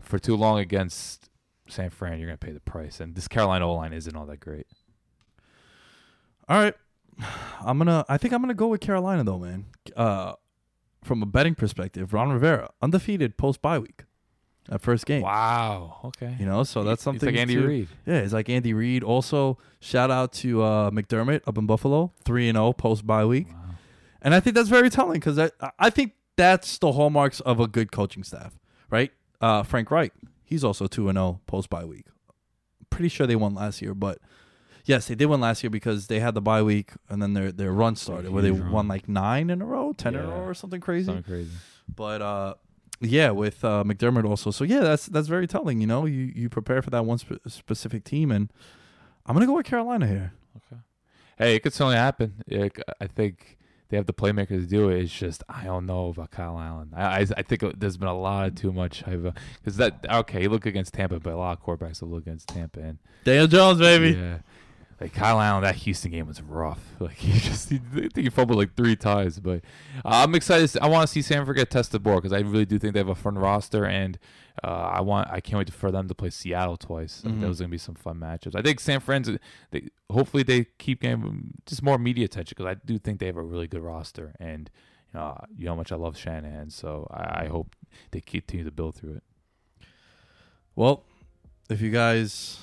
for 0.00 0.18
too 0.18 0.36
long 0.36 0.58
against 0.58 1.28
San 1.68 1.90
Fran, 1.90 2.18
you're 2.18 2.28
gonna 2.28 2.38
pay 2.38 2.52
the 2.52 2.60
price. 2.60 3.00
And 3.00 3.14
this 3.14 3.28
Carolina 3.28 3.66
O 3.66 3.74
line 3.74 3.92
isn't 3.92 4.16
all 4.16 4.26
that 4.26 4.40
great. 4.40 4.66
All 6.48 6.62
right. 6.62 6.74
I'm 7.60 7.78
gonna 7.78 8.04
I 8.08 8.18
think 8.18 8.34
I'm 8.34 8.40
gonna 8.40 8.54
go 8.54 8.68
with 8.68 8.80
Carolina 8.80 9.24
though, 9.24 9.38
man. 9.38 9.66
Uh 9.96 10.34
from 11.02 11.22
a 11.22 11.26
betting 11.26 11.54
perspective, 11.54 12.12
Ron 12.12 12.32
Rivera, 12.32 12.70
undefeated 12.82 13.36
post 13.36 13.62
bye 13.62 13.78
week. 13.78 14.04
That 14.68 14.80
first 14.80 15.04
game. 15.04 15.22
Wow. 15.22 16.00
Okay. 16.04 16.36
You 16.38 16.46
know, 16.46 16.62
so 16.64 16.84
that's 16.84 17.02
something 17.02 17.28
like 17.28 17.36
Andy 17.38 17.54
to- 17.56 17.66
Reid. 17.66 17.88
Yeah, 18.06 18.14
it's 18.16 18.32
like 18.32 18.48
Andy 18.48 18.72
Reid. 18.72 19.02
Also, 19.04 19.58
shout 19.80 20.10
out 20.10 20.32
to 20.34 20.62
uh 20.62 20.90
McDermott 20.90 21.42
up 21.46 21.58
in 21.58 21.66
Buffalo, 21.66 22.12
three 22.24 22.48
and 22.48 22.56
zero 22.56 22.72
post 22.72 23.06
bye 23.06 23.24
week. 23.26 23.48
Wow. 23.50 23.60
And 24.22 24.34
I 24.34 24.40
think 24.40 24.56
that's 24.56 24.70
very 24.70 24.88
telling 24.88 25.20
because 25.20 25.38
I, 25.38 25.50
I 25.78 25.90
think 25.90 26.12
that's 26.36 26.78
the 26.78 26.92
hallmarks 26.92 27.40
of 27.40 27.60
a 27.60 27.66
good 27.68 27.92
coaching 27.92 28.24
staff, 28.24 28.58
right? 28.90 29.12
Uh, 29.40 29.62
Frank 29.62 29.90
Reich, 29.90 30.12
he's 30.44 30.64
also 30.64 30.86
2 30.86 31.10
and 31.10 31.16
0 31.16 31.40
post 31.46 31.68
bye 31.68 31.84
week. 31.84 32.06
Pretty 32.88 33.10
sure 33.10 33.26
they 33.26 33.36
won 33.36 33.54
last 33.54 33.82
year, 33.82 33.92
but 33.92 34.18
yes, 34.86 35.08
they 35.08 35.14
did 35.14 35.26
win 35.26 35.40
last 35.42 35.62
year 35.62 35.68
because 35.70 36.06
they 36.06 36.20
had 36.20 36.32
the 36.34 36.40
bye 36.40 36.62
week 36.62 36.92
and 37.10 37.20
then 37.20 37.34
their, 37.34 37.52
their 37.52 37.70
run 37.72 37.96
started 37.96 38.30
where 38.32 38.42
they 38.42 38.50
run. 38.50 38.70
won 38.72 38.88
like 38.88 39.08
nine 39.08 39.50
in 39.50 39.60
a 39.60 39.66
row, 39.66 39.92
10 39.92 40.14
in 40.14 40.20
a 40.20 40.26
row, 40.26 40.40
or 40.40 40.54
something 40.54 40.80
crazy. 40.80 41.04
Something 41.06 41.22
crazy. 41.24 41.50
But 41.94 42.22
uh, 42.22 42.54
yeah, 43.04 43.30
with 43.30 43.64
uh, 43.64 43.84
McDermott 43.84 44.24
also. 44.24 44.50
So 44.50 44.64
yeah, 44.64 44.80
that's 44.80 45.06
that's 45.06 45.28
very 45.28 45.46
telling. 45.46 45.80
You 45.80 45.86
know, 45.86 46.06
you, 46.06 46.32
you 46.34 46.48
prepare 46.48 46.82
for 46.82 46.90
that 46.90 47.04
one 47.04 47.18
spe- 47.18 47.46
specific 47.46 48.04
team, 48.04 48.30
and 48.30 48.52
I'm 49.26 49.34
going 49.34 49.46
to 49.46 49.46
go 49.46 49.56
with 49.56 49.66
Carolina 49.66 50.06
here. 50.06 50.32
Okay. 50.56 50.80
Hey, 51.38 51.56
it 51.56 51.62
could 51.62 51.72
certainly 51.72 51.96
happen. 51.96 52.42
Yeah, 52.46 52.68
I 53.00 53.06
think 53.06 53.58
they 53.88 53.96
have 53.96 54.06
the 54.06 54.12
playmakers 54.12 54.48
to 54.48 54.66
do 54.66 54.88
it. 54.88 55.02
It's 55.02 55.12
just 55.12 55.42
I 55.48 55.64
don't 55.64 55.86
know 55.86 56.08
about 56.08 56.30
Kyle 56.30 56.58
Allen. 56.58 56.92
I 56.94 57.20
I, 57.20 57.26
I 57.36 57.42
think 57.42 57.62
there's 57.78 57.96
been 57.96 58.08
a 58.08 58.18
lot 58.18 58.48
of 58.48 58.54
too 58.54 58.72
much 58.72 59.02
hype 59.02 59.34
because 59.62 59.76
that 59.76 60.04
okay. 60.08 60.42
You 60.42 60.48
look 60.48 60.66
against 60.66 60.94
Tampa, 60.94 61.20
but 61.20 61.32
a 61.32 61.36
lot 61.36 61.58
of 61.58 61.64
quarterbacks 61.64 62.00
have 62.00 62.08
looked 62.08 62.26
against 62.26 62.48
Tampa, 62.48 62.80
and 62.80 62.98
Daniel 63.24 63.46
Jones, 63.46 63.78
baby. 63.80 64.18
yeah, 64.18 64.38
like 65.00 65.12
Kyle 65.12 65.40
Allen, 65.40 65.62
that 65.62 65.74
Houston 65.76 66.10
game 66.12 66.26
was 66.26 66.40
rough. 66.42 66.80
Like 67.00 67.16
he 67.16 67.38
just, 67.38 67.68
he, 67.68 67.76
I 67.96 68.00
think 68.08 68.16
he 68.18 68.30
fumbled 68.30 68.56
like 68.58 68.74
three 68.76 68.96
times. 68.96 69.38
But 69.40 69.58
uh, 70.04 70.22
I'm 70.22 70.34
excited. 70.34 70.70
I 70.80 70.86
want 70.88 71.06
to 71.06 71.12
see 71.12 71.20
Sanford 71.22 71.56
get 71.56 71.70
tested 71.70 72.04
more 72.04 72.16
because 72.16 72.32
I 72.32 72.38
really 72.40 72.64
do 72.64 72.78
think 72.78 72.94
they 72.94 73.00
have 73.00 73.08
a 73.08 73.14
fun 73.14 73.36
roster, 73.36 73.84
and 73.84 74.18
uh, 74.62 74.68
I 74.68 75.00
want, 75.00 75.28
I 75.30 75.40
can't 75.40 75.58
wait 75.58 75.70
for 75.72 75.90
them 75.90 76.08
to 76.08 76.14
play 76.14 76.30
Seattle 76.30 76.76
twice. 76.76 77.22
Mhm. 77.26 77.40
those 77.40 77.60
are 77.60 77.64
gonna 77.64 77.72
be 77.72 77.78
some 77.78 77.96
fun 77.96 78.18
matchups. 78.20 78.54
I 78.54 78.62
think 78.62 78.78
San 78.80 79.00
Fran's, 79.00 79.28
they 79.72 79.88
hopefully 80.10 80.44
they 80.44 80.66
keep 80.78 81.00
getting 81.02 81.54
just 81.66 81.82
more 81.82 81.98
media 81.98 82.24
attention 82.26 82.54
because 82.56 82.70
I 82.70 82.80
do 82.86 82.98
think 82.98 83.18
they 83.18 83.26
have 83.26 83.36
a 83.36 83.42
really 83.42 83.66
good 83.66 83.82
roster, 83.82 84.34
and 84.40 84.70
you 85.12 85.20
know, 85.20 85.36
you 85.58 85.64
know 85.66 85.72
how 85.72 85.76
much 85.76 85.92
I 85.92 85.96
love 85.96 86.16
Shanahan, 86.16 86.70
so 86.70 87.06
I, 87.10 87.44
I 87.44 87.46
hope 87.48 87.74
they 88.12 88.20
continue 88.20 88.64
to 88.64 88.70
build 88.70 88.94
through 88.94 89.14
it. 89.16 89.22
Well, 90.76 91.02
if 91.68 91.80
you 91.80 91.90
guys 91.90 92.60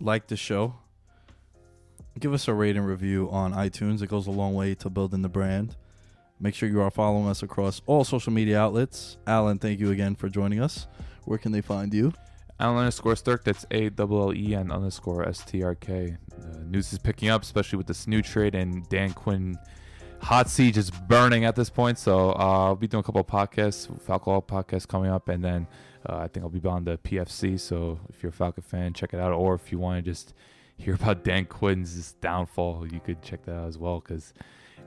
like 0.00 0.28
the 0.28 0.36
show, 0.36 0.74
give 2.18 2.32
us 2.32 2.48
a 2.48 2.54
rate 2.54 2.76
and 2.76 2.86
review 2.86 3.28
on 3.30 3.52
iTunes. 3.52 4.02
It 4.02 4.08
goes 4.08 4.26
a 4.26 4.30
long 4.30 4.54
way 4.54 4.74
to 4.76 4.90
building 4.90 5.22
the 5.22 5.28
brand. 5.28 5.76
Make 6.40 6.54
sure 6.54 6.68
you 6.68 6.80
are 6.80 6.90
following 6.90 7.28
us 7.28 7.42
across 7.42 7.82
all 7.86 8.02
social 8.02 8.32
media 8.32 8.58
outlets. 8.58 9.18
Alan, 9.26 9.58
thank 9.58 9.78
you 9.78 9.90
again 9.90 10.14
for 10.14 10.28
joining 10.28 10.60
us. 10.60 10.86
Where 11.26 11.38
can 11.38 11.52
they 11.52 11.60
find 11.60 11.92
you? 11.92 12.12
Alan 12.58 12.78
underscore 12.78 13.14
Sturk, 13.14 13.44
that's 13.44 13.64
A 13.70 13.88
double 13.90 14.22
L 14.22 14.34
E 14.34 14.54
N 14.54 14.70
underscore 14.70 15.26
S 15.26 15.44
T 15.44 15.62
R 15.62 15.74
K. 15.74 16.16
Uh, 16.32 16.58
news 16.64 16.92
is 16.92 16.98
picking 16.98 17.28
up, 17.28 17.42
especially 17.42 17.76
with 17.78 17.86
this 17.86 18.06
new 18.06 18.22
trade 18.22 18.54
and 18.54 18.88
Dan 18.88 19.12
Quinn. 19.12 19.58
Hot 20.22 20.50
seat 20.50 20.76
is 20.76 20.90
burning 20.90 21.46
at 21.46 21.56
this 21.56 21.70
point, 21.70 21.98
so 21.98 22.30
uh, 22.32 22.66
I'll 22.66 22.76
be 22.76 22.86
doing 22.86 23.00
a 23.00 23.02
couple 23.02 23.22
of 23.22 23.26
podcasts, 23.26 23.88
Falco 24.02 24.38
podcast 24.42 24.88
coming 24.88 25.10
up, 25.10 25.28
and 25.30 25.42
then 25.42 25.66
uh, 26.06 26.18
I 26.18 26.28
think 26.28 26.44
I'll 26.44 26.50
be 26.50 26.66
on 26.68 26.84
the 26.84 26.98
PFC. 26.98 27.58
So 27.58 27.98
if 28.10 28.22
you're 28.22 28.30
a 28.30 28.32
Falcon 28.32 28.62
fan, 28.62 28.92
check 28.92 29.14
it 29.14 29.20
out, 29.20 29.32
or 29.32 29.54
if 29.54 29.72
you 29.72 29.78
want 29.78 30.04
to 30.04 30.10
just 30.10 30.34
hear 30.80 30.94
about 30.94 31.24
Dan 31.24 31.44
Quinn's 31.44 32.12
downfall, 32.20 32.86
you 32.90 33.00
could 33.00 33.22
check 33.22 33.44
that 33.44 33.54
out 33.54 33.68
as 33.68 33.78
well 33.78 34.00
because 34.00 34.32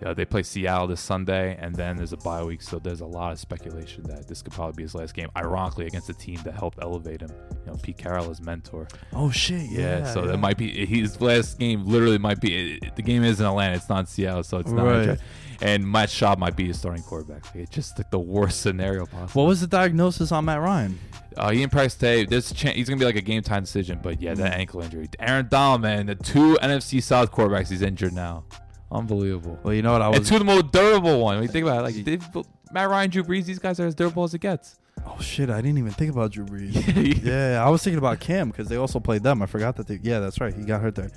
uh, 0.03 0.13
they 0.13 0.25
play 0.25 0.43
Seattle 0.43 0.87
this 0.87 1.01
Sunday, 1.01 1.57
and 1.59 1.75
then 1.75 1.97
there's 1.97 2.13
a 2.13 2.17
bye 2.17 2.43
week, 2.43 2.61
so 2.61 2.79
there's 2.79 3.01
a 3.01 3.05
lot 3.05 3.31
of 3.31 3.39
speculation 3.39 4.03
that 4.03 4.27
this 4.27 4.41
could 4.41 4.53
probably 4.53 4.73
be 4.73 4.83
his 4.83 4.95
last 4.95 5.13
game. 5.13 5.29
Ironically, 5.35 5.87
against 5.87 6.09
a 6.09 6.13
team 6.13 6.39
that 6.43 6.53
helped 6.53 6.79
elevate 6.81 7.21
him, 7.21 7.29
you 7.65 7.71
know, 7.71 7.77
Pete 7.81 7.97
Carroll, 7.97 8.29
his 8.29 8.41
mentor. 8.41 8.87
Oh 9.13 9.31
shit! 9.31 9.69
Yeah, 9.69 10.11
so 10.11 10.21
that 10.27 10.37
might 10.37 10.57
be 10.57 10.85
his 10.85 11.19
last 11.21 11.59
game. 11.59 11.85
Literally, 11.85 12.17
might 12.17 12.41
be 12.41 12.79
the 12.95 13.01
game 13.01 13.23
is 13.23 13.39
in 13.39 13.45
Atlanta. 13.45 13.75
It's 13.75 13.89
not 13.89 14.09
Seattle, 14.09 14.43
so 14.43 14.57
it's 14.59 14.71
not. 14.71 14.83
Right. 14.83 15.19
And 15.61 15.89
Matt 15.89 16.09
Schaub 16.09 16.39
might 16.39 16.57
be 16.57 16.67
his 16.67 16.77
starting 16.79 17.03
quarterback. 17.03 17.45
It's 17.55 17.71
just 17.71 17.97
like 17.97 18.11
the 18.11 18.19
worst 18.19 18.61
scenario 18.61 19.05
possible. 19.05 19.43
What 19.43 19.47
was 19.47 19.61
the 19.61 19.67
diagnosis 19.67 20.31
on 20.31 20.45
Matt 20.45 20.59
Ryan? 20.59 20.99
Uh, 21.37 21.51
he 21.51 21.63
impressed 21.63 21.99
today. 21.99 22.25
There's 22.25 22.51
a 22.51 22.53
chance 22.53 22.75
he's 22.75 22.89
gonna 22.89 22.99
be 22.99 23.05
like 23.05 23.15
a 23.15 23.21
game 23.21 23.41
time 23.41 23.63
decision, 23.63 23.99
but 24.03 24.21
yeah, 24.21 24.33
that 24.33 24.53
ankle 24.53 24.81
injury. 24.81 25.09
Aaron 25.19 25.47
Donald, 25.49 25.81
man, 25.81 26.07
the 26.07 26.15
two 26.15 26.57
NFC 26.61 27.01
South 27.01 27.31
quarterbacks 27.31 27.69
he's 27.69 27.81
injured 27.81 28.13
now. 28.13 28.45
Unbelievable. 28.93 29.59
Well, 29.63 29.73
you 29.73 29.81
know 29.81 29.91
what 29.91 30.01
I 30.01 30.09
was. 30.09 30.29
of 30.29 30.39
the 30.39 30.45
most 30.45 30.71
durable 30.71 31.19
one. 31.19 31.35
When 31.35 31.43
you 31.43 31.49
think 31.49 31.65
about 31.65 31.89
it, 31.89 32.05
like 32.05 32.45
Matt 32.71 32.89
Ryan, 32.89 33.09
Drew 33.09 33.23
Brees, 33.23 33.45
these 33.45 33.59
guys 33.59 33.79
are 33.79 33.87
as 33.87 33.95
durable 33.95 34.23
as 34.23 34.33
it 34.33 34.39
gets. 34.39 34.77
Oh 35.05 35.19
shit! 35.19 35.49
I 35.49 35.61
didn't 35.61 35.79
even 35.79 35.91
think 35.91 36.11
about 36.11 36.31
Drew 36.31 36.45
Brees. 36.45 37.23
yeah, 37.23 37.63
I 37.65 37.69
was 37.69 37.83
thinking 37.83 37.97
about 37.97 38.19
Cam 38.19 38.49
because 38.49 38.67
they 38.67 38.77
also 38.77 38.99
played 38.99 39.23
them. 39.23 39.41
I 39.41 39.47
forgot 39.47 39.75
that 39.77 39.87
they. 39.87 39.99
Yeah, 40.01 40.19
that's 40.19 40.39
right. 40.39 40.53
He 40.53 40.63
got 40.63 40.81
hurt 40.81 40.95
there. 40.95 41.09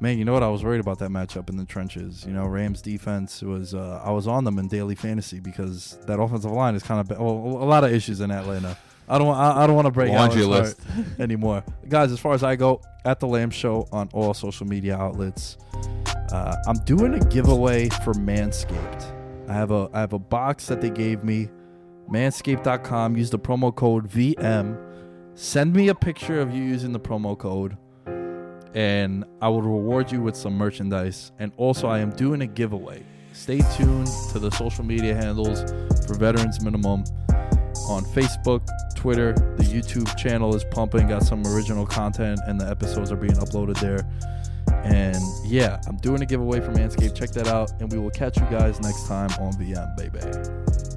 Man, 0.00 0.18
you 0.18 0.24
know 0.24 0.32
what? 0.32 0.42
I 0.42 0.48
was 0.48 0.64
worried 0.64 0.80
about 0.80 0.98
that 1.00 1.10
matchup 1.10 1.48
in 1.48 1.56
the 1.56 1.64
trenches. 1.64 2.24
You 2.24 2.32
know, 2.32 2.46
Rams 2.46 2.80
defense 2.80 3.42
was. 3.42 3.74
Uh, 3.74 4.00
I 4.04 4.12
was 4.12 4.26
on 4.26 4.44
them 4.44 4.58
in 4.58 4.68
daily 4.68 4.94
fantasy 4.94 5.40
because 5.40 5.98
that 6.06 6.20
offensive 6.20 6.50
line 6.50 6.76
is 6.76 6.82
kind 6.82 7.00
of. 7.00 7.18
Well, 7.18 7.30
a 7.30 7.66
lot 7.66 7.84
of 7.84 7.92
issues 7.92 8.20
in 8.20 8.30
Atlanta. 8.30 8.76
I 9.08 9.18
don't. 9.18 9.34
I, 9.34 9.64
I 9.64 9.66
don't 9.66 9.76
want 9.76 9.86
to 9.86 9.92
break 9.92 10.10
Laundry 10.10 10.46
heart 10.46 10.74
anymore, 11.18 11.64
guys. 11.88 12.10
As 12.12 12.18
far 12.18 12.32
as 12.32 12.42
I 12.42 12.56
go, 12.56 12.80
at 13.04 13.20
the 13.20 13.26
Lamb 13.26 13.50
Show 13.50 13.86
on 13.92 14.08
all 14.12 14.34
social 14.34 14.66
media 14.66 14.96
outlets. 14.96 15.58
Uh, 16.32 16.56
I'm 16.66 16.78
doing 16.84 17.14
a 17.14 17.20
giveaway 17.20 17.88
for 17.88 18.14
Manscaped. 18.14 19.12
I 19.48 19.52
have 19.52 19.70
a 19.70 19.90
I 19.92 20.00
have 20.00 20.12
a 20.12 20.18
box 20.18 20.66
that 20.66 20.80
they 20.80 20.90
gave 20.90 21.22
me. 21.22 21.48
Manscaped.com. 22.10 23.16
Use 23.16 23.30
the 23.30 23.38
promo 23.38 23.74
code 23.74 24.08
VM. 24.08 24.78
Send 25.34 25.74
me 25.74 25.88
a 25.88 25.94
picture 25.94 26.40
of 26.40 26.54
you 26.54 26.62
using 26.62 26.92
the 26.92 27.00
promo 27.00 27.36
code, 27.36 27.76
and 28.74 29.24
I 29.42 29.48
will 29.48 29.62
reward 29.62 30.12
you 30.12 30.22
with 30.22 30.36
some 30.36 30.54
merchandise. 30.54 31.32
And 31.38 31.52
also, 31.56 31.88
I 31.88 31.98
am 31.98 32.10
doing 32.10 32.42
a 32.42 32.46
giveaway. 32.46 33.02
Stay 33.32 33.60
tuned 33.76 34.08
to 34.30 34.38
the 34.38 34.50
social 34.50 34.84
media 34.84 35.14
handles 35.14 35.62
for 36.06 36.14
Veterans 36.14 36.62
Minimum 36.62 37.04
on 37.88 38.04
Facebook, 38.04 38.66
Twitter. 38.94 39.32
The 39.56 39.64
YouTube 39.64 40.16
channel 40.16 40.54
is 40.54 40.64
pumping. 40.70 41.08
Got 41.08 41.22
some 41.22 41.46
original 41.46 41.86
content, 41.86 42.40
and 42.46 42.60
the 42.60 42.68
episodes 42.68 43.12
are 43.12 43.16
being 43.16 43.34
uploaded 43.34 43.78
there. 43.80 44.06
And 44.84 45.16
yeah, 45.44 45.80
I'm 45.86 45.96
doing 45.98 46.22
a 46.22 46.26
giveaway 46.26 46.60
for 46.60 46.72
Manscaped. 46.72 47.14
Check 47.14 47.30
that 47.30 47.48
out, 47.48 47.72
and 47.80 47.90
we 47.92 47.98
will 47.98 48.10
catch 48.10 48.38
you 48.38 48.46
guys 48.46 48.80
next 48.80 49.06
time 49.06 49.30
on 49.40 49.52
VM, 49.54 49.96
baby. 49.96 50.93